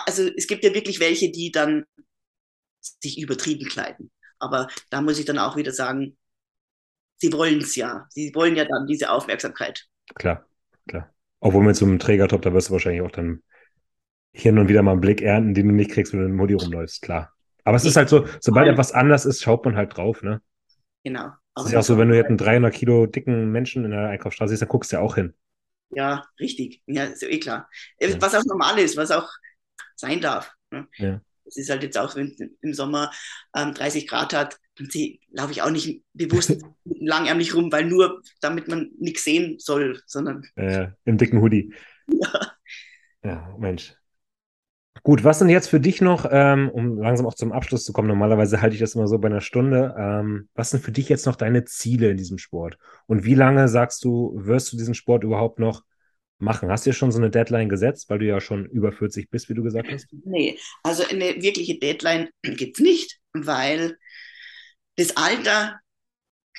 also 0.05 0.29
es 0.35 0.47
gibt 0.47 0.63
ja 0.63 0.73
wirklich 0.73 0.99
welche, 0.99 1.31
die 1.31 1.51
dann 1.51 1.85
sich 2.79 3.19
übertrieben 3.19 3.67
kleiden. 3.67 4.11
Aber 4.39 4.67
da 4.89 5.01
muss 5.01 5.19
ich 5.19 5.25
dann 5.25 5.37
auch 5.37 5.57
wieder 5.57 5.71
sagen, 5.71 6.17
sie 7.17 7.31
wollen 7.33 7.59
es 7.59 7.75
ja. 7.75 8.05
Sie 8.09 8.33
wollen 8.33 8.55
ja 8.55 8.65
dann 8.65 8.87
diese 8.87 9.11
Aufmerksamkeit. 9.11 9.85
Klar, 10.15 10.45
klar. 10.87 11.13
Obwohl 11.39 11.63
mit 11.63 11.75
so 11.75 11.85
einem 11.85 11.99
Trägertop, 11.99 12.41
da 12.41 12.53
wirst 12.53 12.69
du 12.69 12.73
wahrscheinlich 12.73 13.01
auch 13.01 13.11
dann 13.11 13.43
hier 14.33 14.53
und 14.53 14.69
wieder 14.69 14.81
mal 14.81 14.91
einen 14.91 15.01
Blick 15.01 15.21
ernten, 15.21 15.53
den 15.53 15.67
du 15.67 15.73
nicht 15.73 15.91
kriegst, 15.91 16.13
wenn 16.13 16.19
du 16.19 16.25
im 16.25 16.35
Modi 16.35 16.53
rumläufst, 16.53 17.01
klar. 17.01 17.33
Aber 17.69 17.75
es 17.75 17.85
ist 17.85 17.97
halt 17.97 18.09
so, 18.09 18.25
sobald 18.39 18.67
etwas 18.67 18.93
anders 18.93 19.27
ist, 19.27 19.43
schaut 19.43 19.63
man 19.63 19.75
halt 19.75 19.95
drauf, 19.95 20.23
ne? 20.23 20.41
Genau. 21.03 21.29
Es 21.55 21.65
ist 21.65 21.71
ja 21.71 21.77
auch 21.77 21.83
so, 21.83 21.99
wenn 21.99 22.09
du 22.09 22.15
jetzt 22.15 22.29
einen 22.29 22.39
300 22.39 22.73
Kilo 22.73 23.05
dicken 23.05 23.51
Menschen 23.51 23.85
in 23.85 23.91
der 23.91 24.09
Einkaufsstraße 24.09 24.49
siehst, 24.49 24.63
dann 24.63 24.69
guckst 24.69 24.91
du 24.91 24.95
ja 24.95 25.03
auch 25.03 25.13
hin. 25.13 25.35
Ja, 25.91 26.25
richtig. 26.39 26.81
Ja, 26.87 27.03
ist 27.03 27.21
eh 27.21 27.39
klar. 27.39 27.69
Ja. 27.99 28.19
Was 28.19 28.33
auch 28.33 28.43
normal 28.45 28.79
ist, 28.79 28.97
was 28.97 29.11
auch 29.11 29.29
sein 29.95 30.19
darf. 30.19 30.51
Ne? 30.71 30.87
Ja. 30.97 31.21
Es 31.45 31.57
ist 31.57 31.69
halt 31.69 31.83
jetzt 31.83 31.95
auch, 31.95 32.15
wenn 32.15 32.31
es 32.31 32.39
im 32.61 32.73
Sommer 32.73 33.11
ähm, 33.55 33.75
30 33.75 34.07
Grad 34.07 34.33
hat, 34.33 34.57
dann 34.77 34.89
laufe 35.29 35.51
ich 35.51 35.61
auch 35.61 35.69
nicht 35.69 36.01
bewusst 36.13 36.59
langärmlich 36.85 37.53
rum, 37.53 37.71
weil 37.71 37.85
nur 37.85 38.23
damit 38.41 38.67
man 38.67 38.89
nichts 38.97 39.25
sehen 39.25 39.59
soll, 39.59 40.01
sondern. 40.07 40.43
Äh, 40.55 40.87
Im 41.05 41.19
dicken 41.19 41.39
Hoodie. 41.39 41.71
Ja. 42.11 42.51
Ja, 43.23 43.55
Mensch. 43.59 43.93
Gut, 45.03 45.23
was 45.23 45.39
denn 45.39 45.49
jetzt 45.49 45.69
für 45.69 45.79
dich 45.79 46.01
noch, 46.01 46.27
ähm, 46.29 46.69
um 46.69 46.97
langsam 46.97 47.25
auch 47.25 47.33
zum 47.33 47.51
Abschluss 47.51 47.83
zu 47.83 47.93
kommen? 47.93 48.07
Normalerweise 48.07 48.61
halte 48.61 48.75
ich 48.75 48.79
das 48.79 48.95
immer 48.95 49.07
so 49.07 49.17
bei 49.17 49.27
einer 49.27 49.41
Stunde. 49.41 49.95
Ähm, 49.97 50.49
was 50.53 50.71
sind 50.71 50.83
für 50.83 50.91
dich 50.91 51.09
jetzt 51.09 51.25
noch 51.25 51.35
deine 51.35 51.65
Ziele 51.65 52.09
in 52.09 52.17
diesem 52.17 52.37
Sport? 52.37 52.77
Und 53.07 53.23
wie 53.23 53.35
lange 53.35 53.67
sagst 53.67 54.03
du, 54.03 54.33
wirst 54.35 54.71
du 54.71 54.77
diesen 54.77 54.95
Sport 54.95 55.23
überhaupt 55.23 55.59
noch 55.59 55.83
machen? 56.37 56.69
Hast 56.69 56.85
du 56.85 56.89
dir 56.89 56.95
schon 56.95 57.11
so 57.11 57.19
eine 57.19 57.29
Deadline 57.29 57.69
gesetzt, 57.69 58.09
weil 58.09 58.19
du 58.19 58.25
ja 58.25 58.41
schon 58.41 58.65
über 58.65 58.91
40 58.91 59.29
bist, 59.29 59.49
wie 59.49 59.53
du 59.53 59.63
gesagt 59.63 59.89
hast? 59.91 60.07
Nee, 60.25 60.57
also 60.83 61.03
eine 61.09 61.41
wirkliche 61.41 61.79
Deadline 61.79 62.29
gibt 62.41 62.77
es 62.77 62.83
nicht, 62.83 63.19
weil 63.33 63.97
das 64.95 65.15
Alter 65.15 65.79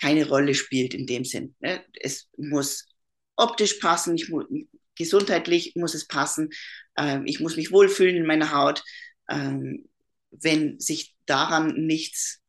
keine 0.00 0.26
Rolle 0.26 0.54
spielt 0.54 0.94
in 0.94 1.06
dem 1.06 1.24
Sinn. 1.24 1.54
Ne? 1.60 1.84
Es 2.00 2.28
muss 2.36 2.88
optisch 3.36 3.74
passen, 3.74 4.14
ich 4.14 4.28
muss, 4.28 4.46
gesundheitlich 5.00 5.72
muss 5.74 5.94
es 5.94 6.06
passen, 6.06 6.50
ähm, 6.96 7.26
ich 7.26 7.40
muss 7.40 7.56
mich 7.56 7.72
wohlfühlen 7.72 8.16
in 8.16 8.26
meiner 8.26 8.52
Haut. 8.52 8.84
Ähm, 9.28 9.88
wenn 10.30 10.78
sich 10.78 11.16
daran 11.26 11.86
nichts 11.86 12.40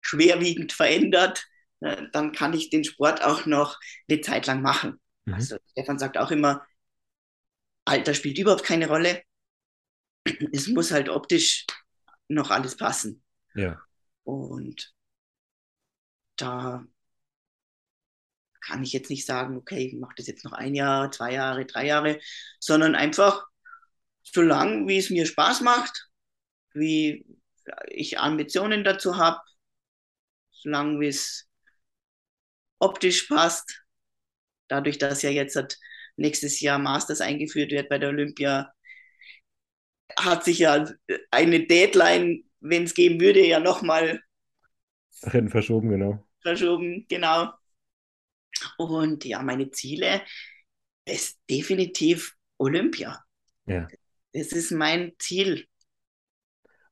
schwerwiegend 0.00 0.72
verändert, 0.72 1.46
äh, 1.80 2.04
dann 2.12 2.32
kann 2.32 2.54
ich 2.54 2.70
den 2.70 2.84
Sport 2.84 3.22
auch 3.22 3.44
noch 3.44 3.78
eine 4.08 4.20
Zeit 4.20 4.46
lang 4.46 4.62
machen. 4.62 5.00
Mhm. 5.24 5.34
Also 5.34 5.56
Stefan 5.72 5.98
sagt 5.98 6.16
auch 6.16 6.30
immer, 6.30 6.64
Alter 7.84 8.14
spielt 8.14 8.38
überhaupt 8.38 8.64
keine 8.64 8.86
Rolle. 8.86 9.22
Es 10.52 10.68
muss 10.68 10.92
halt 10.92 11.08
optisch 11.08 11.66
noch 12.28 12.50
alles 12.50 12.76
passen. 12.76 13.22
Ja. 13.54 13.82
Und 14.22 14.94
da 16.36 16.86
kann 18.66 18.82
ich 18.82 18.92
jetzt 18.92 19.10
nicht 19.10 19.26
sagen, 19.26 19.56
okay, 19.56 19.86
ich 19.86 19.94
mache 19.94 20.14
das 20.16 20.26
jetzt 20.26 20.44
noch 20.44 20.52
ein 20.52 20.74
Jahr, 20.74 21.10
zwei 21.10 21.32
Jahre, 21.32 21.66
drei 21.66 21.86
Jahre, 21.86 22.20
sondern 22.60 22.94
einfach 22.94 23.46
so 24.22 24.40
lang, 24.40 24.88
wie 24.88 24.98
es 24.98 25.10
mir 25.10 25.26
Spaß 25.26 25.60
macht, 25.60 26.08
wie 26.72 27.26
ich 27.88 28.18
Ambitionen 28.18 28.84
dazu 28.84 29.16
habe, 29.16 29.40
so 30.50 30.68
lange, 30.70 31.00
wie 31.00 31.08
es 31.08 31.48
optisch 32.78 33.24
passt. 33.24 33.82
Dadurch, 34.68 34.98
dass 34.98 35.22
ja 35.22 35.30
jetzt 35.30 35.78
nächstes 36.16 36.60
Jahr 36.60 36.78
Masters 36.78 37.20
eingeführt 37.20 37.70
wird 37.70 37.88
bei 37.88 37.98
der 37.98 38.10
Olympia, 38.10 38.72
hat 40.18 40.44
sich 40.44 40.60
ja 40.60 40.88
eine 41.30 41.66
Deadline, 41.66 42.44
wenn 42.60 42.84
es 42.84 42.94
geben 42.94 43.20
würde, 43.20 43.44
ja 43.44 43.60
nochmal 43.60 44.22
verschoben, 45.50 45.90
genau. 45.90 46.26
Verschoben, 46.42 47.06
genau. 47.08 47.52
Und 48.78 49.24
ja, 49.24 49.42
meine 49.42 49.70
Ziele 49.70 50.22
ist 51.04 51.38
definitiv 51.50 52.34
Olympia. 52.58 53.22
Ja. 53.66 53.88
Das 54.32 54.52
ist 54.52 54.72
mein 54.72 55.12
Ziel. 55.18 55.66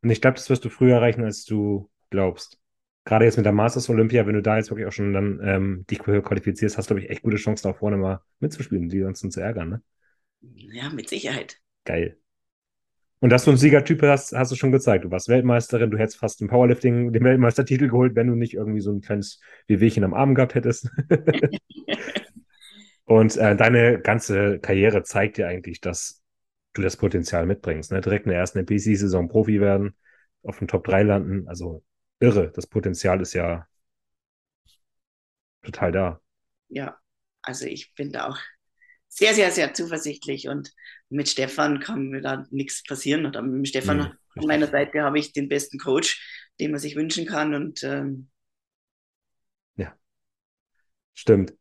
Und 0.02 0.10
ich 0.10 0.20
glaube, 0.20 0.36
das 0.36 0.50
wirst 0.50 0.64
du 0.64 0.68
früher 0.68 0.96
erreichen, 0.96 1.24
als 1.24 1.44
du 1.44 1.90
glaubst. 2.10 2.58
Gerade 3.04 3.24
jetzt 3.24 3.36
mit 3.36 3.46
der 3.46 3.52
Masters 3.52 3.88
Olympia, 3.88 4.26
wenn 4.26 4.34
du 4.34 4.42
da 4.42 4.56
jetzt 4.56 4.70
wirklich 4.70 4.86
auch 4.86 4.92
schon 4.92 5.12
dann 5.12 5.40
ähm, 5.42 5.86
dich 5.90 5.98
qualifizierst, 5.98 6.78
hast 6.78 6.88
du, 6.88 6.94
glaube 6.94 7.06
ich, 7.06 7.10
echt 7.10 7.22
gute 7.22 7.36
Chancen, 7.36 7.68
da 7.68 7.72
vorne 7.72 7.96
mal 7.96 8.22
mitzuspielen, 8.38 8.88
die 8.88 9.00
sonst 9.00 9.32
zu 9.32 9.40
ärgern, 9.40 9.68
ne? 9.70 9.82
Ja, 10.40 10.90
mit 10.90 11.08
Sicherheit. 11.08 11.60
Geil. 11.84 12.18
Und 13.22 13.30
dass 13.30 13.44
du 13.44 13.52
ein 13.52 13.56
Siegertyp 13.56 14.02
hast, 14.02 14.32
hast 14.32 14.50
du 14.50 14.56
schon 14.56 14.72
gezeigt. 14.72 15.04
Du 15.04 15.12
warst 15.12 15.28
Weltmeisterin, 15.28 15.92
du 15.92 15.96
hättest 15.96 16.18
fast 16.18 16.40
im 16.40 16.48
Powerlifting 16.48 17.12
den 17.12 17.22
Weltmeistertitel 17.22 17.86
geholt, 17.86 18.16
wenn 18.16 18.26
du 18.26 18.34
nicht 18.34 18.54
irgendwie 18.54 18.80
so 18.80 18.90
ein 18.90 19.00
kleines 19.00 19.40
Wehwehchen 19.68 20.02
am 20.02 20.12
Arm 20.12 20.34
gehabt 20.34 20.56
hättest. 20.56 20.90
Und 23.04 23.36
äh, 23.36 23.54
deine 23.54 24.00
ganze 24.00 24.58
Karriere 24.58 25.04
zeigt 25.04 25.36
dir 25.36 25.46
eigentlich, 25.46 25.80
dass 25.80 26.20
du 26.72 26.82
das 26.82 26.96
Potenzial 26.96 27.46
mitbringst. 27.46 27.92
Ne? 27.92 28.00
Direkt 28.00 28.26
in 28.26 28.30
der 28.30 28.40
ersten 28.40 28.58
NPC-Saison 28.58 29.28
Profi 29.28 29.60
werden, 29.60 29.94
auf 30.42 30.58
dem 30.58 30.66
Top 30.66 30.82
3 30.82 31.04
landen. 31.04 31.46
Also 31.46 31.84
irre. 32.18 32.50
Das 32.50 32.66
Potenzial 32.66 33.20
ist 33.20 33.34
ja 33.34 33.68
total 35.62 35.92
da. 35.92 36.20
Ja, 36.70 36.96
also 37.40 37.66
ich 37.66 37.94
bin 37.94 38.10
da 38.10 38.26
auch 38.26 38.38
sehr, 39.14 39.34
sehr, 39.34 39.50
sehr 39.50 39.74
zuversichtlich 39.74 40.48
und 40.48 40.72
mit 41.10 41.28
Stefan 41.28 41.80
kann 41.80 42.08
mir 42.08 42.22
da 42.22 42.46
nichts 42.50 42.82
passieren. 42.82 43.26
Oder 43.26 43.42
mit 43.42 43.68
Stefan 43.68 43.98
mhm, 43.98 44.12
an 44.36 44.46
meiner 44.46 44.66
Seite 44.66 45.02
habe 45.02 45.18
ich 45.18 45.34
den 45.34 45.48
besten 45.48 45.78
Coach, 45.78 46.50
den 46.58 46.70
man 46.70 46.80
sich 46.80 46.96
wünschen 46.96 47.26
kann 47.26 47.54
und 47.54 47.82
ähm, 47.84 48.28
ja, 49.76 49.94
stimmt. 51.12 51.54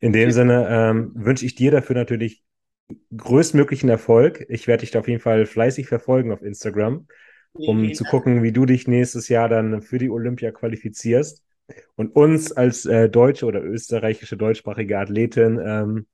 In 0.00 0.12
dem. 0.12 0.30
Sinne 0.32 0.66
ähm, 0.68 1.12
wünsche 1.14 1.44
ich 1.44 1.54
dir 1.54 1.70
dafür 1.70 1.96
natürlich 1.96 2.42
größtmöglichen 3.14 3.88
Erfolg. 3.88 4.46
Ich 4.48 4.66
werde 4.66 4.80
dich 4.80 4.90
da 4.90 5.00
auf 5.00 5.08
jeden 5.08 5.20
Fall 5.20 5.46
fleißig 5.46 5.86
verfolgen 5.86 6.32
auf 6.32 6.42
Instagram, 6.42 7.06
um 7.52 7.84
ja, 7.84 7.92
zu 7.92 8.04
gucken, 8.04 8.42
wie 8.42 8.52
du 8.52 8.64
dich 8.64 8.88
nächstes 8.88 9.28
Jahr 9.28 9.48
dann 9.48 9.82
für 9.82 9.98
die 9.98 10.10
Olympia 10.10 10.50
qualifizierst 10.50 11.44
und 11.94 12.16
uns 12.16 12.50
als 12.52 12.86
äh, 12.86 13.08
deutsche 13.08 13.46
oder 13.46 13.62
österreichische 13.62 14.36
deutschsprachige 14.36 14.98
Athletin 14.98 15.60
ähm, 15.62 16.06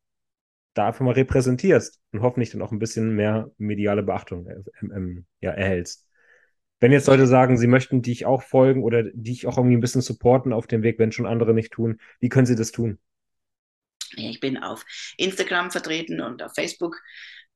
da 0.77 0.89
einfach 0.89 1.05
mal 1.05 1.15
repräsentierst 1.15 2.01
und 2.12 2.20
hoffentlich 2.20 2.51
dann 2.51 2.62
auch 2.62 2.70
ein 2.70 2.78
bisschen 2.78 3.15
mehr 3.15 3.51
mediale 3.57 4.03
Beachtung 4.03 4.47
äh, 4.47 4.61
ähm, 4.82 5.27
ja, 5.40 5.51
erhältst. 5.51 6.07
Wenn 6.81 6.93
jetzt 6.93 7.07
Leute 7.07 7.27
sagen, 7.27 7.57
sie 7.57 7.66
möchten 7.66 8.03
dich 8.03 8.27
auch 8.27 8.43
folgen 8.43 8.85
oder 8.85 9.03
dich 9.03 9.47
auch 9.47 9.57
irgendwie 9.57 9.77
ein 9.77 9.81
bisschen 9.81 10.03
supporten 10.03 10.53
auf 10.53 10.66
dem 10.66 10.82
Weg, 10.82 10.98
wenn 10.98 11.12
schon 11.12 11.24
andere 11.24 11.55
nicht 11.55 11.73
tun, 11.73 11.98
wie 12.20 12.28
können 12.28 12.47
sie 12.47 12.57
das 12.57 12.73
tun? 12.73 12.98
Ich 14.15 14.40
bin 14.40 14.59
auf 14.59 14.85
Instagram 15.16 15.70
vertreten 15.70 16.20
und 16.20 16.43
auf 16.43 16.53
Facebook. 16.55 17.01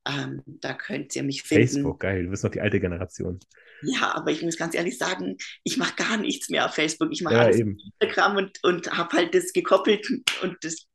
Ähm, 0.07 0.41
da 0.45 0.73
könnt 0.73 1.15
ihr 1.15 1.21
mich 1.21 1.43
finden. 1.43 1.67
Facebook, 1.67 1.99
geil, 1.99 2.23
du 2.23 2.31
bist 2.31 2.43
noch 2.43 2.49
die 2.49 2.61
alte 2.61 2.79
Generation. 2.79 3.39
Ja, 3.83 4.15
aber 4.15 4.31
ich 4.31 4.41
muss 4.41 4.57
ganz 4.57 4.73
ehrlich 4.73 4.97
sagen, 4.97 5.37
ich 5.63 5.77
mache 5.77 5.95
gar 5.95 6.17
nichts 6.17 6.49
mehr 6.49 6.65
auf 6.65 6.73
Facebook. 6.73 7.09
Ich 7.11 7.21
mache 7.21 7.35
ja, 7.35 7.41
alles 7.41 7.57
eben. 7.57 7.75
auf 7.75 7.93
Instagram 7.99 8.37
und, 8.37 8.63
und 8.63 8.97
habe 8.97 9.15
halt 9.15 9.35
das 9.35 9.53
gekoppelt 9.53 10.09
und 10.41 10.57
das 10.61 10.87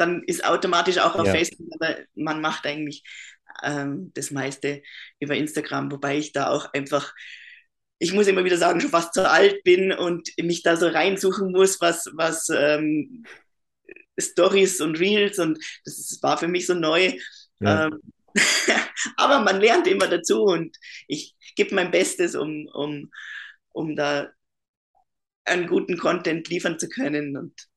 dann 0.00 0.22
ist 0.24 0.44
automatisch 0.44 0.98
auch 0.98 1.14
auf 1.14 1.26
ja. 1.26 1.32
Facebook, 1.32 1.68
aber 1.74 1.96
man 2.14 2.40
macht 2.40 2.66
eigentlich 2.66 3.04
ähm, 3.62 4.10
das 4.14 4.30
meiste 4.30 4.82
über 5.18 5.34
Instagram, 5.34 5.92
wobei 5.92 6.16
ich 6.16 6.32
da 6.32 6.48
auch 6.50 6.72
einfach, 6.72 7.14
ich 7.98 8.12
muss 8.12 8.26
immer 8.26 8.44
wieder 8.44 8.56
sagen, 8.56 8.80
schon 8.80 8.90
fast 8.90 9.14
zu 9.14 9.28
alt 9.28 9.62
bin 9.62 9.92
und 9.92 10.30
mich 10.40 10.62
da 10.62 10.76
so 10.76 10.88
reinsuchen 10.88 11.52
muss, 11.52 11.80
was, 11.80 12.10
was 12.14 12.48
ähm, 12.48 13.24
Stories 14.18 14.80
und 14.80 14.98
Reels 14.98 15.38
und 15.38 15.58
das 15.84 15.98
ist, 15.98 16.22
war 16.22 16.38
für 16.38 16.48
mich 16.48 16.66
so 16.66 16.74
neu. 16.74 17.12
Ja. 17.60 17.86
Ähm, 17.86 18.00
aber 19.16 19.40
man 19.40 19.60
lernt 19.60 19.86
immer 19.86 20.06
dazu 20.06 20.42
und 20.44 20.76
ich 21.08 21.34
gebe 21.56 21.74
mein 21.74 21.90
Bestes, 21.90 22.34
um, 22.34 22.66
um, 22.72 23.10
um 23.72 23.96
da 23.96 24.30
einen 25.44 25.66
guten 25.66 25.98
Content 25.98 26.48
liefern 26.48 26.78
zu 26.78 26.88
können. 26.88 27.36
Und 27.36 27.68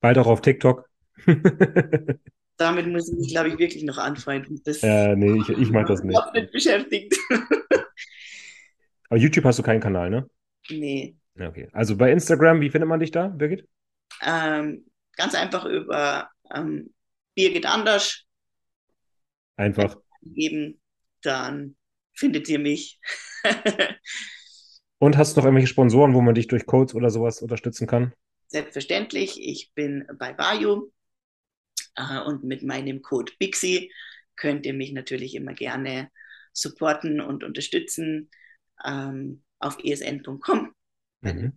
Bald 0.00 0.18
auch 0.18 0.26
auf 0.26 0.42
TikTok. 0.42 0.89
Damit 2.56 2.86
muss 2.88 3.10
ich 3.10 3.18
mich, 3.18 3.28
glaube 3.30 3.48
ich, 3.48 3.58
wirklich 3.58 3.82
noch 3.84 3.98
anfreunden. 3.98 4.60
Das 4.64 4.82
ja, 4.82 5.14
nee, 5.16 5.40
ich, 5.40 5.48
ich 5.48 5.70
mag 5.70 5.86
das 5.86 6.02
nicht. 6.02 6.20
nicht 6.34 6.52
beschäftigt. 6.52 7.16
Aber 9.08 9.18
YouTube 9.18 9.44
hast 9.44 9.58
du 9.58 9.62
keinen 9.62 9.80
Kanal, 9.80 10.10
ne? 10.10 10.28
Nee. 10.68 11.16
Okay. 11.38 11.68
Also 11.72 11.96
bei 11.96 12.12
Instagram, 12.12 12.60
wie 12.60 12.70
findet 12.70 12.88
man 12.88 13.00
dich 13.00 13.10
da, 13.10 13.28
Birgit? 13.28 13.66
Ähm, 14.22 14.84
ganz 15.16 15.34
einfach 15.34 15.64
über 15.64 16.28
ähm, 16.54 16.92
Birgit 17.34 17.66
Anders. 17.66 18.24
Einfach. 19.56 19.96
Geben, 20.22 20.80
dann 21.22 21.76
findet 22.14 22.48
ihr 22.48 22.58
mich. 22.58 23.00
Und 24.98 25.16
hast 25.16 25.34
du 25.34 25.40
noch 25.40 25.46
irgendwelche 25.46 25.68
Sponsoren, 25.68 26.14
wo 26.14 26.20
man 26.20 26.34
dich 26.34 26.46
durch 26.46 26.66
Codes 26.66 26.94
oder 26.94 27.08
sowas 27.10 27.40
unterstützen 27.40 27.86
kann? 27.86 28.12
Selbstverständlich. 28.48 29.40
Ich 29.40 29.72
bin 29.74 30.06
bei 30.18 30.32
äh, 30.32 30.92
und 32.26 32.44
mit 32.44 32.62
meinem 32.62 33.02
Code 33.02 33.32
Bixi 33.38 33.92
könnt 34.36 34.66
ihr 34.66 34.74
mich 34.74 34.92
natürlich 34.92 35.34
immer 35.34 35.54
gerne 35.54 36.10
supporten 36.52 37.20
und 37.20 37.44
unterstützen 37.44 38.30
ähm, 38.84 39.42
auf 39.58 39.78
esn.com 39.82 40.72
mhm. 41.20 41.52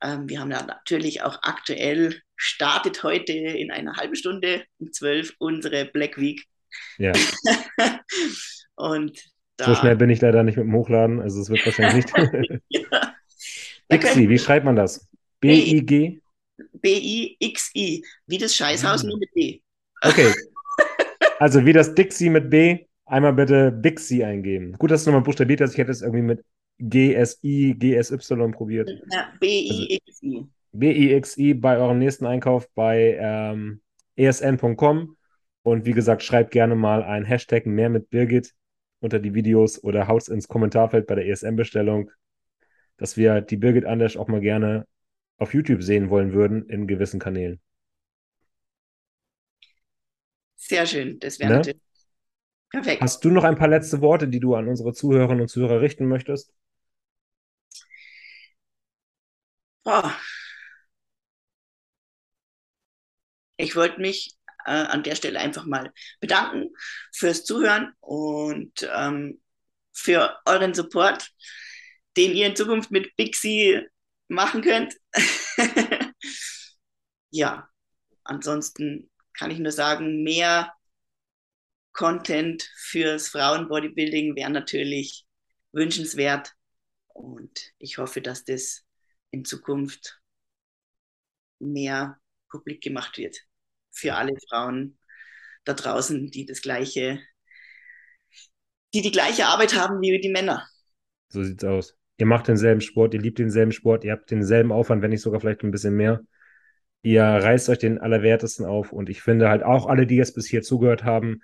Ähm, 0.00 0.28
wir 0.28 0.40
haben 0.40 0.50
ja 0.52 0.64
natürlich 0.64 1.22
auch 1.22 1.42
aktuell, 1.42 2.22
startet 2.36 3.02
heute 3.02 3.32
in 3.32 3.72
einer 3.72 3.96
halben 3.96 4.14
Stunde 4.14 4.64
um 4.78 4.92
12 4.92 5.34
unsere 5.38 5.86
Black 5.86 6.18
Week. 6.18 6.44
Ja. 6.98 7.12
und 8.76 9.20
da, 9.56 9.64
so 9.64 9.74
schnell 9.74 9.96
bin 9.96 10.08
ich 10.08 10.20
leider 10.20 10.44
nicht 10.44 10.56
mit 10.56 10.66
dem 10.66 10.74
Hochladen, 10.74 11.20
also 11.20 11.40
es 11.40 11.50
wird 11.50 11.66
wahrscheinlich 11.66 12.06
nicht. 12.14 12.62
ja. 12.68 13.14
Bixi, 13.88 14.28
wie 14.28 14.38
schreibt 14.38 14.64
man 14.64 14.76
das? 14.76 15.08
B-I-G? 15.40 16.20
B-I-X-I, 16.80 18.04
wie 18.26 18.38
das 18.38 18.54
Scheißhaus, 18.54 19.02
nur 19.04 19.18
mit 19.18 19.32
B. 19.34 19.60
Okay. 20.02 20.32
Also 21.40 21.64
wie 21.64 21.72
das 21.72 21.94
Dixie 21.94 22.30
mit 22.30 22.50
B, 22.50 22.86
einmal 23.06 23.32
bitte 23.32 23.70
Bixi 23.70 24.24
eingeben. 24.24 24.72
Gut, 24.72 24.90
dass 24.90 25.04
du 25.04 25.10
nochmal 25.10 25.22
buchstabiert 25.22 25.60
hast. 25.60 25.72
Ich 25.72 25.78
hätte 25.78 25.92
es 25.92 26.02
irgendwie 26.02 26.22
mit 26.22 26.44
G-S-I, 26.78 27.74
G-S-Y 27.78 28.52
probiert. 28.52 28.90
Ja, 29.12 29.32
B-I-X-I. 29.38 30.36
Also, 30.36 30.48
B-I-X-I 30.72 31.54
bei 31.54 31.78
eurem 31.78 31.98
nächsten 31.98 32.26
Einkauf 32.26 32.68
bei 32.74 33.16
ähm, 33.20 33.80
esn.com. 34.16 35.16
Und 35.62 35.84
wie 35.86 35.92
gesagt, 35.92 36.22
schreibt 36.22 36.50
gerne 36.50 36.74
mal 36.74 37.02
ein 37.02 37.24
Hashtag 37.24 37.66
mehr 37.66 37.88
mit 37.88 38.10
Birgit 38.10 38.54
unter 39.00 39.18
die 39.18 39.34
Videos 39.34 39.82
oder 39.82 40.08
haut 40.08 40.28
ins 40.28 40.48
Kommentarfeld 40.48 41.06
bei 41.06 41.14
der 41.14 41.26
ESN-Bestellung, 41.26 42.10
dass 42.96 43.16
wir 43.16 43.40
die 43.40 43.56
Birgit 43.56 43.84
Anders 43.84 44.16
auch 44.16 44.28
mal 44.28 44.40
gerne 44.40 44.86
auf 45.38 45.54
YouTube 45.54 45.82
sehen 45.82 46.10
wollen 46.10 46.32
würden 46.32 46.68
in 46.68 46.86
gewissen 46.86 47.20
Kanälen. 47.20 47.60
Sehr 50.56 50.86
schön, 50.86 51.18
das 51.20 51.38
wäre 51.38 51.50
ne? 51.50 51.56
natürlich 51.58 51.80
perfekt. 52.70 53.00
Hast 53.00 53.24
du 53.24 53.30
noch 53.30 53.44
ein 53.44 53.56
paar 53.56 53.68
letzte 53.68 54.00
Worte, 54.02 54.28
die 54.28 54.40
du 54.40 54.54
an 54.54 54.68
unsere 54.68 54.92
Zuhörerinnen 54.92 55.42
und 55.42 55.48
Zuhörer 55.48 55.80
richten 55.80 56.06
möchtest? 56.06 56.52
Boah. 59.84 60.14
Ich 63.56 63.74
wollte 63.74 64.00
mich 64.00 64.36
äh, 64.66 64.70
an 64.70 65.02
der 65.02 65.14
Stelle 65.14 65.40
einfach 65.40 65.64
mal 65.64 65.92
bedanken 66.20 66.74
fürs 67.12 67.44
Zuhören 67.44 67.92
und 68.00 68.88
ähm, 68.94 69.40
für 69.92 70.38
euren 70.44 70.74
Support, 70.74 71.30
den 72.16 72.32
ihr 72.32 72.46
in 72.46 72.56
Zukunft 72.56 72.90
mit 72.90 73.16
Bixi 73.16 73.80
machen 74.28 74.62
könnt. 74.62 74.96
ja, 77.30 77.68
ansonsten 78.24 79.10
kann 79.32 79.50
ich 79.50 79.58
nur 79.58 79.72
sagen, 79.72 80.22
mehr 80.22 80.72
Content 81.92 82.70
fürs 82.76 83.28
Frauenbodybuilding 83.28 84.36
wäre 84.36 84.50
natürlich 84.50 85.26
wünschenswert. 85.72 86.54
Und 87.08 87.72
ich 87.78 87.98
hoffe, 87.98 88.20
dass 88.20 88.44
das 88.44 88.84
in 89.30 89.44
Zukunft 89.44 90.20
mehr 91.58 92.20
publik 92.48 92.82
gemacht 92.82 93.18
wird 93.18 93.36
für 93.90 94.14
alle 94.14 94.34
Frauen 94.48 94.98
da 95.64 95.74
draußen, 95.74 96.30
die 96.30 96.46
das 96.46 96.62
gleiche, 96.62 97.20
die 98.94 99.02
die 99.02 99.10
gleiche 99.10 99.46
Arbeit 99.46 99.74
haben 99.74 100.00
wie 100.00 100.20
die 100.20 100.30
Männer. 100.30 100.68
So 101.30 101.42
sieht's 101.42 101.64
aus 101.64 101.97
ihr 102.18 102.26
macht 102.26 102.48
denselben 102.48 102.80
Sport, 102.80 103.14
ihr 103.14 103.20
liebt 103.20 103.38
denselben 103.38 103.72
Sport, 103.72 104.04
ihr 104.04 104.12
habt 104.12 104.30
denselben 104.30 104.72
Aufwand, 104.72 105.02
wenn 105.02 105.10
nicht 105.10 105.22
sogar 105.22 105.40
vielleicht 105.40 105.62
ein 105.62 105.70
bisschen 105.70 105.94
mehr. 105.96 106.20
Ihr 107.02 107.22
reißt 107.22 107.68
euch 107.70 107.78
den 107.78 107.98
Allerwertesten 107.98 108.66
auf 108.66 108.92
und 108.92 109.08
ich 109.08 109.22
finde 109.22 109.48
halt 109.48 109.62
auch 109.62 109.86
alle, 109.86 110.06
die 110.06 110.16
jetzt 110.16 110.34
bis 110.34 110.46
hier 110.46 110.62
zugehört 110.62 111.04
haben, 111.04 111.42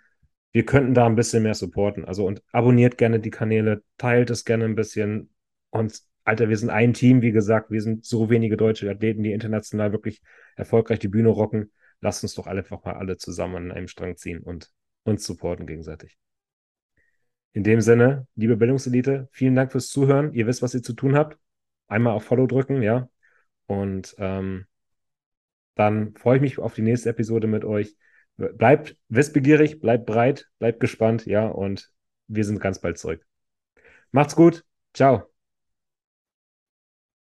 wir 0.53 0.65
könnten 0.67 0.95
da 0.95 1.07
ein 1.07 1.17
bisschen 1.17 1.43
mehr 1.43 1.55
supporten. 1.55 2.05
Also 2.05 2.27
und 2.27 2.43
abonniert 2.53 2.99
gerne 2.99 3.21
die 3.21 3.31
Kanäle, 3.31 3.83
teilt 3.99 4.31
es 4.31 4.45
gerne 4.45 4.65
ein 4.65 4.75
bisschen 4.75 5.31
und 5.71 6.03
Alter, 6.25 6.49
wir 6.49 6.57
sind 6.57 6.71
ein 6.71 6.95
Team, 6.95 7.23
wie 7.23 7.33
gesagt, 7.33 7.71
wir 7.71 7.83
sind 7.83 8.05
so 8.05 8.31
wenige 8.31 8.57
deutsche 8.57 8.91
Athleten, 8.91 9.23
die 9.23 9.33
international 9.33 9.93
wirklich 9.93 10.23
erfolgreich 10.57 10.99
die 10.99 11.09
Bühne 11.09 11.29
rocken. 11.29 11.71
Lasst 12.01 12.23
uns 12.23 12.35
doch 12.35 12.47
einfach 12.47 12.83
mal 12.85 12.95
alle 12.95 13.19
zusammen 13.19 13.57
an 13.57 13.73
einem 13.73 13.89
Strang 13.89 14.17
ziehen 14.17 14.41
und 14.41 14.71
uns 15.05 15.25
supporten 15.25 15.67
gegenseitig. 15.67 16.17
In 17.55 17.63
dem 17.63 17.81
Sinne, 17.81 18.27
liebe 18.35 18.57
Bildungselite, 18.57 19.29
vielen 19.31 19.55
Dank 19.55 19.71
fürs 19.71 19.89
Zuhören. 19.89 20.35
Ihr 20.35 20.49
wisst, 20.49 20.61
was 20.61 20.75
ihr 20.75 20.83
zu 20.83 20.93
tun 20.93 21.15
habt. 21.15 21.39
Einmal 21.87 22.15
auf 22.15 22.25
Follow 22.25 22.49
drücken, 22.49 22.83
ja. 22.83 23.09
Und 23.67 24.15
ähm, 24.19 24.67
dann 25.77 26.15
freue 26.17 26.37
ich 26.37 26.43
mich 26.43 26.59
auf 26.59 26.75
die 26.75 26.83
nächste 26.83 27.11
Episode 27.11 27.47
mit 27.47 27.65
euch. 27.65 27.97
Bleibt 28.37 28.97
wissbegierig, 29.09 29.81
bleibt 29.81 30.05
breit, 30.05 30.51
bleibt 30.59 30.81
gespannt, 30.81 31.27
ja. 31.27 31.47
Und 31.47 31.93
wir 32.27 32.45
sind 32.45 32.61
ganz 32.61 32.81
bald 32.81 32.99
zurück. 32.99 33.25
Macht's 34.11 34.35
gut. 34.35 34.65
Ciao. 34.93 35.34